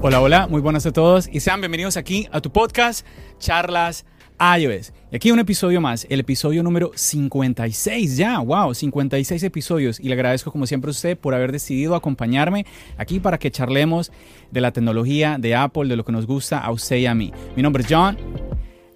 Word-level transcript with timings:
Hola, 0.00 0.20
hola, 0.20 0.46
muy 0.46 0.60
buenas 0.60 0.86
a 0.86 0.92
todos 0.92 1.28
y 1.32 1.40
sean 1.40 1.60
bienvenidos 1.60 1.96
aquí 1.96 2.28
a 2.30 2.40
tu 2.40 2.52
podcast 2.52 3.04
Charlas 3.40 4.06
iOS. 4.38 4.92
Y 5.10 5.16
aquí 5.16 5.32
un 5.32 5.40
episodio 5.40 5.80
más, 5.80 6.06
el 6.08 6.20
episodio 6.20 6.62
número 6.62 6.92
56 6.94 8.16
ya, 8.16 8.38
wow, 8.38 8.72
56 8.74 9.42
episodios. 9.42 9.98
Y 9.98 10.04
le 10.04 10.14
agradezco 10.14 10.52
como 10.52 10.68
siempre 10.68 10.90
a 10.90 10.92
usted 10.92 11.18
por 11.18 11.34
haber 11.34 11.50
decidido 11.50 11.96
acompañarme 11.96 12.64
aquí 12.96 13.18
para 13.18 13.38
que 13.38 13.50
charlemos 13.50 14.12
de 14.52 14.60
la 14.60 14.70
tecnología, 14.70 15.36
de 15.36 15.56
Apple, 15.56 15.88
de 15.88 15.96
lo 15.96 16.04
que 16.04 16.12
nos 16.12 16.26
gusta 16.26 16.60
a 16.60 16.70
usted 16.70 16.98
y 16.98 17.06
a 17.06 17.14
mí. 17.16 17.32
Mi 17.56 17.62
nombre 17.64 17.82
es 17.82 17.88
John. 17.90 18.16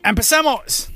¡Empezamos! 0.05 0.93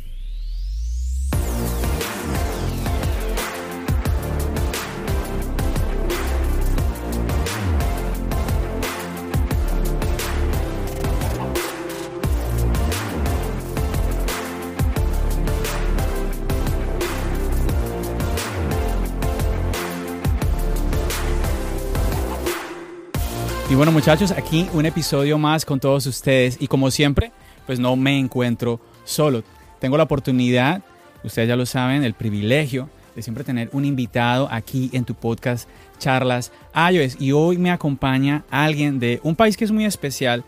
Y 23.68 23.74
bueno 23.74 23.90
muchachos, 23.90 24.30
aquí 24.30 24.68
un 24.74 24.86
episodio 24.86 25.38
más 25.38 25.64
con 25.64 25.80
todos 25.80 26.06
ustedes 26.06 26.56
y 26.60 26.68
como 26.68 26.88
siempre, 26.92 27.32
pues 27.66 27.80
no 27.80 27.96
me 27.96 28.16
encuentro 28.16 28.80
solo. 29.04 29.42
Tengo 29.80 29.96
la 29.96 30.04
oportunidad, 30.04 30.82
ustedes 31.24 31.48
ya 31.48 31.56
lo 31.56 31.66
saben, 31.66 32.04
el 32.04 32.14
privilegio 32.14 32.88
de 33.16 33.22
siempre 33.22 33.42
tener 33.42 33.68
un 33.72 33.84
invitado 33.84 34.48
aquí 34.52 34.88
en 34.92 35.04
tu 35.04 35.16
podcast 35.16 35.68
Charlas 35.98 36.52
iOS 36.92 37.20
y 37.20 37.32
hoy 37.32 37.58
me 37.58 37.72
acompaña 37.72 38.44
alguien 38.50 39.00
de 39.00 39.18
un 39.24 39.34
país 39.34 39.56
que 39.56 39.64
es 39.64 39.72
muy 39.72 39.84
especial 39.84 40.44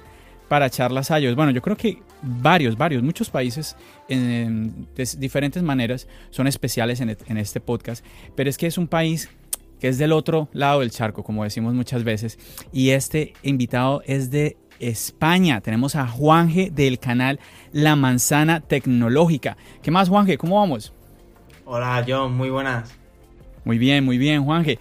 para 0.46 0.70
Charlas 0.70 1.10
iOS. 1.10 1.34
Bueno, 1.34 1.50
yo 1.50 1.60
creo 1.60 1.76
que 1.76 1.98
varios, 2.22 2.78
varios, 2.78 3.02
muchos 3.02 3.30
países 3.30 3.74
en, 4.08 4.86
de 4.94 5.08
diferentes 5.18 5.64
maneras 5.64 6.06
son 6.30 6.46
especiales 6.46 7.00
en, 7.00 7.16
en 7.26 7.36
este 7.36 7.60
podcast, 7.60 8.04
pero 8.36 8.48
es 8.48 8.56
que 8.56 8.68
es 8.68 8.78
un 8.78 8.86
país 8.86 9.28
que 9.80 9.88
es 9.88 9.98
del 9.98 10.12
otro 10.12 10.48
lado 10.52 10.80
del 10.80 10.90
charco, 10.90 11.22
como 11.22 11.44
decimos 11.44 11.74
muchas 11.74 12.04
veces. 12.04 12.38
Y 12.72 12.90
este 12.90 13.34
invitado 13.42 14.02
es 14.06 14.30
de 14.30 14.56
España. 14.80 15.60
Tenemos 15.60 15.96
a 15.96 16.06
Juanje 16.06 16.70
del 16.70 16.98
canal 16.98 17.40
La 17.72 17.96
Manzana 17.96 18.60
Tecnológica. 18.60 19.56
¿Qué 19.82 19.90
más, 19.90 20.08
Juanje? 20.08 20.38
¿Cómo 20.38 20.56
vamos? 20.56 20.92
Hola, 21.64 22.04
John. 22.06 22.36
Muy 22.36 22.50
buenas. 22.50 22.94
Muy 23.64 23.78
bien, 23.78 24.04
muy 24.04 24.18
bien, 24.18 24.44
Juanje. 24.44 24.78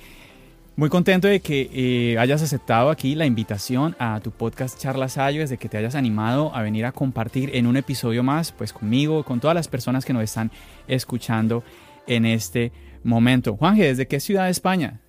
Muy 0.75 0.89
contento 0.89 1.27
de 1.27 1.39
que 1.39 1.69
eh, 1.73 2.19
hayas 2.19 2.43
aceptado 2.43 2.91
aquí 2.91 3.15
la 3.15 3.25
invitación 3.25 3.95
a 3.97 4.19
tu 4.19 4.29
podcast 4.29 4.79
Charlas 4.79 5.17
Ayos, 5.17 5.49
de 5.49 5.57
que 5.57 5.69
te 5.69 5.77
hayas 5.77 5.95
animado 5.95 6.55
a 6.55 6.61
venir 6.61 6.85
a 6.85 6.91
compartir 6.91 7.49
en 7.55 7.65
un 7.65 7.77
episodio 7.77 8.21
más, 8.21 8.51
pues 8.51 8.73
conmigo, 8.73 9.23
con 9.23 9.39
todas 9.39 9.55
las 9.55 9.67
personas 9.67 10.05
que 10.05 10.13
nos 10.13 10.21
están 10.21 10.51
escuchando 10.87 11.63
en 12.05 12.27
este 12.27 12.71
momento. 13.07 13.55
Juanje, 13.57 13.85
¿desde 13.85 14.07
qué 14.07 14.19
ciudad 14.19 14.45
de 14.45 14.51
España? 14.51 14.99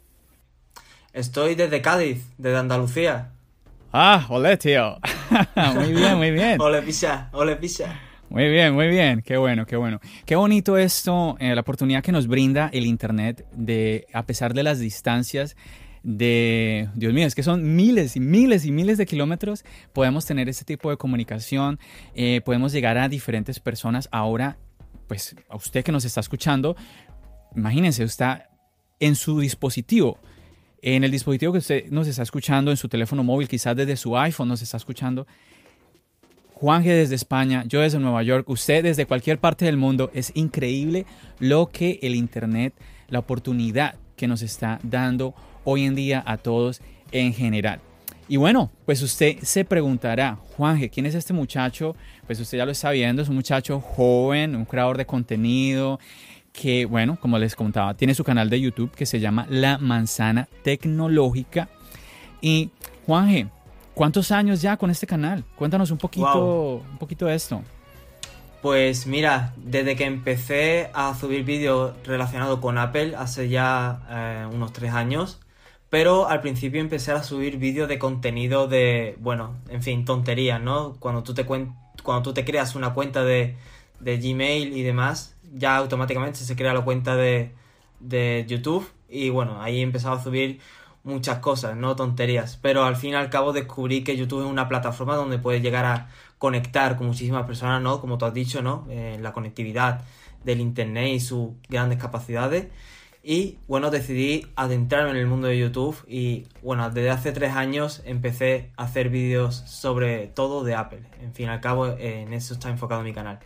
Estoy 1.13 1.55
desde 1.55 1.83
Cádiz, 1.83 2.25
desde 2.39 2.59
Andalucía. 2.59 3.33
Ah, 3.93 4.27
ole, 4.29 4.57
tío. 4.57 4.99
muy 5.75 5.93
bien, 5.93 6.17
muy 6.17 6.31
bien. 6.31 6.61
ole, 6.61 6.83
pisa, 6.83 7.29
ole, 7.33 7.57
pisa. 7.57 8.01
Muy 8.29 8.49
bien, 8.51 8.75
muy 8.75 8.89
bien. 8.89 9.23
Qué 9.23 9.37
bueno, 9.37 9.67
qué 9.67 9.77
bueno. 9.77 10.01
Qué 10.27 10.37
bonito 10.37 10.77
esto, 10.77 11.37
eh, 11.41 11.55
la 11.55 11.63
oportunidad 11.63 12.03
que 12.03 12.13
nos 12.13 12.27
brinda 12.27 12.69
el 12.73 12.85
Internet 12.85 13.47
de, 13.53 14.07
a 14.13 14.27
pesar 14.27 14.53
de 14.53 14.63
las 14.63 14.79
distancias, 14.79 15.57
de, 16.03 16.89
Dios 16.95 17.13
mío, 17.13 17.27
es 17.27 17.35
que 17.35 17.43
son 17.43 17.75
miles 17.75 18.17
y 18.17 18.21
miles 18.21 18.65
y 18.65 18.71
miles 18.71 18.99
de 18.99 19.07
kilómetros, 19.07 19.65
podemos 19.93 20.27
tener 20.27 20.49
este 20.49 20.65
tipo 20.65 20.91
de 20.91 20.97
comunicación, 20.97 21.79
eh, 22.15 22.43
podemos 22.45 22.73
llegar 22.73 22.99
a 22.99 23.09
diferentes 23.09 23.61
personas. 23.61 24.09
Ahora, 24.13 24.59
pues 25.09 25.35
a 25.49 25.57
usted 25.57 25.83
que 25.83 25.91
nos 25.91 26.05
está 26.05 26.21
escuchando, 26.21 26.77
imagínense, 27.55 28.03
está 28.03 28.51
en 29.01 29.15
su 29.15 29.41
dispositivo, 29.41 30.19
en 30.83 31.05
el 31.05 31.11
dispositivo 31.11 31.53
que 31.53 31.59
usted 31.59 31.91
nos 31.91 32.07
está 32.07 32.23
escuchando, 32.23 32.71
en 32.71 32.77
su 32.77 32.89
teléfono 32.89 33.25
móvil, 33.25 33.49
quizás 33.49 33.77
desde 33.77 33.97
su 33.97 34.17
iPhone 34.17 34.49
nos 34.49 34.63
está 34.63 34.77
escuchando. 34.77 35.27
Juanje 36.55 36.93
desde 36.93 37.15
España, 37.15 37.65
yo 37.67 37.81
desde 37.81 37.99
Nueva 37.99 38.23
York, 38.23 38.49
usted 38.49 38.83
desde 38.83 39.07
cualquier 39.07 39.39
parte 39.39 39.65
del 39.65 39.77
mundo. 39.77 40.11
Es 40.13 40.33
increíble 40.35 41.07
lo 41.39 41.69
que 41.69 42.01
el 42.03 42.17
Internet, 42.17 42.75
la 43.09 43.21
oportunidad 43.21 43.95
que 44.17 44.27
nos 44.27 44.43
está 44.43 44.81
dando 44.83 45.35
hoy 45.65 45.85
en 45.85 45.95
día 45.95 46.23
a 46.27 46.37
todos 46.37 46.81
en 47.13 47.33
general. 47.33 47.81
Y 48.31 48.37
bueno, 48.37 48.71
pues 48.85 49.01
usted 49.03 49.39
se 49.43 49.65
preguntará, 49.65 50.37
Juanje, 50.57 50.91
¿quién 50.91 51.07
es 51.07 51.15
este 51.15 51.33
muchacho? 51.33 51.97
Pues 52.27 52.39
usted 52.41 52.59
ya 52.59 52.67
lo 52.67 52.73
está 52.73 52.91
viendo, 52.91 53.23
es 53.23 53.29
un 53.29 53.37
muchacho 53.37 53.81
joven, 53.81 54.55
un 54.55 54.67
creador 54.67 54.99
de 54.99 55.07
contenido, 55.07 55.99
que, 56.61 56.87
bueno, 56.87 57.17
como 57.21 57.39
les 57.39 57.55
contaba, 57.55 57.95
tiene 57.95 58.15
su 58.15 58.25
canal 58.25 58.51
de 58.51 58.61
YouTube 58.61 58.91
que 58.91 59.07
se 59.07 59.21
llama 59.21 59.47
La 59.49 59.79
Manzana 59.79 60.49
Tecnológica. 60.65 61.69
Y 62.41 62.71
Juanje, 63.07 63.47
¿cuántos 63.95 64.33
años 64.33 64.61
ya 64.61 64.77
con 64.77 64.91
este 64.91 65.07
canal? 65.07 65.45
Cuéntanos 65.55 65.93
un 65.93 65.99
poquito, 65.99 66.83
un 66.91 66.99
poquito 66.99 67.27
de 67.27 67.37
esto. 67.37 67.63
Pues 68.61 69.07
mira, 69.07 69.55
desde 69.57 69.95
que 69.95 70.05
empecé 70.05 70.91
a 70.95 71.15
subir 71.15 71.45
vídeos 71.45 71.95
relacionados 72.05 72.59
con 72.59 72.77
Apple 72.77 73.15
hace 73.17 73.49
ya 73.49 74.01
eh, 74.11 74.47
unos 74.53 74.73
tres 74.73 74.93
años, 74.93 75.39
pero 75.91 76.29
al 76.29 76.41
principio 76.41 76.81
empecé 76.81 77.13
a 77.13 77.23
subir 77.23 77.59
vídeos 77.59 77.89
de 77.89 78.01
contenido 78.01 78.67
de, 78.67 79.17
bueno, 79.21 79.55
en 79.69 79.85
fin, 79.85 80.05
tonterías, 80.05 80.61
¿no? 80.61 80.97
Cuando 80.99 81.23
tú 81.23 81.35
te, 81.35 81.45
cuando 81.47 82.23
tú 82.25 82.35
te 82.35 82.45
creas 82.45 82.75
una 82.75 82.95
cuenta 82.95 83.23
de, 83.23 83.55
de 84.01 84.19
Gmail 84.19 84.77
y 84.77 84.83
demás, 84.83 85.38
ya 85.55 85.77
automáticamente 85.77 86.41
se 86.41 86.57
crea 86.57 86.75
la 86.75 86.83
cuenta 86.83 87.17
de, 87.17 87.53
de 88.01 88.45
YouTube 88.49 88.89
y 89.09 89.31
bueno, 89.31 89.63
ahí 89.63 89.79
he 89.79 89.83
empezado 89.83 90.17
a 90.17 90.23
subir 90.23 90.61
muchas 91.05 91.39
cosas, 91.39 91.77
no 91.77 91.97
tonterías, 91.97 92.59
pero 92.61 92.85
al 92.85 92.97
fin 92.97 93.11
y 93.11 93.15
al 93.15 93.31
cabo 93.31 93.53
descubrí 93.53 94.05
que 94.05 94.17
YouTube 94.17 94.45
es 94.45 94.51
una 94.51 94.69
plataforma 94.69 95.17
donde 95.17 95.39
puedes 95.39 95.63
llegar 95.63 95.85
a 95.85 96.09
conectar 96.39 96.97
con 96.97 97.07
muchísimas 97.07 97.47
personas, 97.47 97.83
¿no? 97.83 98.01
Como 98.01 98.19
tú 98.19 98.27
has 98.27 98.35
dicho, 98.35 98.63
¿no? 98.63 98.87
Eh, 98.91 99.19
la 99.21 99.33
conectividad 99.33 100.03
del 100.45 100.61
Internet 100.61 101.15
y 101.15 101.21
sus 101.21 101.51
grandes 101.69 101.99
capacidades. 101.99 102.69
Y 103.23 103.59
bueno, 103.67 103.91
decidí 103.91 104.47
adentrarme 104.55 105.11
en 105.11 105.17
el 105.17 105.27
mundo 105.27 105.49
de 105.49 105.59
YouTube 105.59 105.97
y 106.07 106.47
bueno, 106.63 106.89
desde 106.91 107.11
hace 107.11 107.33
tres 107.33 107.53
años 107.55 108.03
empecé 108.05 108.71
a 108.77 108.85
hacer 108.85 109.11
vídeos 109.11 109.57
sobre 109.67 110.29
todo 110.29 110.65
de 110.65 110.75
Apple. 110.75 111.03
En 111.21 111.35
fin, 111.35 111.49
al 111.49 111.61
cabo, 111.61 111.89
en 111.89 112.33
eso 112.33 112.55
está 112.55 112.71
enfocado 112.71 113.03
mi 113.03 113.13
canal. 113.13 113.41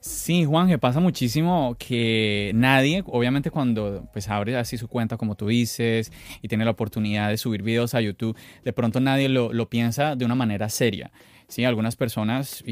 Sí, 0.00 0.46
Juan, 0.46 0.66
que 0.66 0.78
pasa 0.78 0.98
muchísimo 0.98 1.76
que 1.78 2.52
nadie, 2.54 3.02
obviamente 3.06 3.50
cuando 3.50 4.08
pues 4.14 4.30
abre 4.30 4.56
así 4.56 4.78
su 4.78 4.88
cuenta 4.88 5.18
como 5.18 5.34
tú 5.34 5.48
dices 5.48 6.10
y 6.40 6.48
tiene 6.48 6.64
la 6.64 6.70
oportunidad 6.70 7.28
de 7.28 7.36
subir 7.36 7.62
videos 7.62 7.94
a 7.94 8.00
YouTube, 8.00 8.34
de 8.64 8.72
pronto 8.72 8.98
nadie 9.00 9.28
lo, 9.28 9.68
piensa 9.68 10.16
de 10.16 10.24
una 10.24 10.34
manera 10.34 10.70
seria. 10.70 11.10
Sí, 11.48 11.66
algunas 11.66 11.96
personas 11.96 12.64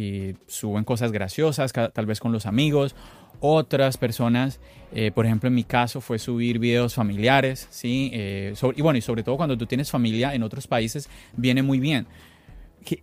suben 0.46 0.84
cosas 0.84 1.12
graciosas, 1.12 1.70
tal 1.74 2.06
vez 2.06 2.18
con 2.18 2.32
los 2.32 2.46
amigos, 2.46 2.96
otras 3.40 3.98
personas, 3.98 4.58
eh, 4.94 5.10
por 5.14 5.26
ejemplo 5.26 5.48
en 5.48 5.54
mi 5.54 5.64
caso 5.64 6.00
fue 6.00 6.18
subir 6.18 6.58
videos 6.58 6.94
familiares, 6.94 7.68
¿sí? 7.70 8.10
Eh, 8.14 8.54
y 8.74 8.80
bueno, 8.80 8.96
y 8.96 9.02
sobre 9.02 9.22
todo 9.22 9.36
cuando 9.36 9.58
tú 9.58 9.66
tienes 9.66 9.90
familia 9.90 10.34
en 10.34 10.42
otros 10.42 10.66
países, 10.66 11.10
viene 11.36 11.62
muy 11.62 11.78
bien 11.78 12.06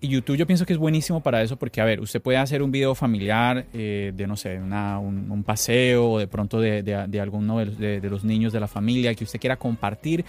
YouTube 0.02 0.38
yo 0.38 0.48
pienso 0.48 0.66
que 0.66 0.74
es 0.74 0.80
buenísimo 0.80 1.22
para 1.22 1.42
eso 1.42 1.58
porque, 1.58 1.82
a 1.82 1.86
ver, 1.86 2.00
usted 2.00 2.22
puede 2.22 2.38
hacer 2.38 2.64
un 2.64 2.72
video 2.72 2.96
familiar 2.96 3.66
eh, 3.74 4.12
de, 4.16 4.28
no 4.28 4.36
sé, 4.36 4.58
un, 4.58 5.44
paseo 5.46 6.12
o 6.12 6.20
de 6.20 6.28
pronto 6.28 6.60
de, 6.60 6.82
de, 6.82 7.22
alguno 7.22 7.60
de, 7.60 8.02
los 8.10 8.24
niños 8.24 8.54
de 8.54 8.60
la 8.60 8.68
familia 8.68 9.14
que 9.14 9.24
usted 9.24 9.40
quiera 9.40 9.58
compartir 9.58 10.26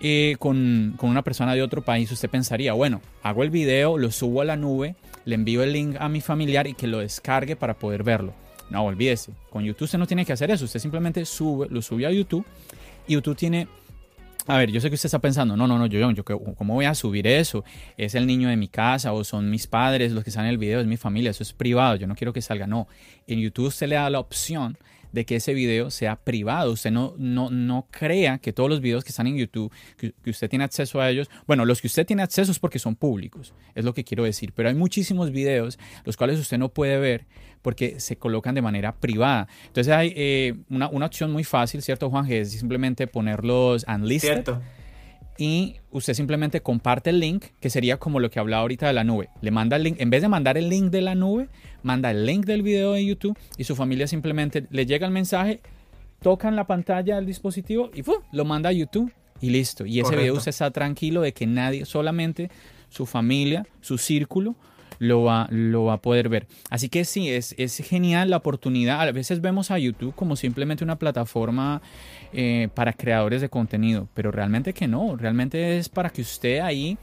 eh, 0.00 0.36
con, 0.38 0.94
con, 0.96 1.10
una 1.10 1.22
persona 1.22 1.54
de 1.54 1.62
otro 1.62 1.82
país. 1.82 2.10
Usted 2.12 2.30
pensaría, 2.30 2.72
bueno, 2.74 3.00
hago 3.22 3.42
el 3.42 3.50
video, 3.50 3.98
lo 3.98 4.10
subo 4.10 4.42
a 4.42 4.44
la 4.44 4.56
nube, 4.56 4.94
le 5.24 5.34
envío 5.34 5.62
el 5.62 5.72
link 5.72 5.96
a 5.98 6.08
mi 6.08 6.20
familiar 6.20 6.66
y 6.66 6.74
que 6.74 6.86
lo 6.86 6.98
descargue 6.98 7.56
para 7.56 7.74
poder 7.74 8.02
verlo. 8.04 8.34
No, 8.70 8.84
olvídese. 8.84 9.32
Con 9.50 9.64
YouTube 9.64 9.84
usted 9.84 9.98
no 9.98 10.06
tiene 10.06 10.24
que 10.24 10.32
hacer 10.32 10.50
eso. 10.50 10.64
Usted 10.64 10.80
simplemente 10.80 11.24
sube, 11.24 11.68
lo 11.70 11.82
sube 11.82 12.06
a 12.06 12.10
YouTube 12.10 12.44
y 13.06 13.14
YouTube 13.14 13.36
tiene 13.36 13.68
a 14.46 14.58
ver, 14.58 14.70
yo 14.70 14.80
sé 14.80 14.88
que 14.88 14.94
usted 14.94 15.08
está 15.08 15.18
pensando, 15.18 15.56
no, 15.56 15.66
no, 15.66 15.78
no, 15.78 15.86
yo, 15.86 16.10
yo, 16.10 16.24
¿cómo 16.24 16.74
voy 16.74 16.84
a 16.84 16.94
subir 16.94 17.26
eso? 17.26 17.64
Es 17.96 18.14
el 18.14 18.26
niño 18.26 18.48
de 18.48 18.56
mi 18.56 18.68
casa 18.68 19.12
o 19.12 19.24
son 19.24 19.50
mis 19.50 19.66
padres 19.66 20.12
los 20.12 20.22
que 20.22 20.30
están 20.30 20.44
en 20.44 20.50
el 20.50 20.58
video, 20.58 20.80
es 20.80 20.86
mi 20.86 20.96
familia, 20.96 21.30
eso 21.30 21.42
es 21.42 21.52
privado, 21.52 21.96
yo 21.96 22.06
no 22.06 22.14
quiero 22.14 22.32
que 22.32 22.42
salga. 22.42 22.66
No, 22.66 22.86
en 23.26 23.40
YouTube 23.40 23.66
usted 23.66 23.88
le 23.88 23.96
da 23.96 24.08
la 24.08 24.20
opción 24.20 24.78
de 25.12 25.24
que 25.24 25.36
ese 25.36 25.54
video 25.54 25.90
sea 25.90 26.16
privado. 26.16 26.72
Usted 26.72 26.90
no, 26.90 27.14
no, 27.16 27.50
no 27.50 27.88
crea 27.90 28.38
que 28.38 28.52
todos 28.52 28.68
los 28.68 28.80
videos 28.80 29.02
que 29.02 29.10
están 29.10 29.26
en 29.26 29.36
YouTube, 29.36 29.72
que, 29.96 30.12
usted 30.28 30.50
tiene 30.50 30.64
acceso 30.64 31.00
a 31.00 31.10
ellos, 31.10 31.30
bueno, 31.46 31.64
los 31.64 31.80
que 31.80 31.86
usted 31.86 32.06
tiene 32.06 32.22
acceso 32.22 32.52
es 32.52 32.58
porque 32.58 32.78
son 32.78 32.96
públicos, 32.96 33.54
es 33.74 33.84
lo 33.84 33.94
que 33.94 34.04
quiero 34.04 34.24
decir, 34.24 34.52
pero 34.54 34.68
hay 34.68 34.74
muchísimos 34.74 35.30
videos 35.30 35.78
los 36.04 36.16
cuales 36.16 36.38
usted 36.38 36.58
no 36.58 36.68
puede 36.68 36.98
ver 36.98 37.26
porque 37.66 37.98
se 37.98 38.14
colocan 38.14 38.54
de 38.54 38.62
manera 38.62 38.94
privada. 38.94 39.48
Entonces 39.66 39.92
hay 39.92 40.12
eh, 40.14 40.54
una, 40.70 40.88
una, 40.88 41.06
opción 41.06 41.32
muy 41.32 41.42
fácil, 41.42 41.82
¿cierto, 41.82 42.08
Juan? 42.08 42.24
Que 42.24 42.42
es 42.42 42.52
simplemente 42.52 43.08
ponerlos 43.08 43.84
unlisted. 43.88 44.44
Cierto 44.44 44.62
y 45.36 45.74
usted 45.90 46.14
simplemente 46.14 46.60
comparte 46.60 47.10
el 47.10 47.18
link, 47.18 47.46
que 47.58 47.68
sería 47.68 47.96
como 47.96 48.20
lo 48.20 48.30
que 48.30 48.38
hablaba 48.38 48.62
ahorita 48.62 48.86
de 48.86 48.92
la 48.92 49.02
nube. 49.02 49.30
Le 49.40 49.50
manda 49.50 49.76
el 49.76 49.82
link, 49.82 49.96
en 50.00 50.10
vez 50.10 50.22
de 50.22 50.28
mandar 50.28 50.56
el 50.56 50.68
link 50.68 50.92
de 50.92 51.02
la 51.02 51.16
nube, 51.16 51.48
manda 51.82 52.12
el 52.12 52.24
link 52.24 52.46
del 52.46 52.62
video 52.62 52.92
de 52.92 53.04
YouTube 53.04 53.36
y 53.58 53.64
su 53.64 53.74
familia 53.74 54.06
simplemente 54.06 54.68
le 54.70 54.86
llega 54.86 55.04
el 55.04 55.12
mensaje, 55.12 55.60
tocan 56.22 56.54
la 56.54 56.68
pantalla 56.68 57.16
del 57.16 57.26
dispositivo 57.26 57.90
y 57.92 58.04
lo 58.30 58.44
manda 58.44 58.68
a 58.68 58.72
YouTube 58.72 59.12
y 59.40 59.50
listo. 59.50 59.84
Y 59.84 59.98
ese 59.98 60.14
video 60.14 60.34
usted 60.34 60.50
está 60.50 60.70
tranquilo 60.70 61.20
de 61.20 61.32
que 61.32 61.48
nadie, 61.48 61.84
solamente 61.84 62.48
su 62.90 63.06
familia, 63.06 63.66
su 63.80 63.98
círculo, 63.98 64.54
lo 64.98 65.22
va, 65.22 65.48
lo 65.50 65.84
va 65.84 65.94
a 65.94 66.02
poder 66.02 66.28
ver. 66.28 66.46
Así 66.70 66.88
que 66.88 67.04
sí, 67.04 67.30
es, 67.30 67.54
es 67.58 67.78
genial 67.78 68.30
la 68.30 68.38
oportunidad. 68.38 69.00
A 69.00 69.12
veces 69.12 69.40
vemos 69.40 69.70
a 69.70 69.78
YouTube 69.78 70.14
como 70.14 70.36
simplemente 70.36 70.84
una 70.84 70.98
plataforma 70.98 71.82
eh, 72.32 72.68
para 72.74 72.92
creadores 72.92 73.40
de 73.40 73.48
contenido, 73.48 74.08
pero 74.14 74.30
realmente 74.30 74.72
que 74.72 74.88
no, 74.88 75.16
realmente 75.16 75.78
es 75.78 75.88
para 75.88 76.10
que 76.10 76.22
usted 76.22 76.60
ahí... 76.60 76.96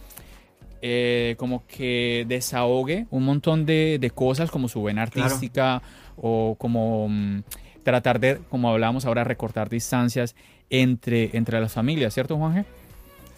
Eh, 0.86 1.36
como 1.38 1.66
que 1.66 2.26
desahogue 2.28 3.08
un 3.10 3.24
montón 3.24 3.66
de, 3.66 4.12
cosas 4.14 4.52
como 4.52 4.68
su 4.68 4.84
vena 4.84 5.04
artística 5.04 5.82
o 6.18 6.58
como 6.60 7.08
mm, 7.08 7.44
tratar 7.84 8.20
de, 8.20 8.40
como 8.50 8.70
hablábamos 8.70 9.06
ahora, 9.06 9.24
recortar 9.24 9.70
distancias 9.70 10.36
entre, 10.70 11.30
entre 11.38 11.62
las 11.62 11.72
familias, 11.72 12.14
¿cierto, 12.14 12.38
Juanje? 12.38 12.66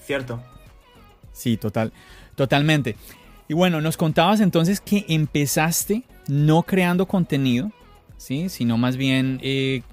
Cierto. 0.04 0.42
Sí, 1.34 1.57
total, 1.57 1.92
totalmente. 2.36 2.96
Y 3.47 3.53
bueno, 3.53 3.80
nos 3.81 3.97
contabas 3.97 4.39
entonces 4.39 4.81
que 4.81 5.06
empezaste 5.07 6.03
no 6.27 6.63
creando 6.63 7.07
contenido, 7.07 7.71
¿sí? 8.18 8.50
sino 8.50 8.77
más 8.77 8.97
bien 8.97 9.39
eh, 9.44 9.83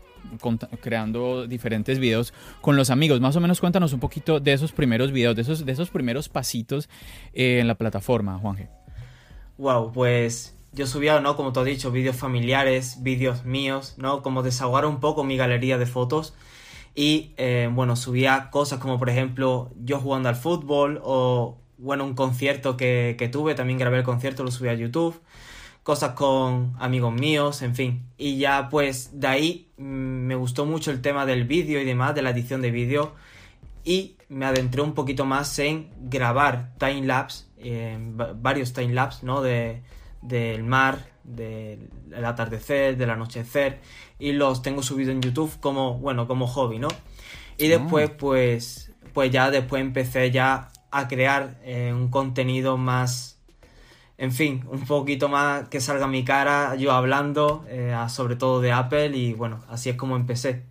creando 0.81 1.47
diferentes 1.47 1.99
videos 1.99 2.33
con 2.61 2.77
los 2.77 2.91
amigos. 2.91 3.21
Más 3.21 3.37
o 3.37 3.41
menos 3.41 3.61
cuéntanos 3.61 3.93
un 3.93 4.01
poquito 4.01 4.41
de 4.41 4.55
esos 4.55 4.73
primeros 4.73 5.13
videos, 5.13 5.37
de 5.37 5.43
esos, 5.43 5.67
de 5.67 5.73
esos 5.73 5.91
primeros 5.91 6.29
pasitos 6.29 6.89
eh, 7.35 7.59
en 7.61 7.69
la 7.69 7.75
plataforma, 7.75 8.39
Juanje. 8.39 8.69
Wow, 9.59 9.93
pues 9.93 10.57
yo 10.73 10.87
subía, 10.87 11.21
¿no? 11.21 11.37
Como 11.37 11.53
tú 11.53 11.61
has 11.61 11.67
dicho, 11.67 11.91
vídeos 11.91 12.17
familiares, 12.17 13.03
vídeos 13.03 13.45
míos, 13.45 13.95
¿no? 13.99 14.23
Como 14.23 14.43
desahogar 14.43 14.87
un 14.87 15.01
poco 15.01 15.25
mi 15.25 15.37
galería 15.37 15.77
de 15.77 15.87
fotos. 15.87 16.35
Y 16.95 17.33
eh, 17.37 17.71
bueno, 17.73 17.97
subía 17.97 18.49
cosas 18.51 18.79
como 18.79 18.99
por 18.99 19.09
ejemplo 19.09 19.71
yo 19.83 19.99
jugando 19.99 20.29
al 20.29 20.37
fútbol 20.37 21.01
o 21.03 21.62
bueno, 21.83 22.05
un 22.05 22.15
concierto 22.15 22.77
que, 22.77 23.17
que 23.19 23.29
tuve, 23.29 23.55
también 23.55 23.79
grabé 23.79 23.99
el 23.99 24.05
concierto, 24.05 24.45
lo 24.45 24.51
subí 24.51 24.69
a 24.69 24.75
YouTube, 24.75 25.21
cosas 25.83 26.13
con 26.13 26.75
amigos 26.79 27.13
míos, 27.13 27.63
en 27.63 27.75
fin. 27.75 28.07
Y 28.17 28.39
ya 28.39 28.69
pues 28.69 29.19
de 29.21 29.27
ahí 29.27 29.69
mm, 29.79 29.83
me 29.83 30.35
gustó 30.37 30.65
mucho 30.65 30.91
el 30.93 31.03
tema 31.03 31.27
del 31.27 31.45
vídeo 31.45 31.81
y 31.81 31.85
demás, 31.85 32.15
de 32.15 32.23
la 32.23 32.31
edición 32.31 32.63
de 32.63 32.71
vídeo, 32.71 33.15
y 33.85 34.17
me 34.29 34.47
adentré 34.47 34.81
un 34.81 34.95
poquito 34.95 35.25
más 35.25 35.59
en 35.59 35.91
grabar 36.03 36.73
time-lapse, 36.79 37.47
varios 38.37 38.73
time-lapse, 38.73 39.27
¿no? 39.27 39.43
De, 39.43 39.83
del 40.23 40.63
mar, 40.63 41.11
del 41.25 41.89
atardecer, 42.25 42.97
del 42.97 43.11
anochecer, 43.11 43.81
y 44.21 44.33
los 44.33 44.63
tengo 44.63 44.83
subidos 44.83 45.13
en 45.13 45.21
YouTube 45.21 45.53
como, 45.61 45.99
bueno, 45.99 46.29
como 46.29 46.47
hobby, 46.47 46.79
¿no? 46.79 46.89
Y 47.59 47.69
después, 47.69 48.11
ah. 48.11 48.17
pues, 48.19 48.93
pues 49.13 49.31
ya 49.33 49.51
después 49.51 49.83
empecé 49.83 50.31
ya 50.31 50.72
a 50.93 51.09
crear 51.09 51.57
eh, 51.65 51.93
un 51.93 52.09
contenido 52.09 52.77
más, 52.77 53.39
en 54.19 54.31
fin, 54.31 54.65
un 54.71 54.85
poquito 54.87 55.29
más 55.29 55.69
que 55.69 55.81
salga 55.81 56.07
mi 56.07 56.25
cara, 56.25 56.77
yo 56.77 56.93
hablando, 56.93 57.65
eh, 57.69 57.97
sobre 58.09 58.37
todo 58.37 58.61
de 58.61 58.71
Apple 58.71 59.17
y 59.17 59.33
bueno, 59.33 59.63
así 59.69 59.91
es 59.91 59.97
como 59.97 60.15
empecé. 60.17 60.63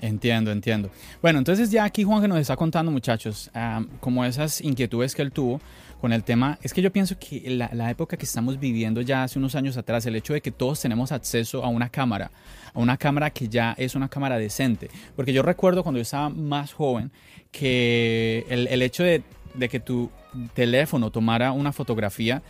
Entiendo, 0.00 0.52
entiendo. 0.52 0.90
Bueno, 1.20 1.40
entonces 1.40 1.70
ya 1.72 1.82
aquí 1.82 2.04
Juan 2.04 2.22
que 2.22 2.28
nos 2.28 2.38
está 2.38 2.54
contando 2.54 2.92
muchachos, 2.92 3.50
como 3.98 4.24
esas 4.24 4.60
inquietudes 4.60 5.12
que 5.12 5.22
él 5.22 5.32
tuvo 5.32 5.60
con 6.00 6.12
el 6.12 6.22
tema, 6.22 6.58
es 6.62 6.72
que 6.72 6.82
yo 6.82 6.92
pienso 6.92 7.18
que 7.18 7.42
la, 7.50 7.70
la, 7.72 7.90
época 7.90 8.16
que 8.16 8.24
estamos 8.24 8.60
viviendo 8.60 9.00
ya 9.00 9.24
hace 9.24 9.38
unos 9.38 9.54
años 9.54 9.76
atrás, 9.76 10.06
el 10.06 10.14
hecho 10.16 10.32
de 10.32 10.40
que 10.40 10.50
todos 10.50 10.80
tenemos 10.80 11.10
acceso 11.12 11.64
a 11.64 11.68
una 11.68 11.88
cámara, 11.88 12.30
a 12.72 12.78
una 12.78 12.96
cámara 12.96 13.30
que 13.30 13.48
ya 13.48 13.74
es 13.76 13.94
una 13.94 14.08
cámara 14.08 14.38
decente, 14.38 14.90
porque 15.16 15.32
yo 15.32 15.42
recuerdo 15.42 15.82
cuando 15.82 15.98
yo 15.98 16.02
estaba 16.02 16.28
más 16.28 16.72
joven, 16.72 17.10
que 17.50 18.44
el, 18.48 18.82
hecho 18.82 19.02
de, 19.02 19.22
que 19.68 19.80
tu 19.80 20.10
teléfono 20.54 21.10
tomara 21.10 21.52
una 21.52 21.72
fotografía, 21.72 22.42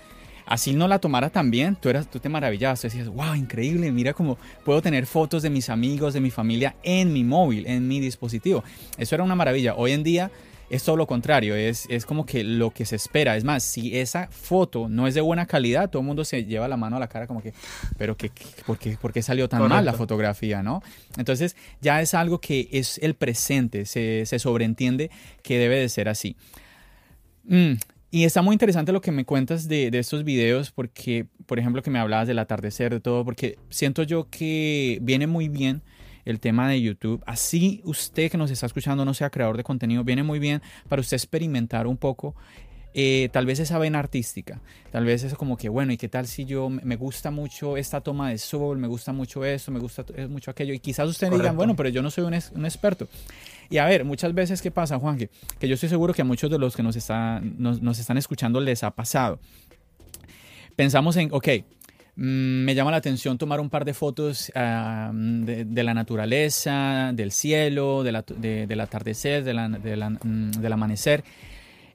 así 0.45 0.75
no 0.75 0.89
la 0.89 0.99
tomara 0.99 1.31
también, 1.31 1.77
tú, 1.77 1.89
eras, 1.89 2.11
tú 2.11 2.19
te 2.19 2.29
maravillabas, 2.29 2.81
tú 2.81 2.89
decías, 2.89 3.09
wow, 3.09 3.35
increíble, 3.35 3.91
mira 3.93 4.13
cómo 4.13 4.39
puedo 4.65 4.83
tener 4.83 5.07
fotos 5.07 5.43
de 5.43 5.51
mis 5.51 5.71
amigos, 5.71 6.15
de 6.15 6.21
mi 6.21 6.31
familia 6.31 6.77
en 6.83 7.13
mi 7.13 7.25
móvil, 7.25 7.67
en 7.67 7.87
mi 7.87 8.01
dispositivo. 8.01 8.65
Eso 8.99 9.15
era 9.15 9.25
una 9.25 9.35
maravilla. 9.35 9.75
Hoy 9.77 9.93
en 9.93 10.03
día 10.03 10.31
es 10.71 10.85
todo 10.85 10.97
lo 10.97 11.07
contrario, 11.07 11.55
es, 11.55 11.87
es, 11.89 12.05
como 12.05 12.27
que 12.27 12.45
lo 12.45 12.71
que 12.71 12.85
se 12.85 12.97
espera. 12.97 13.37
Es 13.37 13.45
más, 13.45 13.63
si 13.63 13.99
esa 13.99 14.29
foto 14.29 14.89
no 14.89 15.07
es 15.07 15.15
de 15.15 15.21
buena 15.21 15.47
calidad, 15.47 15.91
todo 15.91 16.01
el 16.01 16.07
mundo 16.07 16.25
se 16.25 16.45
lleva 16.45 16.69
la 16.69 16.77
mano 16.77 16.97
a 16.97 17.01
la 17.01 17.09
cara 17.09 17.27
como 17.27 17.43
que, 17.43 17.55
pero 17.97 18.17
que, 18.17 18.31
¿por, 18.67 18.79
qué, 19.13 19.23
salió 19.23 19.49
tan 19.49 19.67
mal 19.69 19.85
la 19.85 19.95
fotografía? 19.95 20.63
¿no? 20.63 20.83
Entonces 21.17 21.57
ya 21.81 22.01
es 22.03 22.15
algo 22.15 22.41
que 22.41 22.69
es 22.73 22.99
el 22.99 23.15
presente, 23.15 23.87
se, 23.87 24.27
se 24.27 24.39
sobreentiende 24.39 25.11
que 25.43 25.59
debe 25.59 25.79
de 25.79 25.89
ser 25.89 26.09
así. 26.09 26.37
Mm, 27.45 27.75
y 28.11 28.25
está 28.25 28.43
muy 28.43 28.55
interesante 28.55 28.93
lo 28.93 29.01
que 29.01 29.13
me 29.13 29.25
cuentas 29.25 29.69
de, 29.69 29.91
de, 29.91 29.99
estos 29.99 30.25
videos, 30.25 30.71
porque, 30.71 31.27
por 31.47 31.59
ejemplo, 31.59 31.83
que 31.83 31.91
me 31.91 31.99
hablabas 31.99 32.27
del 32.27 32.39
atardecer, 32.39 32.93
de 32.93 33.01
todo, 33.01 33.25
porque 33.25 33.59
siento 33.69 34.03
yo 34.03 34.29
que 34.31 34.99
viene 35.03 35.27
muy 35.27 35.49
bien 35.49 35.83
el 36.29 36.41
tema 36.41 36.69
de 36.69 36.81
YouTube. 36.81 37.23
Así 37.27 37.81
usted 37.85 38.31
que 38.31 38.37
nos 38.37 38.51
está 38.51 38.67
escuchando 38.67 39.05
no 39.05 39.15
sea 39.15 39.31
creador 39.31 39.57
de 39.57 39.65
contenido, 39.65 40.05
viene 40.05 40.23
muy 40.23 40.39
bien 40.39 40.63
para 40.89 41.01
usted 41.01 41.17
experimentar 41.17 41.87
un 41.87 41.97
poco 41.97 42.35
eh, 42.95 43.29
tal 43.33 43.47
vez 43.47 43.61
esa 43.61 43.79
vena 43.79 43.99
artística, 43.99 44.61
tal 44.91 45.05
vez 45.05 45.23
es 45.23 45.35
como 45.35 45.57
que, 45.57 45.69
bueno, 45.69 45.93
¿y 45.93 45.97
qué 45.97 46.09
tal 46.09 46.27
si 46.27 46.45
yo 46.45 46.69
me 46.69 46.97
gusta 46.97 47.31
mucho 47.31 47.77
esta 47.77 48.01
toma 48.01 48.31
de 48.31 48.39
sol, 48.39 48.77
me 48.79 48.89
gusta 48.89 49.13
mucho 49.13 49.45
esto, 49.45 49.71
me 49.71 49.79
gusta 49.79 50.05
mucho 50.29 50.51
aquello? 50.51 50.75
Y 50.75 50.81
quizás 50.81 51.09
ustedes 51.09 51.33
digan, 51.33 51.57
bueno, 51.57 51.77
pero 51.77 51.91
yo 51.91 52.03
no 52.03 52.11
soy 52.11 52.25
un, 52.25 52.35
un, 52.55 52.65
experto. 52.65 53.07
Y 53.71 53.79
a 53.79 53.85
ver, 53.85 54.05
muchas 54.05 54.35
veces, 54.35 54.61
¿qué 54.61 54.71
pasa, 54.71 54.99
Juan? 54.99 55.17
Que, 55.17 55.31
que 55.59 55.69
yo 55.69 55.75
estoy 55.75 55.89
seguro 55.89 56.13
que 56.13 56.23
a 56.23 56.25
muchos 56.25 56.51
de 56.51 56.59
los 56.59 56.75
que 56.75 56.83
nos, 56.83 56.97
está, 56.97 57.41
nos, 57.41 57.81
nos 57.81 57.99
están 57.99 58.19
escuchando 58.19 58.61
les 58.61 58.83
ha 58.83 58.91
pasado. 58.91 59.39
Pensamos 60.75 61.17
en, 61.17 61.29
ok, 61.31 61.49
me 62.21 62.75
llama 62.75 62.91
la 62.91 62.97
atención 62.97 63.39
tomar 63.39 63.61
un 63.61 63.71
par 63.71 63.85
de 63.85 63.95
fotos 63.95 64.51
ah, 64.57 65.13
de, 65.15 65.83
la 65.85 65.95
naturaleza, 65.95 67.13
del 67.15 67.31
cielo, 67.31 68.03
del 68.03 68.81
atardecer, 68.81 69.45
mm, 69.45 70.51
del 70.51 70.73
amanecer. 70.73 71.23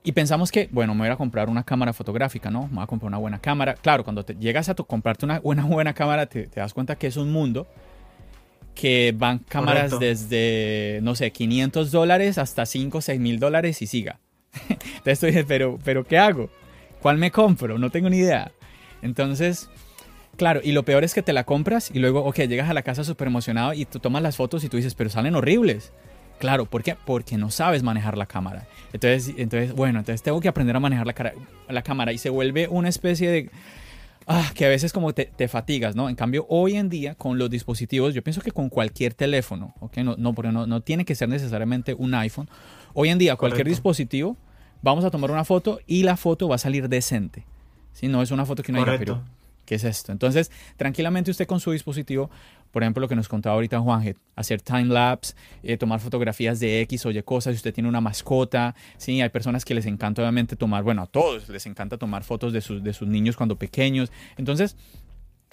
Y 0.05 0.13
pensamos 0.13 0.49
que, 0.49 0.69
bueno, 0.71 0.95
me 0.95 1.01
voy 1.01 1.09
a 1.09 1.17
comprar 1.17 1.49
una 1.49 1.63
cámara 1.63 1.91
fotográfica, 1.91 2.49
¿no? 2.49 2.67
Me 2.67 2.75
voy 2.75 2.83
a 2.83 2.87
comprar 2.87 3.07
una 3.07 3.17
buena 3.17 3.39
cámara. 3.39 3.73
Claro, 3.73 4.05
cuando 4.05 4.23
te 4.23 4.35
llegas 4.35 4.69
a 4.69 4.75
comprarte 4.75 5.25
una 5.25 5.39
buena, 5.41 5.65
buena 5.65 5.93
cámara, 5.93 6.25
te, 6.25 6.47
das 6.47 6.73
cuenta 6.73 6.95
que 6.95 7.07
es 7.07 7.17
un 7.17 7.29
mundo 7.29 7.67
que 8.75 9.13
van 9.15 9.39
cámaras 9.39 9.99
desde, 9.99 10.99
no 11.03 11.15
sé, 11.15 11.31
500 11.31 11.91
dólares 11.91 12.37
hasta 12.37 12.65
5, 12.65 13.01
6 13.01 13.19
mil 13.19 13.39
dólares 13.39 13.81
y 13.81 13.87
siga. 13.87 14.19
Entonces 14.69 15.19
tú 15.19 15.25
dices, 15.25 15.45
pero, 15.45 15.77
pero 15.83 16.05
¿qué 16.05 16.17
hago? 16.17 16.49
¿Cuál 17.01 17.17
me 17.17 17.29
compro? 17.29 17.77
No 17.77 17.89
tengo 17.89 18.09
ni 18.09 18.17
idea. 18.17 18.51
Entonces, 19.01 19.69
Claro, 20.37 20.61
y 20.63 20.71
lo 20.71 20.83
peor 20.83 21.03
es 21.03 21.13
que 21.13 21.21
te 21.21 21.31
la 21.31 21.43
compras 21.43 21.91
y 21.93 21.99
luego, 21.99 22.23
ok, 22.25 22.37
llegas 22.41 22.69
a 22.69 22.73
la 22.73 22.81
casa 22.81 23.03
súper 23.03 23.27
emocionado 23.27 23.73
y 23.73 23.85
tú 23.85 23.99
tomas 23.99 24.23
las 24.23 24.35
fotos 24.35 24.63
y 24.63 24.69
tú 24.69 24.77
dices, 24.77 24.95
pero 24.95 25.09
salen 25.09 25.35
horribles. 25.35 25.91
Claro, 26.39 26.65
¿por 26.65 26.83
qué? 26.83 26.97
Porque 27.05 27.37
no 27.37 27.51
sabes 27.51 27.83
manejar 27.83 28.17
la 28.17 28.25
cámara. 28.25 28.67
Entonces, 28.91 29.35
entonces 29.37 29.73
bueno, 29.73 29.99
entonces 29.99 30.23
tengo 30.23 30.41
que 30.41 30.47
aprender 30.47 30.75
a 30.75 30.79
manejar 30.79 31.05
la, 31.05 31.33
la 31.69 31.81
cámara 31.83 32.11
y 32.13 32.17
se 32.17 32.29
vuelve 32.29 32.67
una 32.67 32.89
especie 32.89 33.29
de... 33.29 33.49
Ah, 34.25 34.51
que 34.55 34.65
a 34.65 34.69
veces 34.69 34.93
como 34.93 35.13
te, 35.13 35.25
te, 35.25 35.49
fatigas, 35.49 35.97
¿no? 35.97 36.07
En 36.07 36.15
cambio, 36.15 36.45
hoy 36.47 36.77
en 36.77 36.87
día 36.87 37.13
con 37.13 37.37
los 37.37 37.49
dispositivos, 37.49 38.13
yo 38.13 38.23
pienso 38.23 38.41
que 38.41 38.51
con 38.51 38.69
cualquier 38.69 39.13
teléfono, 39.13 39.73
¿ok? 39.81 39.97
No, 39.97 40.15
no 40.17 40.33
porque 40.33 40.51
no, 40.53 40.65
no 40.65 40.79
tiene 40.79 41.03
que 41.03 41.13
ser 41.13 41.27
necesariamente 41.27 41.93
un 41.93 42.13
iPhone. 42.15 42.49
Hoy 42.93 43.09
en 43.09 43.17
día, 43.17 43.35
cualquier 43.35 43.67
dispositivo, 43.67 44.37
vamos 44.81 45.03
a 45.03 45.11
tomar 45.11 45.29
una 45.29 45.43
foto 45.43 45.81
y 45.87 46.03
la 46.03 46.15
foto 46.15 46.47
va 46.47 46.55
a 46.55 46.57
salir 46.57 46.87
decente. 46.87 47.45
Si 47.91 48.07
no 48.07 48.21
es 48.21 48.31
una 48.31 48.45
foto 48.45 48.63
que 48.63 48.71
no 48.71 48.79
diga, 48.79 48.95
pero 48.97 49.21
¿Qué 49.65 49.75
es 49.75 49.83
esto? 49.83 50.11
Entonces, 50.11 50.51
tranquilamente 50.77 51.31
usted 51.31 51.47
con 51.47 51.59
su 51.59 51.71
dispositivo, 51.71 52.29
por 52.71 52.83
ejemplo, 52.83 53.01
lo 53.01 53.07
que 53.07 53.15
nos 53.15 53.29
contaba 53.29 53.55
ahorita 53.55 53.79
Juan, 53.79 54.15
hacer 54.35 54.61
time 54.61 54.85
lapse, 54.85 55.35
eh, 55.61 55.77
tomar 55.77 55.99
fotografías 55.99 56.59
de 56.59 56.81
X 56.81 57.05
o 57.05 57.11
Y 57.11 57.21
cosas, 57.23 57.53
si 57.53 57.57
usted 57.57 57.73
tiene 57.73 57.87
una 57.87 58.01
mascota, 58.01 58.75
sí, 58.97 59.21
hay 59.21 59.29
personas 59.29 59.63
que 59.63 59.73
les 59.73 59.85
encanta 59.85 60.21
obviamente 60.21 60.55
tomar, 60.55 60.83
bueno, 60.83 61.03
a 61.03 61.07
todos 61.07 61.47
les 61.49 61.65
encanta 61.65 61.97
tomar 61.97 62.23
fotos 62.23 62.51
de 62.51 62.61
sus, 62.61 62.83
de 62.83 62.93
sus 62.93 63.07
niños 63.07 63.37
cuando 63.37 63.57
pequeños. 63.57 64.11
Entonces, 64.37 64.75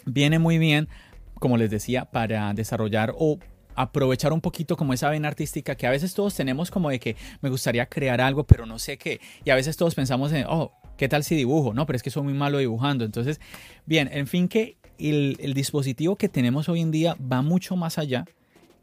viene 0.06 0.38
muy 0.38 0.58
bien, 0.58 0.88
como 1.34 1.56
les 1.56 1.70
decía, 1.70 2.06
para 2.06 2.52
desarrollar 2.54 3.12
o 3.16 3.38
aprovechar 3.76 4.32
un 4.32 4.40
poquito 4.40 4.76
como 4.76 4.92
esa 4.92 5.10
vena 5.10 5.28
artística 5.28 5.74
que 5.74 5.86
a 5.86 5.90
veces 5.90 6.14
todos 6.14 6.34
tenemos 6.34 6.70
como 6.70 6.90
de 6.90 6.98
que 6.98 7.16
me 7.40 7.48
gustaría 7.48 7.86
crear 7.86 8.20
algo, 8.20 8.44
pero 8.44 8.66
no 8.66 8.78
sé 8.78 8.98
qué. 8.98 9.20
Y 9.44 9.50
a 9.50 9.54
veces 9.54 9.76
todos 9.76 9.94
pensamos 9.94 10.32
en, 10.32 10.44
oh, 10.48 10.72
¿qué 11.00 11.08
tal 11.08 11.24
si 11.24 11.34
dibujo? 11.34 11.72
No, 11.72 11.86
pero 11.86 11.96
es 11.96 12.02
que 12.02 12.10
soy 12.10 12.24
muy 12.24 12.34
malo 12.34 12.58
dibujando. 12.58 13.06
Entonces, 13.06 13.40
bien, 13.86 14.10
en 14.12 14.26
fin 14.26 14.48
que 14.48 14.76
el, 14.98 15.54
dispositivo 15.54 16.16
que 16.16 16.28
tenemos 16.28 16.68
hoy 16.68 16.82
en 16.82 16.90
día 16.90 17.16
va 17.20 17.40
mucho 17.40 17.74
más 17.74 17.96
allá 17.96 18.26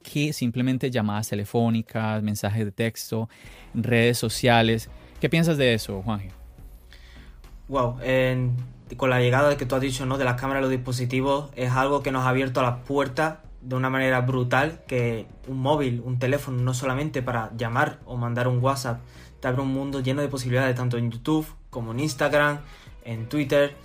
que 0.02 0.34
simplemente 0.34 0.90
llamadas 0.90 1.30
telefónicas, 1.30 2.24
mensajes 2.24 2.66
de 2.66 2.72
texto, 2.72 3.30
redes 3.76 4.18
sociales. 4.18 4.90
¿Qué 5.22 5.30
piensas 5.30 5.60
de 5.60 5.76
eso, 5.76 6.02
Juanje? 6.02 6.32
Wow, 7.68 8.00
con 8.98 9.12
la 9.12 9.20
llegada 9.20 9.50
de 9.50 9.58
que 9.58 9.68
tú 9.68 9.76
has 9.76 9.82
dicho, 9.82 10.08
¿no? 10.08 10.18
De 10.18 10.26
las 10.26 10.42
cámaras 10.42 10.62
de 10.62 10.70
los 10.70 10.72
dispositivos, 10.72 11.52
es 11.56 11.70
algo 11.74 12.02
que 12.02 12.12
nos 12.12 12.26
ha 12.26 12.30
abierto 12.30 12.64
las 12.64 12.80
puertas 12.80 13.38
de 13.62 13.76
una 13.76 13.92
manera 13.92 14.22
brutal 14.22 14.82
que 14.88 15.28
un 15.48 15.60
móvil, 15.60 16.02
un 16.04 16.18
teléfono, 16.18 16.64
no 16.64 16.74
solamente 16.74 17.22
para 17.22 17.56
llamar 17.56 18.00
o 18.06 18.18
mandar 18.18 18.48
un 18.48 18.58
WhatsApp, 18.58 19.02
te 19.40 19.48
abre 19.48 19.62
un 19.62 19.72
mundo 19.72 20.00
lleno 20.00 20.24
de 20.24 20.30
posibilidades 20.30 20.76
tanto 20.76 20.98
en 20.98 21.12
YouTube 21.12 21.46
como 21.78 21.92
en 21.92 22.00
Instagram, 22.00 22.62
en 23.06 23.30
Twitter, 23.30 23.76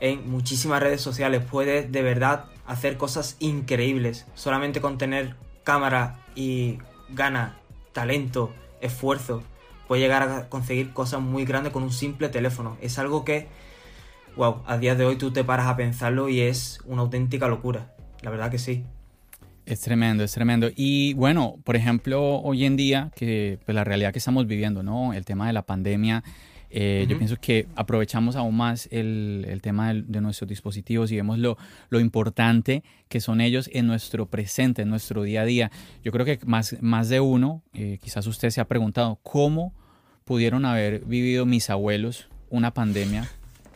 en 0.00 0.28
muchísimas 0.28 0.82
redes 0.82 1.00
sociales. 1.00 1.44
Puedes 1.48 1.92
de 1.92 2.02
verdad 2.02 2.46
hacer 2.66 2.96
cosas 2.96 3.36
increíbles 3.38 4.26
solamente 4.34 4.80
con 4.80 4.98
tener 4.98 5.36
cámara 5.62 6.18
y 6.34 6.78
gana, 7.08 7.56
talento, 7.92 8.52
esfuerzo. 8.80 9.44
Puedes 9.86 10.02
llegar 10.02 10.24
a 10.24 10.48
conseguir 10.48 10.92
cosas 10.92 11.20
muy 11.20 11.44
grandes 11.44 11.72
con 11.72 11.84
un 11.84 11.92
simple 11.92 12.28
teléfono. 12.30 12.76
Es 12.80 12.98
algo 12.98 13.24
que, 13.24 13.46
wow, 14.34 14.64
a 14.66 14.76
día 14.76 14.96
de 14.96 15.04
hoy 15.04 15.14
tú 15.14 15.30
te 15.30 15.44
paras 15.44 15.68
a 15.68 15.76
pensarlo 15.76 16.28
y 16.28 16.40
es 16.40 16.80
una 16.84 17.02
auténtica 17.02 17.46
locura. 17.46 17.94
La 18.22 18.30
verdad 18.30 18.50
que 18.50 18.58
sí. 18.58 18.82
Es 19.66 19.82
tremendo, 19.82 20.24
es 20.24 20.32
tremendo. 20.32 20.68
Y 20.74 21.14
bueno, 21.14 21.58
por 21.62 21.76
ejemplo, 21.76 22.40
hoy 22.40 22.64
en 22.64 22.74
día, 22.74 23.12
que 23.14 23.60
pues, 23.64 23.76
la 23.76 23.84
realidad 23.84 24.12
que 24.12 24.18
estamos 24.18 24.48
viviendo, 24.48 24.82
¿no? 24.82 25.12
El 25.12 25.24
tema 25.24 25.46
de 25.46 25.52
la 25.52 25.62
pandemia, 25.62 26.24
eh, 26.70 27.06
yo 27.08 27.16
pienso 27.16 27.36
que 27.36 27.66
aprovechamos 27.76 28.36
aún 28.36 28.56
más 28.56 28.88
el, 28.90 29.60
tema 29.62 29.94
de, 29.94 30.20
nuestros 30.20 30.48
dispositivos 30.48 31.12
y 31.12 31.16
vemos 31.16 31.38
lo, 31.38 31.56
lo, 31.90 32.00
importante 32.00 32.82
que 33.08 33.20
son 33.20 33.40
ellos 33.40 33.70
en 33.72 33.86
nuestro 33.86 34.26
presente, 34.26 34.82
en 34.82 34.90
nuestro 34.90 35.22
día 35.22 35.42
a 35.42 35.44
día. 35.44 35.70
Yo 36.02 36.12
creo 36.12 36.26
que 36.26 36.38
más, 36.44 36.76
más 36.80 37.08
de 37.08 37.20
uno, 37.20 37.62
eh, 37.72 37.98
quizás 38.02 38.26
usted 38.26 38.50
se 38.50 38.60
ha 38.60 38.66
preguntado, 38.66 39.18
¿cómo 39.22 39.74
pudieron 40.24 40.64
haber 40.64 41.04
vivido 41.04 41.46
mis 41.46 41.70
abuelos 41.70 42.28
una 42.50 42.74
pandemia 42.74 43.28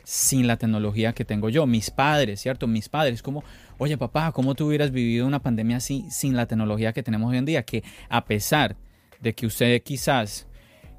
sin 0.03 0.47
la 0.47 0.57
tecnología 0.57 1.13
que 1.13 1.25
tengo 1.25 1.49
yo? 1.49 1.67
Mis 1.67 1.91
padres, 1.91 2.41
¿cierto? 2.41 2.67
Mis 2.67 2.89
padres, 2.89 3.23
¿cómo, 3.23 3.45
oye 3.79 3.97
papá, 3.97 4.33
¿cómo 4.33 4.55
tú 4.55 4.67
hubieras 4.67 4.91
vivido 4.91 5.27
una 5.27 5.41
pandemia 5.41 5.77
así 5.77 6.07
sin 6.11 6.37
la 6.37 6.47
tecnología 6.47 6.93
que 6.93 7.05
tenemos 7.05 7.31
hoy 7.31 7.39
en 7.39 7.45
día? 7.45 7.63
Que 7.63 7.85
a 8.09 8.25
pesar 8.25 8.77
de 9.21 9.35
que 9.35 9.47
usted 9.47 9.81
quizás 9.83 10.49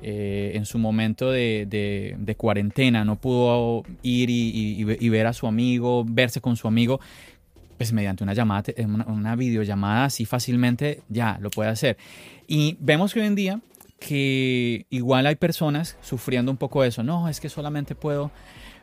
eh, 0.01 0.51
en 0.55 0.65
su 0.65 0.77
momento 0.77 1.31
de, 1.31 2.35
cuarentena 2.37 3.05
no 3.05 3.17
pudo 3.17 3.83
ir 4.01 4.29
y, 4.29 5.09
ver 5.09 5.27
a 5.27 5.33
su 5.33 5.47
amigo, 5.47 6.05
verse 6.07 6.41
con 6.41 6.55
su 6.55 6.67
amigo, 6.67 6.99
pues 7.77 7.93
mediante 7.93 8.23
una 8.23 8.33
llamada, 8.33 8.73
una, 8.85 9.05
una 9.05 9.35
videollamada 9.35 10.05
así 10.05 10.25
fácilmente 10.25 11.01
ya 11.09 11.37
lo 11.41 11.49
puede 11.49 11.69
hacer. 11.69 11.97
Y 12.47 12.77
vemos 12.79 13.13
que 13.13 13.21
hoy 13.21 13.27
en 13.27 13.35
día 13.35 13.59
que 14.01 14.87
igual 14.89 15.27
hay 15.27 15.35
personas 15.35 15.95
sufriendo 16.01 16.51
un 16.51 16.57
poco 16.57 16.83
eso. 16.83 17.03
No, 17.03 17.29
es 17.29 17.39
que 17.39 17.49
solamente 17.49 17.93
puedo 17.93 18.31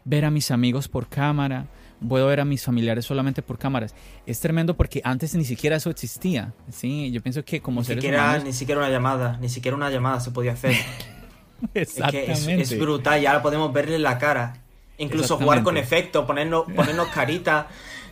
ver 0.05 0.25
a 0.25 0.31
mis 0.31 0.51
amigos 0.51 0.89
por 0.89 1.09
cámara, 1.09 1.67
puedo 2.07 2.27
ver 2.27 2.41
a 2.41 2.45
mis 2.45 2.65
familiares 2.65 3.05
solamente 3.05 3.43
por 3.43 3.59
cámaras. 3.59 3.95
Es 4.27 4.41
tremendo 4.41 4.77
porque 4.77 5.01
antes 5.05 5.35
ni 5.35 5.45
siquiera 5.45 5.77
eso 5.77 5.91
existía. 5.91 6.53
Sí, 6.71 7.11
yo 7.11 7.23
pienso 7.23 7.45
que 7.45 7.61
como 7.61 7.81
ni 7.81 7.87
siquiera, 7.87 8.39
Ni 8.39 8.53
siquiera 8.53 8.81
una 8.81 8.91
llamada, 8.91 9.39
ni 9.41 9.49
siquiera 9.49 9.77
una 9.77 9.91
llamada 9.91 10.21
se 10.21 10.31
podía 10.31 10.53
hacer. 10.53 10.75
Exactamente. 11.75 12.63
Es, 12.63 12.79
brutal, 12.79 13.21
ya 13.21 13.43
podemos 13.43 13.73
verle 13.73 13.99
la 13.99 14.19
cara. 14.19 14.63
Incluso 14.99 15.37
jugar 15.39 15.63
con 15.63 15.77
efectos, 15.77 16.25
ponernos, 16.25 16.65
ponernos 16.77 17.09
caritas, 17.09 17.67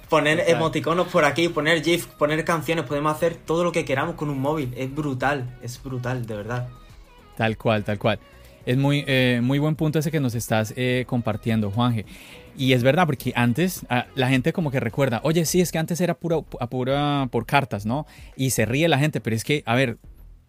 poner 0.08 0.44
emoticonos 0.48 1.08
por 1.08 1.24
aquí, 1.24 1.48
poner 1.48 1.82
GIF, 1.82 2.06
poner 2.06 2.44
canciones, 2.44 2.84
podemos 2.84 3.14
hacer 3.14 3.34
todo 3.34 3.64
lo 3.64 3.72
que 3.72 3.84
queramos 3.84 4.14
con 4.14 4.30
un 4.30 4.40
móvil. 4.40 4.72
Es 4.76 4.92
brutal, 4.94 5.58
es 5.62 5.82
brutal, 5.82 6.26
de 6.26 6.36
verdad. 6.36 6.68
Tal 7.36 7.56
cual, 7.56 7.84
tal 7.84 7.98
cual. 7.98 8.18
Es 8.64 8.76
muy, 8.76 9.04
eh, 9.06 9.40
muy 9.42 9.58
buen 9.58 9.76
punto 9.76 9.98
ese 9.98 10.10
que 10.10 10.18
nos 10.18 10.34
estás 10.34 10.74
eh, 10.76 11.04
compartiendo, 11.06 11.70
Juanje. 11.70 12.04
Y 12.58 12.72
es 12.72 12.82
verdad, 12.82 13.06
porque 13.06 13.32
antes 13.36 13.84
ah, 13.90 14.06
la 14.14 14.28
gente 14.28 14.52
como 14.52 14.70
que 14.70 14.80
recuerda, 14.80 15.20
oye, 15.24 15.44
sí, 15.44 15.60
es 15.60 15.72
que 15.72 15.78
antes 15.78 16.00
era 16.00 16.14
pura, 16.14 16.40
pura 16.40 17.28
por 17.30 17.46
cartas, 17.46 17.84
¿no? 17.84 18.06
Y 18.36 18.50
se 18.50 18.64
ríe 18.64 18.88
la 18.88 18.98
gente, 18.98 19.20
pero 19.20 19.36
es 19.36 19.44
que, 19.44 19.62
a 19.66 19.74
ver, 19.74 19.98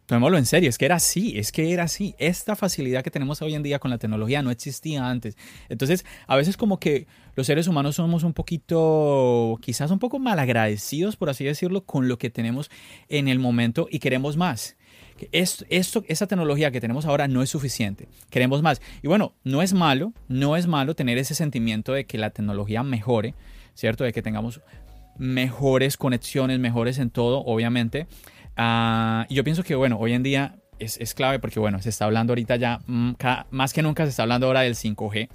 tomémoslo 0.05 0.37
en 0.37 0.45
serio, 0.45 0.69
es 0.69 0.77
que 0.77 0.85
era 0.85 0.95
así, 0.95 1.37
es 1.37 1.51
que 1.51 1.73
era 1.73 1.83
así. 1.83 2.15
Esta 2.17 2.55
facilidad 2.55 3.03
que 3.03 3.11
tenemos 3.11 3.41
hoy 3.41 3.55
en 3.55 3.63
día 3.63 3.79
con 3.79 3.91
la 3.91 3.97
tecnología 3.97 4.41
no 4.41 4.51
existía 4.51 5.07
antes. 5.07 5.35
Entonces, 5.67 6.05
a 6.27 6.37
veces 6.37 6.55
como 6.55 6.79
que 6.79 7.07
los 7.35 7.45
seres 7.45 7.67
humanos 7.67 7.97
somos 7.97 8.23
un 8.23 8.33
poquito, 8.33 9.59
quizás 9.61 9.91
un 9.91 9.99
poco 9.99 10.17
malagradecidos, 10.17 11.17
por 11.17 11.29
así 11.29 11.43
decirlo, 11.43 11.83
con 11.85 12.07
lo 12.07 12.17
que 12.17 12.29
tenemos 12.29 12.71
en 13.09 13.27
el 13.27 13.39
momento 13.39 13.87
y 13.91 13.99
queremos 13.99 14.37
más 14.37 14.77
esto, 15.31 15.65
esto, 15.69 16.03
esa 16.07 16.27
tecnología 16.27 16.71
que 16.71 16.81
tenemos 16.81 17.05
ahora 17.05 17.27
no 17.27 17.41
es 17.41 17.49
suficiente, 17.49 18.07
queremos 18.29 18.61
más. 18.61 18.81
Y 19.01 19.07
bueno, 19.07 19.33
no 19.43 19.61
es 19.61 19.73
malo, 19.73 20.13
no 20.27 20.55
es 20.55 20.67
malo 20.67 20.95
tener 20.95 21.17
ese 21.17 21.35
sentimiento 21.35 21.93
de 21.93 22.05
que 22.05 22.17
la 22.17 22.29
tecnología 22.29 22.83
mejore, 22.83 23.33
¿cierto? 23.73 24.03
De 24.03 24.13
que 24.13 24.21
tengamos 24.21 24.61
mejores 25.17 25.97
conexiones, 25.97 26.59
mejores 26.59 26.99
en 26.99 27.09
todo, 27.09 27.43
obviamente. 27.45 28.07
Ah, 28.55 29.25
y 29.29 29.35
yo 29.35 29.43
pienso 29.43 29.63
que, 29.63 29.75
bueno, 29.75 29.97
hoy 29.99 30.13
en 30.13 30.23
día 30.23 30.55
es, 30.79 30.97
es, 30.99 31.13
clave 31.13 31.39
porque, 31.39 31.59
bueno, 31.59 31.81
se 31.81 31.89
está 31.89 32.05
hablando 32.05 32.31
ahorita 32.31 32.55
ya, 32.55 32.79
mm, 32.85 33.13
más 33.51 33.73
que 33.73 33.81
nunca 33.81 34.03
se 34.03 34.11
está 34.11 34.23
hablando 34.23 34.47
ahora 34.47 34.61
del 34.61 34.75
5G. 34.75 35.29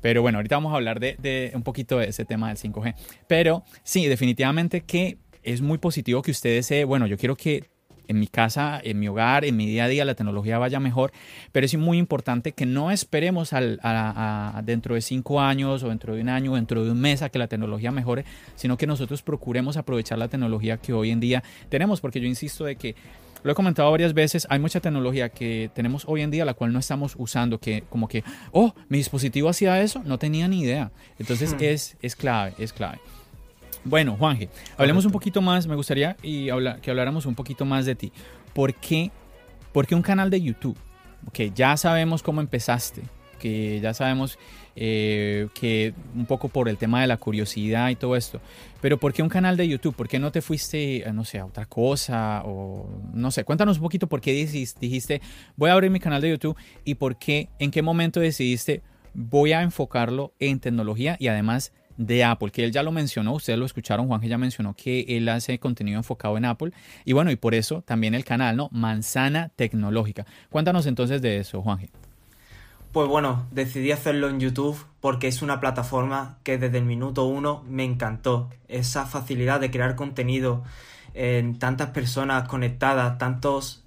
Pero 0.00 0.22
bueno, 0.22 0.38
ahorita 0.38 0.56
vamos 0.56 0.72
a 0.72 0.76
hablar 0.76 0.98
de, 0.98 1.16
de 1.18 1.52
un 1.54 1.62
poquito 1.62 1.98
de 1.98 2.08
ese 2.08 2.24
tema 2.24 2.48
del 2.48 2.56
5G. 2.56 2.94
Pero 3.26 3.64
sí, 3.82 4.06
definitivamente 4.06 4.80
que 4.82 5.18
es 5.42 5.60
muy 5.60 5.78
positivo 5.78 6.22
que 6.22 6.30
ustedes 6.30 6.66
se, 6.66 6.84
bueno, 6.84 7.06
yo 7.06 7.16
quiero 7.16 7.36
que 7.36 7.69
en 8.10 8.18
mi 8.18 8.26
casa, 8.26 8.80
en 8.82 8.98
mi 8.98 9.06
hogar, 9.06 9.44
en 9.44 9.56
mi 9.56 9.66
día 9.66 9.84
a 9.84 9.88
día, 9.88 10.04
la 10.04 10.16
tecnología 10.16 10.58
vaya 10.58 10.80
mejor, 10.80 11.12
pero 11.52 11.64
es 11.64 11.76
muy 11.76 11.96
importante 11.96 12.50
que 12.50 12.66
no 12.66 12.90
esperemos 12.90 13.52
al, 13.52 13.78
a, 13.84 14.60
dentro 14.64 14.96
de 14.96 15.00
cinco 15.00 15.40
años 15.40 15.84
o 15.84 15.88
dentro 15.90 16.16
de 16.16 16.20
un 16.22 16.28
año 16.28 16.52
o 16.52 16.56
dentro 16.56 16.84
de 16.84 16.90
un 16.90 17.00
mes 17.00 17.22
a 17.22 17.28
que 17.28 17.38
la 17.38 17.46
tecnología 17.46 17.92
mejore, 17.92 18.24
sino 18.56 18.76
que 18.76 18.88
nosotros 18.88 19.22
procuremos 19.22 19.76
aprovechar 19.76 20.18
la 20.18 20.26
tecnología 20.26 20.76
que 20.78 20.92
hoy 20.92 21.12
en 21.12 21.20
día 21.20 21.44
tenemos, 21.68 22.00
porque 22.00 22.20
yo 22.20 22.26
insisto 22.26 22.64
de 22.64 22.74
que 22.74 22.96
lo 23.44 23.52
he 23.52 23.54
comentado 23.54 23.88
varias 23.92 24.12
veces, 24.12 24.44
hay 24.50 24.58
mucha 24.58 24.80
tecnología 24.80 25.28
que 25.28 25.70
tenemos 25.72 26.02
hoy 26.08 26.22
en 26.22 26.32
día 26.32 26.44
la 26.44 26.54
cual 26.54 26.72
no 26.72 26.80
estamos 26.80 27.14
usando, 27.16 27.58
que 27.58 27.84
como 27.88 28.08
que, 28.08 28.24
oh, 28.50 28.74
mi 28.88 28.98
dispositivo 28.98 29.48
hacía 29.48 29.80
eso, 29.80 30.02
no 30.04 30.18
tenía 30.18 30.48
ni 30.48 30.62
idea. 30.62 30.90
Entonces 31.20 31.54
hmm. 31.54 31.62
es, 31.62 31.96
es 32.02 32.16
clave, 32.16 32.54
es 32.58 32.72
clave. 32.72 32.98
Bueno, 33.84 34.16
Juanje, 34.16 34.50
hablemos 34.76 35.06
un 35.06 35.12
poquito 35.12 35.40
más, 35.40 35.66
me 35.66 35.74
gustaría 35.74 36.16
y 36.22 36.48
que 36.82 36.90
habláramos 36.90 37.24
un 37.24 37.34
poquito 37.34 37.64
más 37.64 37.86
de 37.86 37.94
ti. 37.94 38.12
¿Por 38.52 38.74
qué, 38.74 39.10
¿Por 39.72 39.86
qué 39.86 39.94
un 39.94 40.02
canal 40.02 40.28
de 40.28 40.40
YouTube? 40.40 40.76
Que 41.32 41.50
ya 41.50 41.76
sabemos 41.76 42.22
cómo 42.22 42.42
empezaste, 42.42 43.02
que 43.38 43.80
ya 43.80 43.94
sabemos 43.94 44.38
eh, 44.76 45.48
que 45.54 45.94
un 46.14 46.26
poco 46.26 46.48
por 46.48 46.68
el 46.68 46.76
tema 46.76 47.00
de 47.00 47.06
la 47.06 47.16
curiosidad 47.16 47.88
y 47.88 47.96
todo 47.96 48.16
esto. 48.16 48.40
Pero 48.82 48.98
¿por 48.98 49.14
qué 49.14 49.22
un 49.22 49.30
canal 49.30 49.56
de 49.56 49.66
YouTube? 49.66 49.94
¿Por 49.94 50.08
qué 50.08 50.18
no 50.18 50.30
te 50.30 50.42
fuiste, 50.42 51.04
no 51.14 51.24
sé, 51.24 51.38
a 51.38 51.46
otra 51.46 51.64
cosa? 51.64 52.42
O 52.44 52.86
no 53.14 53.30
sé, 53.30 53.44
cuéntanos 53.44 53.78
un 53.78 53.82
poquito 53.82 54.08
por 54.08 54.20
qué 54.20 54.32
dijiste, 54.32 55.22
voy 55.56 55.70
a 55.70 55.72
abrir 55.72 55.90
mi 55.90 56.00
canal 56.00 56.20
de 56.20 56.30
YouTube 56.30 56.56
y 56.84 56.96
por 56.96 57.16
qué, 57.16 57.48
en 57.58 57.70
qué 57.70 57.80
momento 57.80 58.20
decidiste, 58.20 58.82
voy 59.14 59.52
a 59.52 59.62
enfocarlo 59.62 60.34
en 60.38 60.60
tecnología 60.60 61.16
y 61.18 61.28
además 61.28 61.72
de 62.00 62.24
Apple, 62.24 62.50
que 62.50 62.64
él 62.64 62.72
ya 62.72 62.82
lo 62.82 62.92
mencionó, 62.92 63.34
ustedes 63.34 63.58
lo 63.58 63.66
escucharon, 63.66 64.08
Juan 64.08 64.22
que 64.22 64.28
ya 64.28 64.38
mencionó 64.38 64.74
que 64.74 65.04
él 65.06 65.28
hace 65.28 65.58
contenido 65.58 65.98
enfocado 65.98 66.38
en 66.38 66.46
Apple 66.46 66.72
y 67.04 67.12
bueno, 67.12 67.30
y 67.30 67.36
por 67.36 67.54
eso 67.54 67.82
también 67.82 68.14
el 68.14 68.24
canal, 68.24 68.56
¿no? 68.56 68.70
Manzana 68.72 69.50
Tecnológica. 69.54 70.24
Cuéntanos 70.48 70.86
entonces 70.86 71.20
de 71.20 71.38
eso, 71.38 71.60
Juan. 71.60 71.90
Pues 72.92 73.06
bueno, 73.06 73.46
decidí 73.50 73.92
hacerlo 73.92 74.30
en 74.30 74.40
YouTube 74.40 74.82
porque 75.00 75.28
es 75.28 75.42
una 75.42 75.60
plataforma 75.60 76.38
que 76.42 76.56
desde 76.56 76.78
el 76.78 76.84
minuto 76.84 77.26
uno 77.26 77.62
me 77.68 77.84
encantó. 77.84 78.48
Esa 78.66 79.04
facilidad 79.04 79.60
de 79.60 79.70
crear 79.70 79.94
contenido 79.94 80.64
en 81.12 81.58
tantas 81.58 81.90
personas 81.90 82.48
conectadas, 82.48 83.18
tantos 83.18 83.84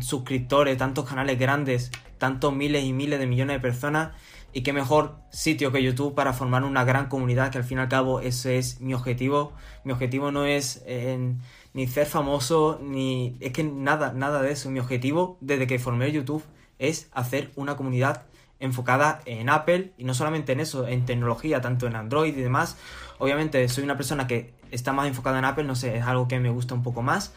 suscriptores, 0.00 0.76
tantos 0.76 1.08
canales 1.08 1.38
grandes, 1.38 1.92
tantos 2.18 2.52
miles 2.52 2.84
y 2.84 2.92
miles 2.92 3.20
de 3.20 3.28
millones 3.28 3.56
de 3.56 3.60
personas 3.60 4.10
Y 4.56 4.62
qué 4.62 4.72
mejor 4.72 5.16
sitio 5.30 5.72
que 5.72 5.82
YouTube 5.82 6.14
para 6.14 6.32
formar 6.32 6.62
una 6.62 6.84
gran 6.84 7.08
comunidad, 7.08 7.50
que 7.50 7.58
al 7.58 7.64
fin 7.64 7.78
y 7.78 7.80
al 7.80 7.88
cabo 7.88 8.20
ese 8.20 8.56
es 8.56 8.80
mi 8.80 8.94
objetivo. 8.94 9.52
Mi 9.82 9.92
objetivo 9.92 10.30
no 10.30 10.44
es 10.44 10.84
eh, 10.86 11.34
ni 11.72 11.86
ser 11.88 12.06
famoso, 12.06 12.78
ni... 12.80 13.36
Es 13.40 13.52
que 13.52 13.64
nada, 13.64 14.12
nada 14.12 14.40
de 14.42 14.52
eso. 14.52 14.70
Mi 14.70 14.78
objetivo 14.78 15.38
desde 15.40 15.66
que 15.66 15.80
formé 15.80 16.12
YouTube 16.12 16.44
es 16.78 17.08
hacer 17.12 17.50
una 17.56 17.76
comunidad 17.76 18.22
enfocada 18.60 19.22
en 19.26 19.48
Apple 19.48 19.92
y 19.98 20.04
no 20.04 20.14
solamente 20.14 20.52
en 20.52 20.60
eso, 20.60 20.86
en 20.86 21.04
tecnología, 21.04 21.60
tanto 21.60 21.88
en 21.88 21.96
Android 21.96 22.36
y 22.36 22.40
demás. 22.40 22.76
Obviamente 23.18 23.68
soy 23.68 23.82
una 23.82 23.96
persona 23.96 24.28
que 24.28 24.54
está 24.70 24.92
más 24.92 25.08
enfocada 25.08 25.40
en 25.40 25.46
Apple, 25.46 25.64
no 25.64 25.74
sé, 25.74 25.96
es 25.96 26.04
algo 26.04 26.28
que 26.28 26.38
me 26.38 26.50
gusta 26.50 26.74
un 26.74 26.84
poco 26.84 27.02
más 27.02 27.32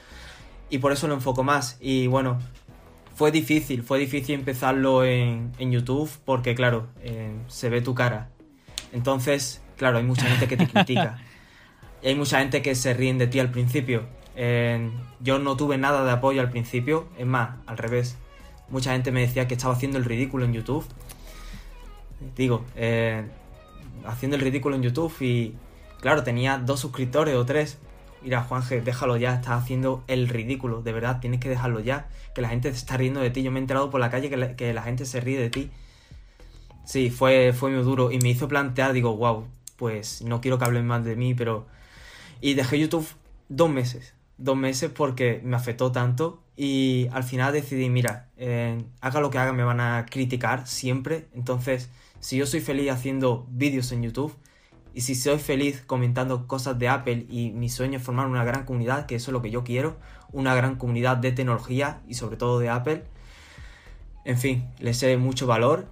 y 0.70 0.78
por 0.80 0.92
eso 0.92 1.08
lo 1.08 1.16
enfoco 1.16 1.44
más. 1.44 1.78
Y 1.80 2.08
bueno, 2.08 2.38
fue 3.18 3.32
difícil, 3.32 3.82
fue 3.82 3.98
difícil 3.98 4.36
empezarlo 4.36 5.04
en, 5.04 5.52
YouTube 5.58 6.08
porque, 6.24 6.54
claro, 6.54 6.86
eh, 7.02 7.36
se 7.48 7.68
ve 7.68 7.82
tu 7.82 7.96
cara. 7.96 8.30
Entonces, 8.94 9.64
claro, 9.76 9.98
hay 9.98 10.04
mucha 10.04 10.28
gente 10.28 10.48
que 10.48 10.56
te 10.56 10.68
critica. 10.72 11.18
Y 12.04 12.10
hay 12.10 12.16
mucha 12.16 12.38
gente 12.38 12.62
que 12.62 12.76
se 12.76 12.94
ríen 12.94 13.18
de 13.18 13.26
ti 13.26 13.40
al 13.40 13.50
principio. 13.50 14.06
Eh, 14.36 14.92
yo 15.20 15.40
no 15.40 15.58
tuve 15.58 15.80
nada 15.80 16.06
de 16.06 16.12
apoyo 16.12 16.42
al 16.42 16.52
principio, 16.52 17.08
es 17.18 17.26
más, 17.26 17.58
al 17.66 17.80
revés. 17.80 18.20
Mucha 18.70 18.92
gente 18.92 19.12
me 19.12 19.22
decía 19.22 19.48
que 19.48 19.56
estaba 19.56 19.74
haciendo 19.74 19.98
el 19.98 20.06
ridículo 20.06 20.46
en 20.46 20.54
YouTube. 20.54 20.86
Digo, 22.36 22.66
eh, 22.76 23.26
haciendo 24.06 24.36
el 24.38 24.44
ridículo 24.44 24.76
en 24.76 24.84
YouTube 24.84 25.16
y, 25.22 25.56
claro, 26.02 26.22
tenía 26.24 26.60
dos 26.60 26.82
suscriptores 26.82 27.34
o 27.34 27.44
tres 27.48 27.80
mira, 28.22 28.44
Juanje, 28.44 28.82
déjalo 28.82 29.18
ya, 29.18 29.36
estás 29.36 29.64
haciendo 29.64 30.04
el 30.08 30.30
ridículo, 30.30 30.82
de 30.82 30.94
verdad, 30.94 31.20
tienes 31.20 31.40
que 31.40 31.50
dejarlo 31.50 31.80
ya, 31.80 32.08
que 32.34 32.42
la 32.42 32.50
gente 32.50 32.72
se 32.72 32.78
está 32.78 32.98
riendo 32.98 33.20
de 33.20 33.30
ti, 33.30 33.44
yo 33.44 33.52
me 33.52 33.60
he 33.60 33.62
enterado 33.62 33.90
por 33.90 34.00
la 34.00 34.10
calle 34.10 34.30
que 34.30 34.74
la, 34.74 34.82
gente 34.84 35.06
se 35.06 35.22
ríe 35.22 35.40
de 35.40 35.50
ti. 35.50 35.72
Sí, 36.86 37.10
fue, 37.10 37.54
fue 37.54 37.72
muy 37.72 37.84
duro 37.84 38.12
y 38.12 38.20
me 38.20 38.30
hizo 38.30 38.48
plantear, 38.48 38.94
digo, 38.94 39.16
wow, 39.16 39.46
pues 39.76 40.22
no 40.22 40.42
quiero 40.42 40.58
que 40.58 40.66
hablen 40.66 40.88
más 40.88 41.04
de 41.04 41.16
mí, 41.16 41.34
pero... 41.34 41.68
Y 42.40 42.54
dejé 42.54 42.80
YouTube 42.80 43.08
dos 43.50 43.70
meses, 43.70 44.14
dos 44.38 44.56
meses 44.56 44.92
porque 44.92 45.42
me 45.44 45.56
afectó 45.56 45.92
tanto 45.92 46.44
y 46.56 47.08
al 47.12 47.24
final 47.24 47.54
decidí, 47.54 47.90
mira, 47.90 48.30
eh, 48.38 48.84
haga 49.02 49.22
lo 49.22 49.30
que 49.30 49.38
haga, 49.38 49.54
me 49.54 49.64
van 49.64 49.80
a 49.80 50.06
criticar 50.10 50.68
siempre, 50.68 51.28
entonces 51.34 51.90
si 52.20 52.38
yo 52.38 52.46
soy 52.46 52.62
feliz 52.62 52.92
haciendo 52.92 53.48
vídeos 53.50 53.92
en 53.92 54.04
YouTube, 54.04 54.36
y 54.98 55.02
si 55.02 55.14
soy 55.14 55.38
feliz 55.38 55.84
comentando 55.86 56.48
cosas 56.48 56.80
de 56.80 56.88
Apple 56.90 57.28
y 57.30 57.52
mi 57.52 57.70
sueño 57.70 58.00
es 58.00 58.04
formar 58.04 58.26
una 58.26 58.44
gran 58.44 58.66
comunidad, 58.66 59.06
que 59.06 59.14
eso 59.14 59.30
es 59.30 59.34
lo 59.34 59.44
que 59.44 59.52
yo 59.52 59.64
quiero, 59.64 59.96
una 60.32 60.56
gran 60.56 60.76
comunidad 60.76 61.18
de 61.18 61.32
tecnología 61.32 62.02
y 62.08 62.16
sobre 62.16 62.36
todo 62.36 62.58
de 62.58 62.70
Apple, 62.70 63.04
en 64.26 64.40
fin, 64.40 64.68
le 64.80 64.96
sé 64.96 65.16
mucho 65.18 65.46
valor. 65.46 65.86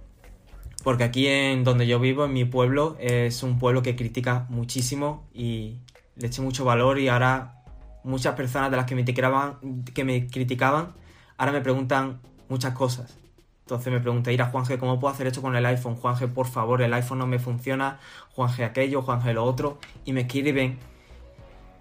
Porque 0.82 1.04
aquí 1.04 1.28
en 1.28 1.62
donde 1.62 1.86
yo 1.86 2.00
vivo, 2.00 2.24
en 2.24 2.32
mi 2.32 2.46
pueblo, 2.46 2.96
es 2.98 3.44
un 3.44 3.60
pueblo 3.60 3.80
que 3.80 3.94
critica 3.94 4.44
muchísimo 4.48 5.28
y 5.32 5.76
le 6.16 6.26
eché 6.26 6.42
mucho 6.42 6.64
valor 6.64 6.98
y 6.98 7.06
ahora 7.06 7.62
muchas 8.02 8.34
personas 8.34 8.72
de 8.72 8.76
las 8.76 8.86
que 8.86 8.96
me 8.96 9.04
que 9.04 10.04
me 10.04 10.26
criticaban 10.26 10.94
ahora 11.36 11.52
me 11.52 11.60
preguntan 11.60 12.18
muchas 12.48 12.74
cosas. 12.74 13.16
Entonces 13.66 13.92
me 13.92 13.98
pregunté, 13.98 14.32
ir 14.32 14.40
a 14.42 14.46
Juanje, 14.46 14.78
¿cómo 14.78 15.00
puedo 15.00 15.12
hacer 15.12 15.26
esto 15.26 15.42
con 15.42 15.56
el 15.56 15.66
iPhone? 15.66 15.96
Juanje, 15.96 16.28
por 16.28 16.46
favor, 16.46 16.82
el 16.82 16.94
iPhone 16.94 17.18
no 17.18 17.26
me 17.26 17.40
funciona. 17.40 17.98
Juanje 18.32 18.64
aquello, 18.64 19.02
Juanje 19.02 19.32
lo 19.32 19.42
otro. 19.42 19.78
Y 20.04 20.12
me 20.12 20.20
escriben 20.20 20.78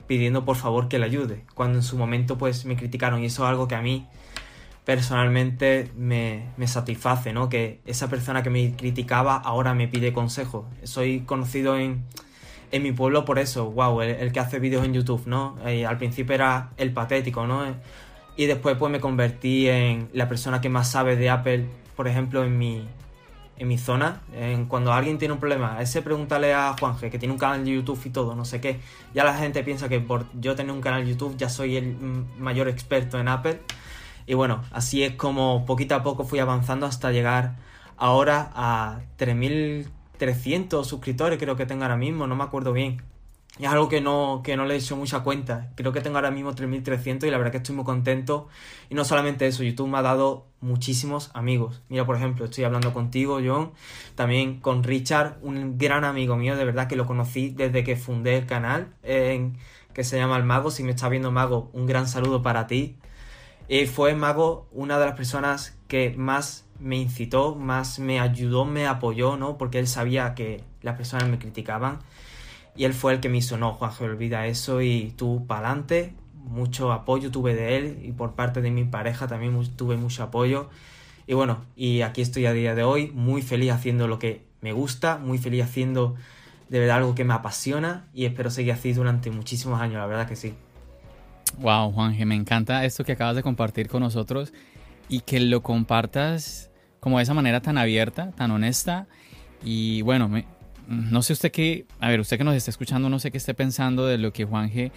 pidiendo 0.08 0.46
por 0.46 0.56
favor 0.56 0.88
que 0.88 0.98
le 0.98 1.06
ayude. 1.06 1.44
Cuando 1.54 1.78
en 1.78 1.84
su 1.84 1.96
momento 1.96 2.40
pues 2.40 2.66
me 2.66 2.76
criticaron. 2.76 3.22
Y 3.22 3.28
eso 3.28 3.44
es 3.44 3.50
algo 3.50 3.68
que 3.68 3.76
a 3.76 3.84
mí 3.84 4.08
personalmente 4.84 5.92
me, 5.96 6.48
satisface, 6.66 7.34
¿no? 7.34 7.50
Que 7.50 7.82
esa 7.86 8.10
persona 8.10 8.42
que 8.42 8.50
me 8.50 8.76
criticaba 8.76 9.36
ahora 9.36 9.76
me 9.76 9.88
pide 9.88 10.12
consejo. 10.12 10.68
Soy 10.82 11.20
conocido 11.20 11.78
en, 11.78 12.04
en 12.72 12.82
mi 12.82 12.94
pueblo 12.94 13.26
por 13.26 13.38
eso, 13.38 13.70
wow, 13.70 14.02
el, 14.02 14.32
que 14.32 14.40
hace 14.40 14.58
vídeos 14.58 14.84
en 14.86 14.96
YouTube, 14.96 15.28
¿no? 15.28 15.56
Eh, 15.68 15.86
al 15.86 16.00
principio 16.00 16.34
era 16.34 16.72
el 16.78 16.94
patético, 16.94 17.46
¿no? 17.46 17.64
Y 18.38 18.48
después 18.48 18.78
pues 18.78 18.92
me 18.92 19.00
convertí 19.00 19.70
en 19.70 20.10
la 20.14 20.28
persona 20.28 20.62
que 20.62 20.70
más 20.70 20.92
sabe 20.92 21.16
de 21.16 21.30
Apple, 21.30 21.66
por 21.96 22.08
ejemplo, 22.08 22.44
en 22.44 22.58
mi, 22.58 22.86
en 23.58 23.68
mi 23.68 23.78
zona. 23.78 24.22
En 24.34 24.66
cuando 24.66 24.92
alguien 24.92 25.18
tiene 25.18 25.34
un 25.34 25.40
problema, 25.40 25.82
ese 25.82 26.02
pregúntale 26.02 26.54
a 26.54 26.76
Juanje, 26.78 27.10
que 27.10 27.18
tiene 27.18 27.34
un 27.34 27.40
canal 27.40 27.64
de 27.64 27.72
YouTube 27.72 28.00
y 28.04 28.10
todo, 28.10 28.36
no 28.36 28.44
sé 28.44 28.60
qué. 28.60 28.80
Ya 29.14 29.24
la 29.24 29.34
gente 29.36 29.64
piensa 29.64 29.88
que 29.88 30.02
por 30.02 30.26
yo 30.40 30.56
tener 30.56 30.74
un 30.74 30.82
canal 30.82 31.06
de 31.06 31.12
YouTube 31.12 31.38
ya 31.38 31.50
soy 31.50 31.78
el 31.78 31.96
mayor 32.38 32.68
experto 32.68 33.20
en 33.20 33.30
Apple. 33.30 33.62
Y 34.26 34.34
bueno, 34.34 34.64
así 34.72 35.04
es 35.04 35.16
como 35.16 35.66
poquito 35.66 35.96
a 35.96 36.04
poco 36.04 36.26
fui 36.26 36.40
avanzando 36.40 36.86
hasta 36.86 37.12
llegar 37.12 37.56
ahora 37.96 38.52
a 38.54 39.00
3.300 39.18 40.84
suscriptores, 40.84 41.40
creo 41.40 41.56
que 41.56 41.66
tengo 41.66 41.84
ahora 41.84 41.96
mismo, 41.96 42.28
no 42.28 42.36
me 42.36 42.44
acuerdo 42.44 42.74
bien 42.74 43.02
es 43.58 43.70
algo 43.70 43.88
que 43.88 44.02
no, 44.02 44.42
que 44.44 44.58
no 44.58 44.66
le 44.66 44.74
he 44.74 44.78
hecho 44.78 44.98
mucha 44.98 45.22
cuenta. 45.22 45.72
Creo 45.76 45.94
que 45.94 46.02
tengo 46.02 46.18
ahora 46.18 46.32
mismo 46.32 46.54
3.300 46.54 47.26
y 47.26 47.32
la 47.32 47.38
verdad 47.38 47.52
que 47.52 47.58
estoy 47.58 47.74
muy 47.74 47.86
contento. 47.86 48.50
Y 48.90 48.96
no 48.96 49.06
solamente 49.06 49.48
eso, 49.48 49.64
YouTube 49.64 49.88
me 49.88 49.98
ha 49.98 50.02
dado 50.02 50.48
muchísimos 50.60 51.32
amigos. 51.34 51.82
Mira, 51.88 52.06
por 52.06 52.18
ejemplo, 52.18 52.46
estoy 52.46 52.66
hablando 52.66 52.94
contigo, 52.94 53.40
John, 53.46 53.72
también 54.16 54.60
con 54.60 54.84
Richard, 54.84 55.38
un 55.42 55.78
gran 55.78 56.04
amigo 56.04 56.36
mío, 56.36 56.58
de 56.58 56.66
verdad 56.66 56.88
que 56.88 56.98
lo 56.98 57.06
conocí 57.06 57.50
desde 57.50 57.86
que 57.86 57.96
fundé 57.96 58.38
el 58.38 58.46
canal, 58.46 58.94
que 59.02 60.04
se 60.04 60.18
llama 60.18 60.36
El 60.36 60.44
Mago. 60.44 60.70
Si 60.70 60.84
me 60.84 60.92
está 60.92 61.08
viendo 61.08 61.32
Mago, 61.32 61.70
un 61.72 61.86
gran 61.86 62.08
saludo 62.10 62.42
para 62.42 62.68
ti. 62.68 62.98
Y 63.70 63.86
fue 63.86 64.16
Mago 64.16 64.68
una 64.74 65.00
de 65.00 65.06
las 65.06 65.16
personas 65.16 65.78
que 65.88 66.14
más 66.18 66.66
me 66.78 66.98
incitó, 66.98 67.56
más 67.56 68.00
me 68.00 68.20
ayudó, 68.20 68.66
me 68.66 68.86
apoyó, 68.86 69.38
¿no? 69.38 69.58
Porque 69.58 69.80
él 69.80 69.88
sabía 69.88 70.36
que 70.36 70.62
las 70.82 70.98
personas 70.98 71.30
me 71.30 71.40
criticaban 71.40 72.00
y 72.76 72.84
él 72.84 72.94
fue 72.94 73.14
el 73.14 73.20
que 73.20 73.30
me 73.30 73.38
hizo, 73.38 73.58
no, 73.58 73.74
Juanjo, 73.74 74.04
olvida 74.04 74.48
eso 74.48 74.82
y 74.82 75.14
tú 75.16 75.46
para 75.48 75.70
adelante. 75.70 76.14
Mucho 76.34 76.92
apoyo 76.92 77.32
tuve 77.32 77.56
de 77.56 77.78
él 77.78 78.00
y 78.04 78.12
por 78.12 78.34
parte 78.34 78.62
de 78.62 78.70
mi 78.70 78.84
pareja 78.84 79.28
también 79.28 79.60
tuve 79.76 79.98
mucho 79.98 80.24
apoyo. 80.24 80.70
Y 81.26 81.34
bueno, 81.34 81.64
y 81.76 82.02
aquí 82.02 82.22
estoy 82.22 82.46
a 82.46 82.54
día 82.54 82.76
de 82.76 82.84
hoy, 82.84 83.12
muy 83.12 83.42
feliz 83.42 83.72
haciendo 83.72 84.08
lo 84.08 84.20
que 84.20 84.44
me 84.62 84.74
gusta, 84.74 85.18
muy 85.18 85.38
feliz 85.38 85.64
haciendo 85.64 86.16
de 86.70 86.80
verdad 86.80 86.98
algo 86.98 87.16
que 87.16 87.24
me 87.24 87.34
apasiona 87.34 88.08
y 88.14 88.26
espero 88.26 88.50
seguir 88.50 88.74
así 88.74 88.94
durante 88.94 89.32
muchísimos 89.32 89.80
años, 89.80 89.98
la 89.98 90.08
verdad 90.08 90.28
que 90.28 90.36
sí. 90.36 90.54
Wow, 91.60 91.92
Juanje, 91.92 92.26
me 92.26 92.36
encanta 92.36 92.84
esto 92.86 93.04
que 93.04 93.14
acabas 93.14 93.36
de 93.36 93.44
compartir 93.44 93.88
con 93.88 94.02
nosotros 94.02 94.54
y 95.08 95.22
que 95.22 95.40
lo 95.40 95.62
compartas 95.62 96.70
como 97.00 97.18
de 97.18 97.24
esa 97.24 97.34
manera 97.34 97.62
tan 97.62 97.78
abierta, 97.78 98.32
tan 98.32 98.52
honesta. 98.52 99.08
Y 99.64 100.02
bueno, 100.02 100.28
me, 100.28 100.46
no 100.88 101.22
sé 101.22 101.34
usted 101.34 101.52
qué, 101.52 101.86
a 102.00 102.10
ver, 102.10 102.20
usted 102.20 102.38
que 102.38 102.44
nos 102.44 102.56
está 102.56 102.72
escuchando, 102.72 103.10
no 103.10 103.20
sé 103.20 103.32
qué 103.32 103.38
esté 103.38 103.54
pensando 103.54 104.06
de 104.06 104.18
lo 104.18 104.34
que 104.34 104.46
Juanje 104.46 104.92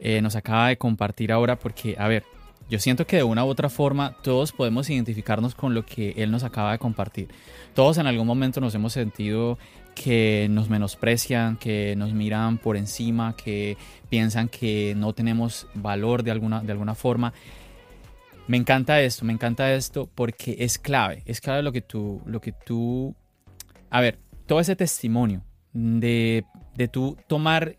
eh, 0.00 0.22
nos 0.22 0.36
acaba 0.36 0.68
de 0.68 0.78
compartir 0.78 1.32
ahora, 1.32 1.58
porque, 1.58 1.96
a 1.98 2.08
ver, 2.08 2.24
yo 2.70 2.78
siento 2.78 3.06
que 3.06 3.16
de 3.16 3.22
una 3.22 3.44
u 3.44 3.48
otra 3.48 3.70
forma 3.70 4.16
todos 4.22 4.52
podemos 4.52 4.90
identificarnos 4.90 5.54
con 5.54 5.74
lo 5.74 5.86
que 5.86 6.14
él 6.18 6.30
nos 6.30 6.44
acaba 6.44 6.72
de 6.72 6.78
compartir. 6.78 7.28
Todos 7.74 7.96
en 7.98 8.06
algún 8.06 8.26
momento 8.26 8.60
nos 8.60 8.74
hemos 8.74 8.92
sentido 8.92 9.58
que 9.94 10.46
nos 10.50 10.68
menosprecian, 10.68 11.56
que 11.56 11.94
nos 11.96 12.12
miran 12.12 12.58
por 12.58 12.76
encima, 12.76 13.34
que 13.36 13.76
piensan 14.08 14.48
que 14.48 14.94
no 14.96 15.12
tenemos 15.14 15.66
valor 15.74 16.22
de 16.22 16.30
alguna, 16.30 16.60
de 16.62 16.72
alguna 16.72 16.94
forma. 16.94 17.32
Me 18.46 18.56
encanta 18.56 19.00
esto, 19.00 19.24
me 19.24 19.32
encanta 19.32 19.72
esto 19.74 20.08
porque 20.14 20.56
es 20.60 20.78
clave, 20.78 21.22
es 21.26 21.40
clave 21.40 21.62
lo 21.62 21.72
que 21.72 21.82
tú, 21.82 22.22
lo 22.26 22.40
que 22.40 22.52
tú, 22.52 23.14
a 23.90 24.00
ver, 24.00 24.18
todo 24.48 24.58
ese 24.58 24.74
testimonio 24.74 25.44
de, 25.72 26.44
de 26.74 26.88
tú 26.88 27.16
tomar 27.28 27.78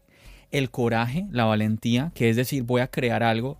el 0.51 0.69
coraje, 0.69 1.25
la 1.31 1.45
valentía, 1.45 2.11
que 2.15 2.29
es 2.29 2.35
decir, 2.35 2.63
voy 2.63 2.81
a 2.81 2.87
crear 2.87 3.23
algo 3.23 3.59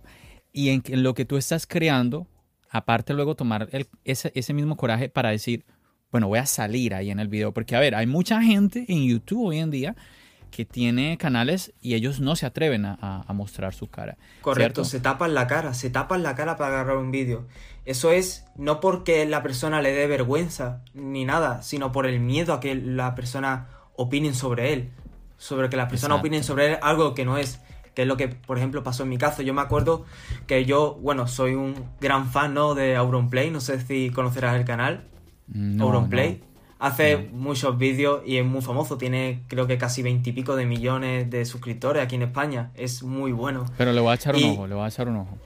y 0.52 0.70
en, 0.70 0.82
lo 1.02 1.12
que 1.12 1.24
tú 1.24 1.36
estás 1.36 1.66
creando, 1.66 2.26
aparte 2.70 3.12
luego 3.12 3.34
tomar 3.34 3.68
ese, 4.04 4.32
ese 4.34 4.54
mismo 4.54 4.76
coraje 4.76 5.08
para 5.08 5.30
decir, 5.30 5.66
bueno, 6.10 6.28
voy 6.28 6.38
a 6.38 6.46
salir 6.46 6.94
ahí 6.94 7.10
en 7.10 7.18
el 7.20 7.28
video, 7.28 7.52
porque 7.52 7.76
a 7.76 7.80
ver, 7.80 7.94
hay 7.94 8.06
mucha 8.06 8.40
gente 8.42 8.86
en 8.88 9.04
YouTube 9.06 9.48
hoy 9.48 9.58
en 9.58 9.70
día 9.70 9.96
que 10.50 10.64
tiene 10.64 11.16
canales 11.18 11.72
y 11.80 11.94
ellos 11.94 12.20
no 12.20 12.36
se 12.36 12.46
atreven 12.46 12.84
a, 12.84 13.24
mostrar 13.32 13.74
su 13.74 13.88
cara. 13.88 14.16
Correcto, 14.42 14.84
se 14.84 15.00
tapan 15.00 15.34
la 15.34 15.46
cara, 15.46 15.74
se 15.74 15.90
tapan 15.90 16.22
la 16.22 16.34
cara 16.34 16.56
para 16.56 16.74
agarrar 16.74 16.96
un 16.96 17.10
vídeo. 17.10 17.46
Eso 17.84 18.10
es 18.10 18.44
no 18.56 18.80
porque 18.80 19.24
la 19.26 19.42
persona 19.42 19.80
le 19.80 19.92
dé 19.92 20.06
vergüenza 20.06 20.82
ni 20.94 21.24
nada, 21.24 21.62
sino 21.62 21.92
por 21.92 22.06
el 22.06 22.20
miedo 22.20 22.52
a 22.52 22.60
que 22.60 22.74
la 22.74 23.14
persona 23.14 23.68
opinen 23.96 24.34
sobre 24.34 24.72
él. 24.72 24.90
Sobre 25.38 25.70
que 25.70 25.76
la 25.76 25.88
persona 25.88 26.16
opinen 26.16 26.44
sobre 26.44 26.72
él 26.72 26.78
algo 26.82 27.14
que 27.14 27.24
no 27.24 27.38
es. 27.38 27.60
Que 27.94 28.02
es 28.02 28.08
lo 28.08 28.16
que, 28.16 28.28
por 28.28 28.58
ejemplo, 28.58 28.82
pasó 28.82 29.04
en 29.04 29.08
mi 29.08 29.18
caso. 29.18 29.42
Yo 29.42 29.54
me 29.54 29.62
acuerdo 29.62 30.04
que 30.46 30.64
yo, 30.64 30.98
bueno, 31.00 31.26
soy 31.26 31.54
un 31.54 31.74
gran 32.00 32.30
fan 32.30 32.52
¿no? 32.52 32.74
de 32.74 32.96
Auronplay. 32.96 33.50
No 33.50 33.60
sé 33.60 33.80
si 33.80 34.10
conocerás 34.10 34.56
el 34.56 34.64
canal. 34.64 35.04
No, 35.48 35.84
Auronplay. 35.84 36.42
Hace 36.80 37.28
muchos 37.32 37.76
vídeos 37.76 38.22
y 38.24 38.38
es 38.38 38.44
muy 38.44 38.62
famoso. 38.62 38.96
Tiene 38.96 39.42
creo 39.48 39.66
que 39.66 39.76
casi 39.76 40.02
veintipico 40.02 40.56
de 40.56 40.64
millones 40.64 41.28
de 41.28 41.44
suscriptores 41.44 42.02
aquí 42.02 42.14
en 42.16 42.22
España. 42.22 42.70
Es 42.74 43.02
muy 43.02 43.32
bueno. 43.32 43.66
Pero 43.76 43.92
le 43.92 44.00
voy 44.00 44.12
a 44.12 44.14
echar 44.14 44.34
un 44.34 44.44
ojo, 44.44 44.66
le 44.66 44.74
voy 44.74 44.84
a 44.84 44.88
echar 44.88 45.06
un 45.08 45.16
ojo. 45.18 45.38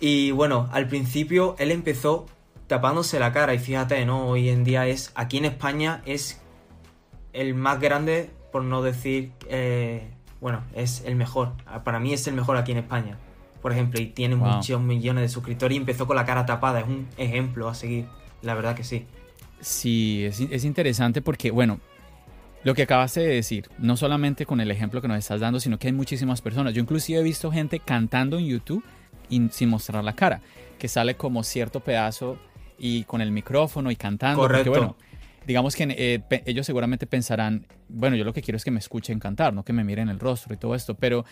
Y 0.00 0.32
bueno, 0.32 0.68
al 0.72 0.88
principio 0.88 1.54
él 1.60 1.70
empezó 1.70 2.26
tapándose 2.66 3.20
la 3.20 3.32
cara. 3.32 3.54
Y 3.54 3.60
fíjate, 3.60 4.04
¿no? 4.04 4.26
Hoy 4.26 4.48
en 4.48 4.64
día 4.64 4.88
es, 4.88 5.12
aquí 5.14 5.38
en 5.38 5.44
España 5.44 6.02
es 6.04 6.40
el 7.32 7.54
más 7.54 7.80
grande, 7.80 8.30
por 8.50 8.64
no 8.64 8.82
decir, 8.82 9.30
eh, 9.48 10.10
bueno, 10.40 10.64
es 10.74 11.04
el 11.06 11.14
mejor. 11.14 11.52
Para 11.84 12.00
mí 12.00 12.12
es 12.12 12.26
el 12.26 12.34
mejor 12.34 12.56
aquí 12.56 12.72
en 12.72 12.78
España, 12.78 13.18
por 13.62 13.70
ejemplo, 13.70 14.00
y 14.00 14.06
tiene 14.06 14.34
muchos 14.34 14.80
millones 14.80 15.22
de 15.22 15.28
suscriptores 15.28 15.76
y 15.76 15.78
empezó 15.78 16.08
con 16.08 16.16
la 16.16 16.24
cara 16.24 16.44
tapada. 16.44 16.80
Es 16.80 16.88
un 16.88 17.06
ejemplo 17.18 17.68
a 17.68 17.74
seguir, 17.74 18.06
la 18.42 18.54
verdad 18.54 18.74
que 18.74 18.82
sí. 18.82 19.06
Sí, 19.66 20.24
es, 20.24 20.40
es 20.40 20.64
interesante 20.64 21.22
porque, 21.22 21.50
bueno, 21.50 21.80
lo 22.62 22.72
que 22.72 22.82
acabaste 22.82 23.18
de 23.18 23.34
decir, 23.34 23.68
no 23.78 23.96
solamente 23.96 24.46
con 24.46 24.60
el 24.60 24.70
ejemplo 24.70 25.02
que 25.02 25.08
nos 25.08 25.18
estás 25.18 25.40
dando, 25.40 25.58
sino 25.58 25.76
que 25.76 25.88
hay 25.88 25.92
muchísimas 25.92 26.40
personas. 26.40 26.72
Yo 26.72 26.80
inclusive 26.80 27.18
he 27.18 27.22
visto 27.24 27.50
gente 27.50 27.80
cantando 27.80 28.38
en 28.38 28.46
YouTube 28.46 28.84
y 29.28 29.48
sin 29.50 29.68
mostrar 29.68 30.04
la 30.04 30.14
cara, 30.14 30.40
que 30.78 30.86
sale 30.86 31.16
como 31.16 31.42
cierto 31.42 31.80
pedazo 31.80 32.38
y 32.78 33.02
con 33.04 33.20
el 33.20 33.32
micrófono 33.32 33.90
y 33.90 33.96
cantando. 33.96 34.40
Correcto. 34.40 34.70
Porque, 34.70 34.78
bueno, 34.78 34.96
digamos 35.48 35.74
que 35.74 35.84
eh, 35.98 36.42
ellos 36.44 36.64
seguramente 36.64 37.08
pensarán, 37.08 37.66
bueno, 37.88 38.14
yo 38.14 38.22
lo 38.22 38.32
que 38.32 38.42
quiero 38.42 38.56
es 38.56 38.64
que 38.64 38.70
me 38.70 38.78
escuchen 38.78 39.18
cantar, 39.18 39.52
no 39.52 39.64
que 39.64 39.72
me 39.72 39.82
miren 39.82 40.08
el 40.10 40.20
rostro 40.20 40.54
y 40.54 40.58
todo 40.58 40.76
esto, 40.76 40.94
pero 40.94 41.24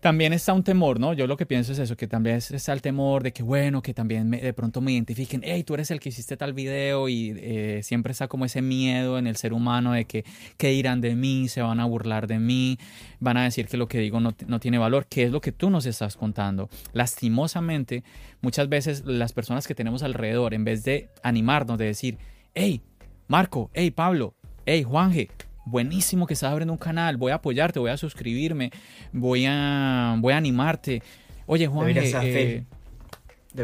también 0.00 0.32
está 0.32 0.54
un 0.54 0.62
temor, 0.62 0.98
¿no? 0.98 1.12
Yo 1.12 1.26
lo 1.26 1.36
que 1.36 1.44
pienso 1.46 1.72
es 1.72 1.78
eso, 1.78 1.96
que 1.96 2.06
también 2.06 2.36
está 2.36 2.72
el 2.72 2.80
temor 2.80 3.22
de 3.22 3.32
que, 3.32 3.42
bueno, 3.42 3.82
que 3.82 3.92
también 3.92 4.30
de 4.30 4.52
pronto 4.54 4.80
me 4.80 4.92
identifiquen, 4.92 5.42
hey, 5.44 5.62
tú 5.62 5.74
eres 5.74 5.90
el 5.90 6.00
que 6.00 6.08
hiciste 6.08 6.36
tal 6.36 6.54
video 6.54 7.08
y 7.08 7.34
eh, 7.36 7.80
siempre 7.82 8.12
está 8.12 8.26
como 8.26 8.46
ese 8.46 8.62
miedo 8.62 9.18
en 9.18 9.26
el 9.26 9.36
ser 9.36 9.52
humano 9.52 9.92
de 9.92 10.06
que, 10.06 10.24
¿qué 10.56 10.68
dirán 10.68 11.02
de 11.02 11.14
mí? 11.14 11.48
Se 11.48 11.60
van 11.60 11.80
a 11.80 11.84
burlar 11.84 12.26
de 12.26 12.38
mí, 12.38 12.78
van 13.20 13.36
a 13.36 13.44
decir 13.44 13.66
que 13.66 13.76
lo 13.76 13.88
que 13.88 13.98
digo 13.98 14.20
no, 14.20 14.34
no 14.46 14.58
tiene 14.58 14.78
valor, 14.78 15.06
¿qué 15.06 15.24
es 15.24 15.32
lo 15.32 15.42
que 15.42 15.52
tú 15.52 15.68
nos 15.68 15.84
estás 15.84 16.16
contando? 16.16 16.70
Lastimosamente, 16.94 18.02
muchas 18.40 18.68
veces 18.70 19.04
las 19.04 19.34
personas 19.34 19.68
que 19.68 19.74
tenemos 19.74 20.02
alrededor, 20.02 20.54
en 20.54 20.64
vez 20.64 20.82
de 20.82 21.10
animarnos, 21.22 21.76
de 21.78 21.84
decir, 21.84 22.18
hey, 22.54 22.80
Marco, 23.28 23.70
hey, 23.74 23.90
Pablo, 23.90 24.34
hey, 24.64 24.82
Juanje, 24.82 25.28
buenísimo 25.64 26.26
que 26.26 26.34
estás 26.34 26.50
abriendo 26.50 26.72
un 26.72 26.78
canal, 26.78 27.16
voy 27.16 27.32
a 27.32 27.36
apoyarte, 27.36 27.78
voy 27.78 27.90
a 27.90 27.96
suscribirme, 27.96 28.70
voy 29.12 29.46
a, 29.46 30.16
voy 30.18 30.32
a 30.32 30.36
animarte. 30.36 31.02
Oye, 31.46 31.66
Juan, 31.66 31.92
eh, 31.96 32.64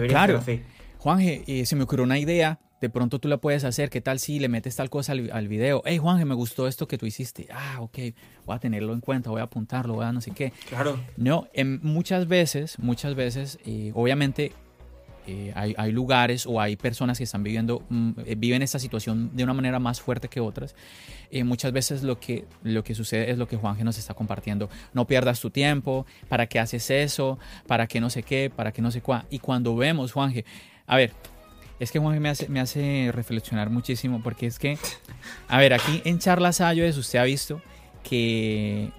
claro, 0.09 0.43
Juanje, 0.99 1.45
eh, 1.47 1.67
se 1.67 1.77
me 1.77 1.85
ocurrió 1.85 2.05
una 2.05 2.19
idea, 2.19 2.59
de 2.81 2.91
pronto 2.91 3.19
tú 3.19 3.29
la 3.29 3.39
puedes 3.39 3.65
hacer, 3.65 3.91
¿qué 3.91 4.01
tal 4.01 4.19
si 4.19 4.39
le 4.39 4.49
metes 4.49 4.77
tal 4.77 4.91
cosa 4.91 5.13
al, 5.13 5.49
video? 5.49 5.83
Hey, 5.85 5.99
Juanje, 5.99 6.25
me 6.25 6.35
gustó 6.35 6.67
esto 6.67 6.89
que 6.89 6.99
tú 6.99 7.07
hiciste. 7.07 7.47
Ah, 7.51 7.79
ok, 7.81 7.99
voy 8.45 8.57
a 8.57 8.59
tenerlo 8.59 8.93
en 8.93 9.01
cuenta, 9.01 9.31
voy 9.31 9.41
a 9.41 9.45
apuntarlo, 9.45 9.95
voy 9.95 10.05
a 10.05 10.13
no 10.13 10.21
sé 10.21 10.33
qué. 10.33 10.53
Claro. 10.69 10.99
No, 11.17 11.49
en 11.53 11.81
muchas 11.83 12.29
veces, 12.29 12.79
muchas 12.79 13.15
veces, 13.15 13.59
eh, 13.65 13.93
obviamente 13.95 14.53
eh, 15.27 15.53
hay, 15.55 15.93
lugares 15.93 16.47
o 16.47 16.61
hay 16.61 16.77
personas 16.77 17.19
que 17.19 17.25
están 17.25 17.43
viviendo, 17.43 17.83
mm, 17.89 18.11
eh, 18.25 18.35
viven 18.37 18.63
esta 18.63 18.79
situación 18.79 19.31
de 19.35 19.43
una 19.43 19.55
manera 19.55 19.79
más 19.79 20.01
fuerte 20.01 20.29
que 20.29 20.41
otras. 20.41 20.77
Eh, 21.31 21.43
muchas 21.43 21.73
veces 21.73 22.03
lo 22.05 22.21
que, 22.21 22.45
lo 22.63 22.85
que 22.85 22.95
sucede 22.95 23.31
es 23.31 23.39
lo 23.39 23.49
que 23.49 23.57
Juanje 23.57 23.83
nos 23.83 23.99
está 23.99 24.15
compartiendo. 24.15 24.71
No 24.95 25.07
pierdas 25.07 25.41
tu 25.41 25.51
tiempo, 25.51 26.07
¿para 26.29 26.47
qué 26.47 26.61
haces 26.61 26.91
eso? 26.91 27.39
¿Para 27.67 27.89
qué 27.89 28.01
no 28.01 28.09
sé 28.09 28.23
qué? 28.23 28.51
¿Para 28.55 28.71
qué 28.73 28.83
no 28.83 28.91
sé 28.91 29.01
cuá? 29.01 29.27
Y 29.29 29.41
cuando 29.41 29.75
vemos, 29.75 30.13
Juanje, 30.13 30.45
a 30.87 30.97
ver, 30.97 31.13
es 31.81 31.91
que 31.91 31.99
Juanje 31.99 32.21
me 32.21 32.29
hace, 32.29 32.49
me 32.49 32.61
hace 32.61 33.11
reflexionar 33.13 33.69
muchísimo 33.69 34.23
porque 34.23 34.47
es 34.47 34.59
que, 34.59 34.79
a 35.49 35.59
ver, 35.59 35.75
aquí 35.75 36.03
en 36.05 36.21
Charlas 36.21 36.61
Ayudes 36.61 36.97
usted 36.97 37.19
ha 37.19 37.25
visto 37.25 37.61
que 38.05 38.93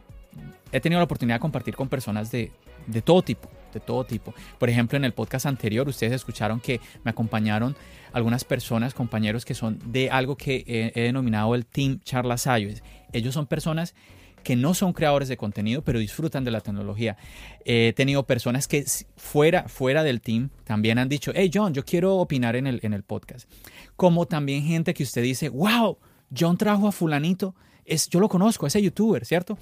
he 0.74 0.82
tenido 0.82 1.00
la 1.00 1.06
oportunidad 1.06 1.38
de 1.38 1.40
compartir 1.40 1.76
con 1.76 1.88
personas 1.88 2.32
de, 2.32 2.52
de 2.86 3.02
todo 3.02 3.22
tipo 3.22 3.50
de 3.80 3.86
todo 3.86 4.04
tipo. 4.06 4.34
Por 4.58 4.70
ejemplo, 4.70 4.98
en 4.98 5.06
el 5.06 5.14
podcast 5.14 5.46
anterior 5.46 5.88
ustedes 5.88 6.14
escucharon 6.14 6.60
que 6.60 6.80
me 7.04 7.12
acompañaron 7.12 7.76
algunas 8.14 8.44
personas, 8.44 8.94
compañeros 8.94 9.46
que 9.46 9.54
son 9.54 9.80
de 9.86 10.10
algo 10.10 10.38
que 10.38 10.92
he, 10.96 11.02
denominado 11.02 11.56
el 11.56 11.66
Team 11.66 12.00
Charlas 12.04 12.46
iOS. 12.46 12.82
Ellos 13.14 13.34
son 13.34 13.48
personas 13.48 13.96
que 14.44 14.56
no 14.56 14.74
son 14.74 14.94
creadores 14.94 15.28
de 15.28 15.36
contenido, 15.36 15.82
pero 15.84 16.00
disfrutan 16.00 16.44
de 16.44 16.52
la 16.52 16.62
tecnología. 16.62 17.18
He 17.66 17.94
tenido 17.94 18.26
personas 18.26 18.68
que 18.68 18.86
fuera, 19.18 19.68
fuera 19.68 20.04
del 20.04 20.22
team 20.22 20.50
también 20.64 21.00
han 21.00 21.10
dicho, 21.10 21.32
hey 21.36 21.52
John, 21.54 21.74
yo 21.74 21.84
quiero 21.84 22.16
opinar 22.16 22.56
en 22.56 22.66
el, 22.66 22.80
en 22.84 22.94
el 22.94 23.04
podcast. 23.04 23.50
Como 23.96 24.26
también 24.26 24.64
gente 24.64 24.94
que 24.94 25.04
usted 25.04 25.22
dice, 25.22 25.50
wow, 25.50 25.98
John 26.38 26.58
trajo 26.58 26.88
a 26.88 26.92
fulanito, 26.92 27.56
es, 27.84 28.10
yo 28.10 28.20
lo 28.20 28.30
conozco, 28.30 28.68
ese 28.68 28.82
youtuber, 28.82 29.26
¿cierto? 29.26 29.58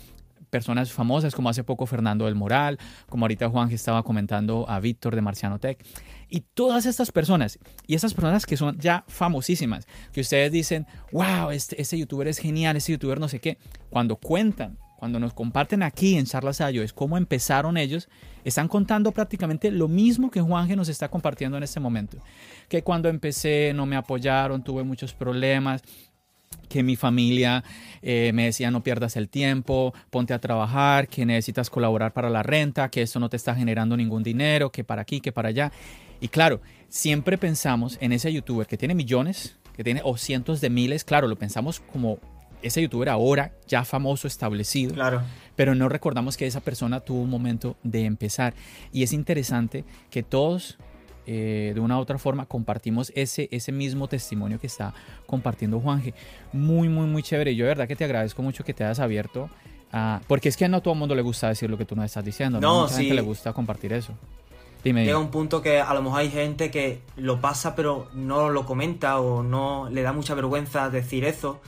Personas 0.56 0.94
famosas 0.94 1.36
como 1.36 1.50
hace 1.50 1.66
poco 1.66 1.86
Fernando 1.86 2.24
del 2.24 2.36
Moral, 2.36 2.80
como 3.10 3.26
ahorita 3.26 3.50
Juan 3.50 3.68
que 3.68 3.76
estaba 3.76 4.04
comentando 4.04 4.66
a 4.70 4.80
Víctor 4.80 5.14
de 5.14 5.22
Marciano 5.22 5.60
Tech. 5.60 5.86
Y 6.30 6.46
todas 6.54 6.86
estas 6.86 7.12
personas, 7.12 7.60
y 7.86 7.96
esas 7.96 8.14
personas 8.14 8.46
que 8.46 8.56
son 8.56 8.80
ya 8.80 9.04
famosísimas, 9.10 9.86
que 10.14 10.22
ustedes 10.22 10.54
dicen, 10.54 10.88
wow, 11.12 11.52
este, 11.52 11.82
este 11.82 11.98
youtuber 11.98 12.30
es 12.30 12.38
genial, 12.38 12.78
este 12.78 12.94
youtuber 12.94 13.20
no 13.20 13.28
sé 13.28 13.42
qué, 13.42 13.58
cuando 13.90 14.16
cuentan, 14.16 14.78
cuando 14.96 15.20
nos 15.20 15.34
comparten 15.34 15.84
aquí 15.84 16.16
en 16.16 16.26
Charlas 16.26 16.62
Ayo, 16.62 16.84
es 16.84 16.94
cómo 16.94 17.18
empezaron 17.18 17.76
ellos, 17.76 18.08
están 18.46 18.70
contando 18.70 19.12
prácticamente 19.12 19.72
lo 19.72 19.90
mismo 19.90 20.32
que 20.32 20.40
Juanje 20.40 20.78
nos 20.78 20.88
está 20.88 21.10
compartiendo 21.10 21.58
en 21.58 21.64
este 21.64 21.82
momento. 21.82 22.18
Que 22.70 22.82
cuando 22.82 23.10
empecé 23.10 23.74
no 23.76 23.86
me 23.86 23.98
apoyaron, 23.98 24.64
tuve 24.64 24.84
muchos 24.84 25.14
problemas, 25.14 25.82
que 26.68 26.84
mi 26.84 26.96
familia 26.96 27.64
eh, 28.02 28.32
me 28.34 28.46
decía 28.46 28.72
no 28.72 28.84
pierdas 28.84 29.16
el 29.16 29.30
tiempo, 29.30 29.94
ponte 30.10 30.34
a 30.34 30.40
trabajar, 30.40 31.08
que 31.08 31.26
necesitas 31.26 31.70
colaborar 31.70 32.14
para 32.14 32.30
la 32.30 32.44
renta, 32.44 32.90
que 32.90 33.02
eso 33.02 33.20
no 33.20 33.30
te 33.30 33.38
está 33.38 33.56
generando 33.56 33.98
ningún 33.98 34.24
dinero, 34.24 34.72
que 34.72 34.84
para 34.84 35.02
aquí, 35.02 35.22
que 35.22 35.32
para 35.32 35.50
allá. 35.50 35.72
Y 36.22 36.28
claro, 36.28 36.62
siempre 36.90 37.38
pensamos 37.38 37.98
en 38.02 38.12
ese 38.12 38.32
youtuber 38.32 38.68
que 38.68 38.78
tiene 38.78 38.96
millones, 38.96 39.58
que 39.76 39.84
tiene 39.84 40.02
o 40.04 40.18
cientos 40.18 40.62
de 40.62 40.70
miles, 40.70 41.04
claro, 41.04 41.28
lo 41.28 41.36
pensamos 41.36 41.80
como 41.80 42.20
ese 42.62 42.82
youtuber 42.82 43.10
ahora 43.10 43.52
ya 43.68 43.86
famoso, 43.86 44.28
establecido. 44.28 44.94
Claro. 44.94 45.22
Pero 45.56 45.76
no 45.76 45.90
recordamos 45.90 46.38
que 46.38 46.48
esa 46.48 46.62
persona 46.62 47.00
tuvo 47.00 47.22
un 47.22 47.30
momento 47.30 47.78
de 47.84 48.06
empezar. 48.06 48.54
Y 48.92 49.04
es 49.04 49.14
interesante 49.14 49.86
que 50.10 50.24
todos 50.24 50.78
eh, 51.28 51.72
de 51.74 51.80
una 51.80 51.98
u 51.98 52.02
otra 52.02 52.18
forma 52.18 52.46
compartimos 52.46 53.12
ese, 53.16 53.48
ese 53.52 53.72
mismo 53.72 54.08
testimonio 54.08 54.60
que 54.60 54.68
está 54.68 54.94
compartiendo 55.26 55.80
Juanje. 55.80 56.14
Muy, 56.54 56.90
muy, 56.90 57.08
muy 57.08 57.24
chévere. 57.24 57.56
Yo 57.56 57.66
de 57.66 57.70
verdad 57.70 57.88
que 57.88 57.96
te 57.96 58.06
agradezco 58.06 58.42
mucho 58.42 58.64
que 58.64 58.74
te 58.74 58.84
hayas 58.84 59.00
abierto. 59.00 59.50
porque 60.28 60.50
es 60.50 60.58
que 60.58 60.68
no 60.68 60.78
a 60.78 60.82
todo 60.82 60.94
el 60.94 61.00
mundo 61.00 61.16
le 61.16 61.22
gusta 61.22 61.50
decir 61.50 61.70
lo 61.70 61.78
que 61.78 61.86
tú 61.86 61.96
nos 61.96 62.06
estás 62.06 62.24
diciendo. 62.24 62.60
No, 62.60 62.84
Mucha 62.84 62.98
gente 62.98 63.14
le 63.14 63.22
gusta 63.22 63.54
compartir 63.54 63.94
eso. 63.94 64.14
Dime. 64.84 65.04
Llega 65.04 65.18
un 65.18 65.32
punto 65.32 65.64
que 65.64 65.80
a 65.80 65.94
lo 65.96 66.04
mejor 66.04 66.20
hay 66.20 66.30
gente 66.30 66.70
que 66.70 67.02
lo 67.16 67.42
pasa 67.42 67.76
pero 67.76 68.08
no 68.14 68.52
lo 68.52 68.68
comenta 68.68 69.20
o 69.20 69.42
no 69.42 69.90
le 69.90 70.04
da 70.04 70.14
mucha 70.14 70.36
vergüenza 70.36 70.90
decir 70.92 71.26
eso. 71.26 71.60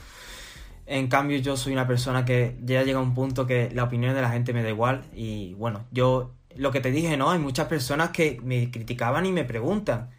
En 0.86 1.08
cambio, 1.08 1.36
yo 1.38 1.56
soy 1.58 1.74
una 1.74 1.86
persona 1.86 2.24
que 2.24 2.56
ya 2.64 2.82
llega 2.82 2.98
a 2.98 3.02
un 3.02 3.14
punto 3.14 3.46
que 3.46 3.70
la 3.74 3.84
opinión 3.84 4.14
de 4.14 4.22
la 4.22 4.30
gente 4.30 4.54
me 4.54 4.62
da 4.62 4.70
igual. 4.70 5.02
Y 5.14 5.52
bueno, 5.54 5.84
yo 5.90 6.37
lo 6.58 6.72
que 6.72 6.80
te 6.80 6.90
dije, 6.90 7.16
¿no? 7.16 7.30
Hay 7.30 7.38
muchas 7.38 7.68
personas 7.68 8.10
que 8.10 8.40
me 8.42 8.70
criticaban 8.70 9.24
y 9.26 9.32
me 9.32 9.44
preguntan. 9.44 10.10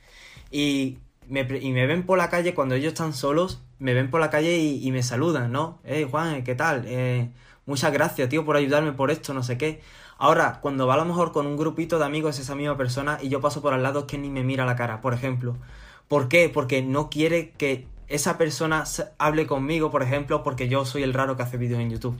Y 0.51 0.99
me, 1.27 1.41
y 1.61 1.71
me 1.71 1.85
ven 1.85 2.05
por 2.05 2.17
la 2.17 2.29
calle 2.29 2.55
cuando 2.55 2.75
ellos 2.75 2.93
están 2.93 3.13
solos, 3.13 3.61
me 3.77 3.93
ven 3.93 4.09
por 4.09 4.19
la 4.19 4.29
calle 4.29 4.57
y, 4.57 4.91
me 4.91 5.03
saludan, 5.03 5.51
¿no? 5.51 5.79
Hey, 5.83 6.07
Juan, 6.09 6.43
¿qué 6.43 6.55
tal? 6.55 6.85
Eh, 6.87 7.29
muchas 7.65 7.93
gracias, 7.93 8.29
tío, 8.29 8.45
por 8.45 8.55
ayudarme 8.55 8.93
por 8.93 9.11
esto, 9.11 9.33
no 9.33 9.43
sé 9.43 9.57
qué. 9.57 9.81
Ahora, 10.17 10.59
cuando 10.61 10.87
va 10.87 10.95
a 10.95 10.97
lo 10.97 11.05
mejor 11.05 11.31
con 11.31 11.45
un 11.45 11.57
grupito 11.57 11.99
de 11.99 12.05
amigos 12.05 12.39
esa 12.39 12.55
misma 12.55 12.77
persona 12.77 13.19
y 13.21 13.29
yo 13.29 13.41
paso 13.41 13.61
por 13.61 13.73
al 13.73 13.83
lado, 13.83 13.99
es 14.01 14.05
que 14.05 14.17
ni 14.17 14.29
me 14.29 14.43
mira 14.43 14.65
la 14.65 14.75
cara, 14.75 15.01
por 15.01 15.13
ejemplo. 15.13 15.57
¿Por 16.07 16.27
qué? 16.29 16.49
Porque 16.49 16.81
no 16.81 17.09
quiere 17.09 17.51
que 17.51 17.87
esa 18.07 18.37
persona 18.37 18.85
hable 19.17 19.45
conmigo, 19.45 19.91
por 19.91 20.03
ejemplo, 20.03 20.43
porque 20.43 20.67
yo 20.67 20.85
soy 20.85 21.03
el 21.03 21.13
raro 21.13 21.37
que 21.37 21.43
hace 21.43 21.57
vídeos 21.57 21.79
en 21.79 21.91
YouTube. 21.91 22.17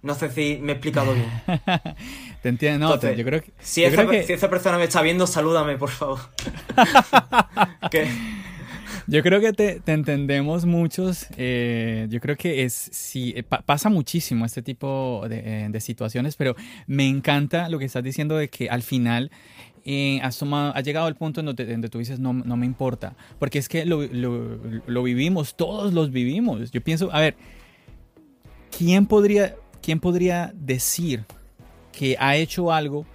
No 0.00 0.14
sé 0.14 0.30
si 0.30 0.58
me 0.62 0.72
he 0.72 0.74
explicado 0.76 1.12
bien. 1.12 1.28
te 2.42 2.48
entiendo, 2.48 2.88
no, 2.88 3.12
yo 3.12 3.24
creo 3.24 3.42
que... 3.42 3.52
Si, 3.58 3.82
esa, 3.82 4.48
persona 4.48 4.78
me 4.78 4.84
está 4.84 5.02
viendo, 5.02 5.26
salúdame, 5.26 5.76
por 5.76 5.90
favor. 5.90 6.20
Yo 9.10 9.22
creo 9.22 9.40
que 9.40 9.54
te, 9.54 9.80
entendemos 9.86 10.66
muchos. 10.66 11.28
Eh, 11.38 12.06
yo 12.10 12.20
creo 12.20 12.36
que 12.36 12.64
es 12.64 12.74
sí, 12.92 13.32
eh, 13.34 13.42
pasa 13.42 13.88
muchísimo 13.88 14.44
este 14.44 14.60
tipo 14.60 15.22
eh, 15.30 15.66
de, 15.70 15.80
situaciones, 15.80 16.36
pero 16.36 16.54
me 16.86 17.08
encanta 17.08 17.70
lo 17.70 17.78
que 17.78 17.86
estás 17.86 18.04
diciendo 18.04 18.36
de 18.36 18.48
que 18.48 18.68
al 18.68 18.82
final 18.82 19.30
has, 20.22 20.38
tomado, 20.38 20.78
llegado 20.82 21.06
al 21.06 21.16
punto 21.16 21.40
en 21.40 21.46
donde, 21.46 21.88
tú 21.88 21.98
dices 22.00 22.20
no, 22.20 22.34
no, 22.34 22.56
me 22.58 22.66
importa. 22.66 23.16
Porque 23.38 23.58
es 23.58 23.70
que 23.70 23.86
lo, 23.86 24.02
lo 24.02 25.02
vivimos, 25.02 25.56
todos 25.56 25.94
los 25.94 26.10
vivimos. 26.10 26.70
Yo 26.70 26.82
pienso, 26.82 27.08
a 27.10 27.20
ver, 27.20 27.34
¿quién 28.76 29.06
podría 29.06 29.54
¿quién 29.88 30.00
podría 30.00 30.52
decir 30.54 31.24
que 31.92 32.14
ha 32.20 32.36
hecho 32.36 32.70
algo 32.72 33.06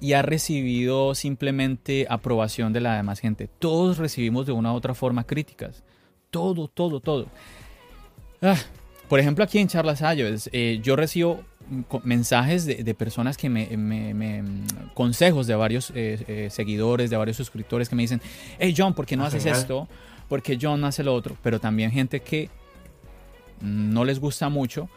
y 0.00 0.14
ha 0.14 0.22
recibido 0.22 1.14
simplemente 1.14 2.08
aprobación 2.10 2.72
de 2.72 2.80
la 2.80 2.96
demás 2.96 3.20
gente? 3.20 3.48
Todos 3.60 3.98
recibimos 3.98 4.44
de 4.44 4.50
una 4.50 4.72
u 4.72 4.74
otra 4.74 4.94
forma 4.94 5.22
críticas. 5.22 5.84
Todo, 6.32 6.66
todo, 6.66 6.98
todo. 6.98 7.26
Ah, 8.42 8.56
por 9.08 9.20
ejemplo, 9.20 9.44
aquí 9.44 9.60
en 9.60 9.68
Charlas 9.68 10.02
Ayos, 10.02 10.50
eh, 10.52 10.80
yo 10.82 10.96
recibo 10.96 11.44
mensajes 12.02 12.66
de, 12.66 12.94
personas 12.96 13.36
que 13.36 13.48
me, 13.48 13.68
me, 13.76 14.42
consejos 14.94 15.46
de 15.46 15.54
varios 15.54 15.92
eh, 15.94 16.24
eh, 16.26 16.48
seguidores, 16.50 17.10
de 17.10 17.16
varios 17.16 17.36
suscriptores 17.36 17.88
que 17.88 17.94
me 17.94 18.02
dicen, 18.02 18.20
hey 18.58 18.74
John, 18.76 18.92
¿por 18.92 19.06
qué 19.06 19.16
no 19.16 19.22
ah, 19.22 19.28
haces 19.28 19.46
esto? 19.46 19.86
¿Por 20.28 20.42
qué 20.42 20.58
John 20.60 20.80
no 20.80 20.88
hace 20.88 21.04
lo 21.04 21.14
otro? 21.14 21.36
Pero 21.44 21.60
también 21.60 21.92
gente 21.92 22.18
que 22.18 22.50
no 23.60 24.04
les 24.04 24.18
gusta 24.18 24.48
mucho 24.48 24.88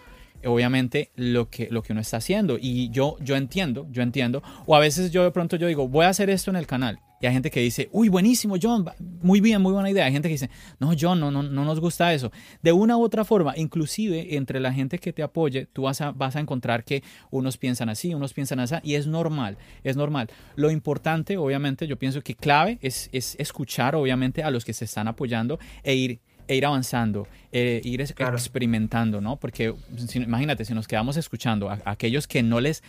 obviamente 0.46 1.12
lo 1.16 1.50
que, 1.50 1.68
lo 1.70 1.84
que 1.84 1.94
uno 1.94 2.02
está 2.02 2.18
haciendo. 2.18 2.58
Y 2.60 2.90
yo, 2.90 3.18
yo 3.20 3.36
entiendo, 3.36 3.88
yo 3.92 4.02
entiendo. 4.02 4.44
O 4.66 4.76
a 4.76 4.80
veces 4.80 5.12
yo 5.12 5.24
de 5.24 5.32
pronto 5.32 5.56
yo 5.56 5.68
digo, 5.68 5.88
voy 5.88 6.06
a 6.06 6.10
hacer 6.10 6.30
esto 6.30 6.50
en 6.52 6.58
el 6.58 6.68
canal. 6.68 7.00
Y 7.22 7.28
hay 7.28 7.34
gente 7.34 7.52
que 7.52 7.60
dice, 7.60 7.88
uy, 7.92 8.10
buenísimo, 8.10 8.56
John, 8.60 8.84
muy 9.22 9.42
bien, 9.42 9.62
muy 9.62 9.72
buena 9.72 9.92
idea. 9.92 10.06
Hay 10.06 10.12
gente 10.12 10.28
que 10.28 10.34
dice, 10.34 10.50
no, 10.80 10.92
John, 11.00 11.20
no, 11.20 11.30
no, 11.30 11.44
no 11.44 11.66
nos 11.66 11.80
gusta 11.80 12.12
eso. 12.14 12.32
De 12.64 12.72
una 12.72 12.98
u 12.98 13.04
otra 13.04 13.24
forma, 13.24 13.54
inclusive 13.56 14.36
entre 14.36 14.60
la 14.60 14.74
gente 14.74 14.98
que 14.98 15.14
te 15.14 15.22
apoye, 15.22 15.68
tú 15.68 15.84
vas 15.84 16.02
a, 16.02 16.12
vas 16.12 16.36
a 16.36 16.40
encontrar 16.40 16.84
que 16.84 17.04
unos 17.30 17.58
piensan 17.58 17.90
así, 17.90 18.16
unos 18.16 18.34
piensan 18.34 18.60
así, 18.60 18.76
y 18.82 18.96
es 18.96 19.06
normal, 19.06 19.58
es 19.84 19.96
normal. 19.96 20.30
Lo 20.56 20.72
importante, 20.72 21.38
obviamente, 21.38 21.86
yo 21.86 21.98
pienso 21.98 22.22
que 22.22 22.34
clave 22.34 22.80
es, 22.82 23.08
es 23.12 23.36
escuchar, 23.38 23.96
obviamente, 23.96 24.42
a 24.42 24.50
los 24.50 24.66
que 24.66 24.74
se 24.74 24.86
están 24.86 25.08
apoyando 25.08 25.60
e 25.84 25.94
ir 25.94 26.20
e 26.48 26.56
ir 26.56 26.66
avanzando, 26.66 27.28
eh, 27.52 27.82
ir 27.84 28.02
experimentando, 28.02 29.22
¿no? 29.22 29.38
Porque 29.38 29.74
imagínate, 30.16 30.66
si 30.66 30.74
nos 30.74 30.88
quedamos 30.88 31.18
escuchando 31.18 31.70
a, 31.70 31.80
aquellos 31.86 32.28
que 32.28 32.44
no 32.44 32.60
les, 32.60 32.84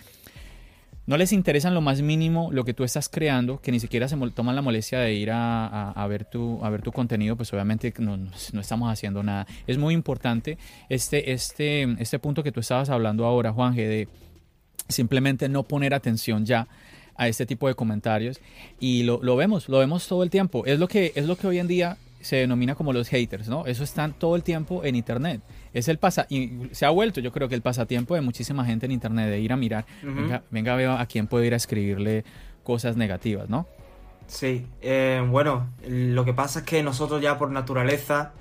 no 1.06 1.16
les 1.16 1.32
interesa 1.32 1.68
en 1.68 1.74
lo 1.74 1.80
más 1.80 2.00
mínimo 2.02 2.50
lo 2.52 2.64
que 2.64 2.74
tú 2.74 2.84
estás 2.84 3.08
creando, 3.08 3.60
que 3.60 3.72
ni 3.72 3.80
siquiera 3.80 4.08
se 4.08 4.16
toman 4.34 4.54
la 4.54 4.62
molestia 4.62 5.00
de 5.00 5.14
ir 5.14 5.30
a, 5.32 6.06
ver, 6.08 6.24
tu, 6.24 6.64
a 6.64 6.70
ver 6.70 6.82
tu 6.82 6.92
contenido, 6.92 7.36
pues 7.36 7.52
obviamente 7.52 7.92
no, 7.98 8.16
no, 8.16 8.60
estamos 8.60 8.92
haciendo 8.92 9.22
nada. 9.22 9.46
Es 9.66 9.78
muy 9.78 9.94
importante 9.94 10.58
este, 10.88 11.32
este, 11.32 11.96
este 11.98 12.18
punto 12.18 12.42
que 12.42 12.52
tú 12.52 12.60
estabas 12.60 12.90
hablando 12.90 13.24
ahora, 13.24 13.52
Juanje, 13.52 13.86
de 13.86 14.08
simplemente 14.88 15.48
no 15.48 15.62
poner 15.62 15.94
atención 15.94 16.44
ya 16.44 16.68
a 17.14 17.28
este 17.28 17.46
tipo 17.46 17.68
de 17.68 17.74
comentarios 17.74 18.40
y 18.80 19.02
lo, 19.02 19.22
lo, 19.22 19.36
vemos, 19.36 19.68
lo 19.68 19.78
vemos 19.78 20.06
todo 20.06 20.22
el 20.22 20.30
tiempo. 20.30 20.64
Es 20.66 20.78
lo 20.78 20.88
que, 20.88 21.12
es 21.14 21.26
lo 21.26 21.36
que 21.36 21.46
hoy 21.46 21.58
en 21.58 21.68
día 21.68 21.98
se 22.22 22.36
denomina 22.36 22.74
como 22.74 22.92
los 22.92 23.08
haters, 23.08 23.48
¿no? 23.48 23.66
Eso 23.66 23.84
están 23.84 24.12
todo 24.14 24.36
el 24.36 24.42
tiempo 24.42 24.84
en 24.84 24.96
internet. 24.96 25.42
Es 25.72 25.88
el 25.88 25.98
pasa 25.98 26.26
y 26.28 26.68
se 26.72 26.86
ha 26.86 26.90
vuelto, 26.90 27.20
yo 27.20 27.32
creo 27.32 27.48
que 27.48 27.54
el 27.54 27.62
pasatiempo 27.62 28.14
de 28.14 28.20
muchísima 28.20 28.64
gente 28.64 28.86
en 28.86 28.92
internet 28.92 29.28
de 29.28 29.40
ir 29.40 29.52
a 29.52 29.56
mirar, 29.56 29.84
venga, 30.02 30.42
venga, 30.50 30.76
veo 30.76 30.92
a 30.92 31.06
quién 31.06 31.26
puedo 31.26 31.44
ir 31.44 31.54
a 31.54 31.56
escribirle 31.56 32.24
cosas 32.62 32.96
negativas, 32.96 33.48
¿no? 33.48 33.66
Sí, 34.26 34.66
eh, 34.80 35.22
bueno, 35.28 35.68
lo 35.86 36.24
que 36.24 36.32
pasa 36.32 36.60
es 36.60 36.64
que 36.64 36.82
nosotros 36.82 37.20
ya 37.20 37.38
por 37.38 37.50
naturaleza 37.50 38.32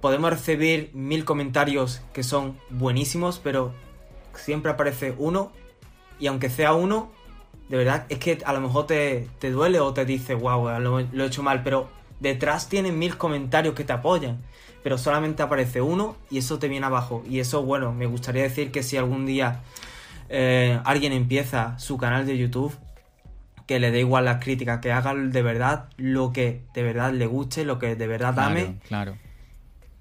podemos 0.00 0.30
recibir 0.30 0.90
mil 0.94 1.24
comentarios 1.24 2.02
que 2.12 2.22
son 2.22 2.58
buenísimos, 2.70 3.40
pero 3.42 3.72
siempre 4.34 4.70
aparece 4.70 5.14
uno 5.18 5.52
y 6.18 6.26
aunque 6.26 6.50
sea 6.50 6.72
uno, 6.74 7.10
de 7.68 7.76
verdad 7.76 8.06
es 8.08 8.18
que 8.18 8.38
a 8.44 8.52
lo 8.52 8.60
mejor 8.60 8.86
te, 8.86 9.28
te 9.38 9.50
duele 9.50 9.80
o 9.80 9.92
te 9.92 10.04
dice, 10.04 10.34
wow, 10.34 10.78
lo, 10.78 11.00
lo 11.00 11.24
he 11.24 11.26
hecho 11.26 11.42
mal, 11.42 11.62
pero 11.62 11.88
detrás 12.20 12.68
tienen 12.68 12.98
mil 12.98 13.16
comentarios 13.16 13.74
que 13.74 13.84
te 13.84 13.92
apoyan, 13.92 14.38
pero 14.82 14.98
solamente 14.98 15.42
aparece 15.42 15.80
uno 15.80 16.16
y 16.30 16.38
eso 16.38 16.58
te 16.58 16.68
viene 16.68 16.86
abajo. 16.86 17.24
Y 17.28 17.40
eso, 17.40 17.62
bueno, 17.62 17.92
me 17.92 18.06
gustaría 18.06 18.42
decir 18.42 18.70
que 18.70 18.82
si 18.82 18.96
algún 18.96 19.26
día 19.26 19.60
eh, 20.28 20.80
alguien 20.84 21.12
empieza 21.12 21.78
su 21.78 21.96
canal 21.96 22.26
de 22.26 22.38
YouTube, 22.38 22.76
que 23.66 23.80
le 23.80 23.90
dé 23.90 24.00
igual 24.00 24.24
las 24.24 24.42
críticas, 24.42 24.80
que 24.80 24.92
haga 24.92 25.14
de 25.14 25.42
verdad 25.42 25.88
lo 25.96 26.32
que 26.32 26.62
de 26.74 26.82
verdad 26.82 27.12
le 27.12 27.26
guste, 27.26 27.64
lo 27.64 27.78
que 27.78 27.96
de 27.96 28.06
verdad 28.06 28.38
ame. 28.38 28.78
Claro. 28.86 29.16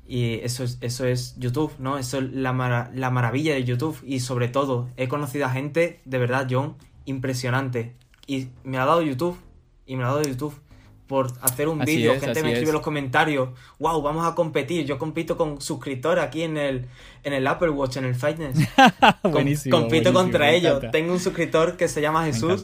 Y 0.08 0.40
eso 0.40 0.64
es, 0.64 0.80
eso 0.82 1.06
es 1.06 1.36
YouTube, 1.38 1.72
¿no? 1.78 2.00
Eso 2.00 2.18
es 2.18 2.32
la, 2.32 2.90
la 2.92 3.10
maravilla 3.12 3.54
de 3.54 3.64
YouTube. 3.64 4.02
Y 4.04 4.22
sobre 4.22 4.48
todo, 4.48 4.90
he 4.98 5.08
conocido 5.08 5.46
a 5.46 5.52
gente, 5.52 6.02
de 6.06 6.18
verdad, 6.18 6.48
John, 6.50 6.78
impresionante. 7.06 7.94
Y 8.26 8.48
me 8.64 8.80
ha 8.80 8.86
dado 8.86 9.04
YouTube. 9.04 9.38
Y 9.86 9.98
me 9.98 10.04
ha 10.04 10.08
dado 10.08 10.24
YouTube 10.24 10.60
por 11.10 11.34
hacer 11.42 11.68
un 11.68 11.80
vídeo, 11.80 12.20
gente 12.20 12.44
me 12.44 12.52
escribe 12.52 12.70
en 12.70 12.74
los 12.76 12.84
comentarios, 12.84 13.50
wow, 13.80 14.00
vamos 14.00 14.32
a 14.32 14.36
competir, 14.36 14.86
yo 14.86 15.00
compito 15.00 15.36
con 15.38 15.60
suscriptores 15.60 16.24
aquí 16.24 16.44
en 16.44 16.56
el, 16.56 16.86
en 17.24 17.34
el 17.34 17.48
Apple 17.48 17.72
Watch, 17.72 17.98
en 17.98 18.06
el 18.06 18.14
Fitness. 18.14 18.60
buenísimo, 19.24 19.76
compito 19.76 20.14
contra 20.14 20.52
ellos. 20.52 20.84
Tengo 20.92 21.12
un 21.12 21.20
suscriptor 21.20 21.78
que 21.78 21.88
se 21.88 22.00
llama 22.00 22.26
Jesús, 22.26 22.64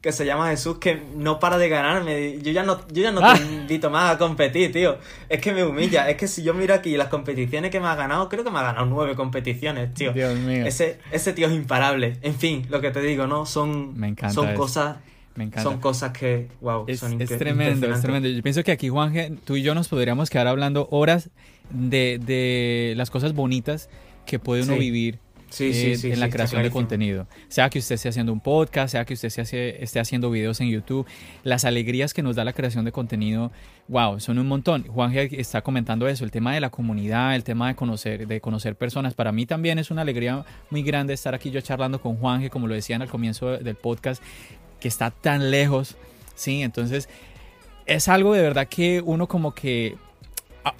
que 0.00 0.12
se 0.12 0.24
llama 0.24 0.50
Jesús, 0.50 0.78
que 0.78 1.02
no 1.16 1.40
para 1.40 1.58
de 1.58 1.68
ganarme. 1.68 2.38
Yo 2.40 2.52
ya 2.52 2.62
no, 2.62 2.86
yo 2.92 3.02
ya 3.02 3.10
no 3.10 3.20
te 3.34 3.42
invito 3.42 3.90
más 3.90 4.14
a 4.14 4.18
competir, 4.18 4.70
tío. 4.70 4.98
Es 5.28 5.40
que 5.40 5.52
me 5.52 5.64
humilla. 5.64 6.08
Es 6.08 6.16
que 6.16 6.28
si 6.28 6.44
yo 6.44 6.54
miro 6.54 6.74
aquí 6.74 6.96
las 6.96 7.08
competiciones 7.08 7.72
que 7.72 7.80
me 7.80 7.88
ha 7.88 7.96
ganado, 7.96 8.28
creo 8.28 8.44
que 8.44 8.52
me 8.52 8.60
ha 8.60 8.62
ganado 8.62 8.86
nueve 8.86 9.16
competiciones, 9.16 9.92
tío. 9.94 10.12
Dios 10.12 10.38
mío. 10.38 10.64
Ese, 10.64 11.00
ese 11.10 11.32
tío 11.32 11.48
es 11.48 11.54
imparable. 11.54 12.18
En 12.22 12.36
fin, 12.36 12.66
lo 12.70 12.80
que 12.80 12.92
te 12.92 13.00
digo, 13.00 13.26
¿no? 13.26 13.46
Son, 13.46 13.96
son 14.30 14.54
cosas 14.54 14.98
me 15.34 15.44
encanta. 15.44 15.62
Son 15.62 15.80
cosas 15.80 16.12
que, 16.12 16.48
wow, 16.60 16.84
es, 16.86 17.00
son 17.00 17.20
Es 17.20 17.36
tremendo, 17.36 17.92
es 17.92 18.00
tremendo. 18.00 18.28
Yo 18.28 18.42
pienso 18.42 18.62
que 18.62 18.72
aquí, 18.72 18.88
Juan, 18.88 19.38
tú 19.44 19.56
y 19.56 19.62
yo 19.62 19.74
nos 19.74 19.88
podríamos 19.88 20.30
quedar 20.30 20.46
hablando 20.46 20.88
horas 20.90 21.30
de, 21.70 22.20
de 22.24 22.94
las 22.96 23.10
cosas 23.10 23.32
bonitas 23.32 23.88
que 24.26 24.38
puede 24.38 24.62
uno 24.62 24.78
vivir 24.78 25.18
eh, 25.60 25.98
en 26.02 26.20
la 26.20 26.30
creación 26.30 26.62
de 26.62 26.70
contenido. 26.70 27.26
Sea 27.48 27.70
que 27.70 27.78
usted 27.78 27.94
esté 27.94 28.08
haciendo 28.08 28.32
un 28.32 28.40
podcast, 28.40 28.92
sea 28.92 29.04
que 29.04 29.14
usted 29.14 29.28
esté 29.28 30.00
haciendo 30.00 30.30
videos 30.30 30.60
en 30.60 30.68
YouTube, 30.68 31.06
las 31.42 31.64
alegrías 31.64 32.14
que 32.14 32.22
nos 32.22 32.36
da 32.36 32.44
la 32.44 32.52
creación 32.52 32.84
de 32.84 32.92
contenido, 32.92 33.52
wow, 33.88 34.18
son 34.20 34.38
un 34.38 34.48
montón. 34.48 34.84
Juan 34.84 35.12
está 35.14 35.62
comentando 35.62 36.08
eso, 36.08 36.24
el 36.24 36.30
tema 36.30 36.54
de 36.54 36.60
la 36.60 36.70
comunidad, 36.70 37.34
el 37.34 37.44
tema 37.44 37.68
de 37.68 37.76
conocer, 37.76 38.26
de 38.26 38.40
conocer 38.40 38.76
personas. 38.76 39.14
Para 39.14 39.32
mí 39.32 39.46
también 39.46 39.78
es 39.78 39.90
una 39.90 40.02
alegría 40.02 40.44
muy 40.70 40.82
grande 40.82 41.14
estar 41.14 41.34
aquí 41.34 41.50
yo 41.50 41.60
charlando 41.60 42.00
con 42.00 42.16
Juan, 42.16 42.48
como 42.48 42.66
lo 42.66 42.74
decían 42.74 43.02
al 43.02 43.08
comienzo 43.08 43.58
del 43.58 43.76
podcast, 43.76 44.22
que 44.84 44.88
está 44.88 45.10
tan 45.10 45.50
lejos, 45.50 45.96
¿sí? 46.34 46.60
Entonces, 46.60 47.08
es 47.86 48.06
algo 48.06 48.34
de 48.34 48.42
verdad 48.42 48.68
que 48.68 49.00
uno 49.02 49.26
como 49.28 49.54
que, 49.54 49.96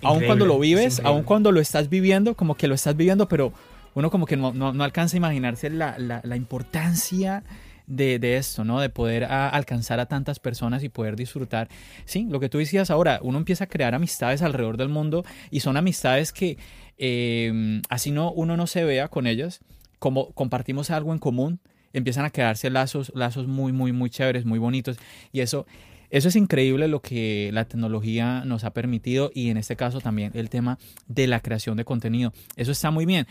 aun 0.02 0.22
cuando 0.26 0.44
lo 0.44 0.58
vives, 0.58 1.00
aun 1.02 1.22
cuando 1.22 1.52
lo 1.52 1.58
estás 1.58 1.88
viviendo, 1.88 2.34
como 2.34 2.54
que 2.54 2.68
lo 2.68 2.74
estás 2.74 2.98
viviendo, 2.98 3.28
pero 3.28 3.54
uno 3.94 4.10
como 4.10 4.26
que 4.26 4.36
no, 4.36 4.52
no, 4.52 4.84
alcanza 4.84 5.16
a 5.16 5.20
imaginarse 5.20 5.70
la, 5.70 5.96
la, 5.98 6.36
importancia 6.36 7.44
de, 7.86 8.18
de, 8.18 8.36
esto, 8.36 8.62
¿no? 8.62 8.78
De 8.78 8.90
poder 8.90 9.24
alcanzar 9.24 10.00
a 10.00 10.04
tantas 10.04 10.38
personas 10.38 10.84
y 10.84 10.90
poder 10.90 11.16
disfrutar. 11.16 11.70
Sí, 12.04 12.26
lo 12.28 12.40
que 12.40 12.50
tú 12.50 12.58
decías 12.58 12.90
ahora, 12.90 13.20
uno 13.22 13.38
empieza 13.38 13.64
a 13.64 13.68
crear 13.68 13.94
amistades 13.94 14.42
alrededor 14.42 14.76
del 14.76 14.90
mundo 14.90 15.24
y 15.50 15.60
son 15.60 15.78
amistades 15.78 16.30
que 16.30 16.58
eh, 16.98 17.80
así 17.88 18.10
no 18.10 18.32
uno 18.32 18.58
no 18.58 18.66
se 18.66 18.84
vea 18.84 19.08
con 19.08 19.26
ellas, 19.26 19.60
como 19.98 20.30
compartimos 20.32 20.90
algo 20.90 21.14
en 21.14 21.18
común, 21.18 21.60
empiezan 21.94 22.26
a 22.26 22.30
quedarse 22.30 22.68
lazos, 22.68 23.10
lazos 23.14 23.46
muy, 23.46 23.72
muy, 23.72 23.92
muy 23.92 24.10
chéveres, 24.10 24.44
muy 24.44 24.58
bonitos. 24.58 24.98
Y 25.32 25.40
eso, 25.40 25.66
eso 26.10 26.28
es 26.28 26.36
increíble 26.36 26.88
lo 26.88 27.00
que 27.00 27.50
la 27.52 27.64
tecnología 27.64 28.44
nos 28.44 28.64
ha 28.64 28.70
permitido 28.72 29.30
y 29.34 29.50
en 29.50 29.56
este 29.56 29.76
caso 29.76 30.00
también 30.00 30.32
el 30.34 30.50
tema 30.50 30.78
de 31.08 31.26
la 31.26 31.40
creación 31.40 31.76
de 31.76 31.84
contenido. 31.84 32.32
Eso 32.56 32.72
está 32.72 32.90
muy 32.90 33.06
bien. 33.06 33.26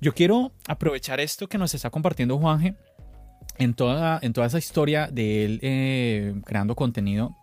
Yo 0.00 0.12
quiero 0.12 0.52
aprovechar 0.66 1.20
esto 1.20 1.48
que 1.48 1.58
nos 1.58 1.74
está 1.74 1.90
compartiendo 1.90 2.38
Juanje 2.38 2.74
en 3.58 3.74
toda, 3.74 4.18
en 4.22 4.32
toda 4.32 4.46
esa 4.46 4.58
historia 4.58 5.08
de 5.10 5.44
él 5.44 5.58
eh, 5.62 6.34
creando 6.44 6.74
contenido 6.74 7.34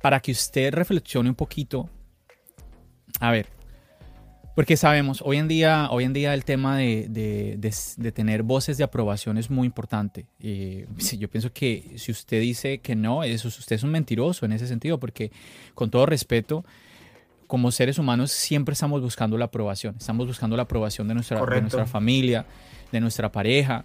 para 0.00 0.20
que 0.20 0.32
usted 0.32 0.72
reflexione 0.72 1.28
un 1.28 1.34
poquito. 1.34 1.88
A 3.20 3.30
ver, 3.30 3.48
porque 4.54 4.76
sabemos, 4.76 5.20
hoy 5.24 5.38
en 5.38 5.48
día, 5.48 5.88
hoy 5.90 6.04
en 6.04 6.12
día 6.12 6.32
el 6.32 6.44
tema 6.44 6.78
de, 6.78 7.08
de, 7.08 8.12
tener 8.12 8.42
voces 8.42 8.78
de 8.78 8.84
aprobación 8.84 9.36
es 9.36 9.50
muy 9.50 9.66
importante. 9.66 10.26
Eh, 10.38 10.86
yo 11.18 11.28
pienso 11.28 11.52
que 11.52 11.94
si 11.96 12.12
usted 12.12 12.40
dice 12.40 12.78
que 12.78 12.94
no, 12.94 13.24
eso, 13.24 13.48
usted 13.48 13.76
es 13.76 13.82
un 13.82 13.90
mentiroso 13.90 14.46
en 14.46 14.52
ese 14.52 14.68
sentido, 14.68 14.98
porque 14.98 15.32
con 15.74 15.90
todo 15.90 16.06
respeto, 16.06 16.64
como 17.46 17.72
seres 17.72 17.98
humanos 17.98 18.30
siempre 18.30 18.74
estamos 18.74 19.02
buscando 19.02 19.36
la 19.36 19.46
aprobación. 19.46 19.96
Estamos 19.98 20.26
buscando 20.26 20.56
la 20.56 20.62
aprobación 20.62 21.08
de 21.08 21.14
nuestra, 21.14 21.44
de 21.44 21.60
nuestra 21.60 21.86
familia, 21.86 22.46
de 22.92 23.00
nuestra 23.00 23.32
pareja, 23.32 23.84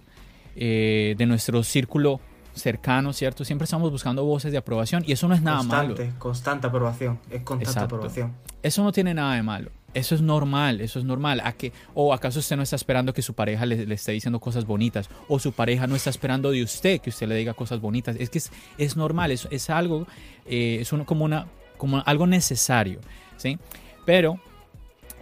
eh, 0.54 1.14
de 1.18 1.26
nuestro 1.26 1.62
círculo 1.64 2.20
cercano, 2.54 3.12
¿cierto? 3.12 3.44
Siempre 3.44 3.64
estamos 3.64 3.90
buscando 3.90 4.24
voces 4.24 4.52
de 4.52 4.58
aprobación 4.58 5.04
y 5.06 5.12
eso 5.12 5.28
no 5.28 5.34
es 5.34 5.42
nada 5.42 5.62
malo. 5.62 5.94
Constante, 5.94 6.18
constante 6.18 6.66
aprobación. 6.66 7.18
Es 7.30 7.42
constante 7.42 7.80
aprobación. 7.80 8.34
Eso 8.62 8.84
no 8.84 8.92
tiene 8.92 9.14
nada 9.14 9.34
de 9.34 9.42
malo. 9.42 9.70
Eso 9.92 10.14
es 10.14 10.22
normal, 10.22 10.80
eso 10.80 10.98
es 10.98 11.04
normal. 11.04 11.40
¿A 11.44 11.52
que, 11.52 11.72
¿O 11.94 12.14
acaso 12.14 12.38
usted 12.38 12.56
no 12.56 12.62
está 12.62 12.76
esperando 12.76 13.12
que 13.12 13.22
su 13.22 13.34
pareja 13.34 13.66
le, 13.66 13.92
esté 13.92 14.12
diciendo 14.12 14.38
cosas 14.40 14.64
bonitas? 14.64 15.10
¿O 15.28 15.38
su 15.38 15.52
pareja 15.52 15.86
no 15.86 15.96
está 15.96 16.10
esperando 16.10 16.50
de 16.50 16.62
usted 16.62 17.00
que 17.00 17.10
usted 17.10 17.26
le 17.26 17.34
diga 17.34 17.54
cosas 17.54 17.80
bonitas? 17.80 18.16
Es 18.18 18.30
que 18.30 18.38
es, 18.38 18.52
es 18.78 18.96
normal, 18.96 19.30
es, 19.32 19.48
es 19.50 19.68
algo, 19.70 20.06
eh, 20.46 20.78
es 20.80 20.90
como, 21.04 21.24
una, 21.24 21.46
como 21.76 22.02
algo 22.06 22.26
necesario, 22.26 23.00
¿sí? 23.36 23.58
Pero 24.06 24.40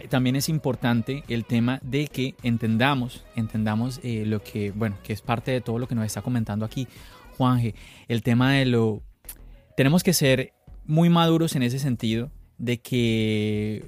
también 0.07 0.35
es 0.35 0.49
importante 0.49 1.23
el 1.27 1.45
tema 1.45 1.79
de 1.81 2.07
que 2.07 2.35
entendamos, 2.43 3.25
entendamos 3.35 3.99
eh, 4.03 4.23
lo 4.25 4.41
que, 4.41 4.71
bueno, 4.71 4.97
que 5.03 5.13
es 5.13 5.21
parte 5.21 5.51
de 5.51 5.61
todo 5.61 5.79
lo 5.79 5.87
que 5.87 5.95
nos 5.95 6.05
está 6.05 6.21
comentando 6.21 6.65
aquí 6.65 6.87
Juanje, 7.39 7.73
el 8.09 8.21
tema 8.21 8.51
de 8.51 8.65
lo... 8.65 9.01
Tenemos 9.77 10.03
que 10.03 10.11
ser 10.11 10.51
muy 10.85 11.09
maduros 11.09 11.55
en 11.55 11.63
ese 11.63 11.79
sentido 11.79 12.31
de 12.57 12.81
que 12.81 13.85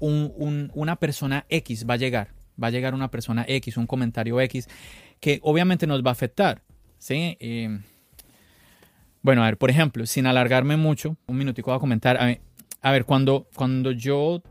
una 0.00 0.96
persona 0.96 1.46
X 1.48 1.86
va 1.88 1.94
a 1.94 1.96
llegar, 1.96 2.28
va 2.62 2.68
a 2.68 2.70
llegar 2.70 2.94
una 2.94 3.10
persona 3.10 3.44
X, 3.48 3.76
un 3.76 3.86
comentario 3.86 4.40
X, 4.40 4.68
que 5.20 5.40
obviamente 5.42 5.86
nos 5.86 6.04
va 6.04 6.10
a 6.10 6.12
afectar. 6.12 6.62
¿sí? 6.98 7.38
Bueno, 9.22 9.42
a 9.42 9.46
ver, 9.46 9.58
por 9.58 9.70
ejemplo, 9.70 10.06
sin 10.06 10.26
alargarme 10.26 10.76
mucho, 10.76 11.16
un 11.26 11.36
minutico 11.36 11.70
voy 11.70 11.78
a 11.78 11.80
comentar. 11.80 12.38
A 12.82 12.92
ver, 12.92 13.04
cuando, 13.04 13.48
cuando 13.54 13.92
yo 13.92 14.42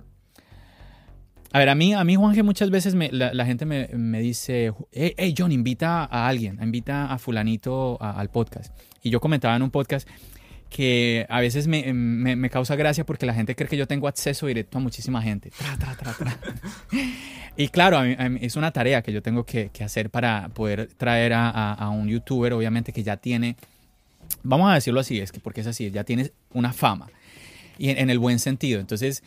a 1.56 1.60
ver, 1.60 1.70
a 1.70 1.76
mí, 1.76 1.94
a 1.94 2.04
mí 2.04 2.16
Juanje, 2.16 2.42
muchas 2.42 2.72
veces 2.72 2.96
la, 2.96 3.46
gente 3.46 3.68
me, 3.68 4.20
dice, 4.22 4.74
hey, 4.92 5.36
John, 5.38 5.52
invita 5.52 6.04
a 6.04 6.28
alguien, 6.28 6.58
invita 6.60 7.14
a 7.14 7.20
fulanito 7.20 8.02
al 8.02 8.32
podcast. 8.32 8.76
Y 9.04 9.12
yo 9.12 9.22
comentaba 9.22 9.56
en 9.56 9.62
un 9.62 9.70
podcast 9.70 10.10
que 10.74 11.28
a 11.30 11.40
veces 11.40 11.68
me, 11.68 12.50
causa 12.50 12.76
gracia 12.76 13.06
porque 13.06 13.28
la 13.28 13.36
gente 13.36 13.56
cree 13.56 13.70
que 13.70 13.78
yo 13.78 13.88
tengo 13.88 14.08
acceso 14.08 14.48
directo 14.48 14.80
a 14.80 14.82
muchísima 14.82 15.22
gente. 15.22 15.52
y 17.56 17.68
claro, 17.68 18.02
es 18.04 18.56
una 18.56 18.72
tarea 18.72 19.04
que 19.04 19.14
yo 19.14 19.22
tengo 19.22 19.46
que, 19.46 19.70
hacer 19.86 20.10
para 20.10 20.50
poder 20.50 20.90
traer 20.98 21.34
a, 21.36 21.90
un 21.94 22.08
youtuber, 22.08 22.54
obviamente, 22.54 22.92
que 22.92 23.04
ya 23.04 23.18
tiene, 23.18 23.56
vamos 24.42 24.72
a 24.72 24.74
decirlo 24.74 25.00
así, 25.00 25.20
es 25.20 25.32
que 25.32 25.40
porque 25.40 25.62
es 25.62 25.68
así, 25.68 25.92
ya 25.92 26.04
tiene 26.04 26.32
una 26.54 26.74
fama. 26.74 27.08
Y 27.78 27.90
en 27.90 28.10
el 28.10 28.18
buen 28.18 28.40
sentido. 28.40 28.80
Entonces, 28.80 29.24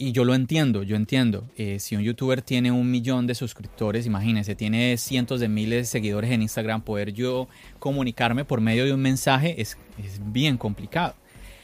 y 0.00 0.12
yo 0.12 0.24
lo 0.24 0.34
entiendo, 0.34 0.82
yo 0.82 0.96
entiendo. 0.96 1.44
Eh, 1.58 1.78
si 1.78 1.94
un 1.94 2.00
youtuber 2.00 2.40
tiene 2.40 2.72
un 2.72 2.90
millón 2.90 3.26
de 3.26 3.34
suscriptores, 3.34 4.06
imagínense, 4.06 4.54
tiene 4.54 4.96
cientos 4.96 5.40
de 5.40 5.48
miles 5.48 5.80
de 5.80 5.84
seguidores 5.84 6.30
en 6.30 6.40
Instagram, 6.40 6.80
poder 6.80 7.12
yo 7.12 7.48
comunicarme 7.78 8.46
por 8.46 8.62
medio 8.62 8.86
de 8.86 8.94
un 8.94 9.02
mensaje 9.02 9.60
es, 9.60 9.76
es 10.02 10.18
bien 10.32 10.56
complicado. 10.56 11.16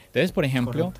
Entonces, 0.05 0.31
por 0.31 0.45
ejemplo, 0.45 0.93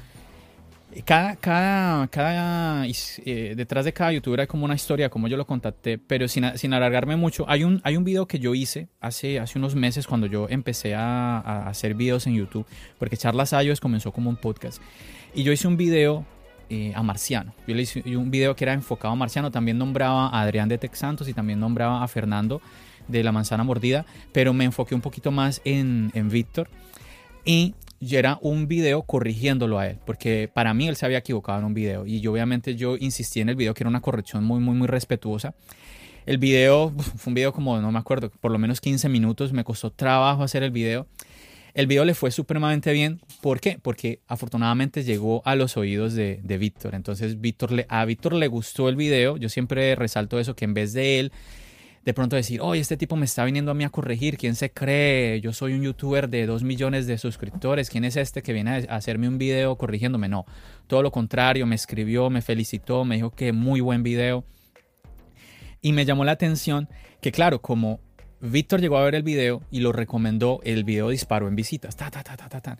cada, 1.05 1.35
cada, 1.35 2.07
cada 2.07 2.87
eh, 2.87 3.53
detrás 3.55 3.85
de 3.85 3.93
cada 3.93 4.11
youtuber 4.13 4.41
hay 4.41 4.47
como 4.47 4.65
una 4.65 4.73
historia, 4.73 5.09
como 5.09 5.27
yo 5.27 5.37
lo 5.37 5.45
contacté, 5.45 5.99
pero 5.99 6.27
sin, 6.27 6.57
sin, 6.57 6.73
alargarme 6.73 7.17
mucho, 7.17 7.45
hay 7.47 7.63
un, 7.63 7.81
hay 7.83 7.97
un 7.97 8.03
video 8.03 8.27
que 8.27 8.39
yo 8.39 8.55
hice 8.55 8.87
hace, 8.99 9.39
hace 9.39 9.59
unos 9.59 9.75
meses 9.75 10.07
cuando 10.07 10.25
yo 10.25 10.47
empecé 10.49 10.95
a, 10.95 11.37
a 11.37 11.69
hacer 11.69 11.93
videos 11.93 12.25
en 12.25 12.33
YouTube, 12.33 12.65
porque 12.97 13.15
Charlas 13.15 13.53
Ayos 13.53 13.79
comenzó 13.79 14.11
como 14.11 14.27
un 14.27 14.37
podcast. 14.37 14.81
Y 15.35 15.43
yo 15.43 15.51
hice 15.51 15.67
un 15.67 15.77
video 15.77 16.25
eh, 16.69 16.91
a 16.95 17.03
Marciano. 17.03 17.53
Yo 17.67 17.75
le 17.75 17.83
hice 17.83 18.03
un 18.15 18.31
video 18.31 18.55
que 18.55 18.65
era 18.65 18.73
enfocado 18.73 19.13
a 19.13 19.15
Marciano, 19.15 19.51
también 19.51 19.77
nombraba 19.77 20.27
a 20.27 20.41
Adrián 20.41 20.69
de 20.69 20.77
Texantos 20.77 21.27
y 21.27 21.33
también 21.33 21.59
nombraba 21.59 22.03
a 22.03 22.07
Fernando 22.07 22.61
de 23.07 23.23
La 23.23 23.31
Manzana 23.31 23.63
Mordida, 23.63 24.05
pero 24.33 24.53
me 24.53 24.65
enfoqué 24.65 24.95
un 24.95 25.01
poquito 25.01 25.31
más 25.31 25.61
en, 25.63 26.11
en 26.13 26.29
Víctor. 26.29 26.69
Y 27.45 27.75
era 28.01 28.37
un 28.41 28.67
video 28.67 29.03
corrigiéndolo 29.03 29.79
a 29.79 29.87
él, 29.87 29.99
porque 30.05 30.49
para 30.53 30.73
mí 30.73 30.87
él 30.87 30.95
se 30.95 31.05
había 31.05 31.19
equivocado 31.19 31.59
en 31.59 31.65
un 31.65 31.73
video 31.73 32.05
y 32.05 32.19
yo 32.19 32.31
obviamente 32.31 32.75
yo 32.75 32.97
insistí 32.97 33.41
en 33.41 33.49
el 33.49 33.55
video 33.55 33.73
que 33.73 33.83
era 33.83 33.89
una 33.89 34.01
corrección 34.01 34.43
muy, 34.43 34.59
muy, 34.59 34.75
muy 34.75 34.87
respetuosa. 34.87 35.55
El 36.25 36.37
video 36.37 36.91
fue 37.17 37.31
un 37.31 37.35
video 37.35 37.53
como, 37.53 37.79
no 37.79 37.91
me 37.91 37.99
acuerdo, 37.99 38.29
por 38.29 38.51
lo 38.51 38.59
menos 38.59 38.81
15 38.81 39.09
minutos, 39.09 39.53
me 39.53 39.63
costó 39.63 39.91
trabajo 39.91 40.43
hacer 40.43 40.63
el 40.63 40.71
video 40.71 41.07
el 41.77 41.85
video 41.85 42.05
le 42.05 42.15
fue 42.15 42.31
supremamente 42.31 42.91
bien. 42.91 43.21
¿Por 43.39 43.59
qué? 43.59 43.77
Porque 43.79 44.21
afortunadamente 44.27 45.03
llegó 45.03 45.43
a 45.45 45.55
los 45.55 45.77
oídos 45.77 46.15
de, 46.15 46.57
Víctor. 46.59 46.95
Entonces 46.95 47.39
Víctor 47.39 47.71
le, 47.71 47.85
a 47.87 48.03
Víctor 48.03 48.33
le 48.33 48.47
gustó 48.47 48.89
el 48.89 48.95
video. 48.95 49.37
Yo 49.37 49.47
siempre 49.47 49.93
resalto 49.93 50.39
eso, 50.39 50.55
que 50.55 50.65
en 50.65 50.73
vez 50.73 50.93
de 50.93 51.19
él 51.19 51.31
de 52.03 52.15
pronto 52.15 52.35
decir, 52.35 52.61
oye, 52.61 52.81
este 52.81 52.97
tipo 52.97 53.15
me 53.15 53.25
está 53.25 53.45
viniendo 53.45 53.69
a 53.69 53.73
mí 53.75 53.83
a 53.83 53.89
corregir, 53.89 54.37
¿quién 54.37 54.55
se 54.55 54.71
cree? 54.71 55.39
Yo 55.39 55.53
soy 55.53 55.73
un 55.73 55.83
youtuber 55.83 56.29
de 56.29 56.47
dos 56.47 56.63
millones 56.63 57.05
de 57.05 57.19
suscriptores, 57.19 57.91
¿quién 57.91 58.05
es 58.05 58.15
este 58.15 58.41
que 58.41 58.53
viene 58.53 58.87
a 58.89 58.95
hacerme 58.95 59.27
un 59.27 59.37
video 59.37 59.77
corrigiéndome? 59.77 60.29
No, 60.29 60.45
todo 60.87 61.03
lo 61.03 61.11
contrario, 61.11 61.67
me 61.67 61.75
escribió, 61.75 62.31
me 62.31 62.41
felicitó, 62.41 63.05
me 63.05 63.15
dijo 63.15 63.29
que 63.31 63.51
muy 63.51 63.81
buen 63.81 64.01
video. 64.01 64.45
Y 65.81 65.93
me 65.93 66.05
llamó 66.05 66.25
la 66.25 66.31
atención 66.31 66.89
que, 67.21 67.31
claro, 67.31 67.61
como 67.61 67.99
Víctor 68.41 68.81
llegó 68.81 68.97
a 68.97 69.03
ver 69.03 69.15
el 69.15 69.23
video 69.23 69.61
y 69.71 69.79
lo 69.79 69.91
recomendó. 69.91 70.59
El 70.63 70.83
video 70.83 71.09
disparó 71.09 71.47
en 71.47 71.55
visitas. 71.55 71.95
Ta, 71.95 72.11
ta, 72.11 72.23
ta, 72.23 72.77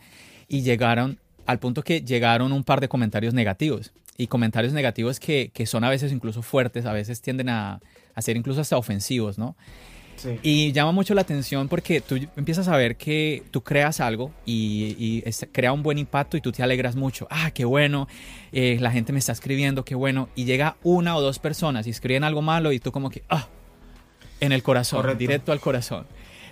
y 0.48 0.62
llegaron 0.62 1.20
al 1.46 1.60
punto 1.60 1.82
que 1.82 2.02
llegaron 2.02 2.52
un 2.52 2.64
par 2.64 2.82
de 2.82 2.90
comentarios 2.90 3.34
negativos. 3.34 3.94
Y 4.18 4.28
comentarios 4.28 4.74
negativos 4.74 5.20
que, 5.20 5.52
son 5.66 5.84
a 5.84 5.90
veces 5.90 6.12
incluso 6.12 6.42
fuertes, 6.42 6.86
a 6.86 6.94
veces 6.94 7.22
tienden 7.22 7.50
a, 7.50 7.80
ser 8.18 8.36
incluso 8.36 8.62
hasta 8.62 8.78
ofensivos, 8.78 9.38
¿no? 9.38 9.56
Y 10.42 10.72
llama 10.72 10.92
mucho 10.92 11.14
la 11.14 11.22
atención 11.22 11.68
porque 11.68 12.02
tú 12.02 12.18
empiezas 12.36 12.68
a 12.68 12.76
ver 12.76 12.98
que 12.98 13.44
tú 13.52 13.62
creas 13.62 14.00
algo 14.00 14.32
y, 14.48 15.22
crea 15.52 15.72
un 15.72 15.84
buen 15.84 16.00
impacto 16.00 16.36
y 16.38 16.42
tú 16.42 16.52
te 16.52 16.64
alegras 16.64 16.96
mucho. 16.96 17.28
Ah, 17.30 17.52
qué 17.52 17.66
bueno, 17.66 18.08
eh, 18.52 18.78
la 18.82 18.90
gente 18.90 19.14
me 19.14 19.20
está 19.20 19.32
escribiendo, 19.32 19.86
qué 19.86 19.94
bueno. 19.94 20.30
Y 20.36 20.46
llega 20.46 20.78
una 20.82 21.16
o 21.16 21.22
dos 21.22 21.38
personas 21.38 21.86
y 21.86 21.92
escriben 21.92 22.24
algo 22.24 22.42
malo 22.42 22.72
y 22.72 22.80
tú 22.80 22.92
como 22.92 23.12
que, 23.12 23.22
ah, 23.30 23.48
en 24.40 24.52
el 24.52 24.64
corazón, 24.64 25.18
directo 25.18 25.52
al 25.52 25.60
corazón. 25.60 26.06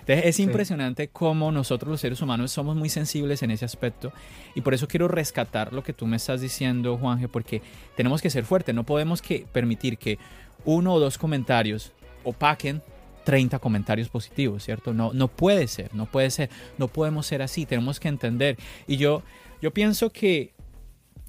Entonces 0.06 0.26
es 0.26 0.38
impresionante 0.38 1.08
cómo 1.08 1.50
nosotros 1.50 1.90
los 1.90 2.00
seres 2.00 2.22
humanos 2.22 2.52
somos 2.52 2.76
muy 2.76 2.88
sensibles 2.88 3.42
en 3.42 3.50
ese 3.50 3.64
aspecto 3.64 4.12
y 4.54 4.60
por 4.60 4.72
eso 4.72 4.86
quiero 4.86 5.08
rescatar 5.08 5.72
lo 5.72 5.82
que 5.82 5.92
tú 5.92 6.06
me 6.06 6.16
estás 6.16 6.40
diciendo, 6.40 6.96
Juanje, 6.96 7.26
porque 7.26 7.60
tenemos 7.96 8.22
que 8.22 8.30
ser 8.30 8.44
fuertes, 8.44 8.72
no 8.72 8.84
podemos 8.84 9.20
que 9.20 9.46
permitir 9.52 9.98
que 9.98 10.18
uno 10.64 10.94
o 10.94 11.00
dos 11.00 11.18
comentarios 11.18 11.92
opaquen 12.22 12.82
30 13.24 13.58
comentarios 13.58 14.08
positivos, 14.08 14.62
¿cierto? 14.62 14.94
No, 14.94 15.12
no 15.12 15.26
puede 15.26 15.66
ser, 15.66 15.92
no 15.92 16.06
puede 16.06 16.30
ser, 16.30 16.50
no 16.78 16.86
podemos 16.86 17.26
ser 17.26 17.42
así, 17.42 17.66
tenemos 17.66 17.98
que 17.98 18.06
entender. 18.06 18.56
Y 18.86 18.98
yo, 18.98 19.24
yo 19.60 19.72
pienso 19.72 20.10
que 20.10 20.54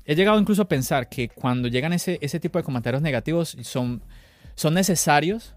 he 0.05 0.13
llegado 0.13 0.39
incluso 0.39 0.61
a 0.61 0.67
pensar 0.67 1.09
que 1.09 1.29
cuando 1.29 1.67
llegan 1.67 1.93
ese, 1.93 2.19
ese 2.21 2.39
tipo 2.39 2.59
de 2.59 2.63
comentarios 2.63 3.01
negativos 3.01 3.57
son, 3.63 4.03
son 4.53 4.75
necesarios 4.75 5.55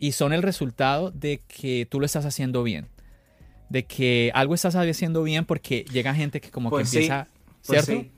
y 0.00 0.12
son 0.12 0.32
el 0.32 0.42
resultado 0.42 1.12
de 1.12 1.42
que 1.46 1.86
tú 1.88 2.00
lo 2.00 2.06
estás 2.06 2.24
haciendo 2.24 2.64
bien. 2.64 2.88
De 3.68 3.84
que 3.84 4.32
algo 4.34 4.54
estás 4.54 4.74
haciendo 4.74 5.22
bien 5.22 5.44
porque 5.44 5.84
llega 5.92 6.14
gente 6.14 6.40
que 6.40 6.50
como 6.50 6.70
que 6.70 6.76
pues 6.76 6.92
empieza, 6.92 7.28
pues 7.64 7.84
¿cierto? 7.84 8.08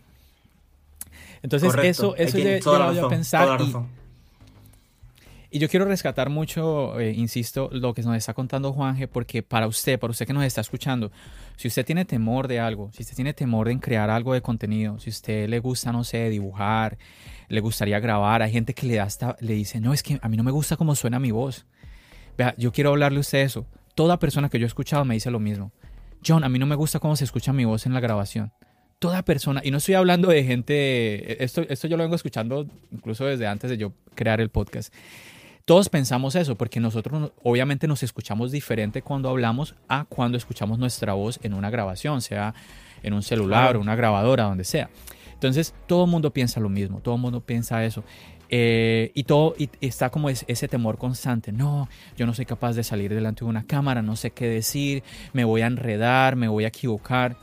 Entonces 1.43 1.75
eso, 1.83 2.15
eso 2.17 2.39
yo, 2.39 3.07
a 3.07 3.09
pensar 3.09 3.61
y, 5.51 5.59
yo 5.59 5.69
quiero 5.69 5.85
rescatar 5.85 6.31
mucho, 6.31 6.99
eh, 6.99 7.13
insisto, 7.13 7.69
lo 7.73 7.93
que 7.93 8.01
nos 8.03 8.17
está 8.17 8.33
contando 8.33 8.73
Juanje, 8.73 9.07
porque 9.07 9.43
para 9.43 9.67
usted, 9.67 9.99
para 9.99 10.13
usted 10.13 10.27
que 10.27 10.33
nos 10.33 10.45
está 10.45 10.63
escuchando, 10.63 11.11
si 11.57 11.69
usted 11.69 11.85
tiene 11.85 12.07
temor 12.07 12.49
de 12.49 12.59
algo, 12.59 12.91
si 12.93 13.03
usted 13.03 13.17
tiene 13.17 13.35
temor 13.35 13.69
en 13.69 13.79
crear 13.79 14.09
algo 14.09 14.33
de 14.33 14.41
contenido, 14.41 14.99
si 14.99 15.11
usted 15.11 15.49
le 15.51 15.59
gusta, 15.59 15.93
no 15.93 16.05
sé, 16.05 16.31
dibujar, 16.31 16.97
le 17.53 17.61
gustaría 17.61 18.01
grabar, 18.01 18.41
hay 18.41 18.51
gente 18.51 18.73
que 18.73 18.87
le, 18.87 18.97
da 18.97 19.03
hasta, 19.03 19.37
le 19.41 19.53
dice, 19.53 19.79
no, 19.79 19.93
es 19.93 20.03
que 20.03 20.19
a 20.23 20.29
mí 20.31 20.39
no 20.39 20.43
me 20.43 20.51
gusta 20.51 20.79
cómo 20.79 20.95
suena 20.95 21.19
mi 21.19 21.33
voz. 21.33 21.67
Vea, 22.39 22.55
yo 22.57 22.73
quiero 22.73 22.91
hablarle 22.91 23.19
a 23.19 23.21
usted 23.21 23.41
eso. 23.41 23.67
Toda 23.95 24.19
persona 24.19 24.49
que 24.49 24.59
yo 24.59 24.65
he 24.65 24.67
escuchado 24.67 25.05
me 25.05 25.13
dice 25.13 25.31
lo 25.31 25.39
mismo. 25.39 25.71
John, 26.27 26.45
a 26.45 26.49
mí 26.49 26.59
no 26.59 26.65
me 26.65 26.77
gusta 26.77 26.99
cómo 26.99 27.15
se 27.15 27.25
escucha 27.25 27.53
mi 27.53 27.67
voz 27.67 27.85
en 27.85 27.93
la 27.93 28.01
grabación. 28.01 28.53
Toda 28.99 29.23
persona, 29.23 29.61
y 29.63 29.71
no 29.71 29.79
estoy 29.79 29.97
hablando 29.97 30.31
de 30.31 30.45
gente, 30.45 31.45
esto, 31.45 31.61
esto 31.69 31.89
yo 31.89 31.99
lo 31.99 32.05
vengo 32.05 32.17
escuchando 32.17 32.67
incluso 32.91 33.27
desde 33.27 33.47
antes 33.47 33.69
de 33.69 33.77
yo 33.77 33.93
crear 34.15 34.41
el 34.41 34.49
podcast. 34.49 34.95
Todos 35.67 35.91
pensamos 35.91 36.35
eso, 36.37 36.57
porque 36.57 36.81
nosotros 36.81 37.33
obviamente 37.43 37.87
nos 37.87 38.03
escuchamos 38.03 38.51
diferente 38.51 39.03
cuando 39.03 39.29
hablamos 39.29 39.75
a 39.89 40.07
cuando 40.07 40.39
escuchamos 40.39 40.79
nuestra 40.79 41.13
voz 41.13 41.39
en 41.43 41.53
una 41.53 41.69
grabación, 41.69 42.23
sea 42.23 42.55
en 43.03 43.13
un 43.13 43.23
celular 43.23 43.77
o 43.77 43.81
una 43.81 43.95
grabadora, 43.95 44.45
donde 44.45 44.65
sea. 44.65 44.89
Entonces, 45.43 45.75
todo 45.89 46.05
el 46.05 46.11
mundo 46.11 46.33
piensa 46.33 46.61
lo 46.61 46.69
mismo, 46.69 47.01
todo 47.01 47.17
el 47.17 47.21
mundo 47.21 47.41
piensa 47.41 47.85
eso. 47.85 48.05
Eh, 48.49 49.11
y 49.13 49.25
todo 49.25 49.57
y 49.59 49.69
está 49.81 50.09
como 50.09 50.29
ese 50.29 50.69
temor 50.69 50.99
constante. 50.99 51.51
No, 51.51 51.89
yo 52.17 52.27
no 52.27 52.35
soy 52.35 52.47
capaz 52.47 52.75
de 52.75 52.85
salir 52.85 53.13
delante 53.13 53.45
de 53.45 53.51
una 53.51 53.67
cámara, 53.67 54.03
no 54.03 54.15
sé 54.15 54.31
qué 54.31 54.47
decir, 54.47 55.03
me 55.33 55.43
voy 55.43 55.63
a 55.63 55.67
enredar, 55.67 56.37
me 56.37 56.47
voy 56.47 56.63
a 56.65 56.69
equivocar. 56.69 57.37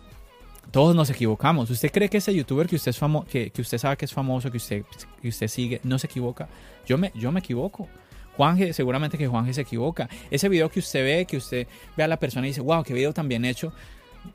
Todos 0.72 0.96
nos 0.96 1.10
equivocamos. 1.10 1.70
¿Usted 1.70 1.92
cree 1.92 2.08
que 2.08 2.20
ese 2.20 2.34
youtuber 2.34 2.68
que 2.68 2.78
usted, 2.78 2.92
es 2.92 2.98
famo 2.98 3.26
que, 3.26 3.50
que, 3.50 3.62
usted 3.62 3.78
sabe 3.78 3.98
que 3.98 4.06
es 4.06 4.14
famoso, 4.14 4.50
que 4.50 4.58
usted, 4.58 4.86
que 5.22 5.28
usted 5.28 5.50
sigue, 5.50 5.82
no 5.84 6.00
se 6.00 6.08
equivoca? 6.08 6.48
Yo 6.86 6.98
me, 6.98 7.12
yo 7.16 7.34
me 7.34 7.42
equivoco. 7.42 7.90
Juanje, 8.38 8.72
seguramente 8.72 9.18
que 9.18 9.28
Juanje 9.28 9.54
se 9.54 9.62
equivoca. 9.62 10.08
Ese 10.32 10.48
video 10.48 10.70
que 10.70 10.80
usted 10.80 11.04
ve, 11.04 11.26
que 11.26 11.36
usted 11.36 11.68
ve 11.98 12.04
a 12.04 12.08
la 12.08 12.18
persona 12.18 12.48
y 12.48 12.52
dice, 12.52 12.62
wow, 12.62 12.82
qué 12.82 12.94
video 12.94 13.12
tan 13.12 13.28
bien 13.28 13.44
hecho. 13.44 13.74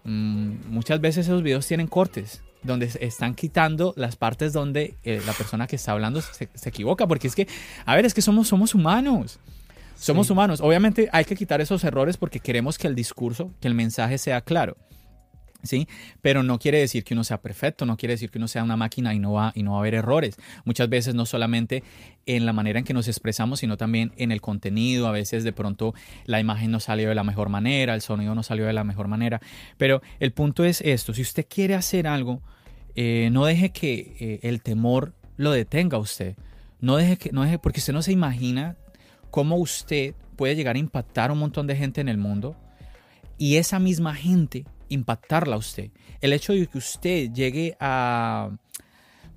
Mm, 0.03 0.69
muchas 0.69 1.01
veces 1.01 1.27
esos 1.27 1.43
videos 1.43 1.67
tienen 1.67 1.87
cortes 1.87 2.43
donde 2.65 2.91
están 3.01 3.35
quitando 3.35 3.95
las 3.97 4.17
partes 4.17 4.53
donde 4.53 4.97
eh, 5.05 5.23
la 5.27 5.33
persona 5.33 5.67
que 5.67 5.77
está 5.77 5.93
hablando 5.93 6.21
se, 6.21 6.49
equivoca, 6.65 7.07
porque 7.07 7.29
es 7.29 7.35
que, 7.35 7.47
a 7.87 7.95
ver, 7.95 8.05
es 8.05 8.15
que 8.15 8.23
somos, 8.23 8.49
somos 8.49 8.75
humanos. 8.75 9.39
Somos 9.97 10.29
humanos. 10.29 10.61
Obviamente 10.61 11.09
hay 11.13 11.25
que 11.25 11.37
quitar 11.37 11.61
esos 11.61 11.85
errores 11.85 12.17
porque 12.17 12.41
queremos 12.41 12.79
que 12.79 12.89
el 12.89 12.95
discurso, 12.95 13.53
que 13.61 13.69
el 13.69 13.75
mensaje 13.75 14.19
sea 14.19 14.41
claro. 14.41 14.77
¿sí? 15.65 15.89
Pero 16.23 16.43
no 16.43 16.59
quiere 16.59 16.79
decir 16.79 17.05
que 17.05 17.15
uno 17.15 17.25
sea 17.25 17.41
perfecto, 17.41 17.87
no 17.87 17.97
quiere 17.97 18.15
decir 18.15 18.31
que 18.31 18.39
uno 18.39 18.49
sea 18.49 18.63
una 18.63 18.77
máquina 18.77 19.15
y 19.15 19.19
no 19.19 19.33
va, 19.33 19.53
y 19.55 19.63
no 19.63 19.73
va 19.73 19.79
a 19.79 19.81
haber 19.81 19.95
errores. 19.95 20.37
Muchas 20.65 20.89
veces 20.89 21.15
no 21.15 21.27
solamente 21.27 21.83
en 22.27 22.47
la 22.47 22.53
manera 22.53 22.79
en 22.79 22.85
que 22.85 22.95
nos 22.95 23.09
expresamos, 23.09 23.61
sino 23.61 23.77
también 23.77 24.13
en 24.17 24.31
el 24.31 24.41
contenido. 24.41 25.07
A 25.09 25.13
veces 25.13 25.45
de 25.45 25.53
pronto 25.53 25.95
la 26.27 26.41
imagen 26.41 26.71
no 26.71 26.81
salió 26.81 27.09
de 27.09 27.15
la 27.15 27.25
mejor 27.25 27.49
manera, 27.49 27.95
el 27.95 28.03
sonido 28.03 28.35
no 28.35 28.43
salió 28.43 28.67
de 28.67 28.73
la 28.73 28.85
mejor 28.85 29.09
manera. 29.09 29.41
Pero 29.77 30.03
el 30.21 30.33
punto 30.33 30.65
es 30.65 30.81
esto, 30.83 31.15
si 31.15 31.23
usted 31.23 31.47
quiere 31.49 31.75
hacer 31.75 32.07
algo, 32.07 32.43
eh, 32.97 33.29
no 33.33 33.45
deje 33.45 33.71
que 33.71 34.17
eh, 34.19 34.41
el 34.43 34.63
temor 34.63 35.15
lo 35.37 35.51
detenga 35.51 35.97
a 35.97 36.01
usted. 36.01 36.37
No 36.81 36.97
deje 36.97 37.17
que, 37.17 37.33
no 37.33 37.43
deje, 37.43 37.59
porque 37.59 37.81
usted 37.81 37.93
no 37.93 38.03
se 38.03 38.13
imagina 38.13 38.77
cómo 39.31 39.57
usted 39.57 40.15
puede 40.37 40.55
llegar 40.55 40.77
a 40.77 40.79
impactar 40.79 41.31
a 41.31 41.33
un 41.33 41.39
montón 41.39 41.67
de 41.67 41.77
gente 41.77 42.01
en 42.01 42.09
el 42.09 42.19
mundo 42.19 42.57
y 43.39 43.57
esa 43.57 43.79
misma 43.79 44.15
gente 44.15 44.65
impactarla 44.89 45.57
a 45.57 45.59
usted. 45.59 45.91
El 46.21 46.33
hecho 46.33 46.53
de 46.53 46.67
que 46.67 46.79
usted 46.79 47.33
llegue 47.33 47.77
a, 47.81 48.51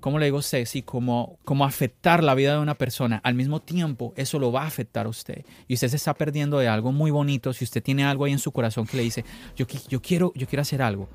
¿cómo 0.00 0.18
le 0.18 0.26
digo 0.26 0.38
usted? 0.38 0.66
Como, 0.84 1.38
como 1.44 1.64
afectar 1.64 2.22
la 2.22 2.34
vida 2.34 2.54
de 2.54 2.60
una 2.60 2.76
persona, 2.76 3.20
al 3.24 3.34
mismo 3.34 3.60
tiempo 3.60 4.12
eso 4.16 4.38
lo 4.38 4.52
va 4.52 4.62
a 4.62 4.66
afectar 4.66 5.06
a 5.06 5.08
usted. 5.08 5.44
Y 5.66 5.74
usted 5.74 5.88
se 5.88 5.96
está 5.96 6.14
perdiendo 6.14 6.58
de 6.58 6.68
algo 6.68 6.92
muy 6.92 7.10
bonito 7.10 7.52
si 7.52 7.64
usted 7.64 7.82
tiene 7.82 8.04
algo 8.04 8.24
ahí 8.24 8.32
en 8.32 8.38
su 8.38 8.52
corazón 8.52 8.86
que 8.86 8.96
le 8.96 9.02
dice, 9.02 9.24
yo, 9.56 9.66
quiero, 9.66 10.32
yo 10.34 10.46
quiero 10.46 10.62
hacer 10.62 10.82
algo 10.82 11.08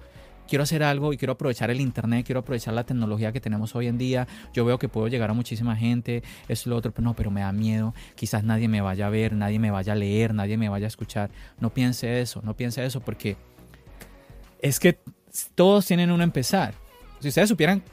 quiero 0.47 0.63
hacer 0.63 0.83
algo 0.83 1.13
y 1.13 1.17
quiero 1.17 1.33
aprovechar 1.33 1.71
el 1.71 1.81
internet, 1.81 2.25
quiero 2.25 2.41
aprovechar 2.41 2.73
la 2.73 2.83
tecnología 2.83 3.31
que 3.31 3.41
tenemos 3.41 3.75
hoy 3.75 3.87
en 3.87 3.97
día. 3.97 4.27
Yo 4.53 4.65
veo 4.65 4.79
que 4.79 4.89
puedo 4.89 5.07
llegar 5.07 5.29
a 5.29 5.33
muchísima 5.33 5.75
gente, 5.75 6.23
es 6.47 6.65
lo 6.65 6.75
otro, 6.75 6.91
pero 6.91 7.03
no, 7.03 7.15
pero 7.15 7.31
me 7.31 7.41
da 7.41 7.51
miedo. 7.51 7.93
Quizás 8.15 8.43
nadie 8.43 8.67
me 8.67 8.81
vaya 8.81 9.07
a 9.07 9.09
ver, 9.09 9.33
nadie 9.33 9.59
me 9.59 9.71
vaya 9.71 9.93
a 9.93 9.95
leer, 9.95 10.33
nadie 10.33 10.57
me 10.57 10.69
vaya 10.69 10.85
a 10.85 10.87
escuchar. 10.87 11.29
No 11.59 11.73
piense 11.73 12.21
eso, 12.21 12.41
no 12.43 12.55
piense 12.55 12.85
eso 12.85 12.99
porque 12.99 13.37
es 14.59 14.79
que 14.79 14.97
todos 15.55 15.85
tienen 15.85 16.11
un 16.11 16.21
empezar. 16.21 16.73
Si 17.19 17.29
ustedes 17.29 17.49
supieran 17.49 17.83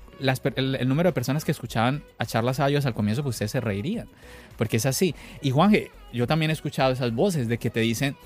el, 0.57 0.89
número 0.89 1.09
de 1.09 1.13
personas 1.13 1.45
que 1.45 1.53
escuchaban 1.53 2.03
a 2.19 2.27
charlas 2.27 2.61
a 2.61 2.69
ellos 2.69 2.87
al 2.87 2.95
comienzo, 2.95 3.23
pues 3.23 3.37
ustedes 3.37 3.53
se 3.53 3.61
reirían. 3.61 4.09
Porque 4.57 4.77
es 4.77 4.87
así. 4.87 5.15
Y 5.43 5.51
Juanje, 5.51 5.91
yo 6.13 6.27
también 6.27 6.51
he 6.51 6.53
escuchado 6.53 6.93
esas 6.93 7.15
voces 7.15 7.49
de 7.49 7.59
que 7.59 7.71
te 7.71 7.81
dicen, 7.81 8.17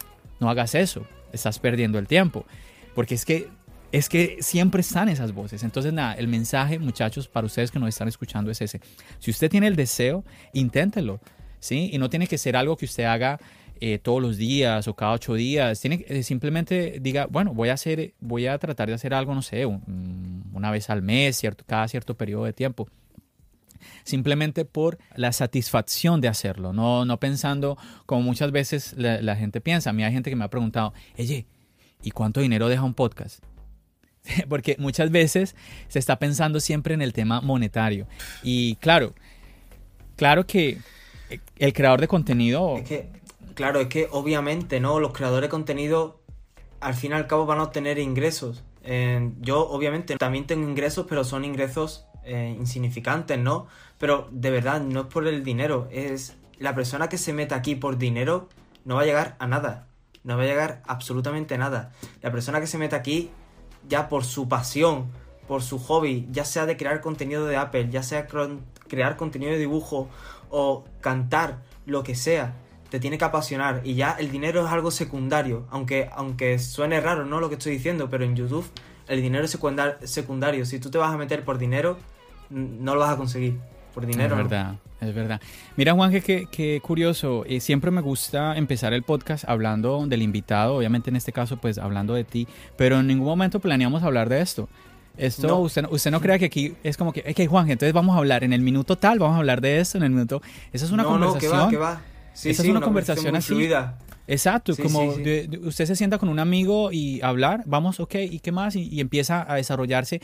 no 0.40 0.50
hagas 0.50 0.74
eso, 0.74 1.06
estás 1.32 1.58
perdiendo 1.58 1.98
el 1.98 2.06
tiempo. 2.06 2.44
Porque 2.94 3.14
es 3.14 3.24
que, 3.24 3.48
es 3.94 4.08
que 4.08 4.38
siempre 4.40 4.80
están 4.80 5.08
esas 5.08 5.30
voces. 5.30 5.62
Entonces, 5.62 5.92
nada, 5.92 6.14
el 6.14 6.26
mensaje, 6.26 6.80
muchachos, 6.80 7.28
para 7.28 7.46
ustedes 7.46 7.70
que 7.70 7.78
nos 7.78 7.90
están 7.90 8.08
escuchando 8.08 8.50
es 8.50 8.60
ese. 8.60 8.80
Si 9.20 9.30
usted 9.30 9.48
tiene 9.48 9.68
el 9.68 9.76
deseo, 9.76 10.24
inténtelo. 10.52 11.20
¿Sí? 11.60 11.90
Y 11.92 11.98
no 11.98 12.10
tiene 12.10 12.26
que 12.26 12.36
ser 12.36 12.56
algo 12.56 12.76
que 12.76 12.86
usted 12.86 13.04
haga 13.04 13.38
eh, 13.80 14.00
todos 14.00 14.20
los 14.20 14.36
días 14.36 14.88
o 14.88 14.94
cada 14.94 15.12
ocho 15.12 15.34
días. 15.34 15.80
Tiene, 15.80 16.04
eh, 16.08 16.24
simplemente 16.24 16.98
diga, 17.00 17.26
bueno, 17.26 17.54
voy 17.54 17.68
a 17.68 17.74
hacer, 17.74 18.14
voy 18.18 18.48
a 18.48 18.58
tratar 18.58 18.88
de 18.88 18.94
hacer 18.94 19.14
algo, 19.14 19.32
no 19.32 19.42
sé, 19.42 19.64
una 19.64 20.72
vez 20.72 20.90
al 20.90 21.00
mes, 21.00 21.36
cierto, 21.36 21.62
cada 21.64 21.86
cierto 21.86 22.16
periodo 22.16 22.46
de 22.46 22.52
tiempo 22.52 22.88
simplemente 24.02 24.64
por 24.64 24.98
la 25.14 25.30
satisfacción 25.32 26.20
de 26.20 26.28
hacerlo, 26.28 26.72
no, 26.72 27.04
no 27.04 27.20
pensando 27.20 27.76
como 28.06 28.22
muchas 28.22 28.50
veces 28.50 28.94
la, 28.96 29.36
gente 29.36 29.60
piensa. 29.60 29.90
A 29.90 29.92
mí 29.92 30.02
hay 30.02 30.12
gente 30.12 30.30
que 30.30 30.36
me 30.36 30.44
ha 30.44 30.50
preguntado, 30.50 30.94
oye, 31.18 31.46
¿y 32.02 32.10
cuánto 32.10 32.40
dinero 32.40 32.68
deja 32.68 32.82
un 32.82 32.94
podcast? 32.94 33.44
Porque 34.48 34.76
muchas 34.78 35.10
veces 35.10 35.54
se 35.88 35.98
está 35.98 36.18
pensando 36.18 36.60
siempre 36.60 36.94
en 36.94 37.02
el 37.02 37.12
tema 37.12 37.40
monetario. 37.40 38.06
Y 38.42 38.76
claro, 38.76 39.14
claro 40.16 40.46
que 40.46 40.78
el 41.58 41.72
creador 41.72 42.00
de 42.00 42.08
contenido... 42.08 42.76
Claro, 43.54 43.80
es 43.80 43.86
que 43.86 44.08
obviamente, 44.10 44.80
¿no? 44.80 44.98
Los 44.98 45.12
creadores 45.12 45.48
de 45.48 45.50
contenido 45.50 46.20
al 46.80 46.94
fin 46.94 47.12
y 47.12 47.14
al 47.14 47.28
cabo 47.28 47.46
van 47.46 47.60
a 47.60 47.62
obtener 47.64 47.98
ingresos. 47.98 48.64
yo 49.40 49.68
obviamente 49.68 50.16
también 50.16 50.46
tengo 50.46 50.68
ingresos, 50.68 51.06
pero 51.08 51.22
son 51.24 51.44
ingresos 51.44 52.06
eh, 52.24 52.54
insignificantes, 52.58 53.38
¿no? 53.38 53.66
Pero 53.98 54.28
de 54.32 54.50
verdad, 54.50 54.80
no 54.80 55.02
es 55.02 55.06
por 55.06 55.26
el 55.26 55.44
dinero, 55.44 55.88
es 55.92 56.36
la 56.58 56.74
persona 56.74 57.08
que 57.08 57.18
se 57.18 57.32
mete 57.32 57.54
aquí 57.54 57.74
por 57.74 57.98
dinero 57.98 58.48
no 58.84 58.96
va 58.96 59.02
a 59.02 59.04
llegar 59.04 59.36
a 59.38 59.46
nada, 59.46 59.86
no 60.22 60.36
va 60.36 60.42
a 60.42 60.46
llegar 60.46 60.82
absolutamente 60.86 61.58
nada. 61.58 61.92
La 62.22 62.30
persona 62.30 62.60
que 62.60 62.66
se 62.66 62.78
mete 62.78 62.96
aquí 62.96 63.30
ya 63.88 64.08
por 64.08 64.24
su 64.24 64.48
pasión, 64.48 65.10
por 65.46 65.62
su 65.62 65.78
hobby, 65.78 66.26
ya 66.30 66.44
sea 66.44 66.66
de 66.66 66.76
crear 66.76 67.00
contenido 67.00 67.46
de 67.46 67.56
Apple, 67.56 67.88
ya 67.90 68.02
sea 68.02 68.26
crear 68.88 69.16
contenido 69.16 69.52
de 69.52 69.58
dibujo 69.58 70.08
o 70.50 70.84
cantar, 71.00 71.62
lo 71.86 72.02
que 72.02 72.14
sea, 72.14 72.56
te 72.90 73.00
tiene 73.00 73.18
que 73.18 73.24
apasionar 73.24 73.82
y 73.84 73.94
ya 73.94 74.12
el 74.12 74.30
dinero 74.30 74.64
es 74.64 74.72
algo 74.72 74.90
secundario, 74.90 75.66
aunque, 75.70 76.08
aunque 76.14 76.58
suene 76.58 77.00
raro, 77.00 77.24
¿no? 77.24 77.40
Lo 77.40 77.48
que 77.48 77.56
estoy 77.56 77.72
diciendo, 77.72 78.08
pero 78.08 78.24
en 78.24 78.36
YouTube 78.36 78.66
el 79.08 79.20
dinero 79.20 79.44
es 79.44 79.58
secundario. 80.04 80.64
Si 80.64 80.78
tú 80.78 80.90
te 80.90 80.98
vas 80.98 81.12
a 81.12 81.16
meter 81.16 81.44
por 81.44 81.58
dinero, 81.58 81.98
no 82.50 82.94
lo 82.94 83.00
vas 83.00 83.10
a 83.10 83.16
conseguir. 83.16 83.58
Por 83.92 84.06
dinero. 84.06 84.36
Verdad, 84.36 84.76
es 85.08 85.14
verdad. 85.14 85.40
Mira, 85.76 85.92
Juan, 85.92 86.10
que, 86.10 86.46
que 86.50 86.80
curioso. 86.80 87.44
Eh, 87.46 87.60
siempre 87.60 87.90
me 87.90 88.00
gusta 88.00 88.56
empezar 88.56 88.92
el 88.92 89.02
podcast 89.02 89.44
hablando 89.48 90.06
del 90.06 90.22
invitado, 90.22 90.76
obviamente 90.76 91.10
en 91.10 91.16
este 91.16 91.32
caso, 91.32 91.56
pues 91.56 91.78
hablando 91.78 92.14
de 92.14 92.24
ti, 92.24 92.48
pero 92.76 93.00
en 93.00 93.06
ningún 93.06 93.26
momento 93.26 93.60
planeamos 93.60 94.02
hablar 94.02 94.28
de 94.28 94.40
esto. 94.40 94.68
Esto, 95.16 95.58
usted, 95.60 95.84
usted 95.90 96.10
no 96.10 96.20
crea 96.20 96.40
que 96.40 96.46
aquí 96.46 96.74
es 96.82 96.96
como 96.96 97.12
que, 97.12 97.20
ok, 97.20 97.48
Juan, 97.48 97.70
entonces 97.70 97.92
vamos 97.92 98.16
a 98.16 98.18
hablar 98.18 98.42
en 98.42 98.52
el 98.52 98.62
minuto 98.62 98.96
tal, 98.96 99.20
vamos 99.20 99.36
a 99.36 99.38
hablar 99.38 99.60
de 99.60 99.78
esto 99.78 99.96
en 99.96 100.04
el 100.04 100.10
minuto. 100.10 100.42
Esa 100.72 100.86
es 100.86 100.90
una 100.90 101.04
conversación. 101.04 101.56
No, 101.56 101.70
que 101.70 101.76
va, 101.76 101.94
que 101.94 102.00
va 102.00 102.14
esa 102.42 102.62
es 102.62 102.68
una, 102.68 102.80
conversación 102.80 103.36
así. 103.36 103.48
Fluida. 103.48 103.98
Exacto, 104.26 104.74
como 104.76 105.04
usted 105.04 105.86
se 105.86 105.96
sienta 105.96 106.18
con 106.18 106.28
un 106.28 106.38
amigo 106.38 106.90
y 106.90 107.20
hablar, 107.22 107.62
vamos, 107.66 108.00
ok, 108.00 108.14
¿y 108.30 108.40
qué 108.40 108.52
más? 108.52 108.74
Y, 108.74 109.00
empieza 109.00 109.50
a 109.50 109.56
desarrollarse. 109.56 110.20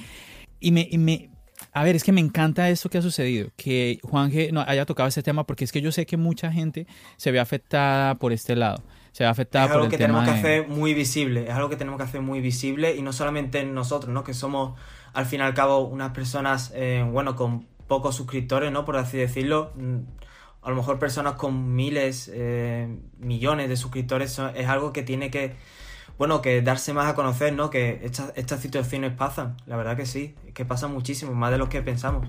Y 0.59 0.73
me, 0.73 0.89
y 0.91 0.99
me, 0.99 1.30
a 1.73 1.85
ver, 1.85 1.97
es 1.97 2.05
que 2.05 2.13
me 2.13 2.21
encanta 2.21 2.69
esto 2.69 2.89
que 2.89 2.99
ha 2.99 3.03
sucedido, 3.03 3.51
que 3.57 4.01
Juan 4.03 4.31
G 4.31 4.53
no 4.53 4.61
haya 4.61 4.87
tocado 4.87 5.09
este 5.09 5.23
tema, 5.23 5.45
porque 5.45 5.65
es 5.65 5.73
que 5.73 5.81
yo 5.81 5.93
sé 5.93 6.07
que 6.07 6.17
mucha 6.17 6.51
gente 6.53 6.87
se 7.17 7.31
ve 7.31 7.41
afectada 7.41 8.17
por 8.17 8.33
este 8.33 8.57
lado. 8.57 8.83
Se 9.13 9.25
ve 9.25 9.31
afectada 9.31 9.67
es 9.67 9.73
algo 9.73 9.89
que 9.89 9.99
tenemos 9.99 10.25
que 10.25 10.31
hacer 10.31 10.69
muy 10.69 10.95
visible, 10.95 11.45
es 11.49 11.55
algo 11.55 11.69
que 11.69 11.77
tenemos 11.77 11.99
que 11.99 12.05
hacer 12.05 12.21
muy 12.23 12.41
visible 12.41 12.95
y 12.95 13.03
no 13.03 13.13
solamente 13.13 13.65
nosotros, 13.65 14.13
¿no? 14.13 14.25
Que 14.25 14.35
somos 14.35 14.79
al 15.13 15.27
fin 15.27 15.41
y 15.41 15.43
al 15.43 15.55
cabo 15.55 15.81
unas 15.81 16.13
personas, 16.13 16.73
eh, 16.75 17.05
bueno, 17.11 17.35
con 17.35 17.67
pocos 17.89 18.15
suscriptores, 18.15 18.71
¿no? 18.71 18.85
Por 18.85 18.97
así 18.97 19.17
decirlo 19.17 19.73
a 20.63 20.71
lo 20.71 20.77
mejor 20.77 20.99
personas 20.99 21.35
con 21.35 21.75
miles, 21.75 22.31
eh, 22.33 22.89
millones 23.19 23.69
de 23.69 23.77
suscriptores, 23.77 24.39
es 24.55 24.67
algo 24.69 24.93
que 24.93 25.03
tiene 25.03 25.31
que, 25.31 25.57
bueno, 26.21 26.43
que 26.43 26.61
darse 26.61 26.93
más 26.93 27.07
a 27.07 27.15
conocer, 27.15 27.55
¿no? 27.55 27.71
Que 27.71 27.99
estas, 28.03 28.35
estas 28.37 28.61
situaciones 28.61 29.15
pasan, 29.15 29.57
la 29.65 29.79
verdad 29.79 29.97
que 29.97 30.05
sí, 30.05 30.35
que 30.53 30.67
pasan 30.67 30.93
muchísimo, 30.93 31.33
más 31.33 31.51
de 31.51 31.57
lo 31.57 31.71
que 31.71 31.81
pensamos. 31.81 32.29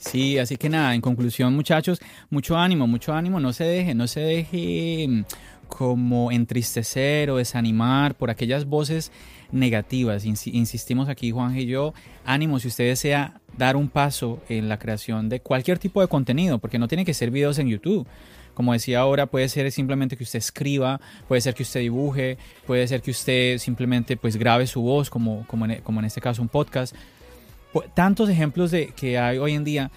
Sí, 0.00 0.38
así 0.38 0.56
que 0.56 0.70
nada, 0.70 0.94
en 0.94 1.02
conclusión 1.02 1.54
muchachos, 1.54 2.00
mucho 2.30 2.56
ánimo, 2.56 2.86
mucho 2.86 3.12
ánimo, 3.12 3.38
no 3.38 3.52
se 3.52 3.64
deje, 3.64 3.94
no 3.94 4.06
se 4.06 4.20
deje 4.20 5.06
mm, 5.06 5.24
como 5.68 6.32
entristecer 6.32 7.30
o 7.30 7.36
desanimar 7.36 8.14
por 8.14 8.30
aquellas 8.30 8.64
voces 8.64 9.12
negativas. 9.52 10.24
Insistimos 10.24 11.10
aquí, 11.10 11.32
Juan 11.32 11.56
y 11.56 11.66
yo, 11.66 11.92
ánimo 12.24 12.58
si 12.58 12.68
usted 12.68 12.88
desea 12.88 13.42
dar 13.58 13.76
un 13.76 13.90
paso 13.90 14.42
en 14.48 14.70
la 14.70 14.78
creación 14.78 15.28
de 15.28 15.40
cualquier 15.40 15.78
tipo 15.78 16.00
de 16.00 16.08
contenido, 16.08 16.58
porque 16.58 16.78
no 16.78 16.88
tiene 16.88 17.04
que 17.04 17.12
ser 17.12 17.30
videos 17.30 17.58
en 17.58 17.68
YouTube. 17.68 18.06
Como 18.54 18.72
decía 18.72 19.00
ahora, 19.00 19.26
puede 19.26 19.50
ser 19.50 19.70
simplemente 19.70 20.16
que 20.16 20.24
usted 20.24 20.38
escriba, 20.38 20.98
puede 21.28 21.42
ser 21.42 21.54
que 21.54 21.62
usted 21.62 21.80
dibuje, 21.80 22.38
puede 22.66 22.88
ser 22.88 23.02
que 23.02 23.10
usted 23.10 23.58
simplemente 23.58 24.16
pues 24.16 24.36
grabe 24.36 24.66
su 24.66 24.80
voz, 24.80 25.10
como, 25.10 25.46
como, 25.46 25.66
en, 25.66 25.82
como 25.82 26.00
en 26.00 26.06
este 26.06 26.22
caso 26.22 26.40
un 26.40 26.48
podcast 26.48 26.94
tantos 27.94 28.28
ejemplos 28.28 28.70
de 28.70 28.88
que 28.88 29.18
hay 29.18 29.38
hoy 29.38 29.54
en 29.54 29.64
día. 29.64 29.90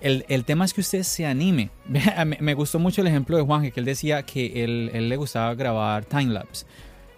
El, 0.00 0.24
el, 0.28 0.44
tema 0.44 0.64
es 0.64 0.72
que 0.72 0.80
usted 0.80 1.02
se 1.02 1.26
anime. 1.26 1.70
Me 2.40 2.54
gustó 2.54 2.78
mucho 2.78 3.00
el 3.00 3.08
ejemplo 3.08 3.36
de 3.36 3.42
Juan, 3.42 3.70
que 3.70 3.80
él 3.80 3.86
decía 3.86 4.22
que 4.22 4.64
él, 4.64 5.08
le 5.08 5.16
gustaba 5.16 5.54
grabar 5.54 6.04
timelapse. 6.04 6.66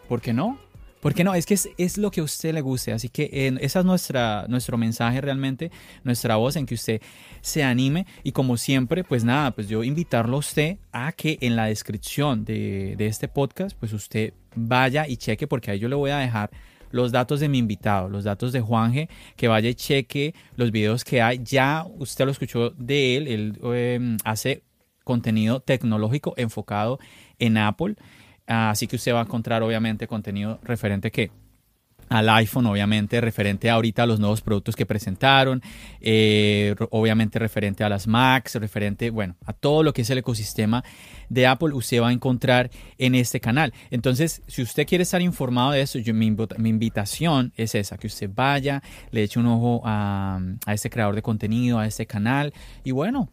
¿Por 0.08 0.20
qué 0.20 0.32
no? 0.32 0.58
¿Por 1.00 1.14
qué 1.14 1.24
no? 1.24 1.34
Es 1.34 1.46
que 1.46 1.54
es, 1.54 1.68
es, 1.78 1.96
lo 1.96 2.10
que 2.10 2.20
a 2.20 2.24
usted 2.24 2.52
le 2.52 2.60
guste. 2.60 2.92
Así 2.92 3.08
que 3.08 3.30
eh, 3.32 3.56
ese 3.60 3.78
es 3.78 3.84
nuestra, 3.84 4.46
nuestro 4.48 4.76
mensaje 4.76 5.20
realmente, 5.20 5.70
nuestra 6.04 6.36
voz 6.36 6.56
en 6.56 6.66
que 6.66 6.74
usted 6.74 7.00
se 7.40 7.62
anime. 7.62 8.06
Y 8.22 8.32
como 8.32 8.56
siempre, 8.56 9.04
pues 9.04 9.24
nada, 9.24 9.50
pues 9.50 9.68
yo 9.68 9.84
invitarlo 9.84 10.36
a 10.36 10.40
usted 10.40 10.78
a 10.92 11.12
que 11.12 11.38
en 11.40 11.56
la 11.56 11.66
descripción 11.66 12.44
de, 12.44 12.96
de 12.96 13.06
este 13.06 13.28
podcast, 13.28 13.76
pues 13.78 13.92
usted 13.92 14.34
vaya 14.54 15.06
y 15.06 15.16
cheque, 15.16 15.46
porque 15.46 15.70
ahí 15.70 15.78
yo 15.78 15.88
le 15.88 15.94
voy 15.94 16.10
a 16.10 16.18
dejar 16.18 16.50
los 16.90 17.12
datos 17.12 17.40
de 17.40 17.48
mi 17.48 17.58
invitado, 17.58 18.08
los 18.08 18.24
datos 18.24 18.52
de 18.52 18.60
Juanje, 18.60 19.08
que 19.36 19.48
vaya 19.48 19.68
y 19.68 19.74
cheque 19.74 20.34
los 20.56 20.70
videos 20.70 21.04
que 21.04 21.22
hay. 21.22 21.40
Ya 21.42 21.84
usted 21.98 22.24
lo 22.24 22.30
escuchó 22.30 22.70
de 22.70 23.16
él, 23.16 23.28
él 23.28 23.58
em, 23.74 24.16
hace 24.24 24.62
contenido 25.04 25.60
tecnológico 25.60 26.34
enfocado 26.36 26.98
en 27.38 27.56
Apple. 27.56 27.96
Así 28.46 28.86
que 28.86 28.96
usted 28.96 29.14
va 29.14 29.20
a 29.20 29.24
encontrar 29.24 29.62
obviamente 29.62 30.06
contenido 30.06 30.58
referente 30.62 31.10
que 31.10 31.30
al 32.10 32.28
iPhone, 32.28 32.66
obviamente, 32.66 33.20
referente 33.20 33.70
ahorita 33.70 34.02
a 34.02 34.06
los 34.06 34.18
nuevos 34.18 34.42
productos 34.42 34.74
que 34.74 34.84
presentaron, 34.84 35.62
eh, 36.00 36.74
obviamente 36.90 37.38
referente 37.38 37.84
a 37.84 37.88
las 37.88 38.06
Macs, 38.08 38.56
referente, 38.56 39.10
bueno, 39.10 39.36
a 39.46 39.52
todo 39.52 39.84
lo 39.84 39.92
que 39.92 40.02
es 40.02 40.10
el 40.10 40.18
ecosistema 40.18 40.84
de 41.28 41.46
Apple, 41.46 41.72
usted 41.72 42.02
va 42.02 42.08
a 42.08 42.12
encontrar 42.12 42.70
en 42.98 43.14
este 43.14 43.40
canal. 43.40 43.72
Entonces, 43.90 44.42
si 44.48 44.60
usted 44.60 44.86
quiere 44.86 45.02
estar 45.02 45.22
informado 45.22 45.70
de 45.70 45.82
eso, 45.82 45.98
mi, 46.12 46.26
invitación 46.26 47.52
es 47.56 47.76
esa, 47.76 47.96
que 47.96 48.08
usted 48.08 48.28
vaya, 48.34 48.82
le 49.12 49.22
eche 49.22 49.38
un 49.38 49.46
ojo 49.46 49.82
a, 49.84 50.40
a 50.66 50.74
este 50.74 50.90
creador 50.90 51.14
de 51.14 51.22
contenido, 51.22 51.78
a 51.78 51.86
este 51.86 52.06
canal, 52.06 52.52
y 52.82 52.90
bueno, 52.90 53.30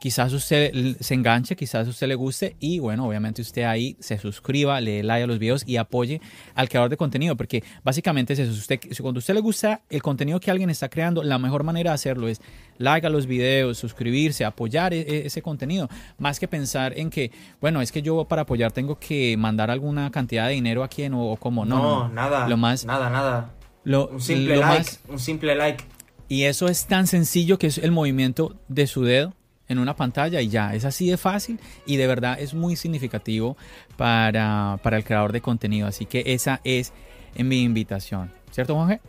quizás 0.00 0.32
usted 0.32 0.96
se 0.98 1.14
enganche, 1.14 1.54
quizás 1.54 1.86
usted 1.86 2.08
le 2.08 2.14
guste 2.14 2.56
y 2.58 2.78
bueno, 2.78 3.06
obviamente 3.06 3.42
usted 3.42 3.64
ahí 3.64 3.96
se 4.00 4.18
suscriba, 4.18 4.80
le 4.80 4.92
dé 4.92 5.02
like 5.02 5.24
a 5.24 5.26
los 5.26 5.38
videos 5.38 5.62
y 5.66 5.76
apoye 5.76 6.20
al 6.54 6.68
creador 6.68 6.90
de 6.90 6.96
contenido, 6.96 7.36
porque 7.36 7.62
básicamente 7.84 8.32
es 8.32 8.38
eso, 8.40 8.52
usted, 8.52 8.80
cuando 9.00 9.18
a 9.18 9.20
usted 9.20 9.34
le 9.34 9.40
gusta 9.40 9.82
el 9.90 10.02
contenido 10.02 10.40
que 10.40 10.50
alguien 10.50 10.70
está 10.70 10.88
creando, 10.88 11.22
la 11.22 11.38
mejor 11.38 11.62
manera 11.64 11.90
de 11.90 11.94
hacerlo 11.96 12.28
es 12.28 12.40
like 12.78 13.06
a 13.06 13.10
los 13.10 13.26
videos, 13.26 13.76
suscribirse, 13.76 14.44
apoyar 14.44 14.94
e, 14.94 15.00
e, 15.00 15.26
ese 15.26 15.42
contenido, 15.42 15.88
más 16.18 16.40
que 16.40 16.48
pensar 16.48 16.98
en 16.98 17.10
que, 17.10 17.30
bueno, 17.60 17.82
es 17.82 17.92
que 17.92 18.00
yo 18.00 18.24
para 18.24 18.42
apoyar 18.42 18.72
tengo 18.72 18.98
que 18.98 19.36
mandar 19.36 19.70
alguna 19.70 20.10
cantidad 20.10 20.48
de 20.48 20.54
dinero 20.54 20.82
a 20.82 20.88
quien 20.88 21.12
o, 21.12 21.36
como, 21.36 21.66
no, 21.66 21.76
no, 21.76 22.08
nada, 22.08 22.48
lo 22.48 22.56
más, 22.56 22.86
nada, 22.86 23.10
nada. 23.10 23.54
Lo, 23.84 24.08
un 24.08 24.20
simple 24.20 24.56
like, 24.56 24.90
un 25.08 25.18
simple 25.18 25.54
like. 25.54 25.84
Y 26.28 26.44
eso 26.44 26.68
es 26.68 26.86
tan 26.86 27.06
sencillo 27.06 27.58
que 27.58 27.66
es 27.66 27.76
el 27.76 27.90
movimiento 27.90 28.56
de 28.68 28.86
su 28.86 29.04
dedo 29.04 29.34
en 29.70 29.78
una 29.78 29.94
pantalla 29.94 30.40
y 30.40 30.48
ya, 30.48 30.74
es 30.74 30.84
así 30.84 31.08
de 31.08 31.16
fácil 31.16 31.60
y 31.86 31.96
de 31.96 32.08
verdad 32.08 32.38
es 32.40 32.54
muy 32.54 32.74
significativo 32.74 33.56
para, 33.96 34.80
el 34.82 35.04
creador 35.04 35.32
de 35.32 35.40
contenido. 35.40 35.86
Así 35.86 36.06
que 36.06 36.24
esa 36.26 36.60
es 36.64 36.92
mi 37.36 37.62
invitación. 37.62 38.32
¿Cierto, 38.50 38.74
Juanje? 38.74 39.00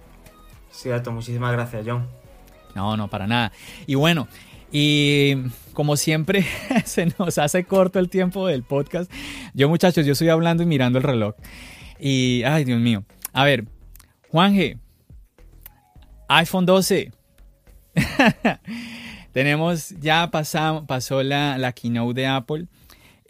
Cierto, 0.69 1.11
muchísimas 1.11 1.51
gracias, 1.51 1.83
John. 1.85 2.07
No, 2.75 2.95
no, 2.95 3.07
para 3.07 3.25
nada. 3.25 3.51
Y 3.87 3.95
bueno, 3.95 4.27
y 4.71 5.35
como 5.73 5.97
siempre 5.97 6.45
se 6.85 7.07
nos 7.17 7.39
hace 7.39 7.63
corto 7.63 7.97
el 7.97 8.09
tiempo 8.09 8.45
del 8.45 8.61
podcast. 8.61 9.11
Yo 9.55 9.67
muchachos, 9.67 10.05
yo 10.05 10.11
estoy 10.11 10.29
hablando 10.29 10.61
y 10.61 10.67
mirando 10.67 10.99
el 10.99 11.03
reloj. 11.03 11.33
Y, 11.99 12.43
ay 12.43 12.65
Dios 12.65 12.79
mío. 12.79 13.03
A 13.33 13.45
ver, 13.45 13.65
Juanje, 14.29 14.77
iPhone 16.27 16.67
12. 16.67 17.11
Tenemos, 19.31 19.89
ya 19.99 20.29
pasó, 20.31 20.83
pasó 20.87 21.23
la, 21.23 21.57
la 21.57 21.71
keynote 21.71 22.21
de 22.21 22.27
Apple. 22.27 22.67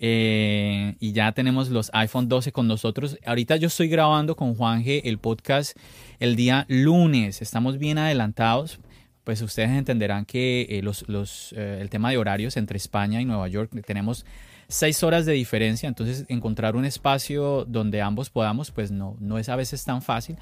Eh, 0.04 0.96
y 1.00 1.12
ya 1.12 1.32
tenemos 1.32 1.70
los 1.70 1.92
iPhone 1.94 2.28
12 2.28 2.52
con 2.52 2.68
nosotros. 2.68 3.20
Ahorita 3.24 3.56
yo 3.58 3.68
estoy 3.68 3.88
grabando 3.88 4.36
con 4.36 4.56
Juan 4.56 4.84
G 4.84 5.02
el 5.04 5.20
podcast 5.20 5.78
el 6.20 6.36
día 6.36 6.66
lunes. 6.68 7.44
Estamos 7.44 7.78
bien 7.78 8.00
adelantados. 8.00 8.80
Pues 9.24 9.44
ustedes 9.44 9.70
entenderán 9.70 10.26
que 10.26 10.66
eh, 10.72 10.82
los, 10.82 11.08
los, 11.08 11.54
eh, 11.56 11.78
el 11.80 11.92
tema 11.92 12.10
de 12.10 12.18
horarios 12.18 12.58
entre 12.58 12.78
España 12.78 13.22
y 13.22 13.26
Nueva 13.26 13.48
York 13.48 13.70
tenemos 13.86 14.26
seis 14.68 15.04
horas 15.04 15.28
de 15.28 15.34
diferencia. 15.34 15.88
Entonces 15.88 16.26
encontrar 16.30 16.76
un 16.76 16.86
espacio 16.86 17.64
donde 17.66 18.02
ambos 18.02 18.32
podamos, 18.32 18.72
pues 18.72 18.90
no, 18.90 19.16
no 19.20 19.38
es 19.38 19.50
a 19.50 19.56
veces 19.56 19.86
tan 19.86 20.02
fácil. 20.02 20.36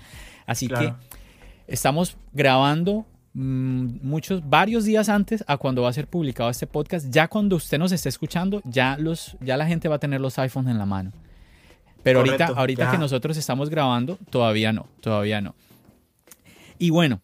Así 0.46 0.70
que 0.70 0.94
estamos 1.68 2.16
grabando 2.32 3.06
muchos, 3.40 4.48
varios 4.48 4.84
días 4.84 5.08
antes 5.08 5.44
a 5.48 5.58
cuando 5.58 5.82
va 5.84 5.90
a 5.90 5.94
ser 5.94 6.08
publicado 6.08 6.50
este 6.50 6.68
podcast. 6.68 7.08
Ya 7.10 7.28
cuando 7.28 7.56
usted 7.56 7.78
nos 7.80 7.92
esté 7.92 8.10
escuchando, 8.10 8.62
ya, 8.66 8.98
los, 8.98 9.38
ya 9.40 9.56
la 9.56 9.66
gente 9.66 9.88
va 9.88 9.96
a 9.96 10.00
tener 10.00 10.20
los 10.20 10.38
iPhones 10.40 10.72
en 10.72 10.78
la 10.78 10.86
mano. 10.86 11.12
Pero 12.04 12.20
ahorita, 12.20 12.48
ahorita 12.48 12.92
que 12.92 12.98
nosotros 12.98 13.38
estamos 13.38 13.70
grabando, 13.70 14.18
todavía 14.30 14.74
no, 14.74 14.88
todavía 15.02 15.42
no. 15.42 15.56
Y 16.78 16.90
bueno, 16.90 17.22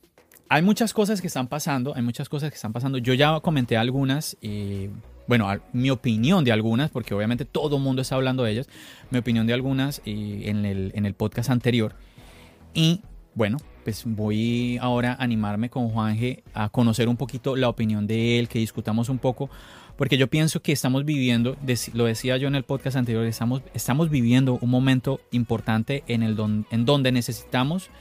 hay 0.50 0.62
muchas 0.62 0.94
cosas 0.94 1.22
que 1.22 1.28
están 1.28 1.48
pasando, 1.48 1.94
hay 1.96 2.02
muchas 2.02 2.30
cosas 2.30 2.50
que 2.50 2.56
están 2.56 2.74
pasando. 2.74 2.98
Yo 2.98 3.14
ya 3.14 3.40
comenté 3.40 3.78
algunas, 3.78 4.38
y 4.42 4.90
bueno, 5.28 5.50
mi 5.74 5.90
opinión 5.90 6.44
de 6.44 6.52
algunas, 6.52 6.92
porque 6.92 7.14
obviamente 7.14 7.46
todo 7.46 7.78
el 7.78 7.84
mundo 7.84 8.02
está 8.02 8.16
hablando 8.16 8.44
de 8.44 8.52
ellas, 8.52 8.70
mi 9.12 9.20
opinión 9.20 9.48
de 9.48 9.54
algunas 9.54 10.02
en, 10.06 10.66
el, 10.66 10.92
en 10.94 11.06
el 11.06 11.14
podcast 11.14 11.50
anterior. 11.50 11.96
Y 12.74 13.02
bueno, 13.34 13.58
pues 13.86 14.04
voy 14.04 14.80
ahora 14.82 15.12
a 15.14 15.24
animarme 15.24 15.70
con 15.70 15.90
Juanje 15.90 16.44
a 16.56 16.70
conocer 16.70 17.08
un 17.08 17.18
poquito 17.18 17.56
la 17.56 17.70
opinión 17.70 18.08
de 18.08 18.40
él, 18.40 18.50
que 18.50 18.58
discutamos 18.58 19.10
un 19.10 19.20
poco, 19.20 19.48
porque 19.96 20.18
yo 20.18 20.28
pienso 20.28 20.60
que 20.64 20.72
estamos 20.72 21.06
viviendo, 21.06 21.56
lo 21.94 22.06
decía 22.06 22.36
yo 22.38 22.48
en 22.48 22.56
el 22.56 22.64
podcast 22.64 22.98
anterior, 22.98 23.24
estamos, 23.26 23.62
estamos 23.76 24.10
viviendo 24.10 24.58
un 24.60 24.72
momento 24.72 25.22
importante 25.32 26.04
en, 26.08 26.24
el 26.24 26.36
en 26.72 26.86
donde 26.86 27.12
necesitamos 27.12 27.92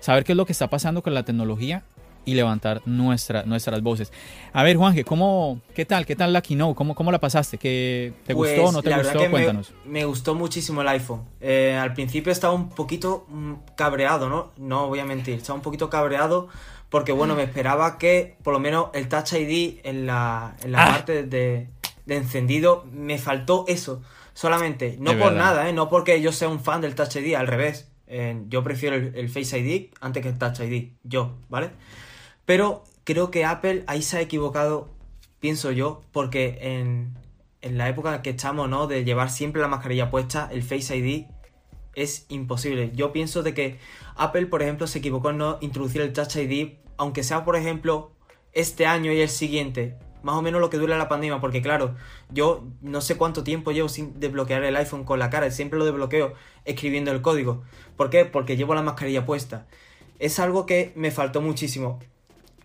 saber 0.00 0.24
qué 0.24 0.32
es 0.32 0.36
lo 0.36 0.46
que 0.46 0.52
está 0.52 0.70
pasando 0.70 1.02
con 1.02 1.12
la 1.12 1.24
tecnología 1.24 1.84
y 2.26 2.34
levantar 2.34 2.82
nuestra, 2.84 3.44
nuestras 3.44 3.80
voces. 3.80 4.12
A 4.52 4.62
ver, 4.62 4.76
Juanje, 4.76 5.04
¿cómo, 5.04 5.60
¿qué 5.74 5.86
tal? 5.86 6.04
¿Qué 6.04 6.16
tal 6.16 6.32
la 6.32 6.42
keynote? 6.42 6.74
¿Cómo, 6.74 6.94
cómo 6.94 7.10
la 7.10 7.20
pasaste? 7.20 7.56
¿Qué, 7.56 8.12
¿Te 8.26 8.34
gustó 8.34 8.60
o 8.60 8.64
pues, 8.64 8.72
no 8.74 8.82
te 8.82 8.94
gustó? 8.94 9.30
Cuéntanos. 9.30 9.72
Me, 9.86 10.04
gustó 10.04 10.34
muchísimo 10.34 10.82
el 10.82 10.88
iPhone. 10.88 11.22
Eh, 11.40 11.78
al 11.80 11.94
principio 11.94 12.32
estaba 12.32 12.52
un 12.52 12.68
poquito 12.68 13.26
mm, 13.28 13.52
cabreado, 13.76 14.28
¿no? 14.28 14.52
No 14.58 14.88
voy 14.88 14.98
a 14.98 15.04
mentir, 15.04 15.34
estaba 15.34 15.56
un 15.56 15.62
poquito 15.62 15.88
cabreado 15.88 16.48
porque, 16.90 17.12
bueno, 17.12 17.34
me 17.34 17.44
esperaba 17.44 17.96
que 17.96 18.36
por 18.42 18.52
lo 18.52 18.58
menos 18.58 18.88
el 18.92 19.08
Touch 19.08 19.32
ID 19.32 19.80
en 19.84 20.06
la, 20.06 20.56
en 20.62 20.72
la 20.72 20.84
ah. 20.84 20.88
parte 20.90 21.22
de, 21.22 21.68
de, 22.06 22.16
encendido 22.16 22.84
me 22.92 23.18
faltó 23.18 23.64
eso. 23.68 24.02
Solamente, 24.34 24.96
no 25.00 25.16
por 25.18 25.32
nada, 25.32 25.68
¿eh? 25.68 25.72
No 25.72 25.88
porque 25.88 26.20
yo 26.20 26.30
sea 26.32 26.48
un 26.48 26.60
fan 26.60 26.80
del 26.80 26.94
Touch 26.94 27.16
ID, 27.16 27.34
al 27.34 27.46
revés. 27.46 27.88
Eh, 28.08 28.42
yo 28.48 28.62
prefiero 28.62 28.94
el, 28.96 29.14
el 29.16 29.28
Face 29.28 29.58
ID 29.58 29.90
antes 30.00 30.22
que 30.22 30.28
el 30.28 30.38
Touch 30.38 30.60
ID, 30.60 30.90
yo, 31.02 31.36
¿vale? 31.48 31.70
Pero 32.46 32.84
creo 33.04 33.30
que 33.30 33.44
Apple 33.44 33.84
ahí 33.88 34.02
se 34.02 34.16
ha 34.16 34.20
equivocado, 34.20 34.88
pienso 35.40 35.72
yo, 35.72 36.00
porque 36.12 36.58
en, 36.62 37.18
la 37.60 37.88
época 37.88 38.14
en 38.14 38.22
que 38.22 38.30
estamos, 38.30 38.68
¿no? 38.70 38.86
De 38.86 39.04
llevar 39.04 39.30
siempre 39.30 39.60
la 39.60 39.68
mascarilla 39.68 40.10
puesta, 40.10 40.48
el 40.52 40.62
Face 40.62 40.96
ID 40.96 41.26
es 41.94 42.26
imposible. 42.28 42.92
Yo 42.94 43.12
pienso 43.12 43.42
de 43.42 43.52
que 43.52 43.78
Apple, 44.14 44.46
por 44.46 44.62
ejemplo, 44.62 44.86
se 44.86 45.00
equivocó 45.00 45.30
en 45.30 45.38
no 45.38 45.58
introducir 45.60 46.02
el 46.02 46.12
Touch 46.12 46.36
ID, 46.36 46.74
aunque 46.96 47.24
sea, 47.24 47.44
por 47.44 47.56
ejemplo, 47.56 48.12
este 48.52 48.86
año 48.86 49.12
y 49.12 49.20
el 49.20 49.28
siguiente. 49.28 49.96
Más 50.22 50.36
o 50.36 50.42
menos 50.42 50.60
lo 50.60 50.70
que 50.70 50.78
dura 50.78 50.96
la 50.98 51.08
pandemia, 51.08 51.40
porque 51.40 51.62
claro, 51.62 51.94
yo 52.30 52.64
no 52.80 53.00
sé 53.00 53.16
cuánto 53.16 53.44
tiempo 53.44 53.70
llevo 53.72 53.88
sin 53.88 54.18
desbloquear 54.18 54.64
el 54.64 54.76
iPhone 54.76 55.04
con 55.04 55.18
la 55.18 55.30
cara, 55.30 55.50
siempre 55.50 55.78
lo 55.78 55.84
desbloqueo 55.84 56.34
escribiendo 56.64 57.10
el 57.10 57.22
código. 57.22 57.62
¿Por 57.96 58.10
qué? 58.10 58.24
Porque 58.24 58.56
llevo 58.56 58.74
la 58.74 58.82
mascarilla 58.82 59.24
puesta. 59.24 59.66
Es 60.18 60.38
algo 60.38 60.66
que 60.66 60.92
me 60.96 61.10
faltó 61.10 61.40
muchísimo. 61.40 62.00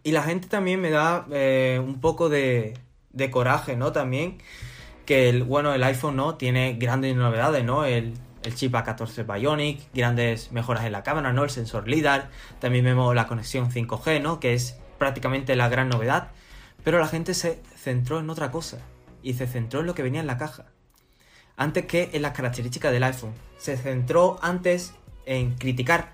Y 0.03 0.11
la 0.11 0.23
gente 0.23 0.47
también 0.47 0.81
me 0.81 0.89
da 0.89 1.27
eh, 1.31 1.81
un 1.83 2.01
poco 2.01 2.29
de, 2.29 2.73
de, 3.11 3.31
coraje, 3.31 3.75
¿no? 3.75 3.91
También 3.91 4.39
que 5.05 5.29
el, 5.29 5.43
bueno, 5.43 5.73
el 5.73 5.83
iPhone, 5.83 6.15
¿no? 6.15 6.35
Tiene 6.35 6.73
grandes 6.73 7.15
novedades, 7.15 7.63
¿no? 7.63 7.85
El, 7.85 8.13
el 8.43 8.55
chip 8.55 8.73
A14 8.73 9.25
Bionic, 9.31 9.81
grandes 9.93 10.51
mejoras 10.51 10.85
en 10.85 10.91
la 10.91 11.03
cámara, 11.03 11.33
¿no? 11.33 11.43
El 11.43 11.49
sensor 11.49 11.87
LIDAR, 11.87 12.29
también 12.59 12.83
vemos 12.85 13.13
la 13.13 13.27
conexión 13.27 13.71
5G, 13.71 14.21
¿no? 14.21 14.39
Que 14.39 14.53
es 14.53 14.77
prácticamente 14.97 15.55
la 15.55 15.69
gran 15.69 15.89
novedad. 15.89 16.31
Pero 16.83 16.99
la 16.99 17.07
gente 17.07 17.33
se 17.33 17.61
centró 17.75 18.19
en 18.19 18.29
otra 18.29 18.51
cosa 18.51 18.79
y 19.21 19.35
se 19.35 19.47
centró 19.47 19.81
en 19.81 19.85
lo 19.85 19.93
que 19.93 20.03
venía 20.03 20.21
en 20.21 20.27
la 20.27 20.37
caja. 20.37 20.65
Antes 21.57 21.85
que 21.85 22.09
en 22.13 22.23
las 22.23 22.31
características 22.31 22.91
del 22.91 23.03
iPhone. 23.03 23.33
Se 23.57 23.77
centró 23.77 24.39
antes 24.41 24.95
en 25.25 25.53
criticar 25.55 26.13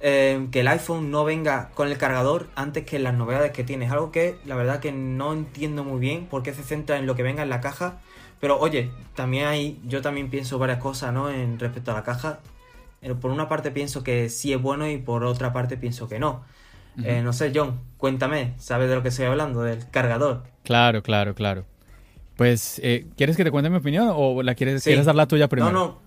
eh, 0.00 0.48
que 0.50 0.60
el 0.60 0.68
iPhone 0.68 1.10
no 1.10 1.24
venga 1.24 1.70
con 1.74 1.88
el 1.88 1.98
cargador 1.98 2.48
antes 2.54 2.84
que 2.84 2.98
las 2.98 3.14
novedades 3.14 3.52
que 3.52 3.64
tiene. 3.64 3.84
Es 3.84 3.92
algo 3.92 4.10
que 4.10 4.38
la 4.44 4.56
verdad 4.56 4.80
que 4.80 4.92
no 4.92 5.32
entiendo 5.32 5.84
muy 5.84 6.00
bien 6.00 6.26
por 6.26 6.42
qué 6.42 6.54
se 6.54 6.62
centra 6.62 6.98
en 6.98 7.06
lo 7.06 7.14
que 7.14 7.22
venga 7.22 7.42
en 7.42 7.50
la 7.50 7.60
caja. 7.60 7.98
Pero 8.40 8.58
oye, 8.58 8.90
también 9.14 9.46
hay, 9.46 9.78
yo 9.84 10.00
también 10.00 10.30
pienso 10.30 10.58
varias 10.58 10.78
cosas, 10.78 11.12
¿no? 11.12 11.30
En 11.30 11.58
respecto 11.58 11.90
a 11.90 11.94
la 11.94 12.02
caja. 12.02 12.40
Pero 13.00 13.20
por 13.20 13.30
una 13.30 13.48
parte 13.48 13.70
pienso 13.70 14.02
que 14.02 14.30
sí 14.30 14.52
es 14.52 14.60
bueno 14.60 14.88
y 14.88 14.96
por 14.98 15.24
otra 15.24 15.52
parte 15.52 15.76
pienso 15.76 16.08
que 16.08 16.18
no. 16.18 16.44
Eh, 17.04 17.22
no 17.22 17.32
sé, 17.32 17.52
John, 17.54 17.80
cuéntame, 17.96 18.54
¿sabes 18.58 18.88
de 18.88 18.94
lo 18.94 19.02
que 19.02 19.08
estoy 19.08 19.26
hablando? 19.26 19.62
Del 19.62 19.88
cargador. 19.90 20.42
Claro, 20.64 21.02
claro, 21.02 21.34
claro. 21.34 21.64
Pues, 22.36 22.80
eh, 22.82 23.06
¿quieres 23.16 23.36
que 23.36 23.44
te 23.44 23.50
cuente 23.50 23.70
mi 23.70 23.76
opinión 23.76 24.10
o 24.14 24.42
la 24.42 24.54
quieres, 24.54 24.82
quieres 24.82 25.06
dar 25.06 25.14
la 25.14 25.26
tuya 25.26 25.48
primero? 25.48 25.72
No, 25.72 25.78
no, 25.78 25.98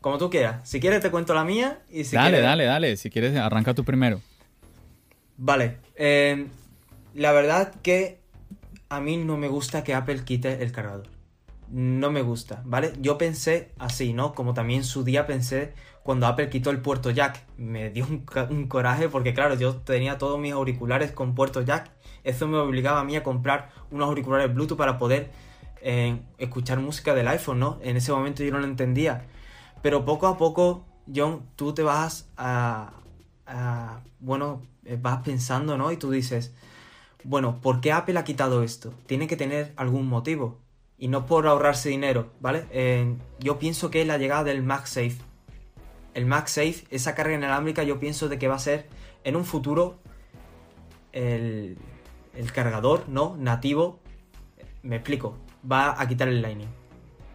como 0.00 0.18
tú 0.18 0.30
quieras. 0.30 0.68
Si 0.68 0.80
quieres 0.80 1.00
te 1.00 1.10
cuento 1.10 1.34
la 1.34 1.44
mía 1.44 1.80
y 1.90 2.04
si 2.04 2.16
Dale, 2.16 2.40
dale, 2.40 2.64
dale. 2.64 2.96
Si 2.96 3.10
quieres 3.10 3.36
arranca 3.36 3.74
tú 3.74 3.84
primero. 3.84 4.20
Vale. 5.36 5.78
Eh, 5.96 6.46
la 7.14 7.32
verdad 7.32 7.74
que 7.82 8.20
a 8.88 9.00
mí 9.00 9.16
no 9.16 9.36
me 9.36 9.48
gusta 9.48 9.84
que 9.84 9.94
Apple 9.94 10.24
quite 10.24 10.62
el 10.62 10.72
cargador. 10.72 11.08
No 11.70 12.10
me 12.10 12.22
gusta, 12.22 12.62
¿vale? 12.64 12.92
Yo 12.98 13.18
pensé 13.18 13.72
así, 13.78 14.14
¿no? 14.14 14.32
Como 14.34 14.54
también 14.54 14.84
su 14.84 15.04
día 15.04 15.26
pensé 15.26 15.74
cuando 16.02 16.26
Apple 16.26 16.48
quitó 16.48 16.70
el 16.70 16.80
puerto 16.80 17.10
jack. 17.10 17.44
Me 17.58 17.90
dio 17.90 18.06
un, 18.06 18.66
coraje 18.66 19.08
porque, 19.08 19.34
claro, 19.34 19.54
yo 19.56 19.76
tenía 19.76 20.16
todos 20.16 20.40
mis 20.40 20.52
auriculares 20.52 21.12
con 21.12 21.34
puerto 21.34 21.60
jack. 21.60 21.90
Eso 22.24 22.48
me 22.48 22.56
obligaba 22.56 23.00
a 23.00 23.04
mí 23.04 23.16
a 23.16 23.22
comprar 23.22 23.70
unos 23.90 24.08
auriculares 24.08 24.52
Bluetooth 24.54 24.78
para 24.78 24.96
poder 24.96 25.30
eh, 25.82 26.18
escuchar 26.38 26.78
música 26.80 27.14
del 27.14 27.28
iPhone, 27.28 27.58
¿no? 27.58 27.78
En 27.82 27.98
ese 27.98 28.12
momento 28.12 28.42
yo 28.42 28.50
no 28.50 28.58
lo 28.58 28.64
entendía. 28.64 29.26
Pero 29.82 30.04
poco 30.04 30.26
a 30.26 30.36
poco, 30.36 30.84
John, 31.14 31.42
tú 31.56 31.72
te 31.72 31.82
vas 31.82 32.28
a, 32.36 32.92
bueno, 34.20 34.62
eh, 34.84 34.98
vas 35.00 35.22
pensando, 35.22 35.76
¿no? 35.78 35.92
Y 35.92 35.96
tú 35.96 36.10
dices, 36.10 36.54
bueno, 37.24 37.60
¿por 37.60 37.80
qué 37.80 37.92
Apple 37.92 38.18
ha 38.18 38.24
quitado 38.24 38.62
esto? 38.62 38.92
Tiene 39.06 39.26
que 39.26 39.36
tener 39.36 39.72
algún 39.76 40.06
motivo. 40.08 40.58
Y 40.98 41.08
no 41.08 41.26
por 41.26 41.46
ahorrarse 41.46 41.90
dinero, 41.90 42.32
¿vale? 42.40 42.66
Eh, 42.70 43.14
yo 43.38 43.58
pienso 43.58 43.90
que 43.90 44.04
la 44.04 44.18
llegada 44.18 44.44
del 44.44 44.62
MagSafe. 44.62 45.18
El 46.14 46.26
MagSafe, 46.26 46.84
esa 46.90 47.14
carga 47.14 47.34
inalámbrica, 47.34 47.84
yo 47.84 48.00
pienso 48.00 48.28
de 48.28 48.38
que 48.38 48.48
va 48.48 48.56
a 48.56 48.58
ser 48.58 48.88
en 49.22 49.36
un 49.36 49.44
futuro 49.44 50.00
el, 51.12 51.78
el 52.34 52.52
cargador, 52.52 53.08
¿no? 53.08 53.36
Nativo. 53.38 54.00
Me 54.82 54.96
explico. 54.96 55.36
Va 55.70 56.00
a 56.00 56.08
quitar 56.08 56.28
el 56.28 56.42
Lightning. 56.42 56.68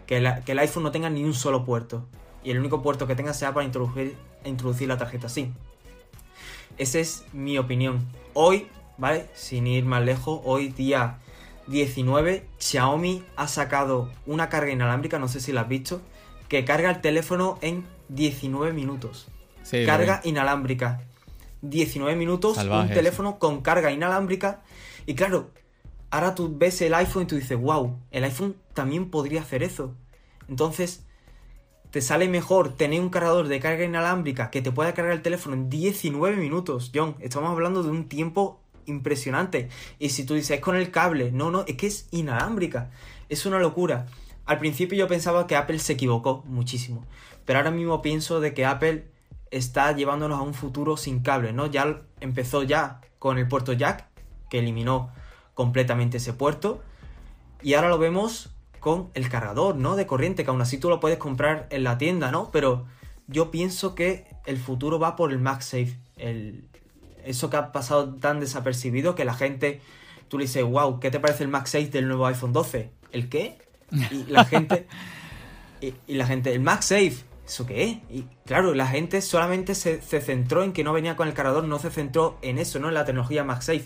Que, 0.05 0.41
que 0.45 0.51
el 0.51 0.59
iPhone 0.59 0.83
no 0.83 0.91
tenga 0.91 1.09
ni 1.09 1.23
un 1.23 1.33
solo 1.33 1.63
puerto. 1.63 2.07
Y 2.43 2.51
el 2.51 2.59
único 2.59 2.81
puerto 2.81 3.07
que 3.07 3.15
tenga 3.15 3.33
sea 3.33 3.53
para 3.53 3.65
introducir, 3.65 4.15
introducir 4.45 4.87
la 4.87 4.97
tarjeta 4.97 5.29
SIM. 5.29 5.53
Esa 6.77 6.99
es 6.99 7.25
mi 7.33 7.57
opinión. 7.57 8.05
Hoy, 8.33 8.67
¿vale? 8.97 9.27
Sin 9.33 9.67
ir 9.67 9.85
más 9.85 10.03
lejos, 10.03 10.41
hoy 10.43 10.69
día 10.69 11.19
19, 11.67 12.45
Xiaomi 12.57 13.23
ha 13.35 13.47
sacado 13.47 14.11
una 14.25 14.49
carga 14.49 14.71
inalámbrica, 14.71 15.19
no 15.19 15.27
sé 15.27 15.39
si 15.39 15.51
la 15.51 15.61
has 15.61 15.67
visto, 15.67 16.01
que 16.49 16.65
carga 16.65 16.89
el 16.89 17.01
teléfono 17.01 17.57
en 17.61 17.85
19 18.09 18.73
minutos. 18.73 19.27
carga 19.85 20.21
inalámbrica. 20.23 21.01
19 21.61 22.17
minutos, 22.17 22.57
un 22.57 22.89
teléfono 22.89 23.39
con 23.39 23.61
carga 23.61 23.91
inalámbrica. 23.91 24.61
Y 25.05 25.15
claro, 25.15 25.51
ahora 26.09 26.35
tú 26.35 26.53
ves 26.57 26.81
el 26.81 26.93
iPhone 26.93 27.23
y 27.23 27.25
tú 27.25 27.35
dices, 27.35 27.57
wow, 27.57 27.97
el 28.11 28.25
iPhone 28.25 28.57
también 28.73 29.09
podría 29.09 29.41
hacer 29.41 29.63
eso. 29.63 29.95
Entonces, 30.49 31.05
te 31.93 32.01
sale 32.01 32.27
mejor 32.27 32.75
tener 32.75 32.99
un 33.01 33.09
cargador 33.09 33.47
de 33.47 33.59
carga 33.59 33.85
inalámbrica 33.85 34.49
que 34.49 34.63
te 34.63 34.71
pueda 34.71 34.95
cargar 34.95 35.13
el 35.13 35.21
teléfono 35.21 35.55
en 35.55 35.69
19 35.69 36.37
minutos, 36.37 36.91
John. 36.91 37.15
Estamos 37.19 37.51
hablando 37.51 37.83
de 37.83 37.91
un 37.91 38.09
tiempo 38.09 38.59
impresionante. 38.87 39.69
Y 39.99 40.09
si 40.09 40.25
tú 40.25 40.33
dices, 40.33 40.57
es 40.57 40.59
con 40.59 40.75
el 40.75 40.89
cable, 40.89 41.31
no, 41.31 41.51
no, 41.51 41.63
es 41.67 41.77
que 41.77 41.85
es 41.85 42.07
inalámbrica. 42.09 42.89
Es 43.29 43.45
una 43.45 43.59
locura. 43.59 44.07
Al 44.47 44.57
principio 44.57 44.97
yo 44.97 45.07
pensaba 45.07 45.45
que 45.45 45.55
Apple 45.55 45.77
se 45.77 45.93
equivocó 45.93 46.41
muchísimo. 46.47 47.05
Pero 47.45 47.59
ahora 47.59 47.69
mismo 47.69 48.01
pienso 48.01 48.39
de 48.39 48.55
que 48.55 48.65
Apple 48.65 49.05
está 49.51 49.91
llevándonos 49.91 50.39
a 50.39 50.41
un 50.41 50.55
futuro 50.55 50.97
sin 50.97 51.19
cable, 51.19 51.53
¿no? 51.53 51.67
Ya 51.67 52.01
empezó 52.21 52.63
ya 52.63 53.01
con 53.19 53.37
el 53.37 53.47
puerto 53.47 53.71
jack, 53.71 54.07
que 54.49 54.57
eliminó 54.57 55.11
completamente 55.53 56.17
ese 56.17 56.33
puerto. 56.33 56.81
Y 57.61 57.75
ahora 57.75 57.89
lo 57.89 57.99
vemos 57.99 58.49
con 58.83 59.11
el 59.13 59.29
cargador, 59.29 59.77
¿no? 59.77 59.95
De 59.95 60.05
corriente, 60.05 60.43
que 60.43 60.49
aún 60.49 60.61
así 60.61 60.77
tú 60.77 60.89
lo 60.89 60.99
puedes 60.99 61.17
comprar 61.17 61.67
en 61.69 61.85
la 61.85 61.97
tienda, 61.97 62.31
¿no? 62.31 62.51
Pero 62.51 62.83
yo 63.27 63.49
pienso 63.49 63.95
que 63.95 64.27
el 64.45 64.57
futuro 64.57 64.99
va 64.99 65.15
por 65.15 65.31
el 65.31 65.39
MagSafe. 65.39 65.97
El, 66.17 66.65
eso 67.23 67.49
que 67.49 67.55
ha 67.55 67.71
pasado 67.71 68.15
tan 68.15 68.41
desapercibido 68.41 69.15
que 69.15 69.23
la 69.23 69.35
gente, 69.35 69.79
tú 70.27 70.37
le 70.37 70.43
dices, 70.43 70.65
wow, 70.65 70.99
¿qué 70.99 71.11
te 71.11 71.21
parece 71.21 71.45
el 71.45 71.49
MagSafe 71.49 71.85
del 71.85 72.09
nuevo 72.09 72.25
iPhone 72.25 72.51
12? 72.51 72.89
¿El 73.13 73.29
qué? 73.29 73.57
Y 73.89 74.25
la 74.25 74.43
gente, 74.51 74.85
y, 75.79 75.93
la 76.15 76.27
gente, 76.27 76.53
el 76.53 76.59
MagSafe, 76.59 77.15
¿eso 77.47 77.65
qué 77.65 77.83
es? 77.85 77.97
Y 78.09 78.25
claro, 78.45 78.73
la 78.73 78.87
gente 78.87 79.21
solamente 79.21 79.75
se, 79.75 80.01
se 80.01 80.19
centró 80.19 80.61
en 80.61 80.73
que 80.73 80.83
no 80.83 80.91
venía 80.91 81.15
con 81.15 81.29
el 81.29 81.33
cargador, 81.33 81.63
no 81.63 81.79
se 81.79 81.89
centró 81.89 82.37
en 82.41 82.57
eso, 82.57 82.79
¿no? 82.79 82.89
En 82.89 82.95
la 82.95 83.05
tecnología 83.05 83.45
MagSafe 83.45 83.85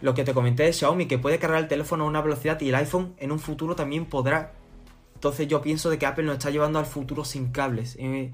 lo 0.00 0.14
que 0.14 0.24
te 0.24 0.32
comenté 0.32 0.64
de 0.64 0.72
Xiaomi, 0.72 1.06
que 1.06 1.18
puede 1.18 1.38
cargar 1.38 1.60
el 1.60 1.68
teléfono 1.68 2.04
a 2.04 2.06
una 2.06 2.22
velocidad 2.22 2.60
y 2.60 2.68
el 2.68 2.74
iPhone 2.74 3.14
en 3.18 3.32
un 3.32 3.38
futuro 3.38 3.74
también 3.74 4.06
podrá. 4.06 4.52
Entonces 5.14 5.48
yo 5.48 5.60
pienso 5.60 5.90
de 5.90 5.98
que 5.98 6.06
Apple 6.06 6.24
nos 6.24 6.34
está 6.38 6.50
llevando 6.50 6.78
al 6.78 6.86
futuro 6.86 7.24
sin 7.24 7.52
cables. 7.52 7.96
Eh, 7.98 8.32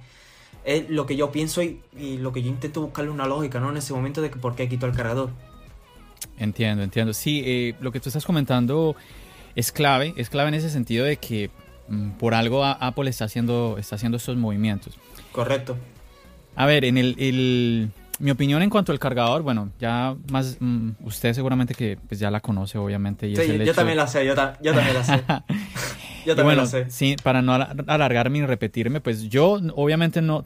es 0.64 0.88
lo 0.88 1.06
que 1.06 1.16
yo 1.16 1.32
pienso 1.32 1.62
y, 1.62 1.80
lo 2.18 2.32
que 2.32 2.42
yo 2.42 2.48
intento 2.48 2.80
buscarle 2.80 3.10
una 3.10 3.26
lógica, 3.26 3.60
¿no? 3.60 3.70
En 3.70 3.76
ese 3.76 3.92
momento 3.92 4.22
de 4.22 4.30
que 4.30 4.38
por 4.38 4.54
qué 4.54 4.68
quitó 4.68 4.86
el 4.86 4.92
cargador. 4.92 5.30
Entiendo, 6.38 6.82
entiendo. 6.82 7.12
Sí, 7.12 7.42
eh, 7.44 7.74
lo 7.80 7.92
que 7.92 8.00
tú 8.00 8.08
estás 8.08 8.24
comentando 8.24 8.94
es 9.54 9.72
clave, 9.72 10.14
es 10.16 10.30
clave 10.30 10.48
en 10.48 10.54
ese 10.54 10.70
sentido 10.70 11.04
de 11.04 11.16
que 11.16 11.50
mm, 11.88 12.10
por 12.12 12.34
algo 12.34 12.64
Apple 12.64 13.10
está 13.10 13.24
haciendo, 13.24 13.76
está 13.78 13.96
haciendo 13.96 14.16
estos 14.16 14.36
movimientos. 14.36 14.98
Correcto. 15.32 15.76
A 16.54 16.66
ver, 16.66 16.84
en 16.84 16.96
el 16.98 17.90
mi 18.18 18.30
opinión 18.30 18.62
en 18.62 18.70
cuanto 18.70 18.92
al 18.92 18.98
cargador, 18.98 19.42
bueno, 19.42 19.70
ya 19.78 20.16
más 20.30 20.56
mm, 20.60 20.90
usted 21.04 21.32
seguramente 21.34 21.74
que 21.74 21.98
pues 22.08 22.18
ya 22.20 22.30
la 22.30 22.40
conoce, 22.40 22.78
obviamente. 22.78 23.28
Y 23.28 23.36
sí, 23.36 23.58
yo 23.64 23.74
también 23.74 23.96
la 23.96 24.06
sé, 24.06 24.24
yo, 24.26 24.34
también 24.34 24.94
la 24.94 25.04
sé. 25.04 25.22
yo 26.26 26.34
también 26.36 26.56
la 26.56 26.66
sé. 26.66 26.90
Sí, 26.90 27.16
para 27.22 27.42
no 27.42 27.54
alargarme 27.54 28.38
y 28.38 28.46
repetirme, 28.46 29.00
pues 29.00 29.28
yo 29.28 29.60
obviamente 29.74 30.22
no 30.22 30.42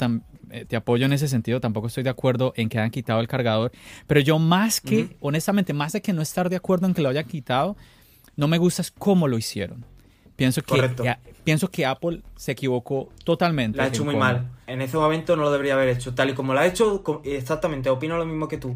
eh, 0.50 0.64
te 0.64 0.76
apoyo 0.76 1.06
en 1.06 1.12
ese 1.12 1.28
sentido, 1.28 1.60
tampoco 1.60 1.86
estoy 1.86 2.02
de 2.02 2.10
acuerdo 2.10 2.52
en 2.56 2.68
que 2.68 2.78
hayan 2.78 2.90
quitado 2.90 3.20
el 3.20 3.28
cargador, 3.28 3.72
pero 4.06 4.20
yo 4.20 4.38
más 4.38 4.80
que, 4.80 5.16
honestamente, 5.20 5.72
más 5.72 5.92
de 5.92 6.02
que 6.02 6.12
no 6.12 6.22
estar 6.22 6.50
de 6.50 6.56
acuerdo 6.56 6.86
en 6.86 6.94
que 6.94 7.02
lo 7.02 7.08
hayan 7.08 7.26
quitado, 7.26 7.76
no 8.36 8.48
me 8.48 8.58
gusta 8.58 8.82
es 8.82 8.90
cómo 8.90 9.28
lo 9.28 9.38
hicieron. 9.38 9.84
Pienso 10.40 10.62
que, 10.62 11.16
pienso 11.44 11.70
que 11.70 11.84
Apple 11.84 12.22
se 12.34 12.52
equivocó 12.52 13.10
totalmente. 13.24 13.76
La 13.76 13.84
ha 13.84 13.86
hecho 13.88 14.06
muy 14.06 14.16
mal. 14.16 14.48
En 14.66 14.80
ese 14.80 14.96
momento 14.96 15.36
no 15.36 15.42
lo 15.42 15.52
debería 15.52 15.74
haber 15.74 15.90
hecho. 15.90 16.14
Tal 16.14 16.30
y 16.30 16.32
como 16.32 16.54
lo 16.54 16.60
ha 16.60 16.66
hecho, 16.66 17.02
exactamente, 17.24 17.90
opino 17.90 18.16
lo 18.16 18.24
mismo 18.24 18.48
que 18.48 18.56
tú. 18.56 18.74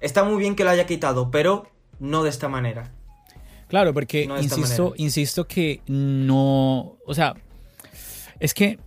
Está 0.00 0.22
muy 0.22 0.36
bien 0.36 0.54
que 0.54 0.64
lo 0.64 0.70
haya 0.70 0.84
quitado, 0.84 1.30
pero 1.30 1.70
no 1.98 2.24
de 2.24 2.28
esta 2.28 2.50
manera. 2.50 2.92
Claro, 3.68 3.94
porque 3.94 4.24
insisto, 4.24 4.92
insisto 4.98 5.46
que 5.46 5.80
no. 5.86 6.98
O 7.06 7.14
sea, 7.14 7.34
es 8.38 8.52
que 8.52 8.78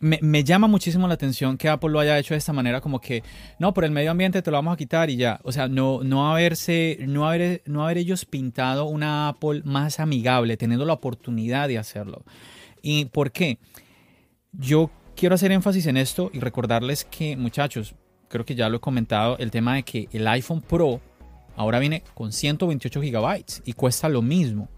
me, 0.00 0.44
llama 0.44 0.66
muchísimo 0.66 1.08
la 1.08 1.14
atención 1.14 1.56
que 1.56 1.68
Apple 1.68 1.90
lo 1.90 2.00
haya 2.00 2.18
hecho 2.18 2.34
de 2.34 2.38
esta 2.38 2.52
manera, 2.52 2.80
como 2.80 3.00
que, 3.00 3.22
no, 3.58 3.74
por 3.74 3.84
el 3.84 3.90
medio 3.90 4.10
ambiente 4.10 4.42
te 4.42 4.50
lo 4.50 4.56
vamos 4.56 4.74
a 4.74 4.76
quitar 4.76 5.10
y 5.10 5.16
ya. 5.16 5.40
O 5.42 5.52
sea, 5.52 5.68
no, 5.68 6.02
no, 6.02 6.30
haberse, 6.30 6.98
no, 7.06 7.28
haber, 7.28 7.62
no 7.66 7.84
haber 7.84 7.98
ellos 7.98 8.24
pintado 8.24 8.86
una 8.86 9.28
Apple 9.28 9.62
más 9.64 10.00
amigable, 10.00 10.56
teniendo 10.56 10.84
la 10.84 10.92
oportunidad 10.92 11.68
de 11.68 11.78
hacerlo. 11.78 12.24
¿Y 12.82 13.06
por 13.06 13.32
qué? 13.32 13.58
Yo 14.52 14.90
quiero 15.16 15.34
hacer 15.34 15.52
énfasis 15.52 15.86
en 15.86 15.96
esto 15.96 16.30
y 16.32 16.40
recordarles 16.40 17.04
que, 17.04 17.36
muchachos, 17.36 17.94
creo 18.28 18.44
que 18.44 18.54
ya 18.54 18.68
lo 18.68 18.76
he 18.76 18.80
comentado, 18.80 19.36
el 19.38 19.50
tema 19.50 19.74
de 19.74 19.82
que 19.82 20.08
el 20.12 20.26
iPhone 20.28 20.60
Pro 20.60 21.00
ahora 21.56 21.80
viene 21.80 22.04
con 22.14 22.32
128 22.32 23.02
gigabytes 23.02 23.62
y 23.64 23.72
cuesta 23.72 24.08
lo 24.08 24.22
mismo. 24.22 24.68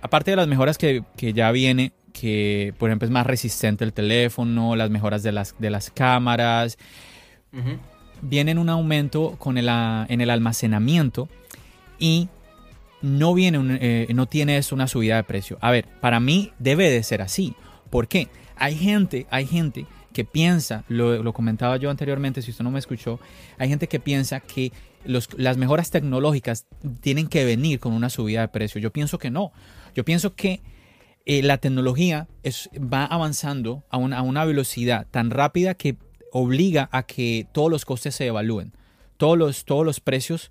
Aparte 0.00 0.30
de 0.30 0.36
las 0.36 0.48
mejoras 0.48 0.78
que, 0.78 1.02
que 1.16 1.32
ya 1.32 1.50
viene, 1.50 1.92
que 2.14 2.72
por 2.78 2.88
ejemplo 2.88 3.06
es 3.06 3.12
más 3.12 3.26
resistente 3.26 3.84
el 3.84 3.92
teléfono, 3.92 4.76
las 4.76 4.88
mejoras 4.88 5.22
de 5.22 5.32
las, 5.32 5.56
de 5.58 5.68
las 5.68 5.90
cámaras. 5.90 6.78
Viene 8.22 8.58
un 8.58 8.68
aumento 8.68 9.34
con 9.38 9.58
el, 9.58 9.68
en 9.68 10.20
el 10.20 10.30
almacenamiento 10.30 11.28
y 11.98 12.28
no, 13.02 13.34
viene 13.34 13.78
eh, 13.80 14.06
no 14.14 14.26
tiene 14.26 14.56
eso 14.56 14.74
una 14.74 14.86
subida 14.86 15.16
de 15.16 15.24
precio. 15.24 15.58
A 15.60 15.72
ver, 15.72 15.86
para 16.00 16.20
mí 16.20 16.52
debe 16.58 16.88
de 16.88 17.02
ser 17.02 17.20
así. 17.20 17.54
¿Por 17.90 18.06
qué? 18.06 18.28
Hay 18.56 18.76
gente, 18.76 19.26
hay 19.30 19.46
gente 19.46 19.84
que 20.12 20.24
piensa, 20.24 20.84
lo, 20.88 21.20
lo, 21.20 21.32
comentaba 21.32 21.76
yo 21.76 21.90
anteriormente, 21.90 22.40
si 22.40 22.52
usted 22.52 22.62
no 22.62 22.70
me 22.70 22.78
escuchó, 22.78 23.18
hay 23.58 23.68
gente 23.68 23.88
que 23.88 23.98
piensa 23.98 24.38
que 24.38 24.72
los, 25.04 25.28
las 25.36 25.56
mejoras 25.56 25.90
tecnológicas 25.90 26.66
tienen 27.00 27.26
que 27.26 27.44
venir 27.44 27.80
con 27.80 27.92
una 27.92 28.08
subida 28.08 28.42
de 28.42 28.48
precio. 28.48 28.80
Yo 28.80 28.92
pienso 28.92 29.18
que 29.18 29.30
no. 29.30 29.52
Yo 29.96 30.04
pienso 30.04 30.34
que 30.34 30.60
eh, 31.26 31.42
la 31.42 31.58
tecnología 31.58 32.28
es, 32.42 32.68
va 32.74 33.04
avanzando 33.04 33.84
a 33.90 33.96
una, 33.96 34.18
a 34.18 34.22
una, 34.22 34.44
velocidad 34.44 35.06
tan 35.10 35.30
rápida 35.30 35.74
que 35.74 35.96
obliga 36.32 36.88
a 36.92 37.04
que 37.04 37.46
todos 37.52 37.70
los 37.70 37.84
costes 37.84 38.14
se 38.14 38.26
evalúen, 38.26 38.72
todos 39.16 39.38
los, 39.38 39.64
todos 39.64 39.84
los 39.86 40.00
precios 40.00 40.50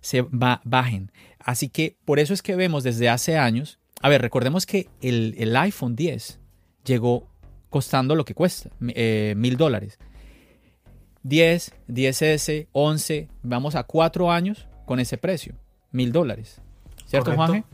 se 0.00 0.26
bajen. 0.30 1.12
Así 1.38 1.68
que 1.68 1.96
por 2.04 2.18
eso 2.18 2.34
es 2.34 2.42
que 2.42 2.56
vemos 2.56 2.82
desde 2.82 3.08
hace 3.08 3.38
años, 3.38 3.78
a 4.02 4.08
ver, 4.08 4.20
recordemos 4.22 4.66
que 4.66 4.88
el, 5.00 5.34
el 5.38 5.56
iPhone 5.56 5.96
10 5.96 6.40
llegó 6.84 7.28
costando 7.70 8.14
lo 8.14 8.24
que 8.24 8.34
cuesta, 8.34 8.70
eh, 8.88 9.34
mil 9.36 9.56
dólares. 9.56 9.98
10, 11.22 11.74
10S, 11.88 12.68
11, 12.72 13.28
vamos 13.42 13.74
a 13.74 13.84
cuatro 13.84 14.30
años 14.32 14.66
con 14.86 15.00
ese 15.00 15.18
precio, 15.18 15.54
mil 15.92 16.12
dólares. 16.12 16.60
¿Cierto, 17.06 17.34
Juanje? 17.34 17.64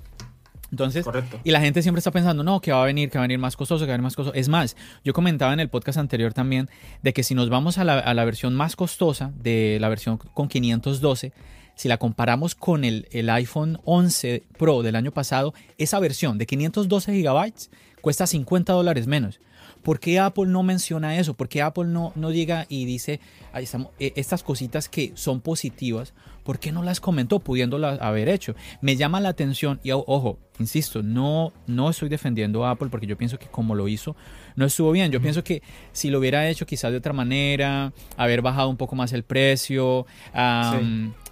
Entonces, 0.71 1.07
y 1.45 1.51
la 1.51 1.61
gente 1.61 1.83
siempre 1.83 2.01
está 2.01 2.11
pensando, 2.11 2.43
no, 2.43 2.61
que 2.61 2.73
va 2.73 2.83
a 2.83 2.87
venir, 2.87 3.11
que 3.11 3.19
va 3.19 3.25
a 3.25 3.29
venir 3.29 3.39
más 3.39 3.57
costoso, 3.57 3.85
que 3.85 3.89
va 3.89 3.95
a 3.95 3.97
venir 3.97 4.05
más 4.05 4.17
costoso. 4.17 4.35
Es 4.35 4.49
más, 4.49 4.77
yo 5.05 5.13
comentaba 5.13 5.53
en 5.53 5.61
el 5.61 5.69
podcast 5.69 5.99
anterior 5.99 6.33
también 6.33 6.69
de 7.03 7.13
que 7.13 7.23
si 7.23 7.35
nos 7.35 7.49
vamos 7.49 7.79
a 7.79 7.85
la, 7.85 7.99
a 7.99 8.15
la 8.15 8.25
versión 8.25 8.55
más 8.55 8.75
costosa, 8.77 9.33
de 9.37 9.79
la 9.81 9.89
versión 9.89 10.19
con 10.19 10.49
512, 10.49 11.33
si 11.77 11.89
la 11.89 11.99
comparamos 11.99 12.55
con 12.55 12.85
el, 12.85 13.07
el, 13.13 13.31
iPhone 13.31 13.79
11 13.85 14.45
Pro 14.59 14.83
del 14.83 14.97
año 14.97 15.13
pasado, 15.13 15.55
esa 15.79 16.01
versión 16.01 16.39
de 16.39 16.47
512 16.47 17.23
GB 17.23 17.53
cuesta 18.01 18.27
50 18.27 18.73
dólares 18.73 19.07
menos. 19.07 19.41
¿Por 19.83 20.01
qué 20.01 20.19
Apple 20.19 20.47
no 20.47 20.65
menciona 20.65 21.17
eso? 21.19 21.35
¿Por 21.35 21.49
qué 21.49 21.63
Apple 21.63 21.85
no, 21.85 22.13
no 22.17 22.33
llega 22.33 22.67
y 22.69 22.87
dice 22.87 23.21
ahí 23.53 23.65
estamos, 23.65 23.93
eh, 24.01 24.13
estas 24.17 24.43
cositas 24.43 24.89
que 24.89 25.13
son 25.15 25.41
positivas? 25.41 26.13
¿Por 26.47 26.61
qué 26.61 26.71
no 26.71 26.85
las 26.85 27.01
comentó 27.01 27.41
pudiéndolas 27.41 28.01
haber 28.01 28.29
hecho? 28.29 28.55
Me 28.81 28.95
llama 28.95 29.21
la 29.21 29.31
atención 29.31 29.81
y 29.83 29.91
ojo, 29.91 30.39
insisto, 30.61 31.03
no, 31.03 31.53
no 31.67 31.91
estoy 31.91 32.09
defendiendo 32.09 32.65
a 32.65 32.71
Apple 32.71 32.87
porque 32.89 33.09
yo 33.09 33.19
pienso 33.19 33.37
que 33.37 33.49
como 33.49 33.75
lo 33.75 33.89
hizo 33.89 34.15
no 34.55 34.65
estuvo 34.65 34.93
bien. 34.93 35.11
Yo 35.11 35.21
pienso 35.21 35.43
que 35.43 35.61
si 35.91 36.09
lo 36.09 36.21
hubiera 36.21 36.49
hecho 36.49 36.65
quizás 36.65 36.93
de 36.93 36.99
otra 36.99 37.13
manera, 37.13 37.93
haber 38.17 38.43
bajado 38.43 38.69
un 38.69 38.77
poco 38.77 38.95
más 38.95 39.13
el 39.13 39.25
precio, 39.25 40.07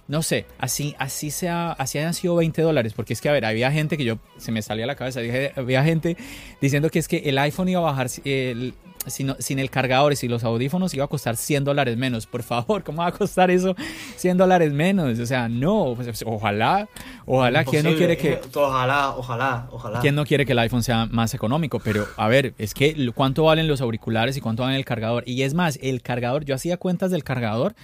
no 0.07 0.21
sé, 0.21 0.45
así, 0.59 0.95
así 0.99 1.31
sea, 1.31 1.71
así 1.71 1.97
hayan 1.97 2.13
sido 2.13 2.35
20 2.35 2.61
dólares, 2.61 2.93
porque 2.93 3.13
es 3.13 3.21
que, 3.21 3.29
a 3.29 3.31
ver, 3.31 3.45
había 3.45 3.71
gente 3.71 3.97
que 3.97 4.03
yo, 4.03 4.19
se 4.37 4.51
me 4.51 4.61
salía 4.61 4.83
a 4.83 4.87
la 4.87 4.95
cabeza, 4.95 5.21
había 5.55 5.83
gente 5.83 6.17
diciendo 6.61 6.89
que 6.89 6.99
es 6.99 7.07
que 7.07 7.17
el 7.25 7.37
iPhone 7.37 7.69
iba 7.69 7.79
a 7.79 7.83
bajar, 7.83 8.07
el, 8.25 8.73
sin, 9.07 9.59
el 9.59 9.69
cargador 9.69 10.13
y 10.13 10.15
sin 10.15 10.31
los 10.31 10.43
audífonos 10.43 10.93
iba 10.93 11.05
a 11.05 11.07
costar 11.07 11.37
100 11.37 11.63
dólares 11.63 11.97
menos. 11.97 12.25
Por 12.25 12.43
favor, 12.43 12.83
¿cómo 12.83 13.01
va 13.01 13.07
a 13.07 13.11
costar 13.11 13.51
eso 13.51 13.75
100 14.15 14.37
dólares 14.37 14.71
menos? 14.71 15.19
O 15.19 15.25
sea, 15.25 15.47
no, 15.49 15.93
pues, 15.95 16.23
ojalá, 16.25 16.87
ojalá, 17.25 17.63
¿quién 17.65 17.83
no 17.83 17.95
quiere 17.95 18.17
que... 18.17 18.39
Ojalá, 18.53 19.15
ojalá, 19.15 19.67
ojalá. 19.71 19.99
¿Quién 19.99 20.15
no 20.15 20.25
quiere 20.25 20.45
que 20.45 20.51
el 20.53 20.59
iPhone 20.59 20.83
sea 20.83 21.05
más 21.07 21.33
económico? 21.33 21.79
Pero, 21.79 22.07
a 22.17 22.27
ver, 22.27 22.53
es 22.57 22.73
que 22.73 23.11
cuánto 23.13 23.43
valen 23.43 23.67
los 23.67 23.81
auriculares 23.81 24.37
y 24.37 24.41
cuánto 24.41 24.63
vale 24.63 24.77
el 24.77 24.85
cargador. 24.85 25.23
Y 25.27 25.41
es 25.43 25.53
más, 25.53 25.79
el 25.81 26.01
cargador, 26.01 26.45
yo 26.45 26.55
hacía 26.55 26.77
cuentas 26.77 27.11
del 27.11 27.23
cargador 27.23 27.75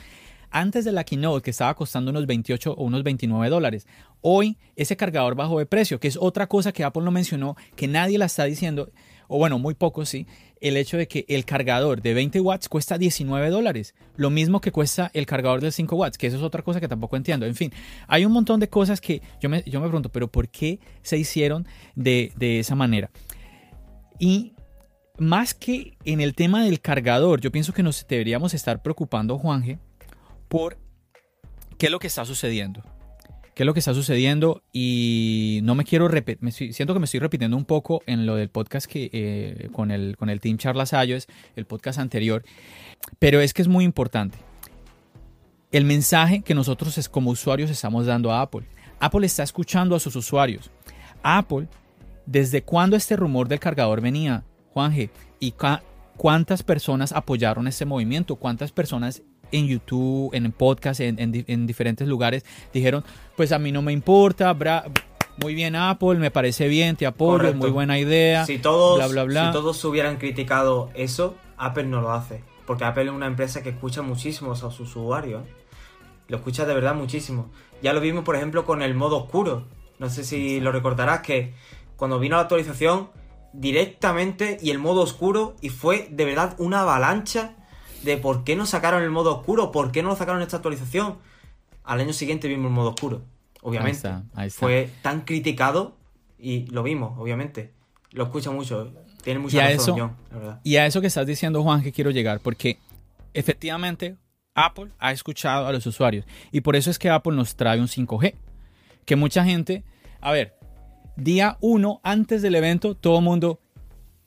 antes 0.52 0.86
de 0.86 0.92
la 0.92 1.04
keynote 1.04 1.44
que 1.44 1.52
estaba 1.52 1.74
costando 1.74 2.12
unos 2.12 2.28
28 2.28 2.74
o 2.74 2.84
unos 2.84 3.04
29 3.04 3.50
dólares. 3.50 3.88
Hoy 4.22 4.58
ese 4.76 4.98
cargador 4.98 5.36
bajó 5.36 5.58
de 5.58 5.66
precio, 5.66 6.00
que 6.00 6.08
es 6.08 6.18
otra 6.20 6.48
cosa 6.48 6.72
que 6.72 6.84
Apple 6.84 7.04
no 7.04 7.12
mencionó, 7.12 7.56
que 7.76 7.88
nadie 7.88 8.18
la 8.18 8.26
está 8.26 8.44
diciendo, 8.44 8.92
o 9.28 9.38
bueno, 9.38 9.58
muy 9.58 9.74
poco 9.74 10.06
sí, 10.06 10.28
el 10.62 10.78
hecho 10.78 10.96
de 10.96 11.08
que 11.08 11.26
el 11.28 11.44
cargador 11.44 12.02
de 12.02 12.14
20 12.14 12.40
watts 12.40 12.70
cuesta 12.70 12.98
19 12.98 13.50
dólares, 13.50 13.96
lo 14.16 14.30
mismo 14.30 14.62
que 14.62 14.72
cuesta 14.72 15.10
el 15.14 15.26
cargador 15.26 15.60
de 15.60 15.72
5 15.72 15.96
watts, 15.96 16.18
que 16.18 16.28
eso 16.28 16.38
es 16.38 16.44
otra 16.44 16.62
cosa 16.62 16.80
que 16.80 16.88
tampoco 16.88 17.18
entiendo. 17.18 17.46
En 17.46 17.56
fin, 17.56 17.74
hay 18.08 18.26
un 18.26 18.32
montón 18.32 18.60
de 18.60 18.70
cosas 18.70 19.02
que 19.02 19.22
yo 19.42 19.50
me, 19.50 19.64
yo 19.66 19.82
me 19.82 19.88
pregunto, 19.88 20.10
pero 20.10 20.32
¿por 20.32 20.50
qué 20.50 20.80
se 21.02 21.18
hicieron 21.18 21.68
de, 21.96 22.32
de 22.38 22.60
esa 22.60 22.76
manera? 22.76 23.10
Y 24.20 24.54
más 25.18 25.54
que 25.54 25.98
en 26.06 26.22
el 26.22 26.36
tema 26.36 26.64
del 26.64 26.80
cargador, 26.80 27.42
yo 27.42 27.52
pienso 27.52 27.74
que 27.74 27.84
nos 27.84 28.06
deberíamos 28.08 28.54
estar 28.54 28.82
preocupando, 28.82 29.38
Juanje, 29.38 29.80
por 30.48 30.78
qué 31.78 31.88
es 31.88 31.92
lo 31.92 32.00
que 32.00 32.08
está 32.08 32.24
sucediendo 32.26 32.84
qué 33.62 33.64
es 33.64 33.68
lo 33.68 33.76
que 33.76 33.80
está 33.80 33.94
sucediendo 33.94 34.64
y 34.74 35.60
no 35.62 35.76
me 35.76 35.84
quiero 35.84 36.08
repetir, 36.08 36.52
siento 36.52 36.96
que 36.96 37.00
me 37.00 37.06
estoy 37.06 37.20
repitiendo 37.20 37.56
un 37.56 37.66
poco 37.66 38.02
en 38.08 38.26
lo 38.26 38.36
del 38.36 38.50
podcast 38.50 38.88
que 38.88 39.12
eh, 39.14 39.70
con, 39.72 39.92
el, 39.92 40.18
con 40.18 40.32
el 40.32 40.40
Team 40.40 40.58
Charlas 40.58 40.94
iOS, 40.94 41.28
el 41.56 41.66
podcast 41.66 42.00
anterior, 42.00 42.44
pero 43.20 43.40
es 43.40 43.54
que 43.54 43.62
es 43.62 43.68
muy 43.68 43.86
importante. 43.86 44.40
El 45.72 45.86
mensaje 45.86 46.42
que 46.42 46.56
nosotros 46.56 47.08
como 47.10 47.30
usuarios 47.30 47.70
estamos 47.70 48.08
dando 48.08 48.32
a 48.32 48.42
Apple. 48.42 48.66
Apple 49.00 49.28
está 49.28 49.44
escuchando 49.44 49.96
a 49.96 50.00
sus 50.00 50.16
usuarios. 50.16 50.72
Apple, 51.22 51.68
¿desde 52.26 52.64
cuándo 52.64 52.96
este 52.96 53.16
rumor 53.16 53.48
del 53.48 53.60
cargador 53.60 54.02
venía, 54.02 54.44
Juanje? 54.74 55.12
¿Y 55.40 55.54
cuántas 56.18 56.64
personas 56.64 57.12
apoyaron 57.12 57.68
este 57.68 57.86
movimiento? 57.86 58.38
¿Cuántas 58.38 58.72
personas 58.72 59.22
en 59.52 59.68
YouTube, 59.68 60.34
en 60.34 60.52
podcast, 60.52 61.00
en, 61.02 61.66
diferentes 61.68 62.08
lugares, 62.08 62.46
dijeron, 62.74 63.04
pues 63.36 63.52
a 63.52 63.60
mí 63.60 63.72
no 63.72 63.82
me 63.82 63.92
importa, 63.94 64.56
muy 65.38 65.56
bien 65.56 65.76
Apple, 65.76 66.16
me 66.16 66.32
parece 66.32 66.68
bien, 66.68 66.96
te 66.96 67.06
apoyo, 67.06 67.54
muy 67.54 67.70
buena 67.70 67.98
idea, 68.00 68.46
si 68.46 68.60
todos, 68.60 68.98
bla, 68.98 69.08
bla, 69.08 69.24
bla. 69.24 69.48
Si 69.48 69.54
todos 69.54 69.84
hubieran 69.86 70.18
criticado 70.18 70.90
eso, 70.94 71.36
Apple 71.58 71.86
no 71.86 72.02
lo 72.02 72.12
hace, 72.12 72.44
porque 72.66 72.84
Apple 72.84 73.06
es 73.06 73.12
una 73.12 73.28
empresa 73.28 73.64
que 73.64 73.70
escucha 73.70 74.02
muchísimo 74.02 74.52
a 74.52 74.56
sus 74.56 74.80
usuarios, 74.80 75.44
lo 76.28 76.38
escucha 76.38 76.66
de 76.66 76.74
verdad 76.74 76.96
muchísimo. 76.96 77.52
Ya 77.82 77.94
lo 77.94 78.00
vimos, 78.00 78.24
por 78.24 78.36
ejemplo, 78.36 78.66
con 78.66 78.82
el 78.82 78.94
modo 78.94 79.18
oscuro, 79.18 79.66
no 80.00 80.10
sé 80.10 80.24
si 80.24 80.60
lo 80.60 80.72
recordarás, 80.72 81.22
que 81.22 81.54
cuando 81.98 82.20
vino 82.20 82.36
la 82.36 82.44
actualización, 82.44 83.10
directamente 83.54 84.58
y 84.62 84.70
el 84.72 84.80
modo 84.80 85.02
oscuro, 85.02 85.56
y 85.62 85.70
fue 85.70 86.08
de 86.10 86.26
verdad 86.26 86.56
una 86.58 86.82
avalancha 86.82 87.56
de 88.04 88.18
por 88.18 88.44
qué 88.44 88.56
no 88.56 88.66
sacaron 88.66 89.04
el 89.04 89.12
modo 89.12 89.38
oscuro, 89.38 89.72
por 89.72 89.92
qué 89.92 90.02
no 90.04 90.10
lo 90.10 90.16
sacaron 90.16 90.42
en 90.42 90.46
esta 90.46 90.58
actualización. 90.58 91.18
Al 91.84 92.00
año 92.00 92.14
siguiente 92.14 92.48
vimos 92.48 92.68
el 92.68 92.74
modo 92.74 92.90
oscuro, 92.90 93.24
obviamente. 93.62 94.10
Fue 94.50 94.90
tan 95.02 95.22
criticado 95.22 95.96
y 96.38 96.66
lo 96.68 96.84
vimos, 96.84 97.18
obviamente. 97.18 97.74
Lo 98.12 98.24
escucha 98.26 98.52
mucho, 98.52 98.94
tiene 99.24 99.40
mucha 99.40 99.62
razón, 99.62 99.98
eso, 99.98 100.16
la 100.32 100.38
verdad. 100.38 100.60
Y 100.64 100.76
a 100.76 100.86
eso 100.86 101.02
que 101.02 101.08
estás 101.08 101.26
diciendo, 101.26 101.64
Juan, 101.64 101.82
que 101.82 101.92
quiero 101.92 102.12
llegar, 102.12 102.40
porque 102.40 102.78
efectivamente 103.34 104.18
Apple 104.54 104.92
ha 105.00 105.12
escuchado 105.12 105.68
a 105.68 105.72
los 105.72 105.86
usuarios 105.86 106.26
y 106.52 106.62
por 106.62 106.76
eso 106.76 106.92
es 106.92 107.00
que 107.00 107.10
Apple 107.10 107.36
nos 107.36 107.56
trae 107.56 107.80
un 107.80 107.88
5G. 107.88 108.36
Que 109.06 109.16
mucha 109.16 109.44
gente, 109.44 109.84
a 110.20 110.32
ver, 110.32 110.56
día 111.16 111.58
uno 111.60 112.00
antes 112.04 112.42
del 112.42 112.56
evento, 112.56 112.96
todo 112.96 113.18
el 113.18 113.24
mundo, 113.24 113.60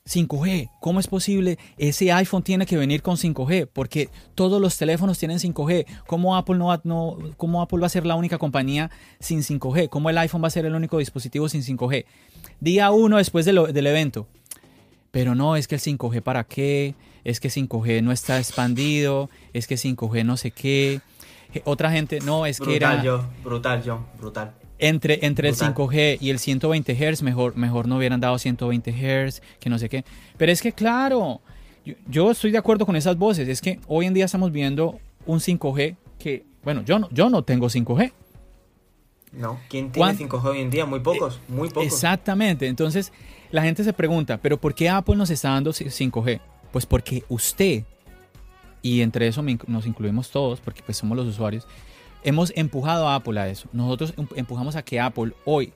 5G, 0.07 0.69
¿cómo 0.81 1.01
es 1.01 1.07
posible? 1.07 1.59
Ese 1.79 2.13
iPhone 2.13 2.43
tiene 2.43 2.67
que 2.67 2.77
venir 2.77 3.01
con 3.01 3.17
5G 3.17 3.67
porque 3.73 4.11
todos 4.35 4.61
los 4.61 4.77
teléfonos 4.77 5.19
tienen 5.19 5.39
5G. 5.39 5.87
¿Cómo 6.07 6.37
Apple, 6.37 6.57
no 6.57 6.67
va, 6.67 6.81
no, 6.85 7.17
¿Cómo 7.39 7.63
Apple 7.63 7.79
va 7.79 7.87
a 7.87 7.91
ser 7.91 8.05
la 8.05 8.15
única 8.15 8.37
compañía 8.37 8.91
sin 9.19 9.41
5G? 9.41 9.89
¿Cómo 9.89 10.11
el 10.11 10.19
iPhone 10.19 10.43
va 10.43 10.49
a 10.49 10.51
ser 10.51 10.67
el 10.67 10.75
único 10.75 10.99
dispositivo 10.99 11.49
sin 11.49 11.63
5G? 11.63 12.05
Día 12.61 12.91
uno 12.91 13.17
después 13.17 13.47
del 13.47 13.87
evento. 13.87 14.27
Pero 15.11 15.35
no, 15.35 15.57
es 15.57 15.69
que 15.69 15.77
el 15.77 15.81
5G 15.81 16.21
para 16.21 16.45
qué? 16.45 16.95
Es 17.25 17.41
que 17.41 17.49
5G 17.49 18.03
no 18.03 18.13
está 18.13 18.39
expandido, 18.39 19.31
es 19.55 19.67
que 19.67 19.77
5G 19.77 20.23
no 20.27 20.37
sé 20.37 20.51
qué. 20.51 21.01
Otra 21.65 21.91
gente, 21.91 22.21
no, 22.21 22.45
es 22.45 22.61
que 22.61 22.77
era... 22.77 23.03
Yo, 23.03 23.25
brutal, 23.43 23.83
John, 23.87 24.05
brutal. 24.19 24.53
Entre, 24.87 25.25
entre 25.25 25.49
el 25.49 25.57
5G 25.57 26.19
y 26.21 26.29
el 26.29 26.39
120 26.39 26.95
Hz, 26.95 27.23
mejor, 27.23 27.57
mejor 27.57 27.89
no 27.89 27.97
hubieran 27.97 28.21
dado 28.21 28.39
120 28.39 28.93
Hz, 28.93 29.41
que 29.59 29.71
no 29.71 29.79
sé 29.79 29.89
qué. 29.89 30.05
Pero 30.37 30.53
es 30.53 30.61
que 30.61 30.73
claro, 30.73 31.41
yo, 32.07 32.31
estoy 32.31 32.51
de 32.51 32.59
acuerdo 32.59 32.85
con 32.85 32.95
esas 32.95 33.17
voces. 33.17 33.49
Es 33.49 33.63
que 33.63 33.81
hoy 33.87 34.05
en 34.05 34.13
día 34.13 34.27
estamos 34.27 34.53
viendo 34.53 35.01
un 35.25 35.41
5G 35.41 35.97
que, 36.19 36.45
bueno, 36.63 36.83
yo 36.85 36.99
no, 36.99 37.09
yo 37.11 37.31
no 37.31 37.43
tengo 37.43 37.69
5G. 37.69 38.13
No, 39.33 39.59
¿quién 39.71 39.91
tiene 39.91 40.13
5G 40.13 40.45
hoy 40.45 40.61
en 40.61 40.71
día? 40.71 40.85
Muy 40.85 41.01
pocos, 41.01 41.41
muy 41.49 41.69
pocos. 41.69 41.87
Exactamente. 41.87 42.67
Entonces, 42.67 43.11
la 43.51 43.63
gente 43.63 43.85
se 43.85 43.93
pregunta, 43.95 44.37
¿pero 44.37 44.61
por 44.61 44.75
qué 44.75 44.91
Apple 44.91 45.17
nos 45.17 45.31
está 45.31 45.49
dando 45.51 45.73
5G? 45.73 46.41
Pues 46.73 46.85
porque 46.85 47.25
usted, 47.31 47.85
y 48.83 49.01
entre 49.01 49.29
eso 49.29 49.43
nos 49.67 49.87
incluimos 49.87 50.31
todos, 50.31 50.61
porque 50.61 50.83
pues 50.85 50.99
somos 50.99 51.17
los 51.17 51.27
usuarios, 51.27 51.67
hemos 52.25 52.53
empujado 52.57 53.09
a 53.09 53.15
Apple 53.15 53.39
a 53.39 53.49
eso. 53.49 53.69
Nosotros 53.73 54.15
em, 54.17 54.27
empujamos 54.35 54.77
a 54.77 54.83
que 54.83 55.01
Apple 55.01 55.33
hoy, 55.45 55.73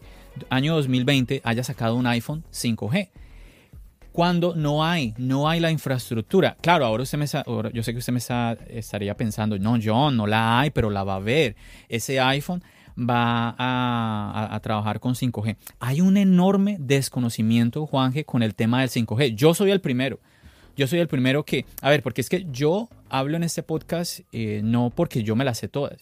año 0.51 0.75
2020, 0.75 1.43
haya 1.45 1.63
sacado 1.63 1.95
un 1.95 2.07
iPhone 2.07 2.45
5G. 2.53 3.11
Cuando 4.13 4.57
no 4.57 4.85
hay, 4.85 5.15
no 5.17 5.49
hay 5.49 5.61
la 5.61 5.71
infraestructura. 5.71 6.57
Claro, 6.61 6.85
ahora 6.85 7.05
usted 7.05 7.19
me 7.19 7.27
yo 7.73 7.83
sé 7.85 7.93
que 7.93 7.99
usted 7.99 8.13
me 8.13 8.21
estaría 8.77 9.17
pensando, 9.17 9.57
no, 9.59 9.79
John, 9.83 10.17
no 10.17 10.27
la 10.27 10.59
hay, 10.59 10.71
pero 10.71 10.91
la 10.91 11.05
va 11.05 11.17
a 11.17 11.21
ver. 11.21 11.55
Ese 11.89 12.19
iPhone 12.19 12.65
va 12.99 13.55
a, 13.57 14.49
a, 14.51 14.61
trabajar 14.61 14.99
con 14.99 15.15
5G. 15.15 15.57
Hay 15.79 16.01
un 16.01 16.17
enorme 16.17 16.79
desconocimiento, 16.81 17.87
Juanje, 17.87 18.25
con 18.25 18.43
el 18.43 18.57
tema 18.57 18.81
del 18.81 18.89
5G. 18.89 19.37
Yo 19.37 19.55
soy 19.55 19.71
el 19.71 19.81
primero. 19.81 20.19
Yo 20.77 20.87
soy 20.87 21.01
el 21.01 21.09
primero 21.09 21.45
que, 21.45 21.65
a 21.83 21.91
ver, 21.91 22.03
porque 22.03 22.21
es 22.21 22.29
que 22.29 22.47
yo 22.53 22.89
hablo 23.09 23.37
en 23.37 23.43
este 23.43 23.65
podcast 23.65 24.21
eh, 24.31 24.61
no 24.63 24.91
porque 24.91 25.25
yo 25.25 25.35
me 25.35 25.45
las 25.45 25.59
sé 25.59 25.67
todas. 25.67 25.99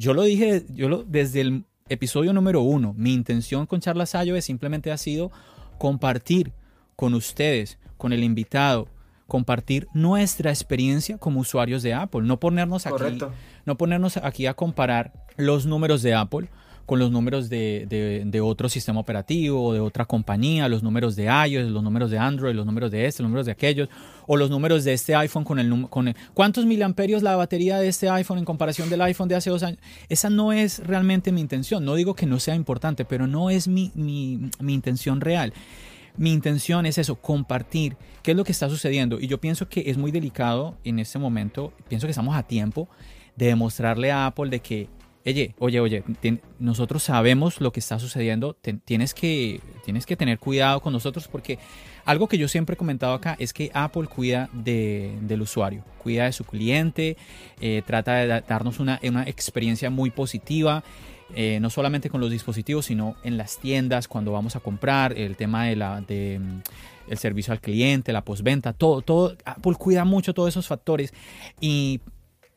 Yo 0.00 0.14
lo 0.14 0.22
dije 0.22 0.64
yo 0.70 0.88
lo, 0.88 1.04
desde 1.04 1.42
el 1.42 1.64
episodio 1.90 2.32
número 2.32 2.62
uno. 2.62 2.94
Mi 2.96 3.12
intención 3.12 3.66
con 3.66 3.80
Charlas 3.80 4.14
es 4.14 4.46
simplemente 4.46 4.90
ha 4.90 4.96
sido 4.96 5.30
compartir 5.76 6.52
con 6.96 7.12
ustedes, 7.12 7.78
con 7.98 8.14
el 8.14 8.24
invitado, 8.24 8.88
compartir 9.26 9.88
nuestra 9.92 10.48
experiencia 10.48 11.18
como 11.18 11.40
usuarios 11.40 11.82
de 11.82 11.92
Apple. 11.92 12.22
No 12.22 12.40
ponernos 12.40 12.86
aquí, 12.86 13.18
no 13.66 13.76
ponernos 13.76 14.16
aquí 14.16 14.46
a 14.46 14.54
comparar 14.54 15.12
los 15.36 15.66
números 15.66 16.00
de 16.00 16.14
Apple 16.14 16.48
con 16.90 16.98
los 16.98 17.12
números 17.12 17.48
de, 17.48 18.40
otro 18.42 18.68
sistema 18.68 18.98
operativo 18.98 19.62
o 19.64 19.72
de 19.72 19.78
otra 19.78 20.06
compañía, 20.06 20.68
los 20.68 20.82
números 20.82 21.14
de 21.14 21.26
iOS, 21.26 21.70
los 21.70 21.84
números 21.84 22.10
de 22.10 22.18
Android, 22.18 22.52
los 22.52 22.66
números 22.66 22.90
de 22.90 23.06
este, 23.06 23.22
los 23.22 23.30
números 23.30 23.46
de 23.46 23.52
aquellos, 23.52 23.88
o 24.26 24.36
los 24.36 24.50
números 24.50 24.82
de 24.82 24.94
este 24.94 25.14
iPhone 25.14 25.44
con 25.44 25.60
el, 25.60 25.88
con 25.88 26.12
¿Cuántos 26.34 26.66
miliamperios 26.66 27.22
la 27.22 27.36
batería 27.36 27.78
de 27.78 27.86
este 27.86 28.08
iPhone 28.08 28.38
en 28.38 28.44
comparación 28.44 28.90
del 28.90 29.02
iPhone 29.02 29.28
de 29.28 29.36
hace 29.36 29.50
dos 29.50 29.62
años? 29.62 29.78
Esa 30.08 30.30
no 30.30 30.52
es 30.52 30.84
realmente 30.84 31.30
mi 31.30 31.40
intención. 31.40 31.84
No 31.84 31.94
digo 31.94 32.14
que 32.14 32.26
no 32.26 32.40
sea 32.40 32.56
importante, 32.56 33.04
pero 33.04 33.28
no 33.28 33.50
es 33.50 33.68
mi, 33.68 33.92
mi, 33.94 34.50
mi 34.58 34.74
intención 34.74 35.20
real. 35.20 35.52
Mi 36.16 36.32
intención 36.32 36.86
es 36.86 36.98
eso, 36.98 37.14
compartir 37.14 37.96
qué 38.24 38.32
es 38.32 38.36
lo 38.36 38.42
que 38.42 38.50
está 38.50 38.68
sucediendo. 38.68 39.20
Y 39.20 39.28
yo 39.28 39.40
pienso 39.40 39.68
que 39.68 39.84
es 39.86 39.96
muy 39.96 40.10
delicado 40.10 40.76
en 40.82 40.98
este 40.98 41.20
momento, 41.20 41.72
pienso 41.88 42.08
que 42.08 42.10
estamos 42.10 42.34
a 42.34 42.42
tiempo 42.42 42.88
de 43.36 43.46
demostrarle 43.46 44.10
a 44.10 44.26
Apple 44.26 44.50
de 44.50 44.58
que 44.58 44.88
oye, 45.24 45.54
oye, 45.58 45.80
oye, 45.80 46.04
nosotros 46.58 47.02
sabemos 47.02 47.60
lo 47.60 47.72
que 47.72 47.80
está 47.80 47.98
sucediendo, 47.98 48.56
tienes, 48.84 49.14
que, 49.14 49.60
tienes 49.84 50.06
que 50.06 50.16
tener 50.16 50.38
cuidado 50.38 50.80
con 50.80 50.92
nosotros 50.92 51.28
porque 51.28 51.58
algo 52.04 52.28
que 52.28 52.38
yo 52.38 52.48
siempre 52.48 52.74
he 52.74 52.76
comentado 52.76 53.12
acá 53.12 53.36
es 53.38 53.52
que 53.52 53.70
Apple 53.74 54.06
cuida 54.06 54.48
del 54.52 55.42
usuario, 55.42 55.84
cuida 56.02 56.24
de 56.24 56.32
su 56.32 56.44
cliente, 56.44 57.16
eh, 57.60 57.82
trata 57.86 58.14
de 58.14 58.40
darnos 58.48 58.80
una, 58.80 58.98
una 59.02 59.24
experiencia 59.24 59.90
muy 59.90 60.10
positiva. 60.10 60.82
Eh, 61.36 61.60
no 61.60 61.70
solamente 61.70 62.10
con 62.10 62.20
los 62.20 62.28
dispositivos, 62.28 62.86
sino 62.86 63.14
en 63.22 63.36
las 63.36 63.58
tiendas, 63.58 64.08
cuando 64.08 64.32
vamos 64.32 64.56
a 64.56 64.60
comprar, 64.60 65.16
el 65.16 65.36
tema 65.36 65.66
de 65.66 65.76
la, 65.76 66.00
de, 66.00 66.40
mm, 66.40 66.60
el 67.08 67.18
servicio 67.18 67.52
al 67.52 67.60
cliente, 67.60 68.12
la 68.12 68.24
postventa, 68.24 68.72
todo, 68.72 69.00
todo, 69.00 69.36
Apple 69.44 69.74
cuida 69.78 70.04
mucho 70.04 70.34
todos 70.34 70.48
esos 70.48 70.66
factores 70.66 71.14
y, 71.60 72.00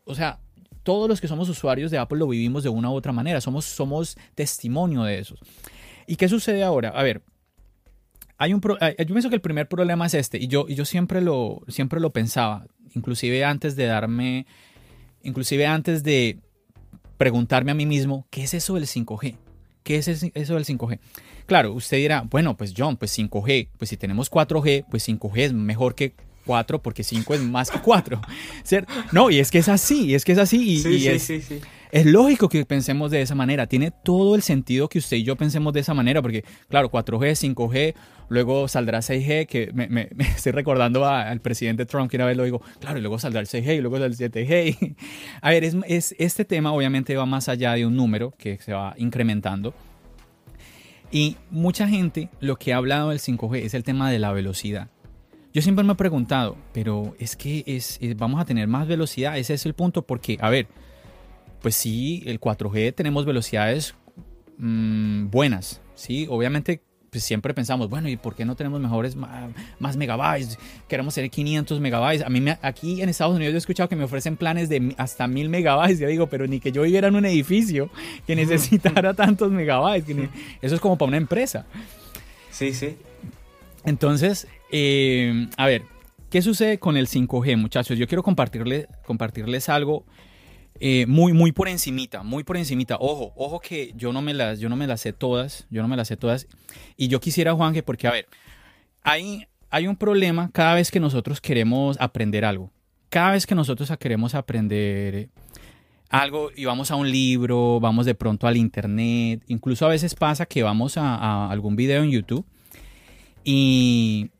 o 0.05 0.15
sea, 0.15 0.39
todos 0.83 1.09
los 1.09 1.19
que 1.19 1.27
somos 1.27 1.49
usuarios 1.49 1.91
de 1.91 1.97
Apple 1.97 2.19
lo 2.19 2.27
vivimos 2.27 2.63
de 2.63 2.69
una 2.69 2.91
u 2.91 2.93
otra 2.93 3.11
manera, 3.11 3.41
somos, 3.41 3.65
somos 3.65 4.17
testimonio 4.35 5.03
de 5.03 5.19
eso. 5.19 5.35
¿Y 6.05 6.17
qué 6.17 6.27
sucede 6.27 6.63
ahora? 6.63 6.89
A 6.89 7.03
ver, 7.03 7.23
hay 8.37 8.53
un 8.53 8.61
yo 8.61 9.07
pienso 9.07 9.29
que 9.29 9.35
el 9.35 9.41
primer 9.41 9.67
problema 9.67 10.05
es 10.05 10.13
este, 10.13 10.37
y 10.37 10.47
yo, 10.47 10.65
y 10.67 10.75
yo 10.75 10.85
siempre, 10.85 11.21
lo, 11.21 11.61
siempre 11.67 11.99
lo 11.99 12.11
pensaba, 12.11 12.65
inclusive 12.93 13.43
antes 13.45 13.75
de 13.75 13.85
darme, 13.85 14.45
inclusive 15.23 15.65
antes 15.65 16.03
de 16.03 16.39
preguntarme 17.17 17.71
a 17.71 17.75
mí 17.75 17.85
mismo, 17.85 18.27
¿qué 18.29 18.43
es 18.43 18.53
eso 18.53 18.75
del 18.75 18.85
5G? 18.85 19.37
¿Qué 19.83 19.97
es 19.97 20.07
eso 20.07 20.53
del 20.55 20.65
5G? 20.65 20.99
Claro, 21.45 21.73
usted 21.73 21.97
dirá, 21.97 22.21
bueno, 22.21 22.55
pues 22.55 22.73
John, 22.75 22.97
pues 22.97 23.17
5G, 23.17 23.69
pues 23.77 23.89
si 23.89 23.97
tenemos 23.97 24.31
4G, 24.31 24.85
pues 24.89 25.07
5G 25.07 25.37
es 25.37 25.53
mejor 25.53 25.95
que 25.95 26.13
4 26.45 26.81
porque 26.81 27.03
5 27.03 27.33
es 27.35 27.41
más 27.41 27.69
que 27.69 27.79
4. 27.79 28.21
No, 29.11 29.29
y 29.29 29.39
es 29.39 29.51
que 29.51 29.59
es 29.59 29.69
así, 29.69 30.15
es 30.15 30.25
que 30.25 30.31
es 30.31 30.37
así. 30.37 30.57
Y, 30.57 30.79
sí, 30.79 30.99
sí, 30.99 31.07
es, 31.07 31.23
sí, 31.23 31.61
es 31.93 32.07
lógico 32.07 32.49
que 32.49 32.65
pensemos 32.65 33.11
de 33.11 33.21
esa 33.21 33.35
manera. 33.35 33.67
Tiene 33.67 33.91
todo 33.91 34.33
el 34.33 34.41
sentido 34.41 34.89
que 34.89 34.97
usted 34.97 35.17
y 35.17 35.23
yo 35.23 35.35
pensemos 35.35 35.73
de 35.73 35.81
esa 35.81 35.93
manera, 35.93 36.23
porque 36.23 36.43
claro, 36.67 36.89
4G, 36.89 37.53
5G, 37.53 37.93
luego 38.29 38.67
saldrá 38.67 38.99
6G, 38.99 39.45
que 39.45 39.71
me, 39.73 40.09
estoy 40.35 40.53
recordando 40.53 41.05
al 41.05 41.39
presidente 41.39 41.85
Trump 41.85 42.09
que 42.09 42.17
una 42.17 42.25
vez 42.25 42.35
lo 42.35 42.45
digo, 42.45 42.63
claro, 42.79 42.97
y 42.97 43.01
luego 43.01 43.19
saldrá 43.19 43.41
el 43.41 43.47
6G 43.47 43.77
y 43.77 43.81
luego 43.81 43.99
saldrá 43.99 44.25
el 44.25 44.31
7G. 44.31 44.95
A 45.41 45.51
ver, 45.51 45.63
es, 45.63 45.77
es, 45.87 46.15
este 46.17 46.45
tema 46.45 46.73
obviamente 46.73 47.15
va 47.15 47.27
más 47.27 47.47
allá 47.47 47.73
de 47.73 47.85
un 47.85 47.95
número 47.95 48.31
que 48.39 48.57
se 48.57 48.73
va 48.73 48.95
incrementando. 48.97 49.75
Y 51.11 51.37
mucha 51.51 51.87
gente 51.87 52.29
lo 52.39 52.55
que 52.55 52.73
ha 52.73 52.77
hablado 52.77 53.11
del 53.11 53.19
5G 53.19 53.65
es 53.65 53.75
el 53.75 53.83
tema 53.83 54.09
de 54.09 54.17
la 54.17 54.31
velocidad. 54.31 54.89
Yo 55.53 55.61
siempre 55.61 55.85
me 55.85 55.93
he 55.93 55.95
preguntado, 55.95 56.57
pero 56.73 57.15
es 57.19 57.35
que 57.35 57.63
es, 57.67 57.99
vamos 58.17 58.41
a 58.41 58.45
tener 58.45 58.67
más 58.67 58.87
velocidad, 58.87 59.37
ese 59.37 59.53
es 59.53 59.65
el 59.67 59.75
punto, 59.75 60.01
porque, 60.01 60.37
a 60.41 60.49
ver, 60.49 60.67
pues 61.61 61.75
sí, 61.75 62.23
el 62.25 62.39
4G 62.39 62.93
tenemos 62.95 63.25
velocidades 63.25 63.93
mm, 64.57 65.29
buenas, 65.29 65.81
¿sí? 65.93 66.25
Obviamente 66.29 66.81
pues 67.13 67.23
siempre 67.23 67.53
pensamos, 67.53 67.91
bueno, 67.91 68.09
¿y 68.09 68.17
por 68.17 68.33
qué 68.33 68.43
no 68.43 68.55
tenemos 68.55 68.81
mejores, 68.81 69.15
más, 69.15 69.95
megabytes? 69.95 70.57
Queremos 70.87 71.13
tener 71.13 71.29
500 71.29 71.79
megabytes. 71.79 72.25
A 72.25 72.29
mí 72.29 72.41
me, 72.41 72.57
aquí 72.63 73.03
en 73.03 73.09
Estados 73.09 73.35
Unidos 73.35 73.53
he 73.53 73.57
escuchado 73.57 73.87
que 73.87 73.95
me 73.95 74.05
ofrecen 74.05 74.35
planes 74.35 74.67
de 74.67 74.95
hasta 74.97 75.27
1000 75.27 75.47
megabytes. 75.47 75.99
Yo 75.99 76.07
digo, 76.07 76.25
pero 76.25 76.47
ni 76.47 76.59
que 76.59 76.71
yo 76.71 76.81
viviera 76.81 77.09
en 77.09 77.15
un 77.15 77.25
edificio 77.25 77.91
que 78.25 78.35
necesitara 78.35 79.13
tantos 79.13 79.51
megabytes. 79.51 80.17
eso 80.59 80.73
es 80.73 80.81
como 80.81 80.97
para 80.97 81.09
una 81.09 81.17
empresa. 81.17 81.67
Sí, 82.49 82.73
sí. 82.73 82.97
Entonces, 83.85 84.47
eh, 84.71 85.47
a 85.57 85.65
ver, 85.65 85.83
¿qué 86.29 86.41
sucede 86.41 86.79
con 86.79 86.95
el 86.95 87.07
5G, 87.07 87.57
muchachos? 87.57 87.97
Yo 87.97 88.07
quiero 88.07 88.23
compartirles, 88.23 89.69
algo 89.69 90.05
eh, 90.79 91.05
muy, 91.05 91.33
muy 91.33 91.51
por 91.51 91.67
encimita, 91.67 92.23
muy 92.23 92.43
por 92.43 92.57
encimita. 92.57 92.97
Ojo, 92.99 93.33
ojo 93.35 93.59
que 93.59 93.93
yo 93.95 94.13
no 94.13 94.21
me 94.21 94.33
las, 94.33 94.59
yo 94.59 94.69
no 94.69 94.75
me 94.75 94.87
las 94.87 95.01
sé 95.01 95.13
todas, 95.13 95.67
yo 95.69 95.81
no 95.81 95.87
me 95.87 95.97
las 95.97 96.07
sé 96.07 96.17
todas. 96.17 96.47
Y 96.95 97.09
yo 97.09 97.19
quisiera, 97.19 97.53
Juanje, 97.53 97.83
porque, 97.83 98.07
a 98.07 98.11
ver, 98.11 98.27
hay, 99.01 99.47
hay 99.69 99.87
un 99.87 99.97
problema 99.97 100.49
cada 100.51 100.75
vez 100.75 100.89
que 100.89 100.99
nosotros 100.99 101.41
queremos 101.41 101.97
aprender 101.99 102.45
algo. 102.45 102.71
Cada 103.09 103.31
vez 103.31 103.45
que 103.45 103.53
nosotros 103.53 103.91
queremos 103.99 104.33
aprender 104.33 105.29
algo 106.09 106.51
y 106.55 106.65
vamos 106.65 106.89
a 106.89 106.95
un 106.95 107.11
libro, 107.11 107.79
vamos 107.79 108.05
de 108.05 108.15
pronto 108.15 108.47
al 108.47 108.55
internet, 108.55 109.43
incluso 109.47 109.85
a 109.85 109.89
veces 109.89 110.15
pasa 110.15 110.45
que 110.45 110.63
vamos 110.63 110.97
a, 110.97 111.15
a 111.15 111.51
algún 111.51 111.75
video 111.75 112.01
en 112.01 112.11
YouTube 112.11 112.45
y 113.43 114.31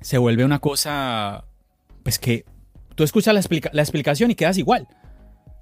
se 0.00 0.18
vuelve 0.18 0.44
una 0.44 0.58
cosa, 0.58 1.44
pues 2.02 2.18
que 2.18 2.44
tú 2.94 3.04
escuchas 3.04 3.34
la, 3.34 3.70
la 3.72 3.82
explicación 3.82 4.30
y 4.30 4.34
quedas 4.34 4.58
igual. 4.58 4.88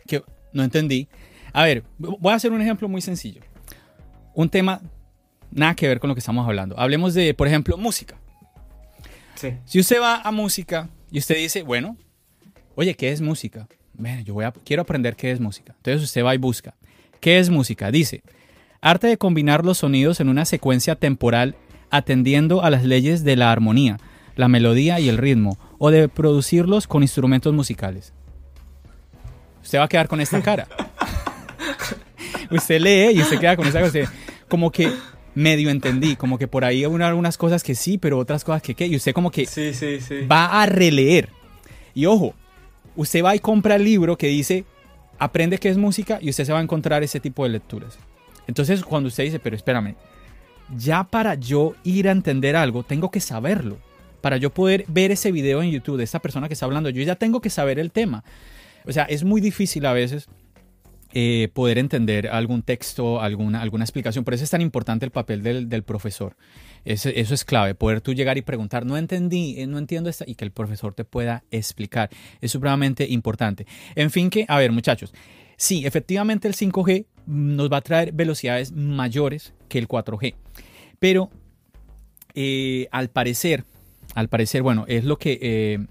Que 0.06 0.22
no 0.52 0.62
entendí. 0.62 1.08
A 1.52 1.64
ver, 1.64 1.84
voy 1.98 2.32
a 2.32 2.36
hacer 2.36 2.52
un 2.52 2.60
ejemplo 2.60 2.88
muy 2.88 3.00
sencillo. 3.00 3.40
Un 4.34 4.48
tema 4.48 4.82
nada 5.50 5.74
que 5.74 5.86
ver 5.88 6.00
con 6.00 6.08
lo 6.08 6.14
que 6.14 6.18
estamos 6.18 6.46
hablando. 6.46 6.78
Hablemos 6.78 7.14
de, 7.14 7.32
por 7.34 7.46
ejemplo, 7.46 7.76
música. 7.76 8.16
Sí. 9.36 9.54
Si 9.64 9.80
usted 9.80 10.00
va 10.00 10.20
a 10.20 10.30
música 10.30 10.90
y 11.10 11.18
usted 11.18 11.36
dice, 11.36 11.62
bueno, 11.62 11.96
oye, 12.74 12.94
¿qué 12.94 13.10
es 13.10 13.20
música? 13.20 13.68
Bueno, 13.94 14.22
yo 14.22 14.34
voy 14.34 14.44
a, 14.44 14.52
quiero 14.52 14.82
aprender 14.82 15.16
qué 15.16 15.30
es 15.30 15.40
música. 15.40 15.74
Entonces 15.76 16.02
usted 16.02 16.24
va 16.24 16.34
y 16.34 16.38
busca. 16.38 16.74
¿Qué 17.20 17.38
es 17.38 17.50
música? 17.50 17.90
Dice, 17.90 18.22
arte 18.80 19.06
de 19.06 19.16
combinar 19.16 19.64
los 19.64 19.78
sonidos 19.78 20.20
en 20.20 20.28
una 20.28 20.44
secuencia 20.44 20.96
temporal 20.96 21.56
atendiendo 21.96 22.62
a 22.62 22.70
las 22.70 22.84
leyes 22.84 23.24
de 23.24 23.36
la 23.36 23.52
armonía, 23.52 23.98
la 24.36 24.48
melodía 24.48 25.00
y 25.00 25.08
el 25.08 25.18
ritmo, 25.18 25.58
o 25.78 25.90
de 25.90 26.08
producirlos 26.08 26.86
con 26.86 27.02
instrumentos 27.02 27.52
musicales. 27.52 28.12
Usted 29.62 29.78
va 29.78 29.84
a 29.84 29.88
quedar 29.88 30.08
con 30.08 30.20
esta 30.20 30.42
cara. 30.42 30.66
usted 32.50 32.80
lee 32.80 33.16
y 33.16 33.22
usted 33.22 33.38
queda 33.38 33.56
con 33.56 33.66
esa 33.66 33.80
cosa. 33.80 34.00
Como 34.48 34.70
que 34.70 34.92
medio 35.34 35.70
entendí, 35.70 36.16
como 36.16 36.38
que 36.38 36.48
por 36.48 36.64
ahí 36.64 36.84
hubo 36.86 37.02
algunas 37.04 37.38
cosas 37.38 37.62
que 37.62 37.74
sí, 37.74 37.98
pero 37.98 38.18
otras 38.18 38.44
cosas 38.44 38.62
que 38.62 38.74
qué. 38.74 38.86
Y 38.86 38.96
usted 38.96 39.12
como 39.12 39.30
que 39.30 39.46
va 40.30 40.62
a 40.62 40.66
releer. 40.66 41.30
Y 41.94 42.06
ojo, 42.06 42.34
usted 42.96 43.24
va 43.24 43.34
y 43.34 43.38
compra 43.38 43.76
el 43.76 43.84
libro 43.84 44.18
que 44.18 44.26
dice 44.26 44.64
aprende 45.18 45.58
qué 45.58 45.68
es 45.68 45.76
música 45.76 46.18
y 46.20 46.30
usted 46.30 46.44
se 46.44 46.52
va 46.52 46.58
a 46.58 46.62
encontrar 46.62 47.02
ese 47.02 47.20
tipo 47.20 47.44
de 47.44 47.50
lecturas. 47.50 47.98
Entonces 48.46 48.82
cuando 48.82 49.08
usted 49.08 49.24
dice, 49.24 49.38
pero 49.38 49.56
espérame, 49.56 49.94
ya 50.76 51.04
para 51.04 51.34
yo 51.34 51.74
ir 51.84 52.08
a 52.08 52.12
entender 52.12 52.56
algo, 52.56 52.82
tengo 52.82 53.10
que 53.10 53.20
saberlo. 53.20 53.78
Para 54.20 54.36
yo 54.38 54.50
poder 54.50 54.84
ver 54.88 55.10
ese 55.10 55.32
video 55.32 55.62
en 55.62 55.70
YouTube 55.70 55.98
de 55.98 56.04
esta 56.04 56.20
persona 56.20 56.48
que 56.48 56.54
está 56.54 56.66
hablando, 56.66 56.88
yo 56.88 57.02
ya 57.02 57.16
tengo 57.16 57.40
que 57.40 57.50
saber 57.50 57.78
el 57.78 57.90
tema. 57.90 58.24
O 58.86 58.92
sea, 58.92 59.04
es 59.04 59.24
muy 59.24 59.40
difícil 59.40 59.84
a 59.86 59.92
veces 59.92 60.28
eh, 61.16 61.48
poder 61.52 61.78
entender 61.78 62.26
algún 62.28 62.62
texto, 62.62 63.20
alguna, 63.20 63.60
alguna 63.62 63.84
explicación. 63.84 64.24
Por 64.24 64.34
eso 64.34 64.42
es 64.42 64.50
tan 64.50 64.60
importante 64.60 65.04
el 65.04 65.12
papel 65.12 65.42
del, 65.42 65.82
profesor. 65.84 66.36
Eso, 66.84 67.08
eso, 67.08 67.34
es 67.34 67.44
clave, 67.44 67.76
poder 67.76 68.00
tú 68.00 68.14
llegar 68.14 68.36
y 68.36 68.42
preguntar, 68.42 68.84
no 68.84 68.96
entendí, 68.96 69.60
eh, 69.60 69.66
no 69.68 69.78
entiendo 69.78 70.10
esta, 70.10 70.24
y 70.26 70.34
que 70.34 70.44
el 70.44 70.50
profesor 70.50 70.92
te 70.92 71.04
pueda 71.04 71.44
explicar. 71.52 72.10
Es 72.40 72.50
supremamente 72.50 73.06
importante. 73.08 73.64
En 73.94 74.10
fin, 74.10 74.28
que, 74.28 74.44
a 74.48 74.58
ver, 74.58 74.72
muchachos, 74.72 75.14
sí, 75.56 75.86
efectivamente 75.86 76.48
el 76.48 76.54
5G 76.54 77.06
nos 77.26 77.70
va 77.70 77.78
a 77.78 77.82
traer 77.82 78.12
velocidades 78.12 78.72
mayores 78.72 79.54
que 79.68 79.78
el 79.78 79.88
4G. 79.88 80.34
Pero 80.98 81.30
eh, 82.34 82.88
al 82.90 83.08
parecer, 83.08 83.64
al 84.14 84.28
parecer, 84.28 84.62
bueno, 84.62 84.84
es 84.88 85.04
lo 85.04 85.18
que 85.18 85.38
eh, 85.40 85.86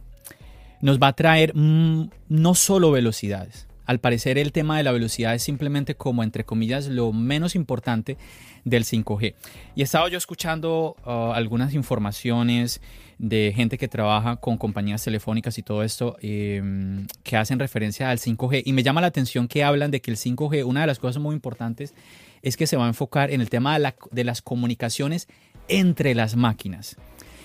nos 0.81 0.99
va 0.99 1.07
a 1.07 1.13
traer 1.13 1.55
mm, 1.55 2.09
no 2.29 2.55
solo 2.55 2.91
velocidades. 2.91 3.67
Al 3.85 3.99
parecer 3.99 4.37
el 4.37 4.51
tema 4.51 4.77
de 4.77 4.83
la 4.83 4.91
velocidad 4.91 5.35
es 5.35 5.43
simplemente 5.43 5.95
como, 5.95 6.23
entre 6.23 6.45
comillas, 6.45 6.87
lo 6.87 7.11
menos 7.11 7.55
importante 7.55 8.17
del 8.63 8.85
5G. 8.85 9.35
Y 9.75 9.81
he 9.81 9.83
estado 9.83 10.07
yo 10.07 10.17
escuchando 10.17 10.95
uh, 11.05 11.33
algunas 11.33 11.73
informaciones 11.73 12.81
de 13.17 13.53
gente 13.55 13.77
que 13.77 13.87
trabaja 13.87 14.37
con 14.37 14.57
compañías 14.57 15.03
telefónicas 15.03 15.57
y 15.57 15.63
todo 15.63 15.83
esto 15.83 16.17
em, 16.21 17.07
que 17.23 17.37
hacen 17.37 17.59
referencia 17.59 18.09
al 18.09 18.19
5G. 18.19 18.63
Y 18.65 18.73
me 18.73 18.83
llama 18.83 19.01
la 19.01 19.07
atención 19.07 19.47
que 19.47 19.63
hablan 19.63 19.91
de 19.91 20.01
que 20.01 20.11
el 20.11 20.17
5G, 20.17 20.65
una 20.65 20.81
de 20.81 20.87
las 20.87 20.99
cosas 20.99 21.21
muy 21.21 21.33
importantes 21.35 21.93
es 22.41 22.57
que 22.57 22.67
se 22.67 22.75
va 22.75 22.85
a 22.85 22.89
enfocar 22.89 23.31
en 23.31 23.41
el 23.41 23.49
tema 23.49 23.79
de, 23.79 24.23
las 24.23 24.41
comunicaciones 24.41 25.27
entre 25.69 26.13
las 26.13 26.35
máquinas. 26.35 26.97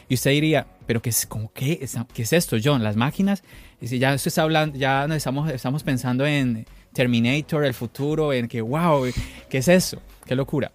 Y 0.08 0.14
usted 0.14 0.30
diría, 0.30 0.66
pero 0.86 1.02
¿qué 1.02 1.10
es, 1.10 1.26
como, 1.26 1.52
qué, 1.52 1.86
qué 2.14 2.22
es 2.22 2.32
esto, 2.32 2.56
John? 2.62 2.82
Las 2.82 2.96
máquinas, 2.96 3.42
y 3.80 3.98
ya 3.98 4.14
está 4.14 4.42
hablando, 4.42 4.78
ya 4.78 5.04
estamos, 5.04 5.50
estamos 5.50 5.82
pensando 5.82 6.26
en 6.26 6.66
Terminator, 6.92 7.64
el 7.64 7.74
futuro, 7.74 8.32
en 8.32 8.48
que, 8.48 8.60
wow, 8.60 9.04
¿qué 9.48 9.58
es 9.58 9.68
eso? 9.68 10.00
Qué 10.24 10.34
locura. 10.34 10.72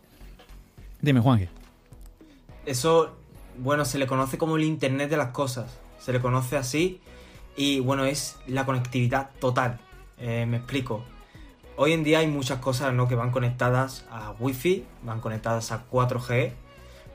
Dime, 1.01 1.19
Juanje. 1.19 1.49
Eso, 2.65 3.15
bueno, 3.57 3.85
se 3.85 3.97
le 3.97 4.07
conoce 4.07 4.37
como 4.37 4.55
el 4.55 4.63
Internet 4.63 5.09
de 5.09 5.17
las 5.17 5.29
cosas. 5.29 5.79
Se 5.99 6.13
le 6.13 6.21
conoce 6.21 6.55
así. 6.55 7.01
Y 7.57 7.79
bueno, 7.81 8.05
es 8.05 8.37
la 8.47 8.65
conectividad 8.65 9.31
total. 9.39 9.79
Eh, 10.17 10.45
me 10.47 10.57
explico. 10.57 11.03
Hoy 11.75 11.91
en 11.93 12.03
día 12.03 12.19
hay 12.19 12.27
muchas 12.27 12.59
cosas 12.59 12.93
¿no? 12.93 13.07
que 13.07 13.15
van 13.15 13.31
conectadas 13.31 14.05
a 14.11 14.31
Wi-Fi, 14.39 14.85
van 15.03 15.19
conectadas 15.19 15.71
a 15.71 15.89
4G, 15.89 16.51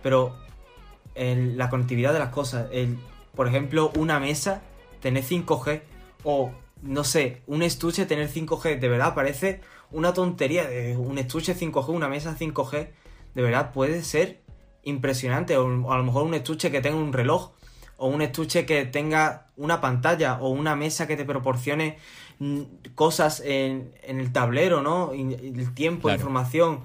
pero 0.02 0.36
la 1.18 1.68
conectividad 1.68 2.12
de 2.12 2.18
las 2.18 2.30
cosas, 2.30 2.68
el, 2.72 2.98
por 3.34 3.48
ejemplo, 3.48 3.92
una 3.96 4.20
mesa 4.20 4.62
tener 5.00 5.24
5G 5.24 5.82
o 6.24 6.52
no 6.82 7.04
sé, 7.04 7.42
un 7.46 7.62
estuche 7.62 8.06
tener 8.06 8.30
5G, 8.30 8.78
de 8.78 8.88
verdad 8.88 9.14
parece 9.14 9.60
una 9.90 10.12
tontería 10.12 10.68
de 10.68 10.96
un 10.96 11.18
estuche 11.18 11.56
5G, 11.56 11.88
una 11.88 12.08
mesa 12.08 12.36
5G, 12.38 12.88
de 13.34 13.42
verdad 13.42 13.72
puede 13.72 14.02
ser 14.02 14.40
impresionante. 14.84 15.56
O, 15.56 15.92
a 15.92 15.96
lo 15.96 16.04
mejor 16.04 16.24
un 16.24 16.34
estuche 16.34 16.70
que 16.70 16.80
tenga 16.80 16.96
un 16.96 17.12
reloj, 17.12 17.52
o 17.96 18.06
un 18.08 18.22
estuche 18.22 18.64
que 18.66 18.84
tenga 18.84 19.46
una 19.56 19.80
pantalla, 19.80 20.38
o 20.40 20.50
una 20.50 20.76
mesa 20.76 21.06
que 21.06 21.16
te 21.16 21.24
proporcione 21.24 21.98
mm, 22.38 22.60
cosas 22.94 23.42
en, 23.44 23.92
el 24.02 24.32
tablero, 24.32 24.82
¿no? 24.82 25.12
El 25.12 25.74
tiempo, 25.74 26.10
información, 26.10 26.80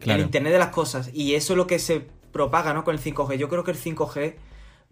el 0.00 0.20
Internet 0.20 0.52
de 0.52 0.58
las 0.58 0.68
cosas. 0.68 1.10
Y 1.12 1.34
eso 1.34 1.52
es 1.52 1.56
lo 1.56 1.66
que 1.66 1.78
se 1.78 2.06
propaga, 2.32 2.74
¿no? 2.74 2.84
Con 2.84 2.94
el 2.94 3.00
5G. 3.00 3.36
Yo 3.36 3.48
creo 3.48 3.64
que 3.64 3.70
el 3.70 3.76
5G 3.76 4.34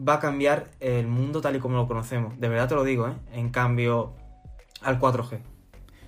va 0.06 0.14
a 0.14 0.20
cambiar 0.20 0.70
el 0.80 1.06
mundo 1.06 1.40
tal 1.40 1.56
y 1.56 1.58
como 1.58 1.76
lo 1.76 1.88
conocemos. 1.88 2.38
De 2.38 2.48
verdad 2.48 2.68
te 2.68 2.74
lo 2.74 2.84
digo, 2.84 3.08
¿eh? 3.08 3.14
En 3.32 3.50
cambio 3.50 4.14
al 4.82 4.98
4G. 5.00 5.40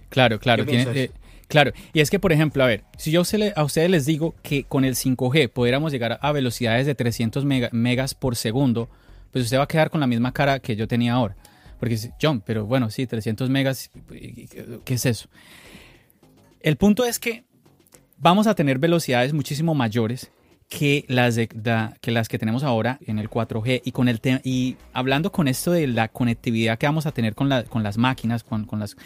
Claro, 0.08 0.38
claro. 0.38 0.64
Eh, 0.68 1.10
claro, 1.48 1.72
y 1.92 2.00
es 2.00 2.10
que, 2.10 2.18
por 2.18 2.32
ejemplo, 2.32 2.62
a 2.62 2.66
ver, 2.66 2.84
si 2.98 3.10
yo 3.10 3.20
a 3.20 3.64
ustedes 3.64 3.90
les 3.90 4.06
digo 4.06 4.34
que 4.42 4.64
con 4.64 4.84
el 4.84 4.94
5G 4.94 5.50
pudiéramos 5.50 5.92
llegar 5.92 6.18
a 6.20 6.32
velocidades 6.32 6.86
de 6.86 6.94
300 6.94 7.44
megas 7.44 8.14
por 8.14 8.36
segundo, 8.36 8.88
pues 9.32 9.44
usted 9.44 9.58
va 9.58 9.64
a 9.64 9.68
quedar 9.68 9.90
con 9.90 10.00
la 10.00 10.06
misma 10.06 10.32
cara 10.32 10.58
que 10.58 10.76
yo 10.76 10.88
tenía 10.88 11.14
ahora. 11.14 11.36
Porque, 11.78 11.96
John, 12.20 12.42
pero 12.44 12.66
bueno, 12.66 12.90
sí, 12.90 13.06
300 13.06 13.48
megas, 13.48 13.90
¿qué 14.84 14.94
es 14.94 15.06
eso? 15.06 15.28
El 16.60 16.76
punto 16.76 17.04
es 17.04 17.18
que 17.18 17.44
vamos 18.18 18.46
a 18.46 18.54
tener 18.54 18.78
velocidades 18.78 19.32
muchísimo 19.32 19.74
mayores 19.74 20.30
que 20.70 21.04
las, 21.08 21.36
que 22.28 22.38
tenemos 22.38 22.62
ahora 22.62 23.00
en 23.04 23.18
el 23.18 23.28
4G 23.28 23.82
y 23.84 23.90
con 23.90 24.08
el 24.08 24.20
y 24.44 24.76
hablando 24.92 25.32
con 25.32 25.48
esto 25.48 25.72
de 25.72 25.88
la 25.88 26.06
conectividad 26.08 26.78
que 26.78 26.86
vamos 26.86 27.06
a 27.06 27.12
tener 27.12 27.34
con, 27.34 27.50
con 27.68 27.82
las 27.82 27.98
máquinas, 27.98 28.44
con, 28.44 28.64
con, 28.66 28.78
las, 28.78 28.96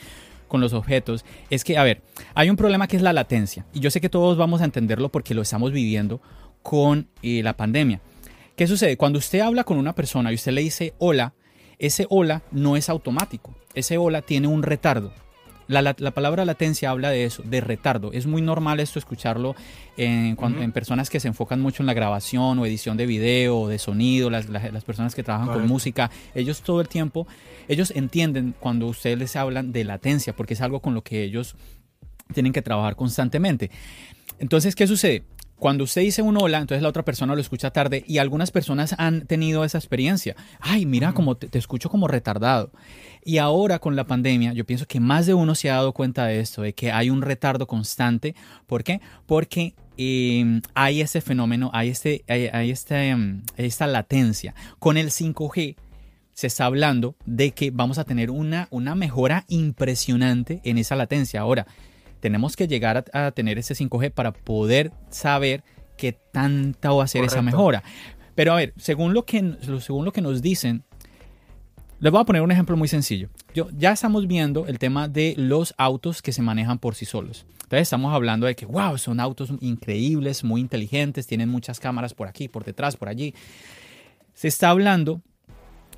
con 0.47 0.61
los 0.61 0.75
objetos, 0.75 1.25
es 1.49 1.65
que, 1.65 1.79
a 1.79 1.83
ver, 1.83 2.03
hay 2.35 2.51
un 2.51 2.57
problema 2.57 2.87
que 2.87 2.97
es 2.97 3.03
la 3.03 3.15
latencia 3.15 3.65
y 3.73 3.81
yo 3.81 3.91
sé 3.91 4.03
que 4.03 4.11
todos 4.11 4.37
vamos 4.37 4.61
a 4.61 4.67
entenderlo 4.67 5.09
porque 5.09 5.33
lo 5.33 5.41
estamos 5.41 5.73
viviendo 5.73 6.21
con 6.63 7.09
eh, 7.23 7.43
la 7.43 7.57
pandemia. 7.57 8.01
¿Qué 8.57 8.67
sucede? 8.67 8.99
Cuando 8.99 9.19
usted 9.19 9.41
habla 9.41 9.65
con 9.65 9.79
una 9.79 9.95
persona 9.95 10.31
y 10.31 10.35
usted 10.35 10.53
le 10.53 10.61
dice 10.61 10.93
hola, 10.99 11.33
ese 11.79 12.07
hola 12.11 12.43
no 12.53 12.77
es 12.77 12.91
automático, 12.91 13.55
ese 13.75 13.97
hola 13.97 14.21
tiene 14.21 14.49
un 14.49 14.63
retardo. 14.63 15.15
La, 15.67 15.95
palabra 15.95 16.45
latencia 16.45 16.91
habla 16.91 17.11
de 17.11 17.25
eso, 17.25 17.43
de 17.43 17.61
retardo. 17.61 18.13
Es 18.13 18.27
muy 18.27 18.43
normal 18.43 18.81
esto 18.81 18.99
escucharlo 18.99 19.55
en, 19.97 20.37
en, 20.39 20.73
personas 20.73 21.09
que 21.09 21.21
se 21.21 21.29
enfocan 21.29 21.61
mucho 21.61 21.83
en 21.83 21.87
la 21.87 21.95
grabación 21.95 22.59
o 22.59 22.67
edición 22.67 22.97
de 22.97 23.07
video 23.07 23.59
o 23.61 23.69
de 23.69 23.79
sonido, 23.79 24.31
las, 24.31 24.47
personas 24.85 25.15
que 25.15 25.23
trabajan 25.23 25.53
con 25.53 25.67
música. 25.67 26.11
Ellos 26.35 26.63
todo 26.63 26.81
el 26.81 26.89
tiempo, 26.89 27.27
ellos 27.69 27.93
entienden 27.95 28.55
cuando 28.61 28.87
ustedes 28.87 29.19
les 29.19 29.37
hablan 29.37 29.73
de 29.73 29.85
latencia, 29.85 30.35
porque 30.35 30.55
es 30.55 30.61
algo 30.61 30.81
con 30.81 30.95
lo 30.95 31.03
que 31.03 31.23
ellos 31.23 31.57
tienen 32.33 32.53
que 32.53 32.63
trabajar 32.63 32.97
constantemente. 32.97 33.71
Entonces, 34.39 34.75
¿qué 34.75 34.87
sucede? 34.87 35.25
Cuando 35.59 35.85
usted 35.85 36.03
dice 36.03 36.21
un 36.21 36.37
hola, 36.37 36.59
entonces 36.59 36.83
la 36.83 36.89
otra 36.89 37.05
persona 37.05 37.35
lo 37.35 37.41
escucha 37.41 37.71
tarde 37.71 38.05
y 38.07 38.19
algunas 38.19 38.51
personas 38.51 38.95
han 38.99 39.27
tenido 39.27 39.65
esa 39.65 39.79
experiencia. 39.79 40.35
Ay, 40.61 40.85
mira, 40.85 41.13
como 41.13 41.37
te, 41.37 41.57
escucho 41.57 41.89
como 41.89 42.09
retardado. 42.09 42.71
Y 43.25 43.39
ahora 43.39 43.79
con 43.79 43.97
la 43.97 44.05
pandemia, 44.07 44.53
yo 44.53 44.67
pienso 44.67 44.87
que 44.87 45.01
más 45.01 45.27
de 45.27 45.35
uno 45.35 45.55
se 45.55 45.71
ha 45.71 45.75
dado 45.75 45.93
cuenta 45.93 46.27
de 46.27 46.41
esto, 46.41 46.63
de 46.63 46.75
que 46.75 46.93
hay 46.93 47.09
un 47.09 47.23
retardo 47.23 47.67
constante. 47.67 48.35
¿Por 48.67 48.83
qué? 48.83 49.01
Porque 49.27 49.75
em, 49.97 50.61
hay 50.75 51.01
ese 51.01 51.21
fenómeno, 51.21 51.71
hay, 51.73 51.89
este, 51.89 52.25
hay, 52.29 52.71
este, 52.71 53.09
em, 53.09 53.43
esta 53.57 53.87
latencia. 53.87 54.55
Con 54.79 54.97
el 54.97 55.11
5G 55.11 55.77
se 56.33 56.49
está 56.49 56.67
hablando 56.67 57.15
de 57.25 57.53
que 57.53 57.71
vamos 57.71 57.99
a 57.99 58.05
tener 58.05 58.31
una, 58.31 58.67
una 58.71 58.97
mejora 58.97 59.45
impresionante 59.49 60.61
en 60.65 60.79
esa 60.79 60.97
latencia. 60.97 61.41
Ahora, 61.41 61.67
tenemos 62.25 62.57
que 62.57 62.67
llegar 62.67 63.05
a, 63.13 63.31
tener 63.33 63.59
ese 63.59 63.75
5G 63.75 64.11
para 64.11 64.33
poder 64.33 64.93
saber 65.11 65.63
qué 65.99 66.15
tanta 66.15 66.91
va 66.91 67.05
a 67.05 67.07
ser 67.07 67.23
esa 67.23 67.43
mejora. 67.43 67.83
Pero 68.35 68.55
a 68.55 68.57
ver, 68.57 68.73
según 68.79 69.13
lo, 69.13 69.27
que, 69.27 69.59
según 69.81 70.07
lo 70.07 70.11
que 70.11 70.23
nos 70.23 70.41
dicen, 70.41 70.85
les 72.01 72.11
voy 72.11 72.23
a 72.23 72.25
poner 72.25 72.41
un 72.41 72.51
ejemplo 72.51 72.79
muy 72.79 72.89
sencillo. 72.89 73.29
Yo, 73.55 73.69
ya 73.77 73.93
estamos 73.93 74.27
viendo 74.27 74.67
el 74.67 74.79
tema 74.79 75.07
de 75.07 75.35
los 75.37 75.75
autos 75.77 76.23
que 76.23 76.33
se 76.33 76.41
manejan 76.41 76.79
por 76.79 76.95
sí 76.95 77.05
solos. 77.05 77.45
Entonces 77.65 77.83
estamos 77.83 78.15
hablando 78.15 78.47
de 78.47 78.57
que, 78.57 78.65
wow, 78.65 78.97
son 78.97 79.21
autos 79.21 79.53
increíbles, 79.61 80.45
muy 80.45 80.63
inteligentes, 80.63 81.27
tienen 81.27 81.51
muchas 81.51 81.79
cámaras 81.79 82.15
por 82.15 82.27
aquí, 82.27 82.49
por 82.49 82.65
detrás, 82.65 82.97
por 82.97 83.11
allí. 83.11 83.35
Se 84.33 84.49
está 84.49 84.71
hablando 84.71 85.21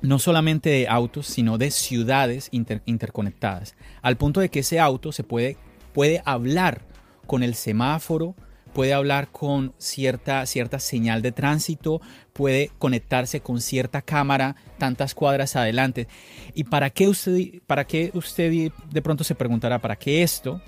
no 0.01 0.19
solamente 0.19 0.69
de 0.69 0.89
autos, 0.89 1.25
sino 1.25 1.57
de 1.57 1.71
ciudades 1.71 2.49
interconectadas, 2.51 3.75
al 4.01 4.17
punto 4.17 4.41
de 4.41 4.49
que 4.49 4.59
ese 4.59 4.81
auto 4.81 5.13
se 5.13 5.23
puede 5.23 5.55
puede 5.97 6.21
hablar 6.25 6.81
con 7.25 7.41
el 7.41 7.55
semáforo, 7.55 8.35
puede 8.71 8.93
hablar 8.93 9.29
con 9.31 9.73
cierta, 9.79 10.45
cierta 10.45 10.77
señal 10.77 11.23
de 11.23 11.31
tránsito, 11.31 12.01
puede 12.33 12.69
conectarse 12.77 13.39
con 13.41 13.61
cierta 13.61 14.03
cámara 14.03 14.55
tantas 14.77 15.15
cuadras 15.15 15.55
adelante. 15.55 16.07
¿Y 16.53 16.65
para 16.65 16.91
qué 16.91 17.07
usted, 17.07 17.63
para 17.65 17.87
qué 17.87 18.11
usted 18.13 18.71
de 18.91 19.01
pronto 19.01 19.23
se 19.23 19.33
preguntará, 19.33 19.79
¿para 19.79 19.95
qué 19.95 20.21
esto? 20.21 20.61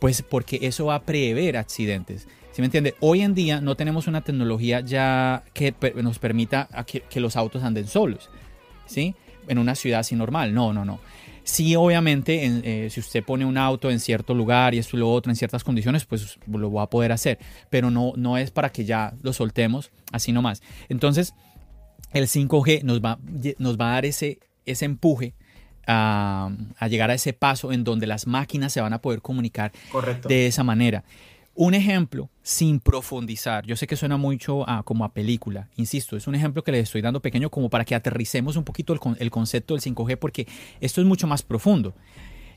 Pues 0.00 0.22
porque 0.22 0.58
eso 0.62 0.86
va 0.86 0.96
a 0.96 1.02
prever 1.02 1.56
accidentes. 1.56 2.26
¿Sí 2.50 2.60
me 2.60 2.64
entiende? 2.64 2.96
Hoy 2.98 3.20
en 3.20 3.36
día 3.36 3.60
no 3.60 3.76
tenemos 3.76 4.08
una 4.08 4.22
tecnología 4.22 4.80
ya 4.80 5.44
que 5.54 5.72
nos 6.02 6.18
permita 6.18 6.68
que, 6.84 7.02
que 7.02 7.20
los 7.20 7.36
autos 7.36 7.62
anden 7.62 7.86
solos, 7.86 8.28
¿sí? 8.86 9.14
En 9.46 9.58
una 9.58 9.76
ciudad 9.76 10.00
así 10.00 10.16
normal. 10.16 10.52
No, 10.52 10.72
no, 10.72 10.84
no. 10.84 10.98
Sí, 11.48 11.74
obviamente, 11.76 12.44
eh, 12.44 12.90
si 12.90 13.00
usted 13.00 13.24
pone 13.24 13.46
un 13.46 13.56
auto 13.56 13.90
en 13.90 14.00
cierto 14.00 14.34
lugar 14.34 14.74
y 14.74 14.78
esto 14.78 14.98
y 14.98 15.00
lo 15.00 15.10
otro 15.10 15.32
en 15.32 15.36
ciertas 15.36 15.64
condiciones, 15.64 16.04
pues 16.04 16.38
lo 16.46 16.70
va 16.70 16.82
a 16.82 16.90
poder 16.90 17.10
hacer. 17.10 17.38
Pero 17.70 17.90
no, 17.90 18.12
no 18.16 18.36
es 18.36 18.50
para 18.50 18.68
que 18.68 18.84
ya 18.84 19.14
lo 19.22 19.32
soltemos 19.32 19.90
así 20.12 20.30
nomás. 20.30 20.62
Entonces, 20.90 21.32
el 22.12 22.26
5G 22.26 22.82
nos 22.82 23.00
va, 23.00 23.18
nos 23.56 23.80
va 23.80 23.88
a 23.88 23.92
dar 23.94 24.04
ese, 24.04 24.40
ese 24.66 24.84
empuje 24.84 25.32
a, 25.86 26.50
a, 26.78 26.88
llegar 26.88 27.10
a 27.10 27.14
ese 27.14 27.32
paso 27.32 27.72
en 27.72 27.82
donde 27.82 28.06
las 28.06 28.26
máquinas 28.26 28.74
se 28.74 28.82
van 28.82 28.92
a 28.92 29.00
poder 29.00 29.22
comunicar 29.22 29.72
de 30.28 30.48
esa 30.48 30.64
manera. 30.64 31.02
Un 31.60 31.74
ejemplo 31.74 32.30
sin 32.40 32.78
profundizar. 32.78 33.66
Yo 33.66 33.74
sé 33.74 33.88
que 33.88 33.96
suena 33.96 34.16
mucho 34.16 34.64
como 34.84 35.04
a 35.04 35.12
película. 35.12 35.68
Insisto, 35.74 36.16
es 36.16 36.28
un 36.28 36.36
ejemplo 36.36 36.62
que 36.62 36.70
les 36.70 36.84
estoy 36.84 37.00
dando 37.00 37.20
pequeño 37.20 37.50
como 37.50 37.68
para 37.68 37.84
que 37.84 37.96
aterricemos 37.96 38.54
un 38.54 38.62
poquito 38.62 38.92
el, 38.92 39.00
el 39.18 39.30
concepto 39.32 39.74
del 39.74 39.82
5G 39.82 40.18
porque 40.18 40.46
esto 40.80 41.00
es 41.00 41.06
mucho 41.08 41.26
más 41.26 41.42
profundo. 41.42 41.94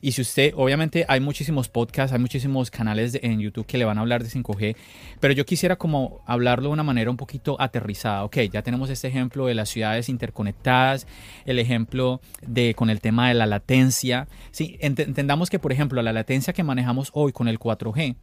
Y 0.02 0.12
si 0.12 0.22
usted, 0.22 0.54
obviamente 0.56 1.06
hay 1.08 1.20
muchísimos 1.20 1.70
podcasts, 1.70 2.12
hay 2.12 2.20
muchísimos 2.20 2.72
canales 2.72 3.18
en 3.22 3.39
YouTube 3.39 3.68
que 3.68 3.78
le 3.78 3.86
van 3.86 3.99
a 3.99 4.02
hablar 4.02 4.24
de 4.24 4.30
5G, 4.30 4.76
pero 5.20 5.34
yo 5.34 5.45
quisiera 5.45 5.76
como 5.76 6.22
hablarlo 6.26 6.70
de 6.70 6.74
una 6.74 6.84
manera 6.84 7.12
un 7.12 7.18
poquito 7.18 7.56
aterrizada. 7.60 8.24
Ok, 8.24 8.38
ya 8.52 8.64
tenemos 8.64 8.89
este 8.89 9.08
ejemplo 9.08 9.45
de 9.45 9.54
las 9.54 9.70
ciudades 9.70 10.10
interconectadas, 10.10 11.06
el 11.45 11.60
ejemplo 11.60 12.20
de 12.45 12.74
con 12.74 12.89
el 12.89 12.99
tema 12.99 13.28
de 13.28 13.36
la 13.36 13.45
latencia. 13.45 14.28
Sí, 14.49 14.78
entendamos 14.80 15.52
que, 15.52 15.60
por 15.60 15.72
ejemplo, 15.72 16.02
la 16.02 16.14
latencia 16.14 16.52
que 16.52 16.64
manejamos 16.64 17.12
hoy 17.14 17.32
con 17.32 17.47
el 17.47 17.60
4G, 17.60 18.16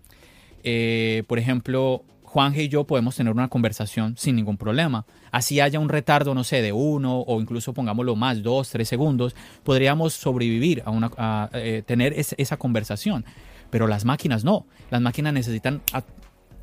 eh, 0.64 1.24
por 1.26 1.38
ejemplo, 1.38 2.04
Juanje 2.22 2.64
y 2.64 2.68
yo 2.68 2.84
podemos 2.84 3.16
tener 3.16 3.32
una 3.32 3.48
conversación 3.48 4.16
sin 4.16 4.36
ningún 4.36 4.58
problema. 4.58 5.06
Así 5.30 5.60
haya 5.60 5.80
un 5.80 5.88
retardo, 5.88 6.34
no 6.34 6.44
sé, 6.44 6.60
de 6.60 6.72
uno 6.72 7.20
o 7.20 7.40
incluso 7.40 7.72
pongámoslo 7.72 8.16
más, 8.16 8.42
dos, 8.42 8.68
tres 8.68 8.88
segundos, 8.88 9.34
podríamos 9.62 10.12
sobrevivir 10.12 10.82
a, 10.84 10.90
una, 10.90 11.48
eh, 11.54 11.82
tener 11.86 12.12
esa 12.14 12.56
conversación. 12.58 13.24
Pero 13.70 13.86
las 13.86 14.04
máquinas 14.04 14.44
no. 14.44 14.66
Las 14.90 15.00
máquinas 15.00 15.32
necesitan 15.32 15.82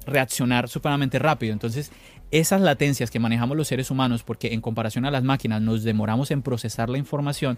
reaccionar 0.06 0.70
supremamente 0.70 1.18
rápido. 1.20 1.54
Entonces, 1.54 1.92
esas 2.32 2.62
latencias 2.62 3.10
que 3.10 3.20
manejamos 3.20 3.58
los 3.58 3.68
seres 3.68 3.90
humanos, 3.92 4.24
porque 4.24 4.54
en 4.54 4.62
comparación 4.62 5.06
a 5.06 5.12
las 5.12 5.24
máquinas 5.24 5.62
nos 5.62 5.84
demoramos 5.84 6.32
en 6.32 6.42
procesar 6.42 6.90
la 6.90 6.98
información, 6.98 7.58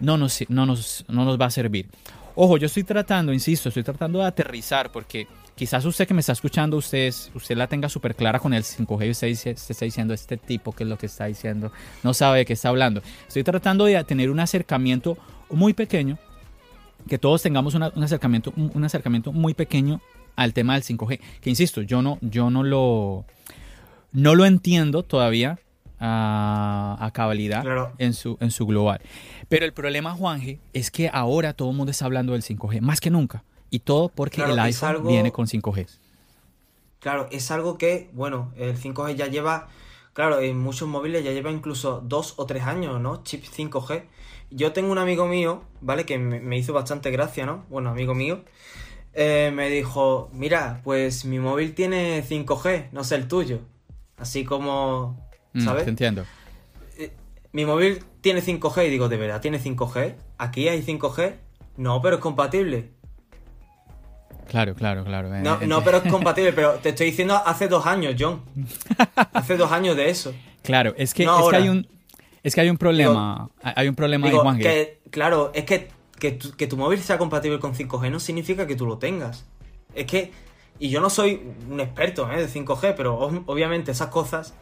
no 0.00 0.16
nos, 0.16 0.44
no 0.48 0.66
nos, 0.66 1.04
no 1.08 1.24
nos 1.24 1.40
va 1.40 1.46
a 1.46 1.50
servir. 1.50 1.88
Ojo, 2.36 2.58
yo 2.58 2.66
estoy 2.66 2.84
tratando, 2.84 3.32
insisto, 3.32 3.68
estoy 3.68 3.84
tratando 3.84 4.18
de 4.18 4.26
aterrizar 4.26 4.90
porque 4.90 5.28
quizás 5.54 5.84
usted 5.84 6.06
que 6.06 6.14
me 6.14 6.20
está 6.20 6.32
escuchando, 6.32 6.76
usted, 6.76 7.12
usted 7.34 7.56
la 7.56 7.66
tenga 7.66 7.88
súper 7.88 8.14
clara 8.14 8.38
con 8.38 8.54
el 8.54 8.62
5G 8.62 9.06
y 9.06 9.10
usted, 9.10 9.28
está 9.28 9.84
diciendo, 9.84 10.14
este 10.14 10.36
tipo, 10.36 10.72
¿qué 10.72 10.84
es 10.84 10.88
lo 10.88 10.98
que 10.98 11.06
está 11.06 11.26
diciendo? 11.26 11.72
No 12.02 12.14
sabe 12.14 12.38
de 12.38 12.44
qué 12.44 12.52
está 12.54 12.68
hablando. 12.68 13.02
Estoy 13.26 13.44
tratando 13.44 13.84
de 13.84 14.02
tener 14.04 14.30
un 14.30 14.40
acercamiento 14.40 15.16
muy 15.50 15.72
pequeño, 15.72 16.18
que 17.08 17.18
todos 17.18 17.42
tengamos 17.42 17.74
un, 17.74 17.82
acercamiento, 17.82 18.52
un 18.56 18.84
acercamiento 18.84 19.32
muy 19.32 19.54
pequeño 19.54 20.00
al 20.36 20.52
tema 20.52 20.74
del 20.74 20.82
5G. 20.82 21.20
Que 21.40 21.50
insisto, 21.50 21.82
yo 21.82 22.02
no, 22.02 22.18
yo 22.20 22.50
no 22.50 22.62
lo, 22.62 23.24
no 24.12 24.34
lo 24.34 24.46
entiendo 24.46 25.02
todavía 25.02 25.58
a, 26.00 27.10
cabalidad 27.14 27.92
en, 27.98 28.14
su, 28.14 28.36
en 28.40 28.50
su 28.50 28.66
global. 28.66 29.00
Pero 29.48 29.64
el 29.64 29.72
problema, 29.72 30.12
Juanje, 30.12 30.58
es 30.72 30.90
que 30.90 31.08
ahora 31.12 31.52
todo 31.52 31.70
el 31.70 31.76
mundo 31.76 31.90
está 31.90 32.06
hablando 32.06 32.32
del 32.32 32.42
5G, 32.42 32.80
más 32.80 33.00
que 33.00 33.10
nunca. 33.10 33.44
Y 33.70 33.80
todo 33.80 34.08
porque 34.08 34.42
el 34.42 34.58
iPhone 34.58 35.06
viene 35.06 35.32
con 35.32 35.46
5G. 35.46 35.86
Claro, 37.00 37.28
es 37.30 37.50
algo 37.50 37.76
que, 37.76 38.08
bueno, 38.12 38.52
el 38.56 38.76
5G 38.78 39.14
ya 39.14 39.26
lleva, 39.26 39.68
claro, 40.14 40.40
en 40.40 40.58
muchos 40.58 40.88
móviles 40.88 41.22
ya 41.24 41.32
lleva 41.32 41.50
incluso 41.50 42.00
dos 42.04 42.34
o 42.38 42.46
tres 42.46 42.62
años, 42.64 43.00
¿no? 43.00 43.22
Chip 43.24 43.44
5G. 43.44 44.04
Yo 44.50 44.72
tengo 44.72 44.90
un 44.92 44.98
amigo 44.98 45.26
mío, 45.26 45.62
¿vale? 45.80 46.06
Que 46.06 46.18
me 46.18 46.56
hizo 46.56 46.72
bastante 46.72 47.10
gracia, 47.10 47.44
¿no? 47.46 47.64
Bueno, 47.68 47.90
amigo 47.90 48.14
mío. 48.14 48.44
eh, 49.16 49.52
me 49.54 49.68
dijo, 49.70 50.28
mira, 50.32 50.80
pues 50.82 51.24
mi 51.24 51.38
móvil 51.38 51.74
tiene 51.74 52.24
5G, 52.24 52.88
no 52.92 53.04
sé 53.04 53.14
el 53.16 53.28
tuyo. 53.28 53.60
Así 54.16 54.44
como, 54.44 55.18
Mm, 55.52 55.60
¿sabes? 55.64 55.84
te 55.84 55.90
entiendo. 55.90 56.24
mi 57.52 57.64
móvil 57.64 58.02
tiene 58.22 58.40
5G 58.42 58.86
y 58.86 58.90
digo, 58.90 59.08
¿de 59.08 59.16
verdad 59.16 59.40
tiene 59.40 59.60
5G? 59.60 60.16
¿Aquí 60.38 60.68
hay 60.68 60.82
5G? 60.82 61.36
No, 61.76 62.00
pero 62.02 62.16
es 62.16 62.22
compatible. 62.22 62.90
Claro, 64.48 64.74
claro, 64.74 65.04
claro. 65.04 65.34
eh, 65.34 65.40
No, 65.42 65.58
no, 65.66 65.82
pero 65.82 65.98
es 65.98 66.10
compatible, 66.10 66.52
pero 66.52 66.74
te 66.74 66.90
estoy 66.90 67.06
diciendo 67.06 67.34
hace 67.44 67.68
dos 67.68 67.86
años, 67.86 68.14
John. 68.18 68.42
Hace 69.32 69.56
dos 69.56 69.72
años 69.72 69.96
de 69.96 70.10
eso. 70.10 70.32
Claro, 70.62 70.94
es 70.96 71.12
que, 71.14 71.24
No 71.24 71.32
es 71.32 71.38
que 71.38 71.44
ahora. 71.44 71.58
hay 71.58 71.68
un 71.68 71.86
es 72.42 72.54
que 72.54 72.60
hay 72.60 72.68
un 72.70 72.76
problema, 72.76 73.48
hay 73.62 73.88
un 73.88 73.94
problema 73.94 74.26
Digo, 74.28 74.42
que, 74.58 75.00
claro, 75.10 75.50
es 75.54 75.64
que, 75.64 75.88
que, 76.18 76.32
tu, 76.32 76.52
que 76.54 76.66
tu 76.66 76.76
móvil 76.76 77.00
sea 77.00 77.16
compatible 77.16 77.58
con 77.58 77.74
5G 77.74 78.10
no 78.10 78.20
significa 78.20 78.66
que 78.66 78.76
tú 78.76 78.84
lo 78.86 78.98
tengas. 78.98 79.46
Es 79.94 80.04
que, 80.06 80.30
y 80.78 80.90
yo 80.90 81.00
no 81.00 81.08
soy 81.08 81.40
un 81.70 81.80
experto 81.80 82.30
¿eh? 82.30 82.36
de 82.46 82.48
5G, 82.48 82.94
pero 82.96 83.18
ob- 83.18 83.44
obviamente 83.46 83.92
esas 83.92 84.08
cosas 84.08 84.52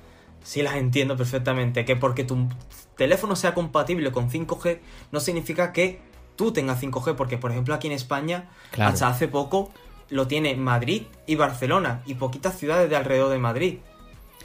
sí 0.45 0.63
las 0.63 0.77
entiendo 0.77 1.17
perfectamente. 1.17 1.85
Que 1.85 1.97
porque 1.97 2.23
tu 2.23 2.49
teléfono 2.97 3.35
sea 3.35 3.53
compatible 3.53 4.13
con 4.13 4.31
5G 4.31 4.79
no 5.11 5.19
significa 5.19 5.73
que 5.73 6.01
tú 6.43 6.53
tengas 6.53 6.81
5G, 6.83 7.15
porque 7.15 7.39
por 7.39 7.53
ejemplo 7.53 7.75
aquí 7.75 7.87
en 7.87 7.93
España, 7.93 8.49
Claro. 8.73 8.93
hasta 8.93 9.09
hace 9.09 9.29
poco, 9.29 9.71
lo 10.11 10.27
tiene 10.27 10.57
Madrid 10.57 11.03
y 11.27 11.37
Barcelona 11.37 12.03
y 12.05 12.15
poquitas 12.15 12.59
ciudades 12.59 12.91
de 12.91 12.97
alrededor 12.97 13.31
de 13.31 13.39
Madrid. 13.39 13.79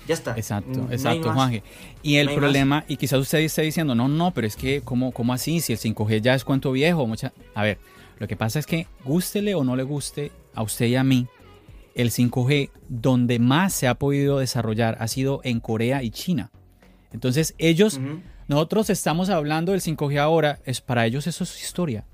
Ya 0.08 0.14
está. 0.14 0.38
Exacto, 0.38 0.84
No 0.84 0.92
exacto. 0.92 1.34
Juanje. 1.34 1.64
Y 2.02 2.18
el 2.18 2.28
No 2.28 2.36
problema, 2.36 2.86
y 2.88 2.96
quizás 2.98 3.20
usted 3.20 3.40
esté 3.40 3.64
diciendo, 3.64 3.94
no, 3.96 4.08
no, 4.08 4.32
pero 4.32 4.48
es 4.48 4.56
que, 4.56 4.82
¿cómo, 4.82 5.12
cómo 5.12 5.34
así? 5.34 5.60
Si 5.60 5.74
el 5.74 5.80
5G 5.80 6.22
ya 6.22 6.34
es 6.36 6.46
cuento 6.46 6.72
viejo, 6.72 7.06
mucha... 7.08 7.34
A 7.56 7.64
ver, 7.64 7.78
lo 8.20 8.28
que 8.28 8.38
pasa 8.38 8.60
es 8.60 8.66
que, 8.66 8.88
gústele 9.04 9.56
o 9.56 9.64
no 9.66 9.76
le 9.76 9.84
guste 9.84 10.32
a 10.54 10.62
usted 10.62 10.86
y 10.86 10.96
a 10.96 11.04
mí, 11.04 11.28
el 11.96 12.12
5G 12.12 12.70
donde 12.88 13.40
más 13.40 13.74
se 13.74 13.88
ha 13.88 13.96
podido 13.96 14.40
desarrollar 14.40 14.98
ha 15.02 15.08
sido 15.10 15.42
en 15.44 15.60
Corea 15.60 16.04
y 16.04 16.12
China. 16.12 16.52
Entonces, 17.12 17.56
ellos. 17.58 18.00
Nosotros 18.48 18.90
estamos 18.90 19.30
hablando 19.30 19.72
del 19.74 19.82
5G 19.82 20.20
ahora, 20.20 20.60
es, 20.66 20.82
para 20.82 21.06
ellos 21.06 21.28
eso 21.28 21.44
es 21.44 21.62
historia. 21.62 22.06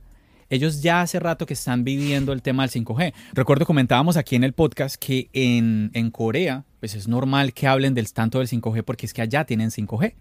Ellos 0.50 0.82
ya 0.82 1.02
hace 1.02 1.20
rato 1.20 1.46
que 1.46 1.54
están 1.54 1.84
viviendo 1.84 2.32
el 2.34 2.42
tema 2.42 2.68
del 2.68 2.84
5G. 2.84 3.14
Recuerdo 3.34 3.66
comentábamos 3.66 4.18
aquí 4.18 4.36
en 4.36 4.44
el 4.44 4.54
podcast 4.54 4.96
que 4.96 5.30
en, 5.34 5.90
en 5.94 6.12
Corea, 6.12 6.66
pues 6.80 6.96
es 6.96 7.08
normal 7.08 7.54
que 7.54 7.68
hablen 7.68 7.94
del 7.94 8.12
tanto 8.14 8.40
del 8.40 8.48
5G 8.48 8.84
porque 8.84 9.06
es 9.06 9.14
que 9.14 9.22
allá 9.22 9.46
tienen 9.46 9.72
5G. 9.72 10.14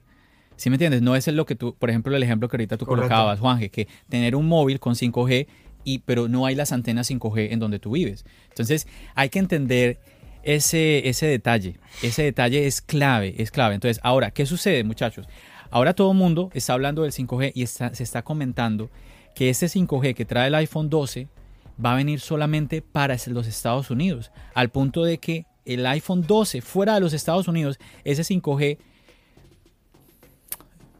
¿Sí 0.56 0.70
me 0.70 0.76
entiendes? 0.76 1.02
No 1.02 1.16
es 1.16 1.26
lo 1.26 1.44
que 1.44 1.54
tú, 1.54 1.74
por 1.74 1.90
ejemplo, 1.90 2.14
el 2.14 2.22
ejemplo 2.22 2.48
que 2.48 2.56
ahorita 2.56 2.76
tú 2.76 2.86
Correcto. 2.86 3.08
colocabas, 3.08 3.40
Juanje, 3.40 3.70
que 3.70 3.88
tener 4.08 4.36
un 4.36 4.46
móvil 4.46 4.80
con 4.80 4.94
5G, 4.94 5.46
y, 5.84 5.98
pero 6.00 6.28
no 6.28 6.46
hay 6.46 6.54
las 6.54 6.72
antenas 6.72 7.10
5G 7.10 7.48
en 7.50 7.58
donde 7.58 7.78
tú 7.78 7.92
vives. 7.92 8.24
Entonces, 8.50 8.86
hay 9.14 9.28
que 9.28 9.38
entender 9.38 9.98
ese, 10.42 11.08
ese 11.08 11.26
detalle. 11.26 11.78
Ese 12.02 12.22
detalle 12.22 12.66
es 12.66 12.80
clave, 12.80 13.34
es 13.38 13.50
clave. 13.50 13.74
Entonces, 13.74 14.00
ahora, 14.02 14.30
¿qué 14.30 14.46
sucede, 14.46 14.84
muchachos? 14.84 15.26
Ahora 15.72 15.94
todo 15.94 16.12
el 16.12 16.18
mundo 16.18 16.50
está 16.54 16.74
hablando 16.74 17.02
del 17.02 17.12
5G 17.12 17.50
y 17.54 17.62
está- 17.62 17.92
se 17.94 18.02
está 18.04 18.22
comentando 18.22 18.90
que 19.34 19.48
este 19.50 19.66
5G 19.68 20.14
que 20.14 20.24
trae 20.24 20.46
el 20.48 20.54
iPhone 20.54 20.88
12 20.90 21.26
va 21.84 21.92
a 21.92 21.96
venir 21.96 22.20
solamente 22.20 22.82
para 22.82 23.16
los 23.28 23.46
Estados 23.48 23.90
Unidos, 23.90 24.30
al 24.54 24.68
punto 24.68 25.02
de 25.02 25.18
que 25.18 25.46
el 25.64 25.86
iPhone 25.86 26.22
12 26.26 26.60
fuera 26.60 26.94
de 26.94 27.00
los 27.00 27.12
Estados 27.14 27.48
Unidos, 27.48 27.78
ese 28.04 28.22
5G 28.22 28.76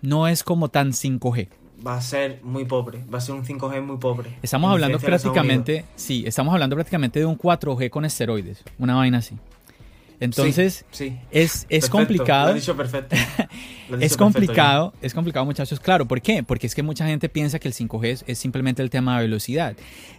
no 0.00 0.26
es 0.26 0.42
como 0.42 0.68
tan 0.68 0.92
5G. 0.92 1.48
Va 1.86 1.96
a 1.96 2.00
ser 2.00 2.40
muy 2.42 2.64
pobre. 2.64 3.04
Va 3.12 3.18
a 3.18 3.20
ser 3.20 3.34
un 3.34 3.44
5G 3.44 3.82
muy 3.82 3.98
pobre. 3.98 4.30
Estamos 4.42 4.70
hablando 4.70 4.98
prácticamente, 5.34 5.84
sí, 5.96 6.24
estamos 6.26 6.52
hablando 6.54 6.76
prácticamente 6.76 7.18
de 7.18 7.26
un 7.26 7.36
4G 7.36 7.90
con 7.90 8.04
esteroides, 8.04 8.62
una 8.78 8.94
vaina 8.94 9.18
así. 9.18 9.36
Entonces, 10.24 10.84
Sí, 10.90 11.10
sí. 11.10 11.18
es, 11.30 11.54
es 11.54 11.66
Perfecto, 11.68 11.90
complicado. 11.90 12.46
Lo 12.46 12.54
has 12.54 12.60
dicho 12.60 12.76
perfecto. 12.76 13.16
Lo 13.16 13.22
has 13.22 13.32
Es 13.42 13.48
dicho 13.48 13.98
perfecto, 13.98 14.18
complicado, 14.18 14.94
es 15.02 15.14
complicado 15.14 15.46
muchachos, 15.46 15.80
claro, 15.80 16.06
¿por 16.06 16.20
qué? 16.22 16.42
Porque 16.42 16.66
es 16.66 16.74
que 16.74 16.82
mucha 16.82 17.06
gente 17.06 17.28
piensa 17.28 17.58
que 17.58 17.68
el 17.68 17.74
5G 17.74 18.06
es, 18.06 18.24
es 18.26 18.38
simplemente 18.38 18.82
el 18.82 18.90
tema 18.90 19.16
de 19.16 19.22
velocidad. 19.24 19.76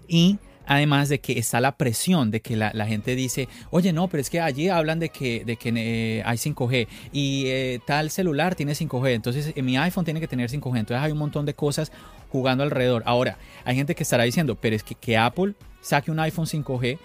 Y 0.07 0.37
además 0.65 1.09
de 1.09 1.19
que 1.19 1.37
está 1.39 1.59
la 1.59 1.75
presión 1.77 2.31
de 2.31 2.41
que 2.41 2.55
la, 2.55 2.71
la 2.73 2.85
gente 2.85 3.15
dice, 3.15 3.49
oye, 3.69 3.91
no, 3.93 4.07
pero 4.07 4.21
es 4.21 4.29
que 4.29 4.39
allí 4.39 4.69
hablan 4.69 4.99
de 4.99 5.09
que, 5.09 5.43
de 5.43 5.57
que 5.57 5.73
eh, 5.75 6.23
hay 6.25 6.37
5G 6.37 6.87
y 7.11 7.45
eh, 7.47 7.79
tal 7.85 8.09
celular 8.11 8.55
tiene 8.55 8.73
5G, 8.73 9.09
entonces 9.11 9.51
eh, 9.55 9.61
mi 9.61 9.77
iPhone 9.77 10.05
tiene 10.05 10.19
que 10.19 10.27
tener 10.27 10.49
5G, 10.49 10.79
entonces 10.79 11.03
hay 11.03 11.11
un 11.11 11.17
montón 11.17 11.45
de 11.45 11.53
cosas 11.53 11.91
jugando 12.29 12.63
alrededor. 12.63 13.03
Ahora, 13.05 13.37
hay 13.65 13.75
gente 13.75 13.93
que 13.95 14.03
estará 14.03 14.23
diciendo, 14.23 14.55
pero 14.55 14.75
es 14.75 14.83
que, 14.83 14.95
que 14.95 15.17
Apple 15.17 15.53
saque 15.81 16.11
un 16.11 16.19
iPhone 16.19 16.45
5G 16.45 16.97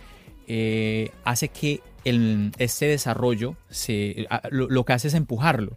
eh, 0.51 1.11
hace 1.25 1.49
que 1.49 1.81
el, 2.05 2.53
este 2.59 2.87
desarrollo 2.87 3.57
se, 3.71 4.27
lo, 4.51 4.69
lo 4.69 4.85
que 4.85 4.93
hace 4.93 5.09
es 5.09 5.15
empujarlo. 5.15 5.77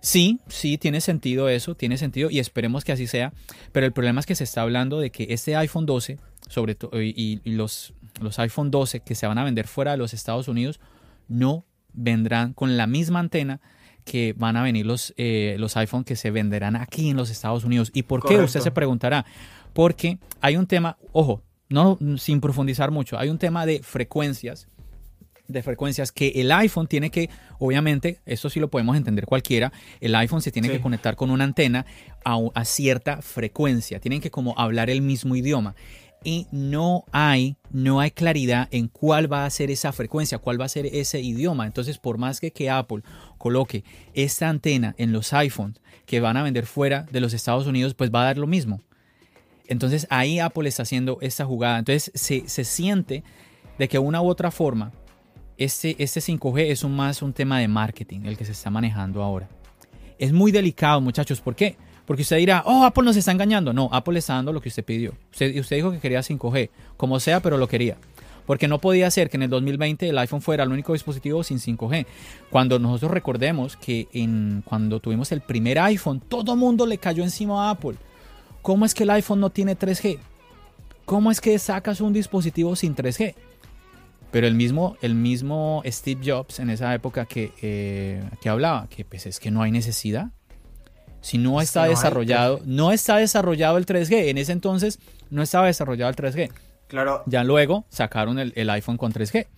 Sí, 0.00 0.40
sí, 0.48 0.78
tiene 0.78 1.00
sentido 1.00 1.48
eso, 1.48 1.74
tiene 1.74 1.98
sentido 1.98 2.30
y 2.30 2.38
esperemos 2.38 2.84
que 2.84 2.92
así 2.92 3.06
sea, 3.06 3.32
pero 3.72 3.84
el 3.84 3.92
problema 3.92 4.20
es 4.20 4.26
que 4.26 4.34
se 4.34 4.44
está 4.44 4.62
hablando 4.62 4.98
de 4.98 5.10
que 5.10 5.26
este 5.30 5.56
iPhone 5.56 5.84
12, 5.84 6.18
sobre 6.48 6.74
todo, 6.74 7.02
y, 7.02 7.40
y 7.44 7.50
los, 7.50 7.92
los 8.20 8.38
iPhone 8.38 8.70
12 8.70 9.00
que 9.00 9.14
se 9.14 9.26
van 9.26 9.36
a 9.36 9.44
vender 9.44 9.66
fuera 9.66 9.90
de 9.90 9.98
los 9.98 10.14
Estados 10.14 10.48
Unidos, 10.48 10.80
no 11.28 11.66
vendrán 11.92 12.54
con 12.54 12.76
la 12.76 12.86
misma 12.86 13.20
antena 13.20 13.60
que 14.04 14.34
van 14.36 14.56
a 14.56 14.62
venir 14.62 14.86
los, 14.86 15.14
eh, 15.16 15.56
los 15.58 15.76
iPhone 15.76 16.04
que 16.04 16.16
se 16.16 16.30
venderán 16.30 16.76
aquí 16.76 17.10
en 17.10 17.16
los 17.16 17.30
Estados 17.30 17.64
Unidos. 17.64 17.90
¿Y 17.94 18.04
por 18.04 18.20
qué? 18.20 18.28
Correcto. 18.28 18.46
Usted 18.46 18.60
se 18.60 18.70
preguntará. 18.70 19.26
Porque 19.72 20.18
hay 20.40 20.56
un 20.56 20.66
tema, 20.66 20.98
ojo, 21.12 21.42
no 21.68 21.98
sin 22.16 22.40
profundizar 22.40 22.90
mucho, 22.90 23.18
hay 23.18 23.28
un 23.28 23.38
tema 23.38 23.66
de 23.66 23.82
frecuencias 23.82 24.66
de 25.50 25.62
frecuencias 25.62 26.12
que 26.12 26.28
el 26.36 26.50
iPhone 26.52 26.86
tiene 26.86 27.10
que, 27.10 27.30
obviamente, 27.58 28.20
esto 28.26 28.50
sí 28.50 28.60
lo 28.60 28.68
podemos 28.68 28.96
entender 28.96 29.26
cualquiera, 29.26 29.72
el 30.00 30.14
iPhone 30.14 30.42
se 30.42 30.50
tiene 30.52 30.68
Sí. 30.68 30.74
que 30.74 30.80
conectar 30.80 31.16
con 31.16 31.30
una 31.30 31.44
antena 31.44 31.86
a 32.24 32.64
cierta 32.64 33.22
frecuencia, 33.22 33.98
tienen 34.00 34.20
que 34.20 34.30
como 34.30 34.54
hablar 34.58 34.90
el 34.90 35.02
mismo 35.02 35.36
idioma 35.36 35.74
y 36.22 36.46
no 36.52 37.04
hay, 37.12 37.56
no 37.70 37.98
hay 38.00 38.10
claridad 38.10 38.68
en 38.72 38.88
cuál 38.88 39.32
va 39.32 39.46
a 39.46 39.50
ser 39.50 39.70
esa 39.70 39.90
frecuencia, 39.92 40.36
cuál 40.38 40.60
va 40.60 40.66
a 40.66 40.68
ser 40.68 40.84
ese 40.84 41.20
idioma. 41.20 41.64
Entonces, 41.66 41.96
por 41.96 42.18
más 42.18 42.40
que, 42.40 42.52
que 42.52 42.68
Apple 42.68 43.02
coloque 43.38 43.84
esta 44.12 44.50
antena 44.50 44.94
en 44.98 45.12
los 45.12 45.32
iPhones 45.32 45.80
que 46.04 46.20
van 46.20 46.36
a 46.36 46.42
vender 46.42 46.66
fuera 46.66 47.06
de 47.10 47.20
los 47.20 47.32
Estados 47.32 47.66
Unidos, 47.66 47.94
pues 47.94 48.10
va 48.10 48.20
a 48.20 48.24
dar 48.26 48.38
lo 48.38 48.46
mismo. 48.46 48.82
Entonces 49.66 50.06
ahí 50.10 50.40
Apple 50.40 50.68
está 50.68 50.82
haciendo 50.82 51.18
esta 51.20 51.44
jugada. 51.46 51.78
Entonces 51.78 52.10
se, 52.14 52.48
se 52.48 52.64
siente 52.64 53.22
de 53.78 53.88
que 53.88 53.98
una 53.98 54.20
u 54.20 54.28
otra 54.28 54.50
forma 54.50 54.92
este, 55.60 55.94
este 56.02 56.20
5G 56.20 56.70
es 56.70 56.84
un 56.84 56.96
más 56.96 57.20
un 57.20 57.34
tema 57.34 57.58
de 57.58 57.68
marketing 57.68 58.20
el 58.24 58.38
que 58.38 58.46
se 58.46 58.52
está 58.52 58.70
manejando 58.70 59.22
ahora. 59.22 59.46
Es 60.18 60.32
muy 60.32 60.52
delicado, 60.52 61.02
muchachos. 61.02 61.42
¿Por 61.42 61.54
qué? 61.54 61.76
Porque 62.06 62.22
usted 62.22 62.38
dirá, 62.38 62.62
oh, 62.64 62.84
Apple 62.84 63.04
nos 63.04 63.16
está 63.16 63.30
engañando. 63.30 63.74
No, 63.74 63.90
Apple 63.92 64.14
le 64.14 64.18
está 64.20 64.34
dando 64.34 64.54
lo 64.54 64.62
que 64.62 64.70
usted 64.70 64.82
pidió. 64.82 65.12
Usted, 65.30 65.54
usted 65.60 65.76
dijo 65.76 65.92
que 65.92 66.00
quería 66.00 66.20
5G, 66.20 66.70
como 66.96 67.20
sea, 67.20 67.40
pero 67.40 67.58
lo 67.58 67.68
quería. 67.68 67.98
Porque 68.46 68.68
no 68.68 68.80
podía 68.80 69.10
ser 69.10 69.28
que 69.28 69.36
en 69.36 69.42
el 69.44 69.50
2020 69.50 70.08
el 70.08 70.16
iPhone 70.16 70.40
fuera 70.40 70.64
el 70.64 70.72
único 70.72 70.94
dispositivo 70.94 71.44
sin 71.44 71.58
5G. 71.58 72.06
Cuando 72.48 72.78
nosotros 72.78 73.10
recordemos 73.10 73.76
que 73.76 74.08
en, 74.14 74.62
cuando 74.64 74.98
tuvimos 74.98 75.30
el 75.30 75.42
primer 75.42 75.78
iPhone, 75.78 76.20
todo 76.26 76.56
mundo 76.56 76.86
le 76.86 76.96
cayó 76.96 77.22
encima 77.22 77.68
a 77.68 77.70
Apple. 77.72 77.96
¿Cómo 78.62 78.86
es 78.86 78.94
que 78.94 79.02
el 79.02 79.10
iPhone 79.10 79.40
no 79.40 79.50
tiene 79.50 79.78
3G? 79.78 80.18
¿Cómo 81.04 81.30
es 81.30 81.40
que 81.42 81.58
sacas 81.58 82.00
un 82.00 82.14
dispositivo 82.14 82.74
sin 82.76 82.96
3G? 82.96 83.34
Pero 84.30 84.46
el 84.46 84.54
mismo, 84.54 84.96
el 85.02 85.14
mismo 85.14 85.82
Steve 85.86 86.20
Jobs 86.24 86.60
en 86.60 86.70
esa 86.70 86.94
época 86.94 87.26
que, 87.26 87.52
eh, 87.62 88.22
que 88.40 88.48
hablaba, 88.48 88.88
que 88.88 89.04
pues 89.04 89.26
es 89.26 89.40
que 89.40 89.50
no 89.50 89.62
hay 89.62 89.72
necesidad. 89.72 90.28
Si 91.20 91.38
no 91.38 91.60
Es 91.60 91.68
está 91.68 91.86
no 91.86 91.90
desarrollado, 91.90 92.60
3G. 92.60 92.62
no 92.64 92.92
está 92.92 93.16
desarrollado 93.16 93.76
el 93.78 93.86
3G. 93.86 94.28
En 94.30 94.38
ese 94.38 94.52
entonces 94.52 94.98
no 95.30 95.42
estaba 95.42 95.66
desarrollado 95.66 96.10
el 96.10 96.16
3G. 96.16 96.52
Claro, 96.88 97.22
Ya 97.26 97.44
luego 97.44 97.86
sacaron 97.90 98.38
el, 98.38 98.52
el 98.56 98.70
iPhone 98.70 98.96
con 98.96 99.12
3G. 99.12 99.48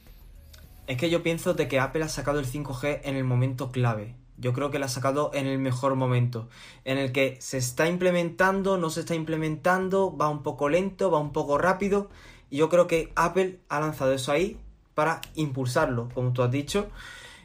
es 0.86 0.96
que 0.96 1.10
yo 1.10 1.22
pienso 1.22 1.54
de 1.54 1.68
que 1.68 1.80
Apple 1.80 2.02
ha 2.04 2.08
sacado 2.08 2.38
el 2.40 2.46
5G 2.46 3.00
en 3.04 3.16
el 3.16 3.24
momento 3.24 3.70
clave. 3.70 4.16
Yo 4.38 4.52
creo 4.52 4.70
que 4.70 4.78
lo 4.78 4.86
ha 4.86 4.88
sacado 4.88 5.30
en 5.34 5.46
el 5.46 5.58
mejor 5.58 5.94
momento, 5.94 6.48
en 6.84 6.98
el 6.98 7.12
que 7.12 7.36
se 7.40 7.58
está 7.58 7.86
implementando, 7.88 8.76
no 8.78 8.90
se 8.90 9.00
está 9.00 9.14
implementando, 9.14 10.16
va 10.16 10.28
un 10.28 10.42
poco 10.42 10.68
lento, 10.68 11.10
va 11.10 11.18
un 11.20 11.32
poco 11.32 11.58
rápido, 11.58 12.10
yo 12.56 12.68
creo 12.68 12.86
que 12.86 13.12
Apple 13.16 13.58
ha 13.68 13.80
lanzado 13.80 14.12
eso 14.12 14.32
ahí 14.32 14.58
para 14.94 15.20
impulsarlo, 15.34 16.08
como 16.14 16.32
tú 16.32 16.42
has 16.42 16.50
dicho. 16.50 16.88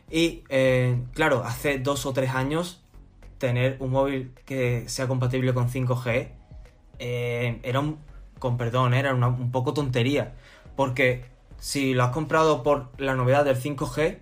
Y 0.10 0.44
eh, 0.50 1.02
claro, 1.14 1.44
hace 1.46 1.80
dos 1.80 2.06
o 2.06 2.14
tres 2.14 2.32
años 2.32 2.82
tener 3.38 3.78
un 3.80 3.92
móvil 3.92 4.32
que 4.46 4.88
sea 4.90 5.08
compatible 5.08 5.54
con 5.54 5.70
5G 5.70 6.30
eh, 7.00 7.60
era 7.64 7.80
un, 7.80 8.00
con 8.40 8.58
perdón, 8.58 8.94
era 8.94 9.14
una- 9.14 9.28
un 9.28 9.52
poco 9.52 9.74
tontería. 9.74 10.34
Porque 10.76 11.26
si 11.60 11.94
lo 11.94 12.04
has 12.04 12.12
comprado 12.12 12.64
por 12.64 12.90
la 13.00 13.16
novedad 13.16 13.46
del 13.46 13.58
5G, 13.58 14.20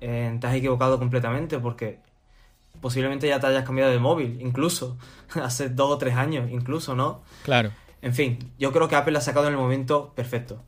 eh, 0.00 0.36
te 0.40 0.46
has 0.46 0.54
equivocado 0.54 0.98
completamente 0.98 1.58
porque 1.58 1.98
posiblemente 2.80 3.28
ya 3.28 3.40
te 3.40 3.46
hayas 3.46 3.64
cambiado 3.64 3.90
de 3.90 3.98
móvil, 3.98 4.38
incluso, 4.40 4.96
hace 5.42 5.68
dos 5.68 5.90
o 5.90 5.98
tres 5.98 6.14
años, 6.16 6.50
incluso, 6.50 6.94
¿no? 6.94 7.22
Claro. 7.44 7.70
En 8.02 8.14
fin, 8.14 8.38
yo 8.58 8.72
creo 8.72 8.88
que 8.88 8.96
Apple 8.96 9.12
lo 9.12 9.18
ha 9.18 9.22
sacado 9.22 9.46
en 9.46 9.52
el 9.52 9.58
momento 9.58 10.12
perfecto. 10.14 10.62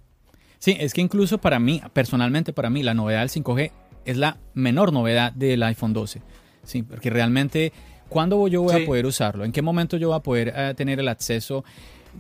Sí, 0.59 0.77
es 0.79 0.95
que 0.95 1.01
incluso 1.01 1.39
para 1.39 1.59
mí, 1.59 1.83
personalmente 1.93 2.53
para 2.53 2.71
mí, 2.71 2.83
la 2.83 2.95
novedad 2.95 3.21
del 3.21 3.31
5G 3.31 3.73
es 4.05 4.17
la 4.17 4.37
menor 4.55 4.93
novedad 4.93 5.33
del 5.33 5.63
iPhone 5.63 5.93
12. 5.93 6.23
Sí, 6.65 6.83
porque 6.83 7.11
realmente, 7.11 7.73
¿cuándo 8.09 8.47
yo 8.49 8.63
voy 8.63 8.83
a 8.83 8.87
poder 8.87 9.07
usarlo? 9.07 9.45
¿En 9.45 9.53
qué 9.53 9.63
momento 9.63 9.97
yo 9.97 10.09
voy 10.09 10.17
a 10.17 10.21
poder 10.21 10.53
eh, 10.55 10.75
tener 10.77 11.01
el 11.01 11.09
acceso? 11.09 11.65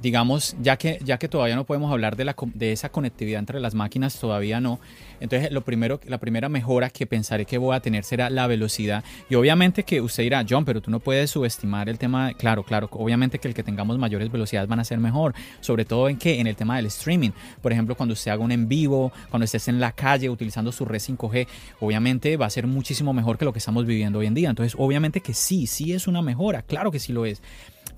Digamos, 0.00 0.56
ya 0.60 0.76
que, 0.76 0.98
ya 1.04 1.18
que 1.18 1.28
todavía 1.28 1.56
no 1.56 1.64
podemos 1.64 1.92
hablar 1.92 2.16
de, 2.16 2.24
la, 2.24 2.36
de 2.54 2.72
esa 2.72 2.90
conectividad 2.90 3.38
entre 3.38 3.60
las 3.60 3.74
máquinas, 3.74 4.18
todavía 4.18 4.60
no. 4.60 4.80
Entonces, 5.20 5.52
lo 5.52 5.60
primero, 5.60 6.00
la 6.06 6.18
primera 6.18 6.48
mejora 6.48 6.90
que 6.90 7.06
pensaré 7.06 7.44
que 7.44 7.58
voy 7.58 7.76
a 7.76 7.80
tener 7.80 8.04
será 8.04 8.30
la 8.30 8.46
velocidad. 8.46 9.04
Y 9.30 9.36
obviamente 9.36 9.84
que 9.84 10.00
usted 10.00 10.24
dirá, 10.24 10.44
John, 10.48 10.64
pero 10.64 10.80
tú 10.80 10.90
no 10.90 11.00
puedes 11.00 11.30
subestimar 11.30 11.88
el 11.88 11.98
tema. 11.98 12.32
claro, 12.34 12.64
claro, 12.64 12.88
obviamente 12.92 13.38
que 13.38 13.48
el 13.48 13.54
que 13.54 13.62
tengamos 13.62 13.98
mayores 13.98 14.30
velocidades 14.32 14.68
van 14.68 14.80
a 14.80 14.84
ser 14.84 14.98
mejor. 14.98 15.34
Sobre 15.60 15.84
todo 15.84 16.08
en 16.08 16.16
que 16.16 16.40
en 16.40 16.46
el 16.46 16.56
tema 16.56 16.76
del 16.76 16.86
streaming. 16.86 17.30
Por 17.60 17.72
ejemplo, 17.72 17.94
cuando 17.94 18.14
usted 18.14 18.30
haga 18.30 18.42
un 18.42 18.52
en 18.52 18.68
vivo, 18.68 19.12
cuando 19.30 19.44
estés 19.44 19.68
en 19.68 19.78
la 19.78 19.92
calle 19.92 20.28
utilizando 20.28 20.72
su 20.72 20.84
red 20.84 21.00
5G, 21.00 21.46
obviamente 21.80 22.36
va 22.36 22.46
a 22.46 22.50
ser 22.50 22.66
muchísimo 22.66 23.12
mejor 23.12 23.38
que 23.38 23.44
lo 23.44 23.52
que 23.52 23.58
estamos 23.58 23.86
viviendo 23.86 24.18
hoy 24.18 24.26
en 24.26 24.34
día. 24.34 24.50
Entonces, 24.50 24.74
obviamente 24.78 25.20
que 25.20 25.34
sí, 25.34 25.66
sí 25.66 25.92
es 25.92 26.06
una 26.06 26.22
mejora. 26.22 26.62
Claro 26.62 26.90
que 26.90 26.98
sí 26.98 27.12
lo 27.12 27.26
es. 27.26 27.42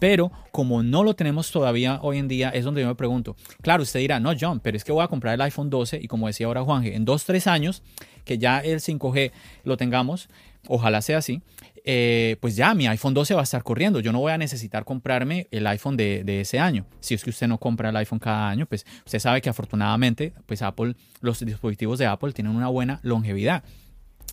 Pero 0.05 0.31
como 0.53 0.83
no 0.83 1.03
lo 1.03 1.17
tenemos 1.17 1.51
todavía 1.51 1.99
hoy 2.03 2.19
en 2.19 2.29
día, 2.29 2.51
es 2.51 2.67
donde 2.67 2.83
yo 2.83 2.89
me 2.89 2.95
pregunto, 2.95 3.37
claro, 3.63 3.85
usted 3.85 4.01
dirá, 4.01 4.21
no, 4.21 4.35
John, 4.39 4.61
pero 4.61 4.77
es 4.77 4.85
que 4.85 4.93
voy 4.93 5.03
a 5.03 5.09
comprar 5.09 5.33
el 5.33 5.41
iPhone 5.41 5.71
12 5.71 5.99
y 6.03 6.09
como 6.09 6.27
decía 6.27 6.47
ahora 6.47 6.63
Juanje, 6.63 6.95
en 6.95 7.07
dos, 7.07 7.25
tres 7.25 7.47
años 7.47 7.83
que 8.27 8.37
ya 8.37 8.59
el 8.59 8.81
5G 8.81 9.33
lo 9.63 9.79
tengamos, 9.79 10.29
ojalá 10.69 11.01
sea 11.01 11.17
así, 11.17 11.41
eh, 11.87 12.37
pues 12.43 12.55
ya 12.55 12.75
mi 12.75 12.87
iPhone 12.87 13.15
12 13.15 13.33
va 13.33 13.41
a 13.41 13.45
estar 13.45 13.63
corriendo. 13.63 13.99
Yo 14.01 14.13
no 14.13 14.21
voy 14.21 14.33
a 14.33 14.37
necesitar 14.37 14.85
comprarme 14.85 15.49
el 15.51 15.67
iPhone 15.69 15.97
de, 15.97 16.23
de, 16.23 16.43
ese 16.43 16.59
año. 16.59 16.85
Si 17.01 17.15
es 17.15 17.25
que 17.25 17.31
usted 17.31 17.49
no 17.49 17.57
compra 17.57 17.89
el 17.89 17.97
iPhone 17.97 18.19
cada 18.19 18.51
año, 18.51 18.67
pues 18.67 18.85
usted 19.07 19.19
sabe 19.19 19.41
que 19.41 19.49
afortunadamente, 19.49 20.35
pues 20.45 20.61
Apple, 20.61 20.97
los 21.23 21.43
dispositivos 21.43 21.99
de 21.99 22.05
Apple 22.05 22.35
tienen 22.35 22.55
una 22.55 22.69
buena 22.69 23.01
longevidad. 23.03 23.65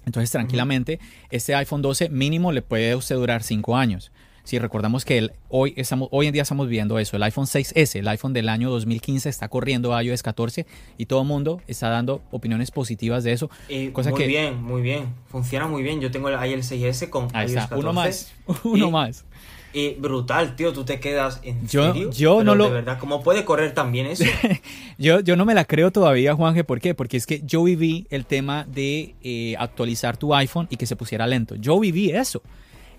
Entonces, 0.06 0.31
tranquilamente, 0.31 0.99
este 1.30 1.56
iPhone 1.56 1.81
12 1.81 2.10
mínimo 2.10 2.52
le 2.52 2.61
puede 2.61 2.93
usted 2.95 3.15
durar 3.15 3.43
cinco 3.43 3.77
años. 3.77 4.11
Si 4.52 4.60
recordamos 4.60 5.06
que 5.06 5.18
el, 5.18 5.32
hoy, 5.48 5.73
estamos, 5.78 6.10
hoy 6.11 6.28
en 6.28 6.34
día 6.34 6.41
estamos 6.41 6.68
viendo 6.68 6.99
eso, 6.99 7.15
el 7.15 7.23
iPhone 7.23 7.45
6S, 7.45 7.98
el 7.98 8.07
iPhone 8.10 8.34
del 8.34 8.49
año 8.49 8.69
2015 8.69 9.30
está 9.30 9.48
corriendo 9.48 9.95
a 9.95 10.03
iOS 10.03 10.23
14 10.23 10.65
y 10.98 11.06
todo 11.06 11.22
el 11.22 11.28
mundo 11.30 11.61
está 11.68 11.88
dando 11.88 12.22
opiniones 12.32 12.69
positivas 12.69 13.23
de 13.23 13.32
eso. 13.32 13.49
muy 13.69 14.26
bien, 14.26 14.61
muy 14.61 14.82
bien, 14.82 15.15
funciona 15.30 15.69
muy 15.69 15.84
bien. 15.84 16.02
Yo 16.02 16.11
tengo 16.11 16.28
ahí 16.28 16.52
el 16.52 16.64
6S 16.64 17.10
con 17.10 17.30
iOS 17.34 17.53
14. 17.53 17.76
Uno 17.76 17.94
más, 17.94 18.34
uno 18.65 18.91
más. 18.91 19.23
Y 19.72 19.91
brutal, 19.91 20.57
tío, 20.57 20.73
tú 20.73 20.84
te 20.84 20.99
quedas 20.99 21.40
en 21.44 21.65
yo, 21.65 21.94
serio. 21.94 22.11
Yo 22.11 22.44
no 22.44 22.53
lo. 22.53 22.65
De 22.65 22.72
verdad, 22.72 22.99
¿cómo 22.99 23.23
puede 23.23 23.45
correr 23.45 23.73
también 23.73 24.06
eso? 24.06 24.26
yo, 24.98 25.22
yo 25.22 25.38
no 25.38 25.45
me 25.45 25.53
la 25.53 25.64
creo 25.64 25.91
todavía, 25.91 26.36
Juanje. 26.36 26.65
¿Por 26.65 26.82
qué? 26.82 26.94
Porque 26.94 27.15
es 27.15 27.26
que 27.26 27.41
yo 27.45 27.64
viví 27.64 28.06
el 28.10 28.26
tema 28.26 28.65
de 28.65 29.15
eh, 29.23 29.56
actualizar 29.57 30.18
tu 30.18 30.36
iPhone 30.36 30.68
y 30.69 30.76
que 30.76 30.88
se 30.88 30.98
pusiera 30.98 31.26
lento. 31.26 31.56
Yo 31.56 31.80
viví 31.80 32.11
eso. 32.11 32.41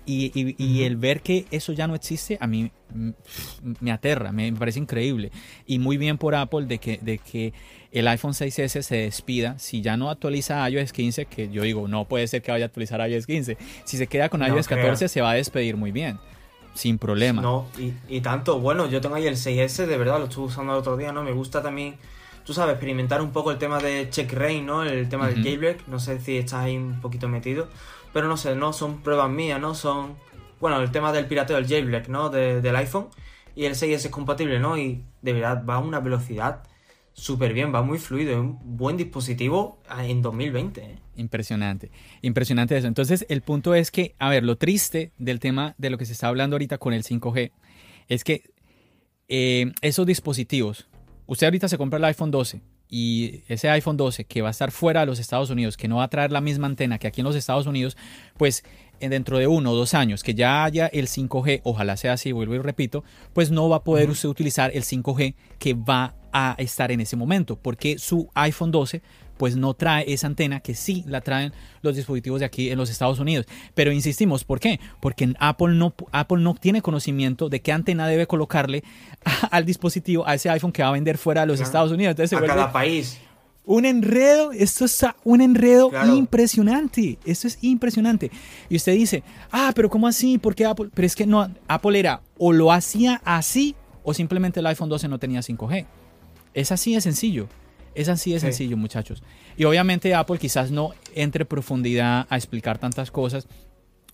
Y, 0.05 0.83
el 0.83 0.97
ver 0.97 1.21
que 1.21 1.45
eso 1.51 1.71
ya 1.71 1.87
no 1.87 1.95
existe, 1.95 2.37
a 2.41 2.47
mí 2.47 2.71
me 3.79 3.91
aterra, 3.91 4.31
me 4.31 4.51
parece 4.53 4.79
increíble. 4.79 5.31
Y 5.65 5.79
muy 5.79 5.97
bien 5.97 6.17
por 6.17 6.35
Apple 6.35 6.65
de 6.65 6.79
que, 6.79 6.99
de 7.01 7.19
que 7.19 7.53
el 7.91 8.07
iPhone 8.07 8.33
6S 8.33 8.81
se 8.81 8.95
despida. 8.95 9.57
Si 9.59 9.81
ya 9.81 9.95
no 9.95 10.09
actualiza 10.09 10.69
iOS 10.69 10.91
15, 10.91 11.25
que 11.25 11.49
yo 11.49 11.61
digo, 11.61 11.87
no 11.87 12.05
puede 12.05 12.27
ser 12.27 12.41
que 12.41 12.51
vaya 12.51 12.65
a 12.65 12.67
actualizar 12.67 13.07
iOS 13.09 13.25
15. 13.25 13.57
Si 13.85 13.97
se 13.97 14.07
queda 14.07 14.29
con 14.29 14.41
iOS 14.41 14.67
14, 14.67 15.07
se 15.07 15.21
va 15.21 15.31
a 15.31 15.35
despedir 15.35 15.77
muy 15.77 15.91
bien. 15.91 16.19
Sin 16.73 16.97
problema. 16.97 17.41
No, 17.41 17.67
y, 18.09 18.21
tanto, 18.21 18.59
bueno, 18.59 18.89
yo 18.89 18.99
tengo 18.99 19.15
ahí 19.15 19.27
el 19.27 19.35
6S, 19.35 19.85
de 19.85 19.97
verdad, 19.97 20.17
lo 20.17 20.25
estuve 20.25 20.47
usando 20.47 20.73
el 20.73 20.79
otro 20.79 20.97
día, 20.97 21.11
¿no? 21.11 21.23
Me 21.23 21.31
gusta 21.31 21.61
también 21.61 21.95
tú 22.45 22.53
sabes, 22.53 22.73
experimentar 22.73 23.21
un 23.21 23.31
poco 23.31 23.51
el 23.51 23.57
tema 23.57 23.79
de 23.79 24.09
check 24.09 24.33
rain, 24.33 24.65
¿no? 24.65 24.83
El 24.83 25.07
tema 25.07 25.27
del 25.27 25.43
jailbreak. 25.43 25.87
No 25.87 25.99
sé 25.99 26.19
si 26.19 26.37
estás 26.37 26.65
ahí 26.65 26.77
un 26.77 26.99
poquito 26.99 27.29
metido. 27.29 27.67
Pero 28.13 28.27
no 28.27 28.37
sé, 28.37 28.55
no 28.55 28.73
son 28.73 29.01
pruebas 29.01 29.29
mías, 29.29 29.59
¿no? 29.59 29.75
Son, 29.75 30.15
bueno, 30.59 30.81
el 30.81 30.91
tema 30.91 31.11
del 31.11 31.25
pirateo 31.25 31.55
del 31.57 31.67
jailbreak, 31.67 32.07
¿no? 32.07 32.29
del 32.29 32.75
iPhone. 32.75 33.07
Y 33.55 33.65
el 33.65 33.73
6S 33.73 33.93
es 33.93 34.07
compatible, 34.09 34.59
¿no? 34.59 34.77
Y 34.77 35.03
de 35.21 35.33
verdad 35.33 35.63
va 35.67 35.75
a 35.75 35.79
una 35.79 35.99
velocidad 35.99 36.63
súper 37.13 37.53
bien, 37.53 37.73
va 37.73 37.83
muy 37.83 37.99
fluido, 37.99 38.31
es 38.33 38.39
un 38.39 38.59
buen 38.77 38.97
dispositivo 38.97 39.79
en 39.99 40.21
2020. 40.21 40.81
¿eh? 40.81 40.99
Impresionante, 41.15 41.91
impresionante 42.21 42.75
eso. 42.75 42.87
Entonces, 42.87 43.25
el 43.29 43.41
punto 43.41 43.75
es 43.75 43.91
que, 43.91 44.15
a 44.17 44.29
ver, 44.29 44.43
lo 44.43 44.57
triste 44.57 45.11
del 45.17 45.39
tema 45.39 45.75
de 45.77 45.91
lo 45.91 45.97
que 45.97 46.05
se 46.05 46.13
está 46.13 46.27
hablando 46.27 46.55
ahorita 46.55 46.79
con 46.79 46.93
el 46.93 47.03
5G 47.03 47.51
es 48.07 48.23
que 48.23 48.43
eh, 49.27 49.71
esos 49.81 50.05
dispositivos, 50.05 50.87
usted 51.27 51.47
ahorita 51.47 51.67
se 51.67 51.77
compra 51.77 51.97
el 51.97 52.05
iPhone 52.05 52.31
12 52.31 52.61
y 52.93 53.41
ese 53.47 53.71
iPhone 53.71 53.97
12 53.97 54.25
que 54.25 54.43
va 54.43 54.49
a 54.49 54.51
estar 54.51 54.69
fuera 54.69 54.99
de 54.99 55.07
los 55.07 55.17
Estados 55.17 55.49
Unidos, 55.49 55.77
que 55.77 55.87
no 55.87 55.95
va 55.95 56.03
a 56.03 56.09
traer 56.09 56.31
la 56.31 56.41
misma 56.41 56.67
antena 56.67 56.99
que 56.99 57.07
aquí 57.07 57.21
en 57.21 57.25
los 57.25 57.35
Estados 57.35 57.65
Unidos, 57.65 57.97
pues 58.37 58.63
dentro 58.99 59.39
de 59.39 59.47
uno 59.47 59.71
o 59.71 59.75
dos 59.75 59.95
años 59.95 60.21
que 60.21 60.35
ya 60.35 60.63
haya 60.63 60.85
el 60.85 61.07
5G, 61.07 61.61
ojalá 61.63 61.97
sea 61.97 62.13
así, 62.13 62.31
vuelvo 62.31 62.53
y 62.53 62.59
repito, 62.59 63.03
pues 63.33 63.49
no 63.49 63.67
va 63.67 63.77
a 63.77 63.83
poder 63.83 64.11
usted 64.11 64.29
utilizar 64.29 64.69
el 64.75 64.83
5G 64.83 65.33
que 65.57 65.73
va 65.73 66.13
a 66.31 66.53
estar 66.59 66.91
en 66.91 67.01
ese 67.01 67.15
momento, 67.15 67.55
porque 67.55 67.97
su 67.97 68.29
iPhone 68.35 68.69
12 68.69 69.01
pues 69.37 69.55
no 69.55 69.73
trae 69.73 70.11
esa 70.11 70.27
antena 70.27 70.59
que 70.59 70.75
sí 70.75 71.03
la 71.07 71.21
traen 71.21 71.53
los 71.81 71.95
dispositivos 71.95 72.39
de 72.39 72.45
aquí 72.45 72.69
en 72.69 72.77
los 72.77 72.89
Estados 72.89 73.19
Unidos. 73.19 73.45
Pero 73.73 73.91
insistimos, 73.91 74.43
¿por 74.43 74.59
qué? 74.59 74.79
Porque 74.99 75.33
Apple 75.39 75.75
no, 75.75 75.93
Apple 76.11 76.41
no 76.41 76.55
tiene 76.55 76.81
conocimiento 76.81 77.49
de 77.49 77.61
qué 77.61 77.71
antena 77.71 78.07
debe 78.07 78.27
colocarle 78.27 78.83
al 79.51 79.65
dispositivo, 79.65 80.27
a 80.27 80.35
ese 80.35 80.49
iPhone 80.49 80.71
que 80.71 80.83
va 80.83 80.89
a 80.89 80.93
vender 80.93 81.17
fuera 81.17 81.41
de 81.41 81.47
los 81.47 81.59
Estados 81.59 81.91
Unidos. 81.91 82.11
Entonces, 82.11 82.37
a 82.37 82.45
cada 82.45 82.71
país. 82.71 83.19
Un 83.65 83.85
enredo, 83.85 84.51
esto 84.51 84.83
es 84.83 85.05
un 85.23 85.39
enredo 85.39 85.89
impresionante. 86.05 87.17
Esto 87.25 87.47
es 87.47 87.57
impresionante. 87.61 88.29
Y 88.67 88.75
usted 88.75 88.93
dice, 88.93 89.23
ah, 89.51 89.71
pero 89.73 89.89
¿cómo 89.89 90.05
así? 90.05 90.37
¿Por 90.37 90.53
qué 90.53 90.65
Apple? 90.65 90.89
Pero 90.93 91.05
es 91.05 91.15
que 91.15 91.25
no, 91.25 91.49
Apple 91.67 91.97
era 91.97 92.21
o 92.37 92.51
lo 92.51 92.73
hacía 92.73 93.21
así 93.23 93.73
o 94.03 94.13
simplemente 94.13 94.59
el 94.59 94.65
iPhone 94.65 94.89
12 94.89 95.07
no 95.07 95.17
tenía 95.17 95.39
5G. 95.39 95.85
Es 96.53 96.73
así 96.73 96.93
de 96.93 96.99
sencillo. 96.99 97.47
Es 97.95 98.09
así 98.09 98.33
de 98.33 98.39
sencillo, 98.39 98.77
muchachos. 98.77 99.23
Y 99.57 99.65
obviamente 99.65 100.13
Apple 100.15 100.37
quizás 100.37 100.71
no 100.71 100.91
entre 101.15 101.45
profundidad 101.45 102.25
a 102.29 102.37
explicar 102.37 102.77
tantas 102.77 103.11
cosas. 103.11 103.47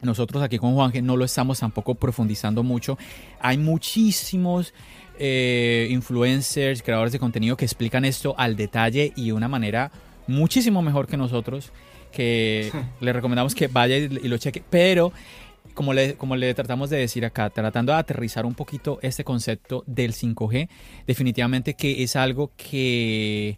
Nosotros 0.02 0.42
aquí 0.42 0.58
con 0.58 0.76
Juanje 0.76 1.02
no 1.02 1.18
lo 1.18 1.26
estamos 1.26 1.60
tampoco 1.60 1.96
profundizando 1.96 2.64
mucho. 2.64 2.98
Hay 3.42 3.58
muchísimos 3.58 4.74
eh, 5.18 5.88
influencers, 5.92 6.82
creadores 6.82 7.12
de 7.12 7.20
contenido 7.20 7.58
que 7.58 7.66
explican 7.66 8.06
esto 8.06 8.34
al 8.38 8.56
detalle 8.56 9.12
y 9.16 9.28
de 9.28 9.34
una 9.34 9.50
manera 9.50 9.92
muchísimo 10.28 10.82
mejor 10.82 11.08
que 11.08 11.18
nosotros. 11.18 11.72
Que 12.12 12.72
le 13.02 13.14
recomendamos 13.14 13.56
que 13.56 13.68
vaya 13.68 13.98
y 13.98 14.08
lo 14.08 14.38
cheque. 14.38 14.64
Pero 14.70 15.12
como 15.80 15.94
le, 15.94 16.18
como 16.18 16.36
le 16.36 16.54
tratamos 16.54 16.90
de 16.90 16.98
decir 16.98 17.24
acá, 17.24 17.50
tratando 17.50 17.94
de 17.94 18.00
aterrizar 18.00 18.46
un 18.46 18.54
poquito 18.54 19.00
este 19.02 19.24
concepto 19.24 19.86
del 19.88 20.12
5G, 20.12 20.68
definitivamente 21.08 21.76
que 21.76 22.04
es 22.04 22.18
algo 22.18 22.52
que 22.58 23.58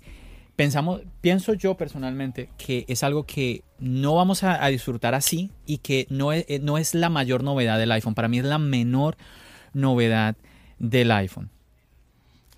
pensamos, 0.56 1.02
pienso 1.22 1.56
yo 1.56 1.78
personalmente 1.78 2.52
que 2.60 2.86
es 2.88 3.04
algo 3.04 3.24
que 3.26 3.64
no 3.80 4.14
vamos 4.14 4.44
a, 4.44 4.64
disfrutar 4.68 5.16
así 5.16 5.50
y 5.66 5.80
que 5.80 6.06
no 6.12 6.32
es, 6.32 6.46
no 6.62 6.78
es 6.78 6.94
la 6.94 7.10
mayor 7.10 7.44
novedad 7.44 7.80
del 7.80 7.92
iPhone. 7.92 8.14
Para 8.14 8.28
mí 8.28 8.38
es 8.38 8.46
la 8.46 8.60
menor 8.60 9.18
novedad 9.74 10.36
del 10.78 11.10
iPhone. 11.10 11.50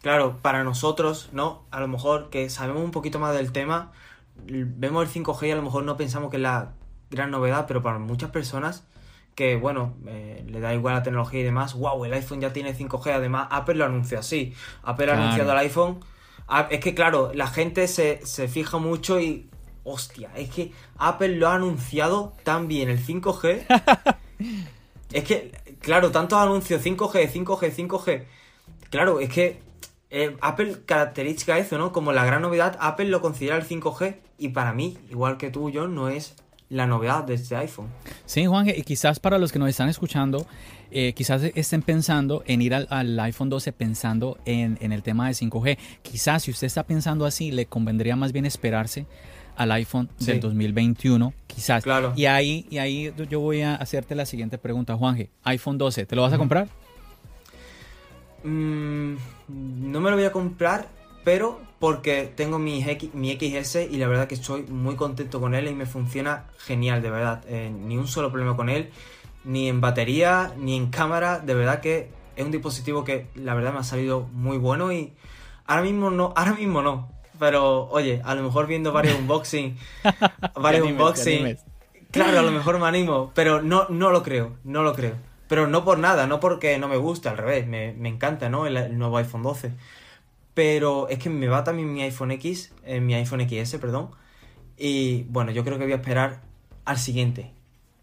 Claro, 0.02 0.40
para 0.42 0.66
nosotros, 0.66 1.30
¿no? 1.32 1.64
A 1.72 1.80
lo 1.80 1.88
mejor 1.88 2.30
que 2.30 2.50
sabemos 2.50 2.84
un 2.84 2.92
poquito 2.92 3.18
más 3.18 3.34
del 3.34 3.54
tema, 3.54 3.94
vemos 4.46 5.08
el 5.08 5.24
5G 5.24 5.48
y 5.48 5.52
a 5.52 5.56
lo 5.56 5.62
mejor 5.62 5.86
no 5.86 5.96
pensamos 5.96 6.32
que 6.32 6.36
es 6.36 6.44
la 6.44 6.74
gran 7.10 7.32
novedad, 7.32 7.64
pero 7.66 7.82
para 7.82 7.98
muchas 7.98 8.30
personas 8.30 8.84
que 9.36 9.56
bueno, 9.56 9.96
eh, 10.08 10.44
le 10.48 10.60
da 10.60 10.74
igual 10.74 10.96
la 10.96 11.04
tecnología 11.04 11.42
y 11.42 11.44
demás, 11.44 11.74
wow, 11.74 12.06
el 12.06 12.14
iPhone 12.14 12.42
ya 12.42 12.54
tiene 12.54 12.76
5G, 12.76 13.12
además 13.12 13.48
Apple 13.52 13.76
lo 13.76 13.86
anuncia 13.86 14.20
así, 14.20 14.54
Apple 14.84 15.12
ha 15.12 15.16
anunciado 15.16 15.52
el 15.52 15.58
iPhone, 15.60 16.00
ah, 16.48 16.68
es 16.70 16.80
que 16.80 16.94
claro, 16.94 17.32
la 17.34 17.48
gente 17.48 17.88
se, 17.88 18.20
fija 18.48 18.78
mucho 18.78 19.20
y, 19.20 19.50
hostia, 19.84 20.32
es 20.36 20.50
que 20.50 20.72
Apple 20.98 21.36
lo 21.38 21.48
ha 21.48 21.56
anunciado 21.56 22.34
tan 22.44 22.68
bien 22.68 22.90
el 22.90 23.04
5G, 23.04 24.16
es 25.12 25.24
que, 25.24 25.52
claro, 25.80 26.12
tantos 26.12 26.40
anuncios, 26.40 26.84
5G, 26.84 27.32
5G, 27.32 27.76
5G, 27.76 28.24
claro, 28.90 29.20
es 29.20 29.30
que 29.30 29.62
eh, 30.12 30.38
Apple 30.42 30.82
característica 30.86 31.58
eso, 31.58 31.80
¿no? 31.80 31.92
Como 31.92 32.14
la 32.14 32.24
gran 32.24 32.44
novedad, 32.44 32.78
Apple 32.80 33.06
lo 33.06 33.20
considera 33.20 33.56
el 33.56 33.68
5G 33.68 34.18
y 34.38 34.50
para 34.50 34.72
mí, 34.72 35.00
igual 35.10 35.38
que 35.38 35.50
tú, 35.50 35.72
John, 35.74 35.96
no 35.96 36.10
es 36.10 36.36
la 36.74 36.88
novedad 36.88 37.24
de 37.24 37.36
este 37.36 37.56
iPhone. 37.56 37.88
Sí, 38.26 38.46
Juan, 38.46 38.68
y 38.68 38.82
quizás 38.82 39.20
para 39.20 39.38
los 39.38 39.52
que 39.52 39.60
nos 39.60 39.70
están 39.70 39.90
escuchando, 39.90 40.46
eh, 40.92 41.14
quizás 41.14 41.44
estén 41.44 41.82
pensando 41.84 42.44
en 42.46 42.62
ir 42.62 42.74
al, 42.74 43.20
iPhone 43.20 43.50
12 43.50 43.72
pensando 43.74 44.38
en, 44.46 44.78
el 44.80 45.04
tema 45.04 45.28
de 45.28 45.34
5G. 45.34 45.78
Quizás 46.02 46.44
si 46.44 46.52
usted 46.52 46.68
está 46.68 46.84
pensando 46.84 47.26
así, 47.26 47.52
le 47.52 47.68
convendría 47.68 48.16
más 48.16 48.32
bien 48.32 48.46
esperarse 48.46 49.06
al 49.56 49.72
iPhone 49.72 50.10
del 50.20 50.40
2021, 50.40 51.32
quizás. 51.46 51.84
Claro. 51.84 52.14
Y 52.16 52.26
ahí, 52.26 52.66
y 52.72 52.80
ahí 52.80 53.14
yo 53.30 53.40
voy 53.40 53.62
a 53.62 53.76
hacerte 53.76 54.16
la 54.16 54.26
siguiente 54.26 54.58
pregunta, 54.58 54.96
Juanje. 54.96 55.30
iPhone 55.44 55.78
12, 55.78 56.08
¿te 56.08 56.16
lo 56.16 56.24
vas 56.24 56.34
a 56.34 56.40
comprar? 56.40 56.68
Mm, 58.44 59.16
no 59.48 60.02
me 60.02 60.10
lo 60.10 60.16
voy 60.16 60.26
a 60.26 60.32
comprar, 60.32 60.88
pero 61.24 61.62
porque 61.84 62.32
tengo 62.34 62.60
mi, 62.60 62.82
X, 62.82 63.14
mi 63.14 63.34
XS 63.34 63.90
y 63.92 63.98
la 63.98 64.08
verdad 64.08 64.30
que 64.30 64.36
estoy 64.36 64.62
muy 64.62 64.96
contento 64.96 65.42
con 65.42 65.54
él 65.54 65.68
y 65.68 65.74
me 65.74 65.86
funciona 65.86 66.46
genial, 66.60 67.02
de 67.02 67.10
verdad. 67.10 67.44
Eh, 67.46 67.74
ni 67.78 67.98
un 67.98 68.08
solo 68.08 68.30
problema 68.30 68.56
con 68.56 68.70
él, 68.70 68.90
ni 69.44 69.68
en 69.68 69.82
batería, 69.82 70.54
ni 70.58 70.78
en 70.78 70.90
cámara. 70.90 71.40
De 71.40 71.54
verdad 71.54 71.82
que 71.82 72.08
es 72.38 72.46
un 72.46 72.52
dispositivo 72.52 73.04
que 73.04 73.28
la 73.36 73.54
verdad 73.54 73.74
me 73.74 73.80
ha 73.80 73.84
salido 73.84 74.30
muy 74.32 74.58
bueno 74.58 74.94
y 74.94 75.12
ahora 75.68 75.82
mismo 75.82 76.10
no, 76.10 76.32
ahora 76.38 76.54
mismo 76.54 76.82
no. 76.82 77.10
Pero 77.38 77.90
oye, 77.90 78.22
a 78.24 78.34
lo 78.34 78.44
mejor 78.44 78.66
viendo 78.66 78.94
varios 78.94 79.16
unboxing, 79.20 79.78
varios 80.56 80.88
unboxing, 80.88 81.58
claro, 82.12 82.40
a 82.40 82.44
lo 82.44 82.52
mejor 82.52 82.80
me 82.80 82.88
animo, 82.88 83.34
pero 83.36 83.62
no, 83.62 83.88
no 83.90 84.10
lo 84.10 84.24
creo, 84.24 84.54
no 84.64 84.84
lo 84.84 84.94
creo. 84.94 85.16
Pero 85.50 85.68
no 85.68 85.84
por 85.84 86.00
nada, 86.00 86.28
no 86.28 86.40
porque 86.40 86.78
no 86.78 86.88
me 86.88 86.96
gusta, 86.96 87.32
al 87.32 87.38
revés, 87.40 87.68
me, 87.68 87.90
encanta, 88.08 88.48
¿no? 88.48 88.68
El, 88.68 88.98
nuevo 88.98 89.18
iPhone 89.18 89.44
12. 89.44 89.74
Pero 90.54 91.10
es 91.10 91.20
que 91.20 91.30
me 91.30 91.48
va 91.48 91.64
también 91.64 91.92
mi 91.92 92.02
iPhone 92.04 92.32
X, 92.32 92.74
eh, 92.86 93.00
mi 93.00 93.16
iPhone 93.16 93.48
XS, 93.48 93.78
perdón. 93.78 94.12
Y 94.78 95.24
bueno, 95.24 95.52
yo 95.52 95.64
creo 95.64 95.78
que 95.78 95.86
voy 95.86 95.94
a 95.94 95.98
esperar 95.98 96.42
al 96.86 96.98
siguiente. 96.98 97.52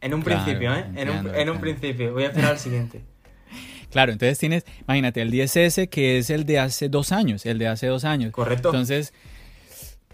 En 0.01 0.15
un 0.15 0.23
principio, 0.23 0.75
¿eh? 0.75 0.87
en, 0.97 1.11
un, 1.11 1.35
en 1.35 1.51
un 1.51 1.61
principio, 1.61 2.13
voy 2.13 2.25
a 2.25 2.29
esperar 2.29 2.53
al 2.53 2.59
siguiente. 2.59 3.03
Claro, 3.91 4.13
entonces 4.13 4.39
tienes, 4.39 4.65
imagínate, 4.83 5.21
el 5.21 5.33
10S 5.33 5.89
que 5.89 6.19
es 6.19 6.31
el 6.31 6.47
de 6.47 6.61
hace 6.61 6.89
dos 6.89 7.11
años, 7.11 7.45
el 7.45 7.59
de 7.59 7.67
hace 7.67 7.89
dos 7.89 8.05
años. 8.05 8.31
Correcto. 8.31 8.69
Entonces, 8.69 9.13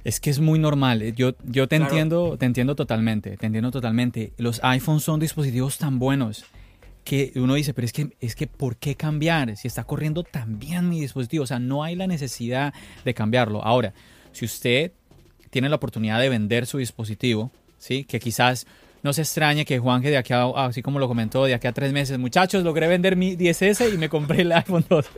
es 0.02 0.18
que 0.18 0.30
es 0.30 0.38
muy 0.38 0.58
normal. 0.58 1.14
Yo, 1.14 1.34
yo 1.44 1.68
te 1.68 1.76
entiendo, 1.76 2.38
te 2.38 2.46
entiendo 2.46 2.74
totalmente, 2.74 3.36
te 3.36 3.44
entiendo 3.44 3.70
totalmente. 3.70 4.32
Los 4.38 4.64
iPhones 4.64 5.02
son 5.02 5.20
dispositivos 5.20 5.76
tan 5.76 5.98
buenos 5.98 6.46
que 7.06 7.30
uno 7.36 7.54
dice, 7.54 7.72
pero 7.72 7.84
es 7.84 7.92
que, 7.92 8.08
es 8.20 8.34
que, 8.34 8.48
¿por 8.48 8.76
qué 8.76 8.96
cambiar? 8.96 9.56
Si 9.56 9.68
está 9.68 9.84
corriendo 9.84 10.24
tan 10.24 10.58
bien 10.58 10.88
mi 10.88 11.00
dispositivo, 11.00 11.44
o 11.44 11.46
sea, 11.46 11.60
no 11.60 11.84
hay 11.84 11.94
la 11.94 12.08
necesidad 12.08 12.74
de 13.04 13.14
cambiarlo. 13.14 13.62
Ahora, 13.62 13.94
si 14.32 14.44
usted 14.44 14.90
tiene 15.50 15.68
la 15.68 15.76
oportunidad 15.76 16.18
de 16.20 16.28
vender 16.28 16.66
su 16.66 16.78
dispositivo, 16.78 17.52
¿sí? 17.78 18.02
Que 18.02 18.18
quizás 18.18 18.66
no 19.04 19.12
se 19.12 19.22
extrañe 19.22 19.64
que 19.64 19.78
Juan, 19.78 20.02
que 20.02 20.10
de 20.10 20.16
aquí 20.16 20.32
a, 20.32 20.46
así 20.46 20.82
como 20.82 20.98
lo 20.98 21.06
comentó, 21.06 21.44
de 21.44 21.54
aquí 21.54 21.68
a 21.68 21.72
tres 21.72 21.92
meses, 21.92 22.18
muchachos, 22.18 22.64
logré 22.64 22.88
vender 22.88 23.14
mi 23.14 23.36
10S 23.36 23.94
y 23.94 23.98
me 23.98 24.08
compré 24.08 24.42
el 24.42 24.50
iPhone 24.50 24.84
12. 24.88 25.08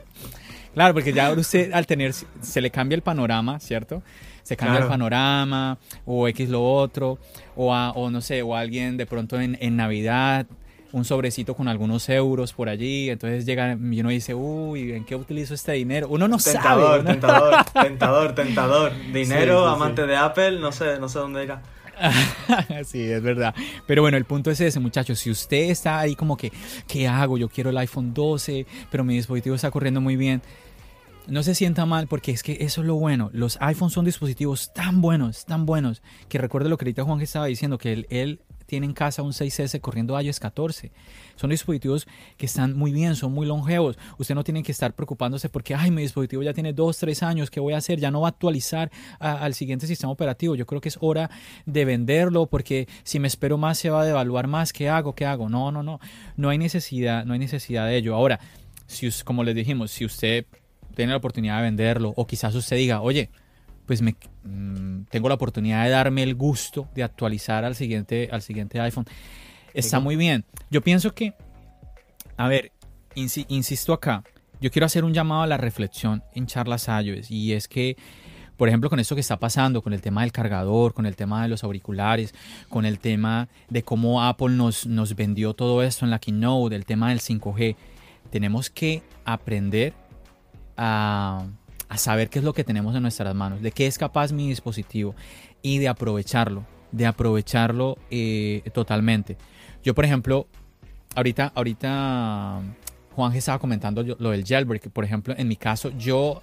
Claro, 0.74 0.92
porque 0.92 1.14
ya 1.14 1.32
usted 1.32 1.72
al 1.72 1.86
tener, 1.86 2.12
se 2.12 2.60
le 2.60 2.70
cambia 2.70 2.96
el 2.96 3.02
panorama, 3.02 3.60
¿cierto? 3.60 4.02
Se 4.42 4.58
cambia 4.58 4.80
el 4.80 4.88
panorama, 4.88 5.78
o 6.04 6.28
X 6.28 6.50
lo 6.50 6.70
otro, 6.70 7.18
o, 7.56 7.74
o 7.74 8.10
no 8.10 8.20
sé, 8.20 8.42
o 8.42 8.54
alguien 8.54 8.98
de 8.98 9.06
pronto 9.06 9.40
en, 9.40 9.56
en 9.58 9.76
Navidad 9.76 10.46
un 10.92 11.04
sobrecito 11.04 11.54
con 11.54 11.68
algunos 11.68 12.08
euros 12.08 12.52
por 12.52 12.68
allí, 12.68 13.10
entonces 13.10 13.44
llega 13.44 13.74
y 13.74 14.00
uno 14.00 14.08
dice, 14.08 14.34
uy, 14.34 14.92
¿en 14.92 15.04
qué 15.04 15.16
utilizo 15.16 15.54
este 15.54 15.72
dinero? 15.72 16.08
Uno 16.08 16.28
no 16.28 16.38
tentador, 16.38 17.02
sabe. 17.02 17.12
Tentador, 17.12 17.54
tentador, 17.82 18.34
tentador. 18.34 18.92
Dinero, 19.12 19.66
amante 19.66 20.06
de 20.06 20.16
Apple, 20.16 20.60
no 20.60 20.72
sé, 20.72 20.98
no 20.98 21.08
sé 21.08 21.18
dónde 21.18 21.44
irá. 21.44 21.62
sí, 22.84 23.02
es 23.02 23.22
verdad. 23.22 23.54
Pero 23.86 24.02
bueno, 24.02 24.16
el 24.16 24.24
punto 24.24 24.50
es 24.50 24.60
ese, 24.60 24.80
muchachos. 24.80 25.18
Si 25.18 25.30
usted 25.30 25.70
está 25.70 25.98
ahí 25.98 26.14
como 26.14 26.36
que, 26.36 26.52
¿qué 26.86 27.08
hago? 27.08 27.38
Yo 27.38 27.48
quiero 27.48 27.70
el 27.70 27.78
iPhone 27.78 28.14
12, 28.14 28.66
pero 28.90 29.04
mi 29.04 29.14
dispositivo 29.14 29.56
está 29.56 29.70
corriendo 29.70 30.00
muy 30.00 30.16
bien. 30.16 30.42
No 31.26 31.42
se 31.42 31.54
sienta 31.54 31.84
mal 31.84 32.06
porque 32.06 32.32
es 32.32 32.42
que 32.42 32.56
eso 32.60 32.80
es 32.80 32.86
lo 32.86 32.94
bueno. 32.94 33.30
Los 33.34 33.58
iPhones 33.60 33.92
son 33.92 34.06
dispositivos 34.06 34.72
tan 34.72 35.02
buenos, 35.02 35.44
tan 35.44 35.66
buenos, 35.66 36.02
que 36.28 36.38
recuerde 36.38 36.70
lo 36.70 36.78
que 36.78 36.86
ahorita 36.86 37.04
Juan 37.04 37.18
que 37.18 37.24
estaba 37.24 37.46
diciendo, 37.46 37.76
que 37.76 37.92
él, 37.92 38.06
él 38.08 38.40
tiene 38.68 38.84
en 38.84 38.92
casa 38.92 39.22
un 39.22 39.32
6S 39.32 39.80
corriendo 39.80 40.20
iOS 40.20 40.40
14. 40.40 40.92
Son 41.36 41.48
dispositivos 41.48 42.06
que 42.36 42.44
están 42.44 42.76
muy 42.76 42.92
bien, 42.92 43.16
son 43.16 43.32
muy 43.32 43.46
longevos. 43.46 43.98
Usted 44.18 44.34
no 44.34 44.44
tiene 44.44 44.62
que 44.62 44.72
estar 44.72 44.94
preocupándose 44.94 45.48
porque, 45.48 45.74
ay, 45.74 45.90
mi 45.90 46.02
dispositivo 46.02 46.42
ya 46.42 46.52
tiene 46.52 46.74
2, 46.74 46.98
3 46.98 47.22
años, 47.22 47.50
¿qué 47.50 47.60
voy 47.60 47.72
a 47.72 47.78
hacer? 47.78 47.98
Ya 47.98 48.10
no 48.10 48.20
va 48.20 48.28
a 48.28 48.30
actualizar 48.30 48.90
al 49.20 49.54
siguiente 49.54 49.86
sistema 49.86 50.12
operativo. 50.12 50.54
Yo 50.54 50.66
creo 50.66 50.82
que 50.82 50.90
es 50.90 50.98
hora 51.00 51.30
de 51.64 51.86
venderlo 51.86 52.44
porque 52.44 52.88
si 53.04 53.18
me 53.18 53.26
espero 53.28 53.56
más 53.56 53.78
se 53.78 53.88
va 53.88 54.02
a 54.02 54.04
devaluar 54.04 54.48
más. 54.48 54.74
¿Qué 54.74 54.90
hago? 54.90 55.14
¿Qué 55.14 55.24
hago? 55.24 55.48
No, 55.48 55.72
no, 55.72 55.82
no. 55.82 55.98
No 56.36 56.50
hay 56.50 56.58
necesidad, 56.58 57.24
no 57.24 57.32
hay 57.32 57.38
necesidad 57.38 57.86
de 57.86 57.96
ello. 57.96 58.14
Ahora, 58.14 58.38
si, 58.86 59.10
como 59.24 59.44
les 59.44 59.54
dijimos, 59.54 59.92
si 59.92 60.04
usted 60.04 60.44
tiene 60.94 61.12
la 61.12 61.16
oportunidad 61.16 61.56
de 61.56 61.62
venderlo 61.62 62.12
o 62.16 62.26
quizás 62.26 62.54
usted 62.54 62.76
diga, 62.76 63.00
oye, 63.00 63.30
pues 63.88 64.02
me, 64.02 64.14
mm, 64.44 65.04
tengo 65.08 65.30
la 65.30 65.34
oportunidad 65.34 65.82
de 65.82 65.90
darme 65.90 66.22
el 66.22 66.34
gusto 66.34 66.88
de 66.94 67.02
actualizar 67.02 67.64
al 67.64 67.74
siguiente, 67.74 68.28
al 68.30 68.42
siguiente 68.42 68.78
iPhone. 68.78 69.06
Está 69.72 69.98
muy 69.98 70.14
bien. 70.14 70.44
Yo 70.70 70.82
pienso 70.82 71.14
que, 71.14 71.32
a 72.36 72.48
ver, 72.48 72.70
insisto 73.14 73.94
acá, 73.94 74.22
yo 74.60 74.70
quiero 74.70 74.84
hacer 74.84 75.04
un 75.04 75.14
llamado 75.14 75.40
a 75.40 75.46
la 75.46 75.56
reflexión 75.56 76.22
en 76.34 76.46
charlas 76.46 76.86
iOS 76.86 77.30
y 77.30 77.54
es 77.54 77.66
que, 77.66 77.96
por 78.58 78.68
ejemplo, 78.68 78.90
con 78.90 79.00
esto 79.00 79.14
que 79.14 79.22
está 79.22 79.38
pasando, 79.38 79.80
con 79.80 79.94
el 79.94 80.02
tema 80.02 80.20
del 80.20 80.32
cargador, 80.32 80.92
con 80.92 81.06
el 81.06 81.16
tema 81.16 81.42
de 81.42 81.48
los 81.48 81.64
auriculares, 81.64 82.34
con 82.68 82.84
el 82.84 82.98
tema 82.98 83.48
de 83.70 83.82
cómo 83.82 84.22
Apple 84.22 84.50
nos, 84.50 84.86
nos 84.86 85.16
vendió 85.16 85.54
todo 85.54 85.82
esto 85.82 86.04
en 86.04 86.10
la 86.10 86.18
keynote, 86.18 86.76
el 86.76 86.84
tema 86.84 87.08
del 87.08 87.20
5G, 87.20 87.74
tenemos 88.30 88.68
que 88.68 89.02
aprender 89.24 89.94
a 90.76 91.46
a 91.88 91.98
saber 91.98 92.28
qué 92.28 92.38
es 92.38 92.44
lo 92.44 92.52
que 92.52 92.64
tenemos 92.64 92.94
en 92.94 93.02
nuestras 93.02 93.34
manos, 93.34 93.62
de 93.62 93.72
qué 93.72 93.86
es 93.86 93.98
capaz 93.98 94.32
mi 94.32 94.48
dispositivo 94.48 95.14
y 95.62 95.78
de 95.78 95.88
aprovecharlo, 95.88 96.64
de 96.92 97.06
aprovecharlo 97.06 97.98
eh, 98.10 98.62
totalmente. 98.72 99.36
Yo, 99.82 99.94
por 99.94 100.04
ejemplo, 100.04 100.46
ahorita, 101.14 101.52
ahorita 101.54 102.60
Juan 103.12 103.34
estaba 103.34 103.58
comentando 103.58 104.02
lo 104.18 104.30
del 104.30 104.44
jailbreak. 104.44 104.90
Por 104.90 105.04
ejemplo, 105.04 105.34
en 105.36 105.48
mi 105.48 105.56
caso, 105.56 105.90
yo, 105.98 106.42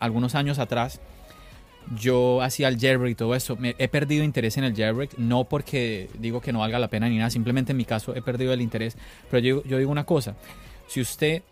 algunos 0.00 0.34
años 0.34 0.58
atrás, 0.58 1.00
yo 2.00 2.42
hacía 2.42 2.68
el 2.68 2.78
jailbreak 2.78 3.12
y 3.12 3.14
todo 3.14 3.34
eso. 3.34 3.56
Me, 3.56 3.74
he 3.78 3.88
perdido 3.88 4.24
interés 4.24 4.56
en 4.56 4.64
el 4.64 4.74
jailbreak, 4.74 5.18
no 5.18 5.44
porque 5.44 6.08
digo 6.18 6.40
que 6.40 6.52
no 6.52 6.60
valga 6.60 6.78
la 6.78 6.88
pena 6.88 7.08
ni 7.08 7.18
nada, 7.18 7.30
simplemente 7.30 7.72
en 7.72 7.76
mi 7.76 7.84
caso 7.84 8.14
he 8.14 8.22
perdido 8.22 8.52
el 8.52 8.60
interés. 8.60 8.96
Pero 9.30 9.40
yo, 9.40 9.64
yo 9.64 9.78
digo 9.78 9.90
una 9.90 10.04
cosa, 10.04 10.36
si 10.86 11.00
usted 11.00 11.42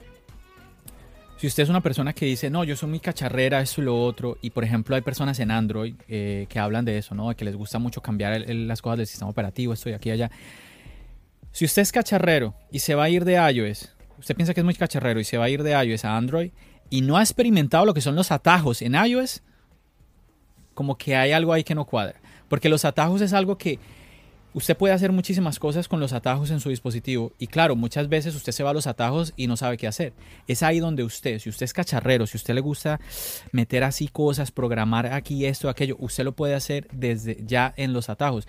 si 1.45 1.49
usted 1.49 1.65
es 1.65 1.69
una 1.69 1.83
persona 1.83 2.15
que 2.15 2.25
dice, 2.25 2.49
no, 2.49 2.65
yo 2.65 2.75
soy 2.75 2.89
muy 2.89 3.01
cacharrera, 3.01 3.61
eso 3.61 3.83
y 3.83 3.85
lo 3.85 4.03
otro, 4.03 4.39
y 4.41 4.49
por 4.49 4.65
ejemplo 4.65 4.97
hay 4.97 5.03
personas 5.03 5.39
en 5.41 5.51
Android 5.51 5.95
eh, 6.09 6.47
que 6.49 6.59
hablan 6.59 6.87
de 6.87 6.97
eso, 6.97 7.15
¿no? 7.15 7.37
Que 7.37 7.45
les 7.45 7.55
gusta 7.55 7.79
mucho 7.79 8.01
cambiar 8.01 8.49
las 8.49 8.81
cosas 8.81 8.97
del 8.97 9.07
sistema 9.07 9.31
operativo, 9.31 9.75
esto 9.75 9.91
y 9.91 9.93
aquí 9.93 10.09
y 10.09 10.13
allá. 10.13 10.31
Si 11.53 11.67
usted 11.67 11.83
es 11.83 11.93
cacharrero 11.93 12.55
y 12.73 12.79
se 12.79 12.95
va 12.95 13.05
a 13.05 13.11
ir 13.11 13.27
de 13.27 13.35
iOS, 13.35 13.95
usted 14.19 14.35
piensa 14.35 14.55
que 14.55 14.61
es 14.61 14.65
muy 14.65 14.75
cacharrero 14.75 15.21
y 15.21 15.25
se 15.25 15.37
va 15.37 15.45
a 15.45 15.51
ir 15.51 15.63
de 15.63 15.73
iOS 15.73 16.07
a 16.07 16.17
Android 16.17 16.51
y 16.89 17.03
no 17.03 17.19
ha 17.19 17.21
experimentado 17.21 17.85
lo 17.85 17.93
que 17.93 18.01
son 18.01 18.17
los 18.17 18.33
atajos 18.33 18.81
en 18.81 18.95
iOS, 18.95 19.43
como 20.73 20.97
que 20.97 21.15
hay 21.15 21.33
algo 21.33 21.53
ahí 21.53 21.63
que 21.63 21.75
no 21.75 21.85
cuadra. 21.85 22.23
Porque 22.49 22.71
los 22.71 22.87
atajos 22.87 23.21
es 23.21 23.35
algo 23.35 23.59
que 23.59 23.79
Usted 24.55 24.77
puede 24.77 24.95
hacer 24.95 25.11
muchísimas 25.11 25.59
cosas 25.59 25.89
con 25.89 25.99
los 25.99 26.13
atajos 26.13 26.53
en 26.53 26.61
su 26.61 26.69
dispositivo 26.69 27.33
y 27.41 27.49
claro, 27.49 27.75
muchas 27.75 28.09
veces 28.09 28.37
usted 28.37 28.53
se 28.53 28.63
va 28.63 28.71
a 28.71 28.75
los 28.75 28.87
atajos 28.87 29.35
y 29.37 29.49
no 29.49 29.57
sabe 29.57 29.77
qué 29.77 29.89
hacer. 29.89 30.13
Es 30.47 30.63
ahí 30.63 30.79
donde 30.79 31.03
usted, 31.03 31.41
si 31.41 31.49
usted 31.49 31.65
es 31.65 31.73
cacharrero, 31.73 32.25
si 32.29 32.37
usted 32.37 32.55
le 32.55 32.61
gusta 32.61 33.01
meter 33.51 33.83
así 33.83 34.07
cosas, 34.07 34.53
programar 34.53 35.07
aquí 35.07 35.45
esto, 35.45 35.69
aquello, 35.69 35.97
usted 35.99 36.23
lo 36.23 36.37
puede 36.37 36.55
hacer 36.55 36.87
desde 36.93 37.43
ya 37.45 37.75
en 37.77 37.93
los 37.93 38.09
atajos. 38.09 38.47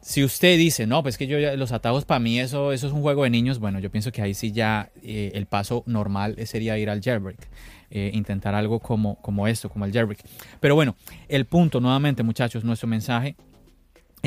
Si 0.00 0.22
usted 0.22 0.56
dice, 0.56 0.86
no, 0.86 1.02
pues 1.02 1.18
que 1.18 1.26
yo 1.26 1.38
los 1.56 1.72
atajos 1.72 2.04
para 2.04 2.20
mí 2.20 2.38
eso, 2.38 2.72
eso 2.72 2.86
es 2.86 2.92
un 2.92 3.02
juego 3.02 3.24
de 3.24 3.30
niños, 3.30 3.58
bueno, 3.58 3.80
yo 3.80 3.90
pienso 3.90 4.12
que 4.12 4.22
ahí 4.22 4.34
sí 4.34 4.52
ya 4.52 4.92
eh, 5.02 5.32
el 5.34 5.46
paso 5.46 5.82
normal 5.86 6.36
sería 6.46 6.78
ir 6.78 6.88
al 6.88 7.00
jailbreak. 7.00 7.48
Eh, 7.90 8.10
intentar 8.14 8.54
algo 8.54 8.80
como, 8.80 9.16
como 9.22 9.46
esto, 9.48 9.68
como 9.68 9.84
el 9.84 9.92
jailbreak. 9.92 10.20
Pero 10.60 10.76
bueno, 10.76 10.96
el 11.28 11.46
punto 11.46 11.80
nuevamente 11.80 12.22
muchachos, 12.22 12.64
nuestro 12.64 12.88
mensaje 12.88 13.36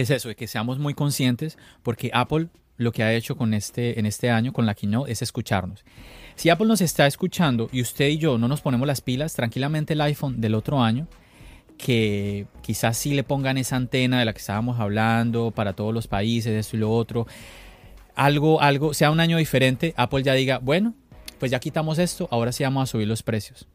es 0.02 0.10
eso, 0.10 0.30
de 0.30 0.36
que 0.36 0.48
seamos 0.48 0.80
muy 0.80 0.94
conscientes, 0.94 1.58
porque 1.84 2.12
Apple 2.14 2.50
lo 2.80 2.94
que 2.94 3.04
ha 3.04 3.14
hecho 3.14 3.36
con 3.36 3.54
este, 3.54 4.00
en 4.00 4.06
este 4.06 4.30
año, 4.30 4.54
con 4.54 4.66
la 4.66 4.74
Keynote, 4.74 5.12
es 5.12 5.22
escucharnos. 5.22 5.84
Si 6.36 6.50
Apple 6.50 6.66
nos 6.66 6.80
está 6.80 7.06
escuchando 7.08 7.70
y 7.74 7.82
usted 7.82 8.08
y 8.08 8.18
yo 8.18 8.38
no 8.38 8.48
nos 8.48 8.62
ponemos 8.62 8.88
las 8.88 9.02
pilas, 9.02 9.34
tranquilamente 9.34 9.94
el 9.94 10.02
iPhone 10.02 10.40
del 10.40 10.56
otro 10.56 10.82
año, 10.82 11.08
que 11.78 12.48
quizás 12.62 12.98
sí 12.98 13.14
le 13.14 13.24
pongan 13.24 13.58
esa 13.58 13.76
antena 13.76 14.20
de 14.20 14.26
la 14.26 14.32
que 14.32 14.40
estábamos 14.40 14.80
hablando 14.80 15.52
para 15.52 15.74
todos 15.74 15.94
los 15.94 16.08
países, 16.08 16.54
esto 16.54 16.78
y 16.78 16.80
lo 16.80 16.92
otro, 16.92 17.28
algo, 18.16 18.62
algo, 18.62 18.94
sea 18.94 19.12
un 19.12 19.20
año 19.20 19.38
diferente, 19.38 19.94
Apple 19.98 20.24
ya 20.24 20.34
diga, 20.34 20.60
bueno, 20.60 20.94
pues 21.38 21.52
ya 21.52 21.60
quitamos 21.60 22.00
esto, 22.00 22.30
ahora 22.32 22.54
sí 22.54 22.64
vamos 22.64 22.84
a 22.84 22.92
subir 22.92 23.08
los 23.10 23.24
precios. 23.24 23.68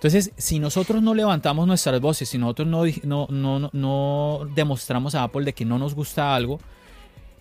Entonces, 0.00 0.32
si 0.38 0.58
nosotros 0.60 1.02
no 1.02 1.12
levantamos 1.12 1.66
nuestras 1.66 2.00
voces, 2.00 2.30
si 2.30 2.38
nosotros 2.38 2.66
no, 2.66 3.28
no, 3.70 4.48
demostramos 4.54 5.14
a 5.14 5.24
Apple 5.24 5.44
de 5.44 5.52
que 5.52 5.66
no 5.66 5.78
nos 5.78 5.94
gusta 5.94 6.34
algo, 6.34 6.58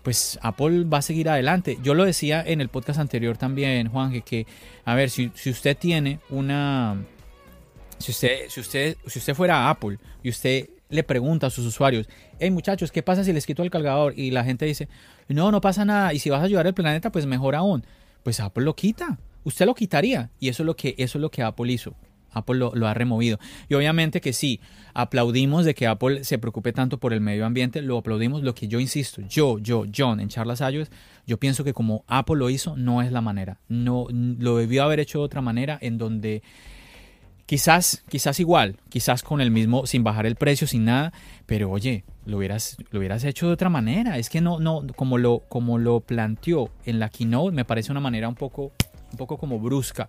pues 0.03 0.37
Apple 0.41 0.83
va 0.83 0.97
a 0.97 1.01
seguir 1.01 1.29
adelante. 1.29 1.77
Yo 1.81 1.93
lo 1.93 2.03
decía 2.03 2.43
en 2.45 2.59
el 2.59 2.67
podcast 2.67 2.99
anterior 2.99 3.37
también, 3.37 3.87
Juan, 3.87 4.21
que, 4.23 4.45
a 4.83 4.93
ver, 4.93 5.09
si, 5.09 5.31
usted 5.45 5.77
tiene 5.77 6.19
una... 6.29 7.01
Si 7.97 8.11
usted, 8.11 8.49
si, 8.49 8.59
usted, 8.59 8.97
si 9.07 9.19
usted 9.19 9.35
fuera 9.35 9.69
Apple 9.69 9.97
y 10.21 10.27
usted 10.27 10.69
le 10.89 11.03
pregunta 11.05 11.47
a 11.47 11.49
sus 11.51 11.65
usuarios, 11.65 12.09
hey 12.39 12.51
muchachos, 12.51 12.91
¿qué 12.91 13.01
pasa 13.01 13.23
si 13.23 13.31
les 13.31 13.45
quito 13.45 13.63
el 13.63 13.71
cargador? 13.71 14.19
Y 14.19 14.31
la 14.31 14.43
gente 14.43 14.65
dice, 14.65 14.89
no, 15.29 15.49
no 15.49 15.61
pasa 15.61 15.85
nada. 15.85 16.13
Y 16.13 16.19
si 16.19 16.29
vas 16.29 16.41
a 16.41 16.43
ayudar 16.43 16.67
al 16.67 16.73
planeta, 16.73 17.09
pues 17.09 17.25
mejor 17.25 17.55
aún. 17.55 17.85
Pues 18.21 18.41
Apple 18.41 18.65
lo 18.65 18.75
quita. 18.75 19.17
Usted 19.45 19.65
lo 19.65 19.75
quitaría. 19.75 20.29
Y 20.41 20.49
eso 20.49 20.63
es 20.63 20.67
lo 20.67 20.75
que, 20.75 20.95
eso 20.97 21.19
es 21.19 21.21
lo 21.21 21.31
que 21.31 21.41
Apple 21.41 21.71
hizo 21.71 21.95
Apple 22.31 22.57
lo, 22.57 22.87
ha 22.87 22.93
removido. 22.93 23.39
Y 23.67 23.73
obviamente 23.73 24.21
que 24.21 24.33
sí, 24.33 24.59
aplaudimos 24.93 25.65
de 25.65 25.73
que 25.73 25.87
Apple 25.87 26.23
se 26.23 26.37
preocupe 26.37 26.73
tanto 26.73 26.99
por 26.99 27.13
el 27.13 27.21
medio 27.21 27.45
ambiente, 27.45 27.81
lo 27.81 27.97
aplaudimos. 27.97 28.43
Lo 28.43 28.55
que 28.55 28.67
yo 28.67 28.79
insisto, 28.79 29.21
yo, 29.29 29.59
yo, 29.59 29.85
John, 29.95 30.19
en 30.19 30.29
charlas 30.29 30.61
iOS, 30.61 30.89
yo 31.25 31.37
pienso 31.37 31.63
que 31.63 31.73
como 31.73 32.03
Apple 32.07 32.37
lo 32.37 32.49
hizo, 32.49 32.75
no 32.75 33.01
es 33.01 33.11
la 33.11 33.21
manera. 33.21 33.59
No, 33.67 34.07
lo 34.11 34.57
debió 34.57 34.83
haber 34.83 34.99
hecho 34.99 35.19
de 35.19 35.25
otra 35.25 35.41
manera 35.41 35.77
en 35.81 35.97
donde 35.97 36.41
quizás, 37.49 38.03
quizás 38.09 38.39
igual, 38.39 38.77
quizás 38.89 39.23
con 39.23 39.41
el 39.41 39.49
mismo, 39.49 39.87
sin 39.87 40.03
bajar 40.03 40.27
el 40.27 40.35
precio, 40.35 40.67
sin 40.67 40.85
nada, 40.85 41.11
pero 41.47 41.71
oye, 41.71 42.03
lo 42.27 42.37
hubieras, 42.37 42.77
lo 42.91 42.99
hubieras 42.99 43.23
hecho 43.23 43.47
de 43.47 43.53
otra 43.53 43.69
manera. 43.69 44.19
Es 44.19 44.29
que 44.29 44.39
no, 44.39 44.59
no, 44.59 44.85
como 44.95 45.17
lo, 45.17 45.39
como 45.49 45.79
lo 45.79 45.99
planteó 45.99 46.69
en 46.85 46.99
la 46.99 47.09
keynote, 47.09 47.55
me 47.55 47.65
parece 47.65 47.91
una 47.91 48.01
manera 48.01 48.29
un 48.29 48.35
poco, 48.35 48.71
un 49.11 49.17
poco 49.17 49.39
como 49.39 49.59
brusca. 49.59 50.07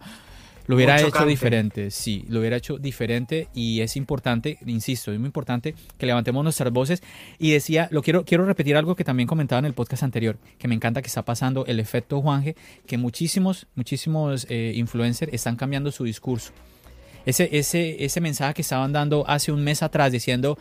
Lo 0.71 0.77
hubiera 0.77 1.01
hecho 1.01 1.27
diferente, 1.27 1.91
sí, 1.91 2.25
lo 2.29 2.39
hubiera 2.39 2.57
hecho 2.57 2.79
diferente 2.79 3.49
y 3.53 3.81
es 3.81 3.97
importante, 3.97 4.57
insisto, 4.67 5.11
es 5.11 5.19
muy 5.19 5.27
importante 5.27 5.75
que 5.99 6.07
levantemos 6.07 6.45
nuestras 6.45 6.73
voces. 6.73 7.03
Y 7.41 7.51
decía, 7.51 7.89
lo 7.91 8.03
quiero, 8.03 8.25
quiero 8.25 8.45
repetir 8.45 8.77
algo 8.77 8.95
que 8.95 9.03
también 9.03 9.27
comentaba 9.27 9.59
en 9.59 9.65
el 9.65 9.75
podcast 9.75 10.05
anterior, 10.05 10.39
que 10.59 10.69
me 10.69 10.77
encanta 10.77 11.03
que 11.03 11.09
está 11.09 11.25
pasando 11.25 11.67
el 11.67 11.81
efecto 11.81 12.23
Juanje, 12.23 12.55
que 12.87 12.99
muchísimos, 12.99 13.67
muchísimos 13.75 14.47
eh, 14.49 14.73
influencers 14.77 15.33
están 15.35 15.57
cambiando 15.57 15.91
su 15.91 16.05
discurso. 16.05 16.53
Ese, 17.27 17.49
ese, 17.51 18.05
ese 18.05 18.21
mensaje 18.21 18.55
que 18.55 18.63
estaban 18.63 18.93
dando 18.93 19.29
hace 19.29 19.51
un 19.51 19.65
mes 19.65 19.83
atrás 19.83 20.13
diciendo, 20.13 20.57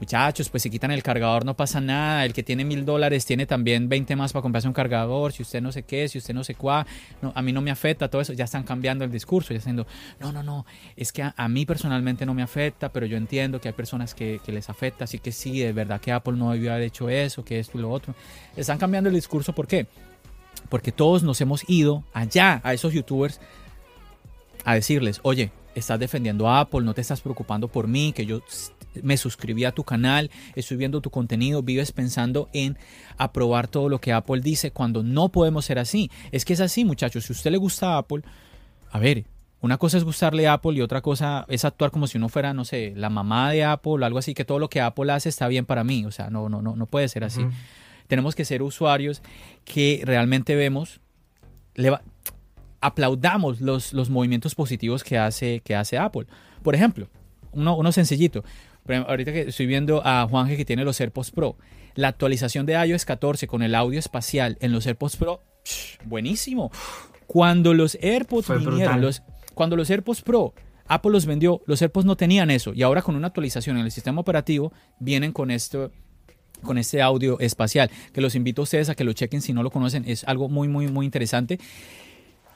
muchachos, 0.00 0.48
pues 0.48 0.62
si 0.62 0.70
quitan 0.70 0.90
el 0.90 1.02
cargador 1.02 1.44
no 1.44 1.54
pasa 1.54 1.80
nada, 1.80 2.24
el 2.24 2.32
que 2.32 2.42
tiene 2.42 2.64
mil 2.64 2.84
dólares 2.84 3.24
tiene 3.26 3.46
también 3.46 3.88
20 3.88 4.16
más 4.16 4.32
para 4.32 4.42
comprarse 4.42 4.68
un 4.68 4.74
cargador, 4.74 5.32
si 5.32 5.42
usted 5.42 5.60
no 5.60 5.72
sé 5.72 5.84
qué, 5.84 6.08
si 6.08 6.18
usted 6.18 6.34
no 6.34 6.44
sé 6.44 6.54
cuá, 6.54 6.86
a 7.34 7.42
mí 7.42 7.52
no 7.52 7.60
me 7.60 7.70
afecta, 7.70 8.08
todo 8.08 8.20
eso, 8.20 8.32
ya 8.32 8.44
están 8.44 8.64
cambiando 8.64 9.04
el 9.04 9.10
discurso, 9.10 9.50
ya 9.50 9.58
diciendo, 9.58 9.86
no, 10.20 10.32
no, 10.32 10.42
no, 10.42 10.66
es 10.96 11.12
que 11.12 11.22
a, 11.22 11.48
mí 11.48 11.64
personalmente 11.66 12.26
no 12.26 12.34
me 12.34 12.42
afecta, 12.42 12.90
pero 12.90 13.06
yo 13.06 13.16
entiendo 13.16 13.60
que 13.60 13.68
hay 13.68 13.74
personas 13.74 14.14
que, 14.14 14.40
que, 14.44 14.52
les 14.52 14.68
afecta, 14.68 15.04
así 15.04 15.18
que 15.18 15.32
sí, 15.32 15.60
de 15.60 15.72
verdad 15.72 16.00
que 16.00 16.12
Apple 16.12 16.34
no 16.34 16.52
debió 16.52 16.72
haber 16.72 16.84
hecho 16.84 17.08
eso, 17.08 17.44
que 17.44 17.58
esto 17.58 17.78
y 17.78 17.82
lo 17.82 17.90
otro. 17.90 18.14
Están 18.56 18.78
cambiando 18.78 19.08
el 19.08 19.14
discurso, 19.14 19.52
¿por 19.52 19.66
qué? 19.66 19.86
Porque 20.68 20.92
todos 20.92 21.22
nos 21.22 21.40
hemos 21.40 21.68
ido 21.68 22.04
allá 22.12 22.60
a 22.64 22.74
esos 22.74 22.92
youtubers 22.92 23.40
a 24.64 24.74
decirles, 24.74 25.20
oye, 25.22 25.50
estás 25.74 25.98
defendiendo 25.98 26.48
a 26.48 26.60
Apple, 26.60 26.82
no 26.82 26.94
te 26.94 27.00
estás 27.00 27.20
preocupando 27.20 27.68
por 27.68 27.88
mí, 27.88 28.12
que 28.12 28.26
yo 28.26 28.40
me 29.02 29.16
suscribí 29.16 29.64
a 29.64 29.72
tu 29.72 29.84
canal, 29.84 30.30
estoy 30.54 30.76
viendo 30.76 31.00
tu 31.00 31.10
contenido, 31.10 31.62
vives 31.62 31.92
pensando 31.92 32.48
en 32.52 32.78
aprobar 33.16 33.68
todo 33.68 33.88
lo 33.88 34.00
que 34.00 34.12
Apple 34.12 34.40
dice 34.40 34.70
cuando 34.70 35.02
no 35.02 35.30
podemos 35.30 35.64
ser 35.64 35.78
así. 35.78 36.10
Es 36.32 36.44
que 36.44 36.52
es 36.52 36.60
así, 36.60 36.84
muchachos. 36.84 37.24
Si 37.24 37.32
a 37.32 37.36
usted 37.36 37.50
le 37.50 37.58
gusta 37.58 37.98
Apple, 37.98 38.22
a 38.90 38.98
ver, 38.98 39.24
una 39.60 39.78
cosa 39.78 39.96
es 39.96 40.04
gustarle 40.04 40.46
a 40.46 40.54
Apple 40.54 40.74
y 40.74 40.82
otra 40.82 41.00
cosa 41.00 41.46
es 41.48 41.64
actuar 41.64 41.90
como 41.90 42.06
si 42.06 42.18
uno 42.18 42.28
fuera, 42.28 42.52
no 42.52 42.64
sé, 42.64 42.92
la 42.96 43.08
mamá 43.08 43.50
de 43.50 43.64
Apple 43.64 43.92
o 43.92 44.04
algo 44.04 44.18
así, 44.18 44.34
que 44.34 44.44
todo 44.44 44.58
lo 44.58 44.68
que 44.68 44.80
Apple 44.80 45.10
hace 45.10 45.28
está 45.28 45.48
bien 45.48 45.64
para 45.64 45.84
mí. 45.84 46.04
O 46.04 46.10
sea, 46.10 46.28
no, 46.30 46.48
no, 46.48 46.60
no, 46.60 46.76
no 46.76 46.86
puede 46.86 47.08
ser 47.08 47.24
así. 47.24 47.46
Tenemos 48.06 48.34
que 48.34 48.44
ser 48.44 48.62
usuarios 48.62 49.22
que 49.64 50.02
realmente 50.04 50.54
vemos, 50.54 51.00
aplaudamos 52.84 53.60
los, 53.60 53.92
los 53.92 54.10
movimientos 54.10 54.54
positivos 54.54 55.02
que 55.02 55.18
hace, 55.18 55.60
que 55.60 55.74
hace 55.74 55.96
Apple. 55.98 56.26
Por 56.62 56.74
ejemplo, 56.74 57.08
uno, 57.52 57.76
uno 57.76 57.92
sencillito 57.92 58.44
ahorita 58.92 59.32
que 59.32 59.40
estoy 59.42 59.66
viendo 59.66 60.02
a 60.04 60.26
Juanje 60.28 60.56
que 60.56 60.64
tiene 60.64 60.84
los 60.84 61.00
AirPods 61.00 61.30
Pro, 61.30 61.56
la 61.94 62.08
actualización 62.08 62.66
de 62.66 62.74
iOS 62.74 63.04
14 63.04 63.46
con 63.46 63.62
el 63.62 63.74
audio 63.74 63.98
espacial 63.98 64.58
en 64.60 64.72
los 64.72 64.86
AirPods 64.86 65.16
Pro, 65.16 65.42
buenísimo. 66.04 66.70
Cuando 67.26 67.72
los 67.72 67.96
AirPods 68.00 68.48
vinieron, 68.64 69.00
los, 69.00 69.22
cuando 69.54 69.76
los 69.76 69.88
AirPods 69.90 70.22
Pro, 70.22 70.54
Apple 70.86 71.12
los 71.12 71.24
vendió, 71.24 71.62
los 71.66 71.80
AirPods 71.80 72.04
no 72.04 72.16
tenían 72.16 72.50
eso 72.50 72.74
y 72.74 72.82
ahora 72.82 73.00
con 73.00 73.16
una 73.16 73.28
actualización 73.28 73.78
en 73.78 73.86
el 73.86 73.90
sistema 73.90 74.20
operativo 74.20 74.72
vienen 74.98 75.32
con 75.32 75.50
esto 75.50 75.90
con 76.62 76.78
este 76.78 77.02
audio 77.02 77.38
espacial, 77.40 77.90
que 78.12 78.22
los 78.22 78.34
invito 78.34 78.62
a 78.62 78.64
ustedes 78.64 78.88
a 78.88 78.94
que 78.94 79.04
lo 79.04 79.12
chequen 79.12 79.42
si 79.42 79.52
no 79.52 79.62
lo 79.62 79.70
conocen, 79.70 80.04
es 80.06 80.24
algo 80.24 80.48
muy, 80.48 80.66
muy, 80.66 80.88
muy 80.88 81.04
interesante. 81.04 81.58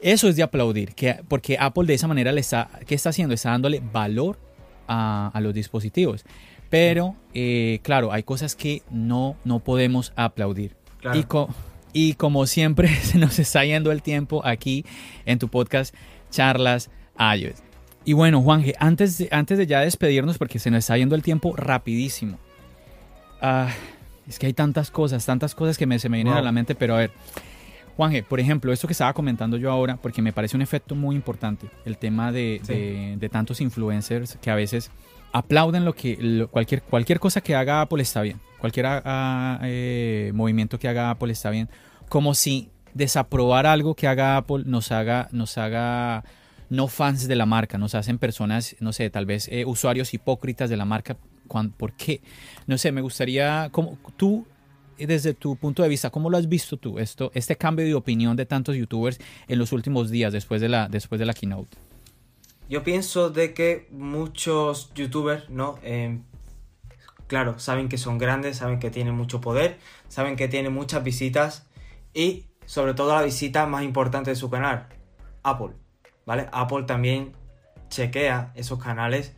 Eso 0.00 0.28
es 0.28 0.36
de 0.36 0.42
aplaudir, 0.42 0.94
que, 0.94 1.20
porque 1.28 1.56
Apple 1.58 1.84
de 1.84 1.94
esa 1.94 2.06
manera 2.06 2.32
le 2.32 2.40
está, 2.40 2.70
¿qué 2.86 2.94
está 2.94 3.10
haciendo? 3.10 3.34
Está 3.34 3.50
dándole 3.50 3.82
valor 3.92 4.38
a, 4.86 5.38
los 5.40 5.54
dispositivos. 5.54 6.24
Pero, 6.70 7.16
eh, 7.34 7.80
claro, 7.82 8.12
hay 8.12 8.22
cosas 8.22 8.54
que 8.54 8.82
no, 8.90 9.36
no 9.44 9.60
podemos 9.60 10.12
aplaudir. 10.16 10.76
Y, 11.14 11.24
y 11.92 12.14
como 12.14 12.46
siempre, 12.46 12.88
se 13.02 13.18
nos 13.18 13.38
está 13.38 13.64
yendo 13.64 13.92
el 13.92 14.02
tiempo 14.02 14.42
aquí 14.44 14.84
en 15.24 15.38
tu 15.38 15.48
podcast 15.48 15.94
Charlas 16.30 16.90
iOS. 17.18 17.62
Y 18.04 18.12
bueno, 18.12 18.40
Juanje, 18.42 18.74
antes 18.78 19.18
de, 19.18 19.28
antes 19.32 19.58
de 19.58 19.66
ya 19.66 19.80
despedirnos, 19.80 20.38
porque 20.38 20.58
se 20.58 20.70
nos 20.70 20.78
está 20.78 20.96
yendo 20.96 21.14
el 21.14 21.22
tiempo 21.22 21.54
rapidísimo. 21.56 22.38
Ah, 23.40 23.70
es 24.26 24.38
que 24.38 24.46
hay 24.46 24.52
tantas 24.52 24.90
cosas, 24.90 25.24
tantas 25.26 25.54
cosas 25.54 25.76
que 25.76 25.86
me, 25.86 25.98
se 25.98 26.08
me 26.08 26.18
vienen 26.18 26.34
a 26.34 26.42
la 26.42 26.52
mente, 26.52 26.74
pero 26.74 26.94
a 26.94 26.98
ver. 26.98 27.10
Juanje, 27.98 28.22
por 28.22 28.38
ejemplo, 28.38 28.72
esto 28.72 28.86
que 28.86 28.92
estaba 28.92 29.12
comentando 29.12 29.56
yo 29.56 29.72
ahora, 29.72 29.96
porque 29.96 30.22
me 30.22 30.32
parece 30.32 30.54
un 30.54 30.62
efecto 30.62 30.94
muy 30.94 31.16
importante, 31.16 31.68
el 31.84 31.98
tema 31.98 32.30
de, 32.30 33.18
tantos 33.32 33.60
influencers 33.60 34.38
que 34.40 34.52
a 34.52 34.54
veces 34.54 34.92
aplauden 35.32 35.84
lo 35.84 35.96
que 35.96 36.46
cualquier, 36.48 36.80
cualquier 36.82 37.18
cosa 37.18 37.40
que 37.40 37.56
haga 37.56 37.80
Apple 37.80 38.00
está 38.00 38.22
bien, 38.22 38.40
cualquier 38.60 38.86
ah, 38.88 39.58
eh, 39.64 40.30
movimiento 40.32 40.78
que 40.78 40.86
haga 40.86 41.10
Apple 41.10 41.32
está 41.32 41.50
bien, 41.50 41.68
como 42.08 42.34
si 42.34 42.70
desaprobar 42.94 43.66
algo 43.66 43.96
que 43.96 44.06
haga 44.06 44.36
Apple 44.36 44.62
nos 44.64 44.92
haga, 44.92 45.28
nos 45.32 45.58
haga 45.58 46.22
no 46.70 46.86
fans 46.86 47.26
de 47.26 47.34
la 47.34 47.46
marca, 47.46 47.78
nos 47.78 47.96
hacen 47.96 48.18
personas, 48.18 48.76
no 48.78 48.92
sé, 48.92 49.10
tal 49.10 49.26
vez 49.26 49.48
eh, 49.48 49.64
usuarios 49.64 50.14
hipócritas 50.14 50.70
de 50.70 50.76
la 50.76 50.84
marca. 50.84 51.16
¿Por 51.76 51.94
qué? 51.94 52.20
No 52.68 52.78
sé, 52.78 52.92
me 52.92 53.00
gustaría, 53.00 53.70
como 53.72 53.98
tú 54.16 54.46
desde 55.06 55.34
tu 55.34 55.56
punto 55.56 55.82
de 55.82 55.88
vista, 55.88 56.10
¿cómo 56.10 56.30
lo 56.30 56.36
has 56.36 56.48
visto 56.48 56.76
tú, 56.76 56.98
esto, 56.98 57.30
este 57.34 57.56
cambio 57.56 57.84
de 57.84 57.94
opinión 57.94 58.36
de 58.36 58.46
tantos 58.46 58.76
youtubers 58.76 59.18
en 59.46 59.58
los 59.58 59.72
últimos 59.72 60.10
días 60.10 60.32
después 60.32 60.60
de 60.60 60.68
la, 60.68 60.88
después 60.88 61.18
de 61.18 61.26
la 61.26 61.34
keynote? 61.34 61.76
Yo 62.68 62.82
pienso 62.82 63.30
de 63.30 63.54
que 63.54 63.88
muchos 63.90 64.92
youtubers, 64.94 65.48
¿no? 65.48 65.78
Em, 65.82 66.22
claro, 67.26 67.58
saben 67.58 67.88
que 67.88 67.96
son 67.96 68.18
grandes, 68.18 68.58
saben 68.58 68.78
que 68.78 68.90
tienen 68.90 69.14
mucho 69.14 69.40
poder, 69.40 69.78
saben 70.08 70.36
que 70.36 70.48
tienen 70.48 70.72
muchas 70.72 71.02
visitas 71.02 71.66
y 72.12 72.44
sobre 72.66 72.94
todo 72.94 73.14
la 73.14 73.22
visita 73.22 73.66
más 73.66 73.84
importante 73.84 74.30
de 74.30 74.36
su 74.36 74.50
canal, 74.50 74.88
Apple, 75.42 75.74
¿vale? 76.26 76.48
Apple 76.52 76.82
también 76.82 77.32
chequea 77.88 78.52
esos 78.54 78.82
canales 78.82 79.32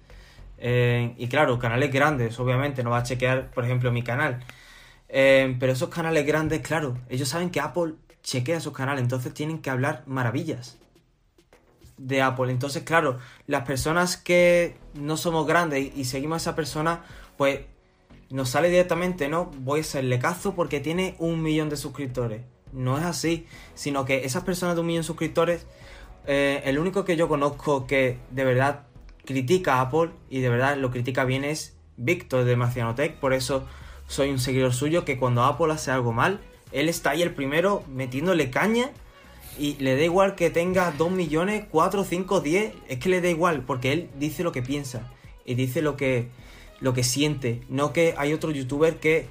eh, 0.60 1.14
y 1.16 1.26
claro, 1.28 1.58
canales 1.58 1.90
grandes, 1.90 2.38
obviamente, 2.38 2.84
no 2.84 2.90
va 2.90 2.98
a 2.98 3.02
chequear, 3.02 3.50
por 3.50 3.64
ejemplo, 3.64 3.90
mi 3.90 4.02
canal. 4.02 4.40
Em, 5.12 5.58
pero 5.58 5.72
esos 5.72 5.88
canales 5.88 6.24
grandes, 6.24 6.60
claro, 6.60 6.96
ellos 7.08 7.28
saben 7.28 7.50
que 7.50 7.60
Apple 7.60 7.94
chequea 8.22 8.58
esos 8.58 8.72
canales, 8.72 9.02
entonces 9.02 9.34
tienen 9.34 9.58
que 9.58 9.70
hablar 9.70 10.04
maravillas 10.06 10.78
de 11.98 12.22
Apple. 12.22 12.50
Entonces, 12.52 12.84
claro, 12.84 13.18
las 13.46 13.64
personas 13.66 14.16
que 14.16 14.76
no 14.94 15.16
somos 15.16 15.46
grandes 15.46 15.92
y 15.96 16.04
seguimos 16.04 16.34
a 16.34 16.50
esa 16.50 16.56
persona, 16.56 17.04
pues 17.36 17.60
nos 18.30 18.50
sale 18.50 18.70
directamente, 18.70 19.28
¿no? 19.28 19.50
Voy 19.58 19.80
a 19.80 19.82
hacerle 19.82 20.20
caso 20.20 20.54
porque 20.54 20.78
tiene 20.78 21.16
un 21.18 21.42
millón 21.42 21.68
de 21.68 21.76
suscriptores. 21.76 22.42
No 22.72 22.96
es 22.96 23.04
así, 23.04 23.46
sino 23.74 24.04
que 24.04 24.24
esas 24.24 24.44
personas 24.44 24.76
de 24.76 24.82
un 24.82 24.86
millón 24.86 25.02
de 25.02 25.06
suscriptores, 25.06 25.66
eh, 26.26 26.62
el 26.64 26.78
único 26.78 27.04
que 27.04 27.16
yo 27.16 27.28
conozco 27.28 27.88
que 27.88 28.18
de 28.30 28.44
verdad 28.44 28.86
critica 29.24 29.76
a 29.76 29.80
Apple 29.82 30.10
y 30.28 30.40
de 30.40 30.48
verdad 30.48 30.76
lo 30.76 30.92
critica 30.92 31.24
bien 31.24 31.42
es 31.42 31.76
Víctor 31.96 32.44
de 32.44 32.54
Marcianotech, 32.56 33.16
por 33.16 33.34
eso 33.34 33.66
soy 34.10 34.30
un 34.30 34.40
seguidor 34.40 34.74
suyo 34.74 35.04
que 35.04 35.16
cuando 35.16 35.44
Apple 35.44 35.72
hace 35.72 35.92
algo 35.92 36.12
mal, 36.12 36.40
él 36.72 36.88
está 36.88 37.10
ahí 37.10 37.22
el 37.22 37.32
primero 37.32 37.84
metiéndole 37.88 38.50
caña 38.50 38.90
y 39.56 39.76
le 39.76 39.96
da 39.96 40.02
igual 40.02 40.34
que 40.34 40.50
tenga 40.50 40.90
2 40.90 41.12
millones, 41.12 41.66
4, 41.70 42.02
5, 42.02 42.40
10, 42.40 42.72
es 42.88 42.98
que 42.98 43.08
le 43.08 43.20
da 43.20 43.28
igual 43.28 43.62
porque 43.62 43.92
él 43.92 44.10
dice 44.18 44.42
lo 44.42 44.50
que 44.50 44.62
piensa 44.62 45.08
y 45.44 45.54
dice 45.54 45.80
lo 45.80 45.96
que, 45.96 46.28
lo 46.80 46.92
que 46.92 47.04
siente, 47.04 47.62
no 47.68 47.92
que 47.92 48.14
hay 48.18 48.32
otro 48.32 48.50
youtuber 48.50 48.96
que 48.96 49.28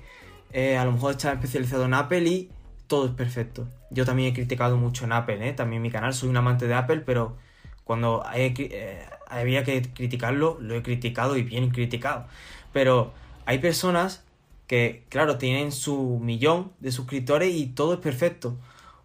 eh, 0.53 0.77
a 0.77 0.85
lo 0.85 0.93
mejor 0.93 1.11
está 1.11 1.34
especializado 1.34 1.84
en 1.84 1.93
Apple 1.93 2.23
y 2.30 2.49
todo 2.88 3.06
es 3.07 3.11
perfecto. 3.11 3.68
Yo 3.91 4.06
también 4.06 4.30
he 4.30 4.34
criticado 4.34 4.77
mucho 4.77 5.03
en 5.03 5.11
Apple, 5.11 5.45
¿eh? 5.45 5.51
también 5.51 5.80
en 5.80 5.84
mi 5.84 5.91
canal 5.91 6.14
soy 6.14 6.30
un 6.30 6.38
amante 6.38 6.68
de 6.68 6.76
Apple, 6.76 7.01
pero 7.06 7.35
cuando 7.84 8.23
eh, 8.34 9.06
había 9.27 9.65
que 9.65 9.81
criticarlo, 9.81 10.57
lo 10.61 10.76
he 10.76 10.84
criticado 10.84 11.35
y 11.35 11.43
bien 11.43 11.69
criticado. 11.69 12.27
Pero 12.72 13.11
hay 13.45 13.57
personas 13.57 14.23
que, 14.70 15.04
claro, 15.10 15.40
tienen 15.40 15.72
su 15.72 16.20
millón 16.22 16.74
de 16.80 16.91
suscriptores 16.91 17.56
y 17.56 17.66
todo 17.66 17.94
es 17.96 18.00
perfecto. 18.00 18.56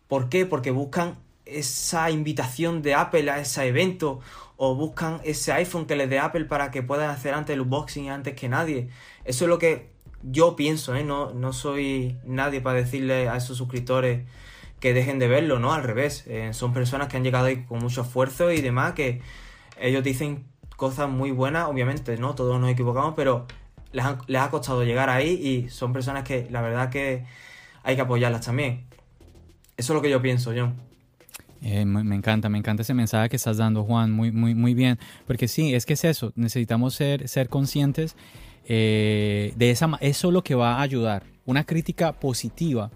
¿Por 0.09 0.29
qué? 0.29 0.45
Porque 0.45 0.71
buscan 0.71 1.17
esa 1.47 2.11
invitación 2.11 2.83
de 2.83 2.93
Apple 2.95 3.31
a 3.31 3.41
ese 3.41 3.67
evento 3.67 4.21
o 4.59 4.75
buscan 4.75 5.23
ese 5.25 5.53
iPhone 5.53 5.87
que 5.87 5.97
les 5.97 6.11
dé 6.11 6.19
Apple 6.19 6.45
para 6.45 6.71
que 6.71 6.83
puedan 6.83 7.09
hacer 7.09 7.33
antes 7.33 7.55
el 7.55 7.63
unboxing 7.63 8.11
antes 8.11 8.35
que 8.35 8.47
nadie. 8.47 8.91
Eso 9.25 9.47
es 9.47 9.49
lo 9.49 9.59
que 9.59 9.89
yo 10.23 10.55
pienso, 10.55 10.95
¿eh? 10.97 11.03
No, 11.03 11.33
no 11.33 11.55
soy 11.55 12.19
nadie 12.27 12.61
para 12.61 12.81
decirle 12.81 13.31
a 13.31 13.37
esos 13.37 13.57
suscriptores 13.57 14.27
que 14.81 14.93
dejen 14.93 15.19
de 15.19 15.29
verlo, 15.29 15.61
¿no? 15.61 15.73
Al 15.73 15.83
revés. 15.83 16.25
Eh, 16.27 16.51
son 16.53 16.75
personas 16.75 17.09
que 17.09 17.17
han 17.17 17.25
llegado 17.25 17.47
ahí 17.47 17.65
con 17.65 17.79
mucho 17.79 18.03
esfuerzo 18.03 18.53
y 18.53 18.61
demás 18.61 18.93
que 18.93 19.23
ellos 19.81 20.05
dicen 20.05 20.45
cosas 20.77 21.09
muy 21.09 21.31
buenas, 21.31 21.69
obviamente, 21.69 22.19
¿no? 22.19 22.35
Todos 22.35 22.61
nos 22.61 22.69
equivocamos, 22.69 23.15
pero 23.17 23.47
les, 23.95 24.05
les 24.27 24.43
ha 24.43 24.51
costado 24.51 24.85
llegar 24.85 25.09
ahí 25.09 25.31
y 25.31 25.71
son 25.71 25.93
personas 25.93 26.25
que 26.25 26.49
la 26.51 26.61
verdad 26.61 26.91
que 26.91 27.25
hay 27.83 27.97
que 27.97 28.03
apoyarlas 28.03 28.45
también. 28.45 28.85
Eso 29.77 29.93
es 29.93 29.95
lo 29.95 30.03
que 30.03 30.11
yo 30.11 30.21
pienso, 30.21 30.53
John. 30.55 30.75
Eh, 31.63 31.87
me, 31.87 32.15
encanta, 32.15 32.51
me 32.51 32.59
encanta 32.59 32.83
ese 32.83 32.93
mensaje 32.93 33.31
que 33.31 33.37
estás 33.37 33.57
dando, 33.57 33.85
Juan, 33.85 34.13
muy, 34.13 34.31
muy, 34.31 34.55
muy 34.55 34.75
bien, 34.75 34.99
porque 35.27 35.49
sí, 35.49 35.75
es 35.75 35.87
que 35.87 35.95
es 35.95 36.05
eso, 36.05 36.31
necesitamos 36.37 36.95
ser, 36.95 37.27
ser 37.27 37.49
conscientes 37.49 38.17
eh, 38.67 39.55
de 39.57 39.71
esa, 39.71 39.91
eso 40.01 40.29
es 40.29 40.35
lo 40.35 40.45
que 40.45 40.55
va 40.55 40.75
a 40.75 40.83
ayudar, 40.83 41.23
una 41.47 41.65
crítica 41.65 42.13
positiva. 42.13 42.91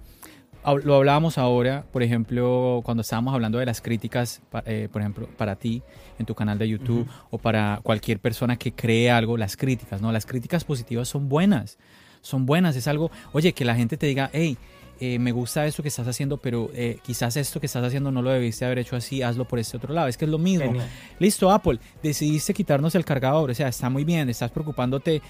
Lo 0.84 0.96
hablábamos 0.96 1.38
ahora, 1.38 1.84
por 1.92 2.02
ejemplo, 2.02 2.82
cuando 2.84 3.00
estábamos 3.00 3.32
hablando 3.32 3.58
de 3.58 3.66
las 3.66 3.80
críticas, 3.80 4.42
eh, 4.66 4.88
por 4.92 5.00
ejemplo, 5.00 5.28
para 5.36 5.56
ti 5.56 5.82
en 6.18 6.26
tu 6.26 6.34
canal 6.34 6.58
de 6.58 6.68
YouTube 6.68 7.08
o 7.30 7.38
para 7.38 7.80
cualquier 7.82 8.18
persona 8.18 8.56
que 8.56 8.72
cree 8.72 9.10
algo, 9.10 9.36
las 9.36 9.56
críticas, 9.56 10.02
¿no? 10.02 10.12
Las 10.12 10.26
críticas 10.26 10.64
positivas 10.64 11.08
son 11.08 11.28
buenas, 11.28 11.78
son 12.20 12.44
buenas, 12.44 12.76
es 12.76 12.86
algo, 12.86 13.10
oye, 13.32 13.54
que 13.54 13.64
la 13.64 13.76
gente 13.76 13.96
te 13.96 14.06
diga, 14.06 14.28
hey, 14.32 14.58
eh, 15.00 15.20
me 15.20 15.30
gusta 15.30 15.64
esto 15.64 15.82
que 15.82 15.88
estás 15.88 16.08
haciendo, 16.08 16.38
pero 16.38 16.70
eh, 16.74 16.98
quizás 17.02 17.36
esto 17.36 17.60
que 17.60 17.66
estás 17.66 17.84
haciendo 17.84 18.10
no 18.10 18.20
lo 18.20 18.30
debiste 18.30 18.64
haber 18.64 18.80
hecho 18.80 18.96
así, 18.96 19.22
hazlo 19.22 19.46
por 19.46 19.60
este 19.60 19.76
otro 19.76 19.94
lado. 19.94 20.08
Es 20.08 20.16
que 20.16 20.24
es 20.24 20.30
lo 20.30 20.38
mismo. 20.38 20.72
Listo, 21.20 21.52
Apple, 21.52 21.78
decidiste 22.02 22.52
quitarnos 22.52 22.94
el 22.96 23.04
cargador, 23.04 23.50
o 23.50 23.54
sea, 23.54 23.68
está 23.68 23.88
muy 23.90 24.04
bien, 24.04 24.28
estás 24.28 24.50
preocupándote, 24.50 25.22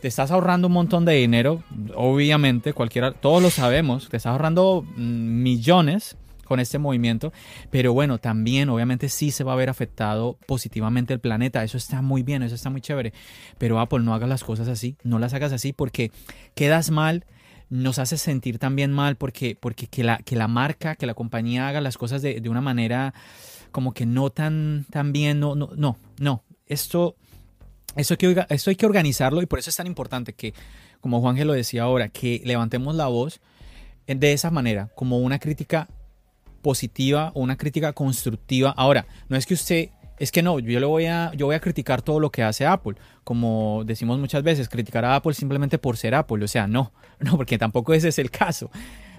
te 0.00 0.08
estás 0.08 0.30
ahorrando 0.30 0.68
un 0.68 0.74
montón 0.74 1.04
de 1.04 1.14
dinero, 1.14 1.62
obviamente, 1.94 2.72
cualquiera, 2.72 3.12
todos 3.12 3.42
lo 3.42 3.50
sabemos, 3.50 4.08
te 4.08 4.16
estás 4.16 4.32
ahorrando 4.32 4.84
mm, 4.96 5.42
millones 5.42 6.16
con 6.46 6.60
este 6.60 6.78
movimiento, 6.78 7.32
pero 7.70 7.92
bueno, 7.92 8.18
también 8.18 8.68
obviamente 8.70 9.08
sí 9.08 9.30
se 9.30 9.44
va 9.44 9.52
a 9.52 9.56
ver 9.56 9.68
afectado 9.68 10.38
positivamente 10.46 11.12
el 11.12 11.20
planeta, 11.20 11.62
eso 11.62 11.76
está 11.76 12.00
muy 12.00 12.22
bien, 12.22 12.42
eso 12.42 12.54
está 12.54 12.70
muy 12.70 12.80
chévere, 12.80 13.12
pero 13.58 13.80
Apple 13.80 14.00
no 14.00 14.14
hagas 14.14 14.28
las 14.28 14.44
cosas 14.44 14.68
así, 14.68 14.96
no 15.02 15.18
las 15.18 15.34
hagas 15.34 15.52
así 15.52 15.72
porque 15.72 16.12
quedas 16.54 16.90
mal, 16.90 17.26
nos 17.68 17.98
hace 17.98 18.16
sentir 18.16 18.58
también 18.58 18.92
mal 18.92 19.16
porque, 19.16 19.56
porque 19.60 19.88
que, 19.88 20.04
la, 20.04 20.18
que 20.18 20.36
la 20.36 20.48
marca, 20.48 20.94
que 20.94 21.06
la 21.06 21.14
compañía 21.14 21.68
haga 21.68 21.80
las 21.80 21.98
cosas 21.98 22.22
de, 22.22 22.40
una 22.48 22.60
manera 22.60 23.12
como 23.72 23.92
que 23.92 24.06
no 24.06 24.30
tan, 24.30 24.86
tan 24.90 25.12
bien, 25.12 25.40
no, 25.40 25.54
no, 25.54 25.70
no, 25.76 25.96
no. 26.18 26.42
Esto, 26.66 27.16
esto, 27.96 28.14
hay 28.14 28.34
que, 28.34 28.46
esto 28.50 28.70
hay 28.70 28.76
que 28.76 28.86
organizarlo 28.86 29.42
y 29.42 29.46
por 29.46 29.58
eso 29.58 29.70
es 29.70 29.76
tan 29.76 29.86
importante 29.86 30.32
que, 30.32 30.54
como 31.00 31.20
Juan 31.20 31.44
lo 31.46 31.52
decía 31.52 31.82
ahora, 31.82 32.08
que 32.08 32.42
levantemos 32.44 32.94
la 32.94 33.06
voz 33.06 33.40
de 34.06 34.32
esa 34.32 34.50
manera, 34.50 34.90
como 34.94 35.18
una 35.18 35.38
crítica 35.38 35.88
positiva 36.62 37.32
o 37.34 37.40
una 37.40 37.56
crítica 37.56 37.92
constructiva. 37.92 38.70
Ahora, 38.76 39.06
no 39.28 39.36
es 39.36 39.46
que 39.46 39.54
usted 39.54 39.90
es 40.18 40.32
que 40.32 40.42
no, 40.42 40.58
yo, 40.58 40.80
le 40.80 40.86
voy 40.86 41.06
a, 41.06 41.32
yo 41.34 41.46
voy 41.46 41.54
a 41.54 41.60
criticar 41.60 42.02
todo 42.02 42.20
lo 42.20 42.30
que 42.30 42.42
hace 42.42 42.64
Apple. 42.64 42.94
Como 43.22 43.82
decimos 43.84 44.18
muchas 44.18 44.42
veces, 44.42 44.68
criticar 44.68 45.04
a 45.04 45.16
Apple 45.16 45.34
simplemente 45.34 45.78
por 45.78 45.96
ser 45.96 46.14
Apple. 46.14 46.42
O 46.42 46.48
sea, 46.48 46.66
no, 46.66 46.92
no, 47.20 47.36
porque 47.36 47.58
tampoco 47.58 47.92
ese 47.94 48.08
es 48.08 48.18
el 48.18 48.30
caso. 48.30 48.70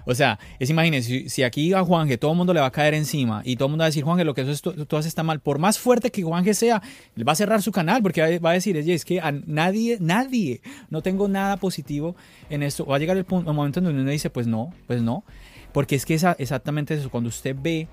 O 0.04 0.14
sea, 0.14 0.38
es 0.58 0.70
imagínense, 0.70 1.28
si, 1.28 1.42
aquí 1.42 1.72
a 1.72 1.82
Juanje 1.82 2.18
todo 2.18 2.32
el 2.32 2.36
mundo 2.36 2.54
le 2.54 2.60
va 2.60 2.66
a 2.66 2.72
caer 2.72 2.94
encima 2.94 3.42
y 3.44 3.56
todo 3.56 3.66
el 3.66 3.70
mundo 3.70 3.82
va 3.82 3.86
a 3.86 3.88
decir, 3.88 4.04
Juanje, 4.04 4.24
lo 4.24 4.34
que 4.34 4.42
eso 4.42 4.72
tú, 4.72 4.96
haces 4.96 5.08
está 5.08 5.22
mal, 5.22 5.40
por 5.40 5.58
más 5.58 5.78
fuerte 5.78 6.10
que 6.10 6.22
Juanje 6.22 6.54
sea, 6.54 6.82
le 7.14 7.24
va 7.24 7.32
a 7.32 7.36
cerrar 7.36 7.62
su 7.62 7.72
canal 7.72 8.02
porque 8.02 8.38
va 8.38 8.50
a 8.50 8.54
decir, 8.54 8.76
es 8.76 9.04
que 9.04 9.20
a 9.20 9.32
nadie, 9.32 9.98
nadie, 10.00 10.60
no 10.90 11.02
tengo 11.02 11.28
nada 11.28 11.56
positivo 11.56 12.16
en 12.50 12.62
esto. 12.62 12.86
Va 12.86 12.96
a 12.96 12.98
llegar 12.98 13.16
el, 13.16 13.24
punto, 13.24 13.50
el 13.50 13.56
momento 13.56 13.80
en 13.80 13.86
donde 13.86 14.02
uno 14.02 14.10
dice, 14.10 14.30
pues 14.30 14.46
no, 14.46 14.72
pues 14.86 15.02
no. 15.02 15.24
Porque 15.72 15.96
es 15.96 16.06
que 16.06 16.14
es 16.14 16.24
exactamente 16.38 16.94
eso, 16.94 17.10
cuando 17.10 17.28
usted 17.28 17.54
ve 17.58 17.88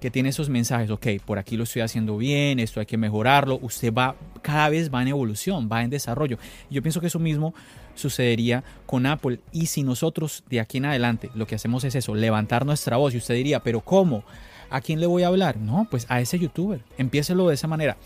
que 0.00 0.10
tiene 0.10 0.30
esos 0.30 0.48
mensajes, 0.48 0.90
ok, 0.90 1.06
por 1.24 1.38
aquí 1.38 1.56
lo 1.56 1.64
estoy 1.64 1.82
haciendo 1.82 2.16
bien, 2.16 2.58
esto 2.58 2.80
hay 2.80 2.86
que 2.86 2.96
mejorarlo, 2.96 3.58
usted 3.62 3.92
va, 3.92 4.16
cada 4.42 4.70
vez 4.70 4.92
va 4.92 5.02
en 5.02 5.08
evolución, 5.08 5.68
va 5.70 5.82
en 5.82 5.90
desarrollo. 5.90 6.38
Yo 6.70 6.82
pienso 6.82 7.00
que 7.00 7.08
eso 7.08 7.18
mismo 7.18 7.54
sucedería 7.94 8.64
con 8.86 9.06
Apple 9.06 9.40
y 9.52 9.66
si 9.66 9.82
nosotros 9.82 10.44
de 10.48 10.60
aquí 10.60 10.78
en 10.78 10.86
adelante 10.86 11.30
lo 11.34 11.46
que 11.46 11.54
hacemos 11.54 11.84
es 11.84 11.94
eso, 11.94 12.14
levantar 12.14 12.66
nuestra 12.66 12.96
voz 12.96 13.14
y 13.14 13.18
usted 13.18 13.34
diría, 13.34 13.60
pero 13.60 13.80
¿cómo? 13.80 14.24
¿A 14.70 14.80
quién 14.80 15.00
le 15.00 15.06
voy 15.06 15.24
a 15.24 15.28
hablar? 15.28 15.56
No, 15.56 15.88
pues 15.90 16.06
a 16.08 16.20
ese 16.20 16.38
youtuber, 16.38 16.80
empiécelo 16.96 17.48
de 17.48 17.54
esa 17.54 17.66
manera 17.66 17.96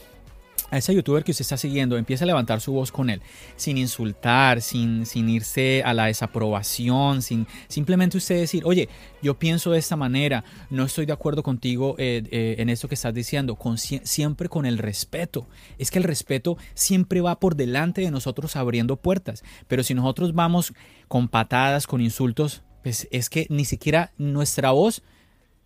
a 0.74 0.78
ese 0.78 0.92
youtuber 0.92 1.22
que 1.22 1.30
usted 1.30 1.42
está 1.42 1.56
siguiendo, 1.56 1.96
empieza 1.96 2.24
a 2.24 2.26
levantar 2.26 2.60
su 2.60 2.72
voz 2.72 2.90
con 2.90 3.08
él, 3.08 3.22
sin 3.54 3.78
insultar, 3.78 4.60
sin, 4.60 5.06
sin 5.06 5.28
irse 5.28 5.84
a 5.84 5.94
la 5.94 6.06
desaprobación, 6.06 7.22
sin 7.22 7.46
simplemente 7.68 8.16
usted 8.16 8.40
decir, 8.40 8.64
oye, 8.66 8.88
yo 9.22 9.38
pienso 9.38 9.70
de 9.70 9.78
esta 9.78 9.94
manera, 9.94 10.42
no 10.70 10.82
estoy 10.82 11.06
de 11.06 11.12
acuerdo 11.12 11.44
contigo 11.44 11.94
eh, 11.98 12.24
eh, 12.32 12.56
en 12.58 12.70
esto 12.70 12.88
que 12.88 12.96
estás 12.96 13.14
diciendo, 13.14 13.54
con, 13.54 13.78
siempre 13.78 14.48
con 14.48 14.66
el 14.66 14.78
respeto. 14.78 15.46
Es 15.78 15.92
que 15.92 15.98
el 15.98 16.04
respeto 16.04 16.56
siempre 16.74 17.20
va 17.20 17.38
por 17.38 17.54
delante 17.54 18.00
de 18.00 18.10
nosotros 18.10 18.56
abriendo 18.56 18.96
puertas, 18.96 19.44
pero 19.68 19.84
si 19.84 19.94
nosotros 19.94 20.34
vamos 20.34 20.74
con 21.06 21.28
patadas, 21.28 21.86
con 21.86 22.00
insultos, 22.00 22.62
pues 22.82 23.06
es 23.12 23.30
que 23.30 23.46
ni 23.48 23.64
siquiera 23.64 24.12
nuestra 24.18 24.72
voz 24.72 25.04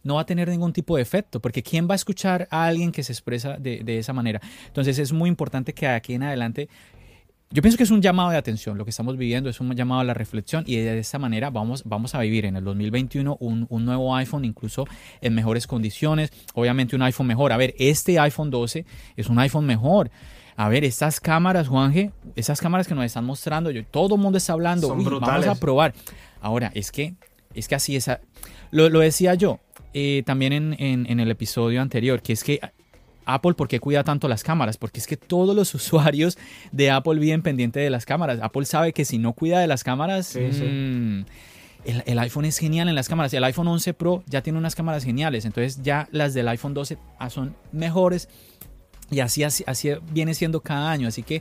no 0.08 0.14
va 0.14 0.22
a 0.22 0.26
tener 0.26 0.48
ningún 0.48 0.72
tipo 0.72 0.96
de 0.96 1.02
efecto, 1.02 1.38
porque 1.38 1.62
¿quién 1.62 1.86
va 1.86 1.92
a 1.92 1.96
escuchar 1.96 2.48
a 2.50 2.64
alguien 2.64 2.90
que 2.90 3.02
se 3.02 3.12
expresa 3.12 3.58
de, 3.58 3.98
esa 3.98 4.14
manera? 4.14 4.40
Entonces 4.66 4.98
es 4.98 5.12
muy 5.12 5.28
importante 5.28 5.74
que 5.74 5.86
aquí 5.86 6.14
en 6.14 6.22
adelante 6.22 6.68
yo 7.50 7.62
pienso 7.62 7.76
que 7.76 7.84
es 7.84 7.90
un 7.90 8.00
llamado 8.00 8.30
de 8.30 8.38
atención, 8.38 8.76
lo 8.76 8.84
que 8.84 8.90
estamos 8.90 9.16
viviendo 9.16 9.48
es 9.50 9.60
un 9.60 9.74
llamado 9.74 10.00
a 10.00 10.04
la 10.04 10.14
reflexión 10.14 10.64
y 10.66 10.76
de 10.76 10.98
esta 10.98 11.18
manera 11.18 11.50
vamos, 11.50 11.82
vamos 11.84 12.14
a 12.14 12.20
vivir 12.20 12.46
en 12.46 12.56
el 12.56 12.64
2021 12.64 13.36
un, 13.38 13.66
un, 13.68 13.84
nuevo 13.84 14.14
iPhone 14.16 14.44
incluso 14.44 14.86
en 15.20 15.34
mejores 15.34 15.66
condiciones, 15.66 16.32
obviamente 16.54 16.96
un 16.96 17.02
iPhone 17.02 17.26
mejor. 17.26 17.52
A 17.52 17.58
ver, 17.58 17.74
este 17.78 18.18
iPhone 18.18 18.50
12 18.50 18.86
es 19.16 19.28
un 19.28 19.38
iPhone 19.38 19.66
mejor. 19.66 20.10
A 20.56 20.68
ver, 20.68 20.84
estas 20.84 21.20
cámaras, 21.20 21.68
Juanje, 21.68 22.12
esas 22.34 22.60
cámaras 22.60 22.88
que 22.88 22.94
nos 22.94 23.04
están 23.04 23.24
mostrando, 23.24 23.70
yo, 23.70 23.84
todo 23.84 24.16
el 24.16 24.20
mundo 24.20 24.38
está 24.38 24.54
hablando, 24.54 24.88
vamos 24.88 25.46
a 25.46 25.54
probar. 25.54 25.94
Ahora, 26.40 26.70
es 26.74 26.90
que, 26.90 27.14
es 27.54 27.68
que 27.68 27.74
así 27.74 27.94
es, 27.94 28.10
lo, 28.70 28.88
lo 28.88 29.00
decía 29.00 29.34
yo, 29.34 29.60
eh, 29.94 30.22
también 30.26 30.76
en, 30.78 31.20
el 31.20 31.30
episodio 31.30 31.80
anterior, 31.80 32.22
que 32.22 32.32
es 32.32 32.44
que 32.44 32.60
Apple, 33.24 33.54
¿por 33.54 33.68
qué 33.68 33.80
cuida 33.80 34.04
tanto 34.04 34.28
las 34.28 34.42
cámaras? 34.42 34.76
Porque 34.76 35.00
es 35.00 35.06
que 35.06 35.16
todos 35.16 35.54
los 35.54 35.74
usuarios 35.74 36.38
de 36.72 36.90
Apple 36.90 37.18
viven 37.18 37.42
pendiente 37.42 37.80
de 37.80 37.90
las 37.90 38.06
cámaras. 38.06 38.38
Apple 38.42 38.64
sabe 38.64 38.92
que 38.92 39.04
si 39.04 39.18
no 39.18 39.32
cuida 39.32 39.60
de 39.60 39.66
las 39.66 39.84
cámaras, 39.84 40.36
mm, 40.36 41.22
El, 41.84 42.18
iPhone 42.18 42.44
es 42.44 42.58
genial 42.58 42.88
en 42.88 42.94
las 42.94 43.08
cámaras. 43.08 43.32
El 43.32 43.44
iPhone 43.44 43.68
11 43.68 43.94
Pro 43.94 44.22
ya 44.26 44.42
tiene 44.42 44.58
unas 44.58 44.74
cámaras 44.74 45.04
geniales. 45.04 45.44
Entonces 45.44 45.82
ya 45.82 46.08
las 46.10 46.34
del 46.34 46.48
iPhone 46.48 46.74
12 46.74 46.98
ah, 47.18 47.30
son 47.30 47.56
mejores. 47.72 48.28
Y 49.10 49.20
así, 49.20 49.42
así, 49.42 49.90
viene 50.12 50.34
siendo 50.34 50.60
cada 50.60 50.90
año. 50.90 51.08
Así 51.08 51.22
que 51.22 51.40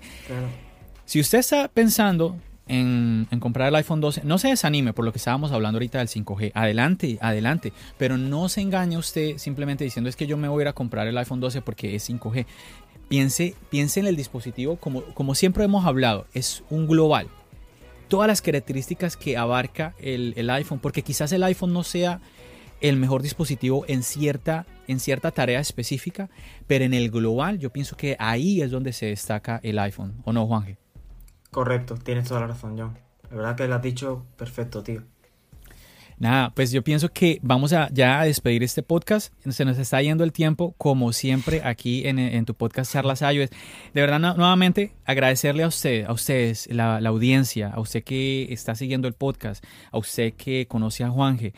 si 1.06 1.20
usted 1.20 1.40
está 1.40 1.68
pensando 1.68 2.38
en, 2.68 3.28
comprar 3.40 3.70
el 3.70 3.76
iPhone 3.76 4.02
12, 4.02 4.22
no 4.24 4.38
se 4.38 4.50
desanime 4.50 4.94
por 4.94 5.06
lo 5.06 5.12
que 5.12 5.18
estábamos 5.18 5.52
hablando 5.52 5.78
ahorita 5.78 6.00
del 6.00 6.08
5G. 6.08 6.52
Adelante, 6.54 7.18
adelante. 7.22 7.74
Pero 7.98 8.18
no 8.18 8.50
se 8.50 8.62
engañe 8.62 8.98
usted 8.98 9.38
simplemente 9.38 9.84
diciendo 9.84 10.10
es 10.10 10.16
que 10.16 10.28
yo 10.28 10.38
me 10.38 10.48
voy 10.48 10.62
a 10.62 10.64
ir 10.64 10.68
a 10.70 10.74
comprar 10.74 11.08
el 11.08 11.18
iPhone 11.18 11.40
12 11.40 11.62
porque 11.62 11.96
es 11.96 12.10
5G. 12.10 12.46
Piense, 13.08 13.56
piense 13.70 14.00
en 14.00 14.08
el 14.08 14.16
dispositivo 14.16 14.76
como, 14.78 15.02
como 15.14 15.34
siempre 15.34 15.64
hemos 15.64 15.86
hablado, 15.86 16.26
es 16.34 16.64
un 16.70 16.88
global. 16.88 17.28
Todas 18.10 18.28
las 18.28 18.42
características 18.42 19.18
que 19.18 19.38
abarca 19.38 19.94
el, 20.00 20.34
el 20.38 20.50
iPhone, 20.50 20.80
porque 20.80 21.02
quizás 21.02 21.32
el 21.32 21.44
iPhone 21.44 21.74
no 21.74 21.84
sea 21.84 22.22
el 22.82 22.96
mejor 22.98 23.22
dispositivo 23.22 23.86
en 23.88 24.04
cierta, 24.04 24.66
en 24.88 25.00
cierta 25.00 25.32
tarea 25.32 25.60
específica, 25.60 26.30
pero 26.68 26.86
en 26.86 26.94
el 26.94 27.10
global 27.10 27.60
yo 27.60 27.72
pienso 27.72 27.98
que 27.98 28.16
ahí 28.20 28.62
es 28.62 28.72
donde 28.72 28.94
se 28.94 29.08
destaca 29.08 29.60
el 29.64 29.80
iPhone, 29.80 30.22
¿o 30.26 30.34
no, 30.34 30.46
Juanje? 30.46 30.78
Correcto, 31.52 31.96
tienes 31.96 32.28
toda 32.28 32.42
la 32.42 32.48
razón, 32.48 32.78
John. 32.78 32.98
La 33.30 33.38
verdad 33.38 33.56
que 33.56 33.68
lo 33.68 33.76
has 33.76 33.82
dicho 33.82 34.26
perfecto, 34.38 34.84
tío. 34.84 35.04
Nada, 36.20 36.52
pues 36.56 36.72
yo 36.72 36.84
pienso 36.84 37.10
que 37.10 37.38
vamos 37.44 37.74
a 37.74 37.90
ya 37.92 38.20
a 38.20 38.26
despedir 38.26 38.64
este 38.64 38.82
podcast. 38.82 39.32
Se 39.48 39.66
nos 39.66 39.78
está 39.78 40.02
yendo 40.02 40.24
el 40.24 40.32
tiempo, 40.32 40.74
como 40.80 41.14
siempre, 41.14 41.62
aquí 41.64 42.08
en, 42.08 42.44
tu 42.46 42.56
podcast 42.56 42.92
Charlas 42.92 43.22
iOS. 43.22 43.52
De 43.94 44.02
verdad, 44.02 44.20
nuevamente, 44.20 44.94
agradecerle 45.06 45.62
a 45.62 45.68
usted, 45.68 46.06
a 46.06 46.14
ustedes, 46.14 46.68
la, 46.72 47.00
la, 47.02 47.10
audiencia, 47.10 47.70
a 47.70 47.80
usted 47.80 48.04
que 48.04 48.52
está 48.52 48.74
siguiendo 48.74 49.08
el 49.08 49.14
podcast, 49.14 49.64
a 49.92 50.00
usted 50.00 50.34
que 50.34 50.66
conoce 50.68 51.04
a 51.04 51.12
Juanje 51.12 51.54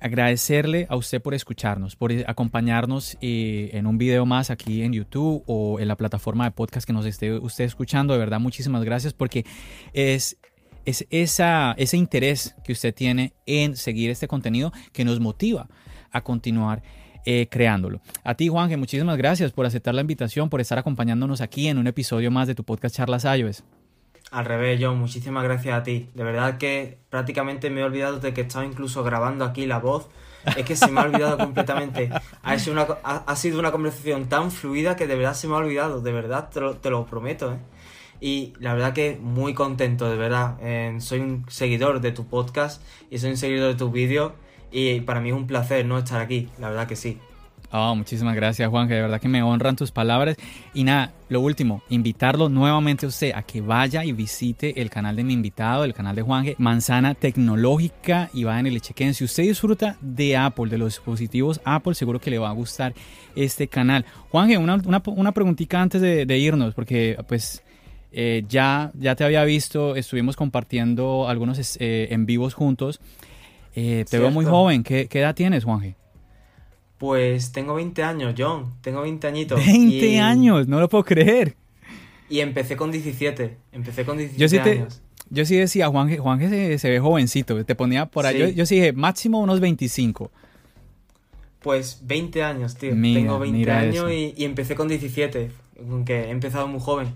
agradecerle 0.00 0.86
a 0.88 0.96
usted 0.96 1.20
por 1.20 1.34
escucharnos, 1.34 1.96
por 1.96 2.12
acompañarnos 2.26 3.16
eh, 3.20 3.70
en 3.72 3.86
un 3.86 3.98
video 3.98 4.26
más 4.26 4.50
aquí 4.50 4.82
en 4.82 4.92
YouTube 4.92 5.42
o 5.46 5.78
en 5.78 5.88
la 5.88 5.96
plataforma 5.96 6.44
de 6.44 6.50
podcast 6.50 6.86
que 6.86 6.92
nos 6.92 7.06
esté 7.06 7.32
usted 7.34 7.64
escuchando. 7.64 8.14
De 8.14 8.18
verdad, 8.18 8.40
muchísimas 8.40 8.82
gracias 8.84 9.12
porque 9.12 9.44
es, 9.92 10.38
ese 10.84 11.96
interés 11.96 12.54
que 12.64 12.72
usted 12.72 12.94
tiene 12.94 13.34
en 13.46 13.76
seguir 13.76 14.10
este 14.10 14.26
contenido 14.26 14.72
que 14.92 15.04
nos 15.04 15.20
motiva 15.20 15.68
a 16.10 16.22
continuar 16.22 16.82
eh, 17.26 17.48
creándolo. 17.50 18.00
A 18.24 18.34
ti, 18.34 18.48
Juan, 18.48 18.70
que 18.70 18.78
muchísimas 18.78 19.18
gracias 19.18 19.52
por 19.52 19.66
aceptar 19.66 19.94
la 19.94 20.00
invitación, 20.00 20.48
por 20.48 20.60
estar 20.60 20.78
acompañándonos 20.78 21.42
aquí 21.42 21.68
en 21.68 21.78
un 21.78 21.86
episodio 21.86 22.30
más 22.30 22.48
de 22.48 22.54
tu 22.54 22.64
podcast 22.64 22.96
Charlas 22.96 23.24
iOS. 23.24 23.62
Al 24.30 24.44
revés, 24.44 24.78
John, 24.80 24.98
muchísimas 24.98 25.42
gracias 25.42 25.76
a 25.76 25.82
ti. 25.82 26.08
De 26.14 26.22
verdad 26.22 26.58
que 26.58 26.98
prácticamente 27.10 27.68
me 27.70 27.80
he 27.80 27.84
olvidado 27.84 28.20
de 28.20 28.32
que 28.32 28.42
estaba 28.42 28.64
incluso 28.64 29.02
grabando 29.02 29.44
aquí 29.44 29.66
la 29.66 29.78
voz 29.78 30.08
Es 30.56 30.64
que 30.64 30.76
se 30.76 30.90
me 30.90 31.00
ha 31.00 31.04
olvidado 31.04 31.36
completamente. 31.38 32.10
Ha 32.42 32.58
sido, 32.58 32.72
una, 32.74 32.82
ha, 33.02 33.36
sido 33.36 33.58
una 33.58 33.72
conversación 33.72 34.28
tan 34.28 34.50
fluida 34.50 34.96
que 34.96 35.06
de 35.06 35.16
verdad 35.16 35.34
se 35.34 35.48
me 35.48 35.54
ha 35.54 35.58
olvidado, 35.58 36.00
de 36.00 36.12
verdad, 36.12 36.48
te 36.50 36.60
lo, 36.60 36.76
te 36.76 36.90
lo 36.90 37.06
prometo. 37.06 37.52
¿eh? 37.52 37.58
Y 38.20 38.52
la 38.58 38.74
verdad 38.74 38.92
que 38.92 39.18
muy 39.20 39.54
contento, 39.54 40.08
de 40.08 40.16
verdad. 40.16 40.56
soy 41.00 41.20
un 41.20 41.44
seguidor 41.48 42.00
de 42.00 42.12
tu 42.12 42.26
podcast 42.26 42.82
y 43.10 43.18
soy 43.18 43.30
un 43.30 43.36
seguidor 43.36 43.68
de 43.68 43.74
tus 43.74 43.92
vídeos 43.92 44.32
y 44.70 45.00
para 45.00 45.20
mí 45.20 45.30
es 45.30 45.34
un 45.34 45.46
placer 45.46 45.84
no 45.84 45.98
estar 45.98 46.20
aquí, 46.20 46.48
la 46.58 46.68
verdad 46.68 46.86
que 46.86 46.96
sí. 46.96 47.18
Oh, 47.72 47.94
muchísimas 47.94 48.34
gracias 48.34 48.68
Juan, 48.68 48.88
que 48.88 48.94
de 48.94 49.02
verdad 49.02 49.20
que 49.20 49.28
me 49.28 49.44
honran 49.44 49.76
tus 49.76 49.92
palabras. 49.92 50.36
Y 50.74 50.82
nada, 50.82 51.12
lo 51.28 51.40
último, 51.40 51.82
invitarlo 51.88 52.48
nuevamente 52.48 53.06
a 53.06 53.08
usted 53.08 53.32
a 53.32 53.42
que 53.42 53.60
vaya 53.60 54.04
y 54.04 54.10
visite 54.10 54.82
el 54.82 54.90
canal 54.90 55.14
de 55.14 55.22
mi 55.22 55.34
invitado, 55.34 55.84
el 55.84 55.94
canal 55.94 56.16
de 56.16 56.22
Juanje, 56.22 56.56
Manzana 56.58 57.14
Tecnológica, 57.14 58.28
y 58.34 58.42
vayan 58.42 58.66
y 58.66 58.70
le 58.70 58.80
chequen. 58.80 59.14
Si 59.14 59.22
usted 59.22 59.44
disfruta 59.44 59.96
de 60.00 60.36
Apple, 60.36 60.68
de 60.68 60.78
los 60.78 60.94
dispositivos 60.94 61.60
Apple, 61.64 61.94
seguro 61.94 62.20
que 62.20 62.30
le 62.30 62.40
va 62.40 62.48
a 62.48 62.52
gustar 62.52 62.92
este 63.36 63.68
canal. 63.68 64.04
Juanje, 64.30 64.58
una, 64.58 64.74
una, 64.84 65.00
una 65.06 65.32
preguntita 65.32 65.80
antes 65.80 66.00
de, 66.00 66.38
irnos, 66.38 66.74
porque 66.74 67.16
pues 67.28 67.62
eh, 68.10 68.42
ya, 68.48 68.90
ya 68.98 69.14
te 69.14 69.22
había 69.22 69.44
visto, 69.44 69.94
estuvimos 69.94 70.34
compartiendo 70.34 71.28
algunos 71.28 71.76
eh, 71.78 72.08
en 72.10 72.26
vivos 72.26 72.54
juntos. 72.54 73.00
Eh, 73.76 74.04
te 74.10 74.18
veo 74.18 74.32
muy 74.32 74.44
joven. 74.44 74.82
¿Qué, 74.82 75.06
¿Qué, 75.06 75.20
edad 75.20 75.36
tienes, 75.36 75.62
Juanje? 75.62 75.99
Pues 77.00 77.52
tengo 77.52 77.76
20 77.76 78.02
años, 78.02 78.34
John. 78.36 78.74
Tengo 78.82 79.00
20 79.00 79.26
añitos. 79.26 79.58
20 79.64 80.20
años, 80.20 80.68
no 80.68 80.80
lo 80.80 80.88
puedo 80.90 81.02
creer. 81.02 81.56
Y 82.28 82.40
empecé 82.40 82.76
con 82.76 82.92
17. 82.92 83.56
Empecé 83.72 84.04
con 84.04 84.18
17 84.18 84.38
yo 84.38 84.48
sí 84.50 84.58
años. 84.58 85.00
Yo 85.30 85.46
sí 85.46 85.56
decía, 85.56 85.88
Juan, 85.88 86.14
Juan 86.18 86.38
se, 86.40 86.78
se, 86.78 86.90
ve 86.90 87.00
jovencito. 87.00 87.64
Te 87.64 87.74
ponía 87.74 88.04
por 88.04 88.26
ahí. 88.26 88.52
Yo, 88.54 88.66
sí 88.66 88.74
dije, 88.74 88.92
máximo 88.92 89.40
unos 89.40 89.60
25. 89.60 90.30
Pues 91.62 92.00
20 92.02 92.42
años, 92.42 92.76
tío. 92.76 92.90
Tengo 92.90 93.38
20 93.38 93.70
años 93.70 94.12
y, 94.12 94.34
y, 94.36 94.44
empecé 94.44 94.74
con 94.74 94.86
17. 94.86 95.50
Aunque 95.88 96.24
he 96.24 96.30
empezado 96.30 96.68
muy 96.68 96.80
joven. 96.80 97.14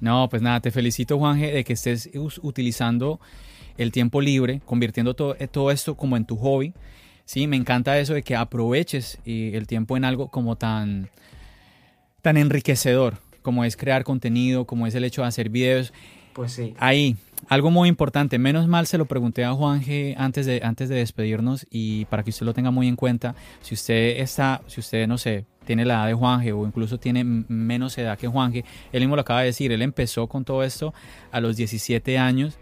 No, 0.00 0.26
pues 0.30 0.40
nada, 0.40 0.60
te 0.60 0.70
felicito, 0.70 1.18
Juanje, 1.18 1.52
de 1.52 1.64
que 1.64 1.74
estés 1.74 2.08
utilizando 2.40 3.20
el 3.76 3.92
tiempo 3.92 4.22
libre, 4.22 4.62
convirtiendo 4.64 5.12
todo, 5.12 5.34
todo 5.50 5.70
esto 5.70 5.96
como 5.96 6.16
en 6.16 6.24
tu 6.24 6.36
hobby. 6.36 6.72
Sí, 7.28 7.46
me 7.46 7.56
encanta 7.56 7.98
eso 7.98 8.14
de 8.14 8.22
que 8.22 8.34
aproveches 8.36 9.18
el 9.26 9.66
tiempo 9.66 9.98
en 9.98 10.06
algo 10.06 10.28
como 10.28 10.56
tan, 10.56 11.10
tan 12.22 12.38
enriquecedor, 12.38 13.18
como 13.42 13.66
es 13.66 13.76
crear 13.76 14.02
contenido, 14.02 14.64
como 14.64 14.86
es 14.86 14.94
el 14.94 15.04
hecho 15.04 15.20
de 15.20 15.28
hacer 15.28 15.50
videos. 15.50 15.92
Pues 16.32 16.52
sí. 16.52 16.72
Ahí, 16.78 17.18
algo 17.50 17.70
muy 17.70 17.90
importante, 17.90 18.38
menos 18.38 18.66
mal 18.66 18.86
se 18.86 18.96
lo 18.96 19.04
pregunté 19.04 19.44
a 19.44 19.52
Juan 19.52 19.82
G 19.82 20.14
antes 20.16 20.46
de, 20.46 20.62
antes 20.64 20.88
de 20.88 20.94
despedirnos 20.94 21.66
y 21.70 22.06
para 22.06 22.22
que 22.22 22.30
usted 22.30 22.46
lo 22.46 22.54
tenga 22.54 22.70
muy 22.70 22.88
en 22.88 22.96
cuenta, 22.96 23.34
si 23.60 23.74
usted 23.74 24.20
está, 24.20 24.62
si 24.66 24.80
usted 24.80 25.06
no 25.06 25.18
sé, 25.18 25.44
tiene 25.66 25.84
la 25.84 25.96
edad 25.96 26.06
de 26.06 26.14
Juan 26.14 26.42
G 26.42 26.58
o 26.58 26.66
incluso 26.66 26.96
tiene 26.96 27.24
menos 27.24 27.98
edad 27.98 28.16
que 28.16 28.26
Juan 28.26 28.54
G, 28.54 28.64
él 28.90 29.00
mismo 29.00 29.16
lo 29.16 29.20
acaba 29.20 29.40
de 29.40 29.46
decir, 29.48 29.70
él 29.70 29.82
empezó 29.82 30.28
con 30.28 30.46
todo 30.46 30.64
esto 30.64 30.94
a 31.30 31.42
los 31.42 31.58
17 31.58 32.16
años, 32.16 32.56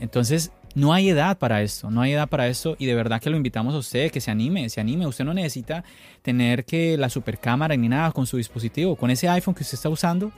entonces 0.00 0.52
no 0.76 0.92
hay 0.92 1.08
edad 1.08 1.38
para 1.38 1.62
esto, 1.62 1.90
no 1.90 2.02
hay 2.02 2.12
edad 2.12 2.28
para 2.28 2.48
esto 2.48 2.76
y 2.78 2.84
de 2.84 2.94
verdad 2.94 3.18
que 3.18 3.30
lo 3.30 3.36
invitamos 3.38 3.74
a 3.74 3.78
usted, 3.78 4.10
que 4.10 4.20
se 4.20 4.30
anime, 4.30 4.68
se 4.68 4.78
anime. 4.78 5.06
Usted 5.06 5.24
no 5.24 5.32
necesita 5.32 5.82
tener 6.20 6.66
que 6.66 6.98
la 6.98 7.08
super 7.08 7.38
cámara 7.38 7.74
ni 7.76 7.88
nada 7.88 8.12
con 8.12 8.26
su 8.26 8.36
dispositivo. 8.36 8.94
Con 8.94 9.10
ese 9.10 9.26
iPhone 9.26 9.54
que 9.54 9.62
usted 9.62 9.76
está 9.76 9.88
usando, 9.88 10.30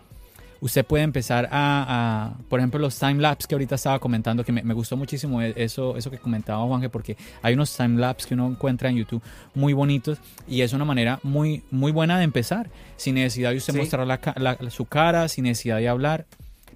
usted 0.60 0.86
puede 0.86 1.02
empezar 1.02 1.48
a, 1.51 2.35
por 2.48 2.60
ejemplo, 2.60 2.78
los 2.78 2.97
time-lapse 2.97 3.48
que 3.48 3.56
ahorita 3.56 3.74
estaba 3.74 3.98
comentando, 3.98 4.44
que 4.44 4.52
me, 4.52 4.74
gustó 4.74 4.97
muchísimo 4.97 5.43
e, 5.43 5.55
eso, 5.56 5.97
eso 5.97 6.09
que 6.09 6.19
comentaba 6.19 6.65
Juanje, 6.66 6.89
porque 6.89 7.16
hay 7.43 7.55
unos 7.55 7.77
time-lapse 7.77 8.28
que 8.28 8.35
uno 8.35 8.47
encuentra 8.47 8.90
en 8.90 8.97
YouTube 8.97 9.23
muy 9.56 9.73
bonitos 9.73 10.19
y 10.47 10.60
es 10.60 10.73
una 10.73 10.85
manera 10.85 11.19
muy, 11.24 11.65
muy 11.73 11.90
buena 11.90 12.16
de 12.16 12.23
empezar, 12.23 12.70
sin 12.97 13.16
necesidad 13.16 13.51
de 13.51 13.56
usted 13.56 13.74
mostrar 13.74 14.70
su 14.70 14.85
cara, 14.85 15.27
sin 15.27 15.44
necesidad 15.44 15.78
de 15.78 15.89
hablar. 15.89 16.27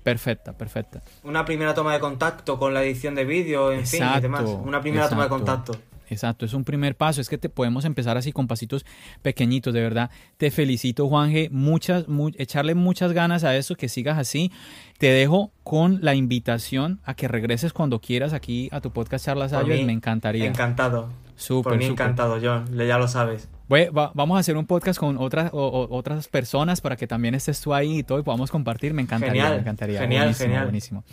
Perfecta, 0.03 0.53
perfecta. 0.53 1.03
Una 1.23 1.45
primera 1.45 1.75
toma 1.75 1.93
de 1.93 2.01
contacto 2.01 2.59
con 2.59 2.75
la 2.75 2.83
edición 2.83 3.15
de 3.15 3.25
vídeo, 3.25 3.73
en 3.73 3.87
fin, 3.87 4.03
y 4.17 4.21
demás. 4.21 4.45
Una 4.45 4.81
primera 4.81 5.09
toma 5.09 5.25
de 5.25 5.29
contacto. 5.29 5.73
Exacto, 6.09 6.45
es 6.45 6.53
un 6.53 6.65
primer 6.65 6.95
paso, 6.95 7.23
es 7.23 7.31
que 7.31 7.39
te 7.39 7.49
podemos 7.49 7.87
empezar 7.87 8.19
así 8.19 8.33
con 8.33 8.47
pasitos 8.47 8.85
pequeñitos, 9.23 9.73
de 9.73 9.81
verdad. 9.81 10.11
Te 10.37 10.51
felicito, 10.51 11.09
Juanje, 11.09 11.49
muchas, 11.51 12.05
echarle 12.37 12.75
muchas 12.75 13.13
ganas 13.13 13.45
a 13.45 13.57
eso, 13.57 13.77
que 13.77 13.89
sigas 13.89 14.19
así. 14.19 14.53
Te 14.99 15.07
dejo 15.07 15.53
con 15.63 16.01
la 16.03 16.15
invitación 16.15 17.01
a 17.05 17.15
que 17.15 17.29
regreses 17.29 17.73
cuando 17.73 18.01
quieras 18.01 18.35
aquí 18.35 18.69
a 18.73 18.83
tu 18.83 18.91
podcast 18.91 19.25
Charlas 19.25 19.55
Ayos, 19.55 19.81
me 19.87 19.93
encantaría. 19.93 20.45
Encantado. 20.45 21.09
Súper, 21.35 21.73
Por 21.73 21.79
mí 21.79 21.87
encantado, 21.87 22.39
John, 22.43 22.77
ya 22.77 22.99
lo 22.99 23.09
sabes 23.09 23.49
vamos 23.93 24.37
a 24.37 24.41
hacer 24.41 24.57
un 24.57 24.67
podcast 24.67 24.99
con 24.99 25.19
otras, 25.19 25.51
otras 25.53 26.29
personas 26.29 26.81
para 26.81 26.97
que 26.97 27.07
también 27.07 27.35
estés 27.35 27.61
tú 27.61 27.75
ahí 27.75 27.99
y 27.99 28.03
todo 28.03 28.19
y 28.19 28.23
podamos 28.23 28.51
compartir. 28.51 28.95
Me 28.95 29.03
encantaría, 29.03 29.51
me 29.51 29.57
encantaría. 29.57 30.01
Genial, 30.01 30.35
genial. 30.35 30.65
Buenísimo. 30.65 31.05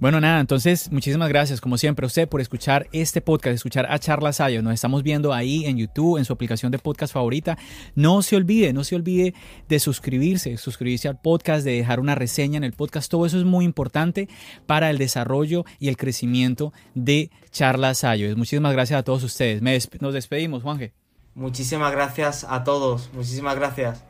Bueno, 0.00 0.20
nada, 0.20 0.40
entonces 0.40 0.90
muchísimas 0.90 1.28
gracias, 1.28 1.60
como 1.60 1.78
siempre, 1.78 2.04
a 2.04 2.08
usted 2.08 2.28
por 2.28 2.40
escuchar 2.40 2.88
este 2.92 3.20
podcast, 3.20 3.54
escuchar 3.54 3.86
a 3.88 3.98
Charlas 3.98 4.36
Sayo. 4.36 4.60
Nos 4.60 4.74
estamos 4.74 5.04
viendo 5.04 5.32
ahí 5.32 5.66
en 5.66 5.78
YouTube, 5.78 6.18
en 6.18 6.24
su 6.24 6.32
aplicación 6.32 6.72
de 6.72 6.78
podcast 6.78 7.14
favorita. 7.14 7.56
No 7.94 8.20
se 8.22 8.34
olvide, 8.34 8.72
no 8.72 8.82
se 8.82 8.96
olvide 8.96 9.34
de 9.68 9.78
suscribirse, 9.78 10.56
suscribirse 10.56 11.08
al 11.08 11.20
podcast, 11.20 11.64
de 11.64 11.76
dejar 11.76 12.00
una 12.00 12.16
reseña 12.16 12.56
en 12.56 12.64
el 12.64 12.72
podcast. 12.72 13.08
Todo 13.08 13.24
eso 13.24 13.38
es 13.38 13.44
muy 13.44 13.64
importante 13.64 14.28
para 14.66 14.90
el 14.90 14.98
desarrollo 14.98 15.64
y 15.78 15.88
el 15.88 15.96
crecimiento 15.96 16.72
de 16.94 17.30
Charlas 17.50 17.98
Sayo. 17.98 18.36
Muchísimas 18.36 18.72
gracias 18.72 18.98
a 18.98 19.04
todos 19.04 19.22
ustedes. 19.22 19.62
nos 20.00 20.12
despedimos, 20.12 20.64
Juanje. 20.64 21.03
Muchísimas 21.34 21.92
gracias 21.92 22.44
a 22.48 22.64
todos. 22.64 23.10
Muchísimas 23.12 23.56
gracias. 23.56 24.04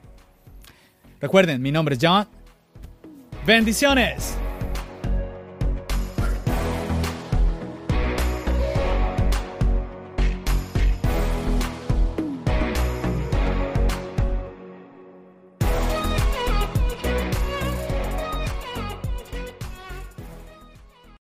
Recuerden, 1.21 1.63
mi 1.63 1.73
nombre 1.73 1.95
es 1.95 2.01
John. 2.03 2.27
Bendiciones. 3.47 4.37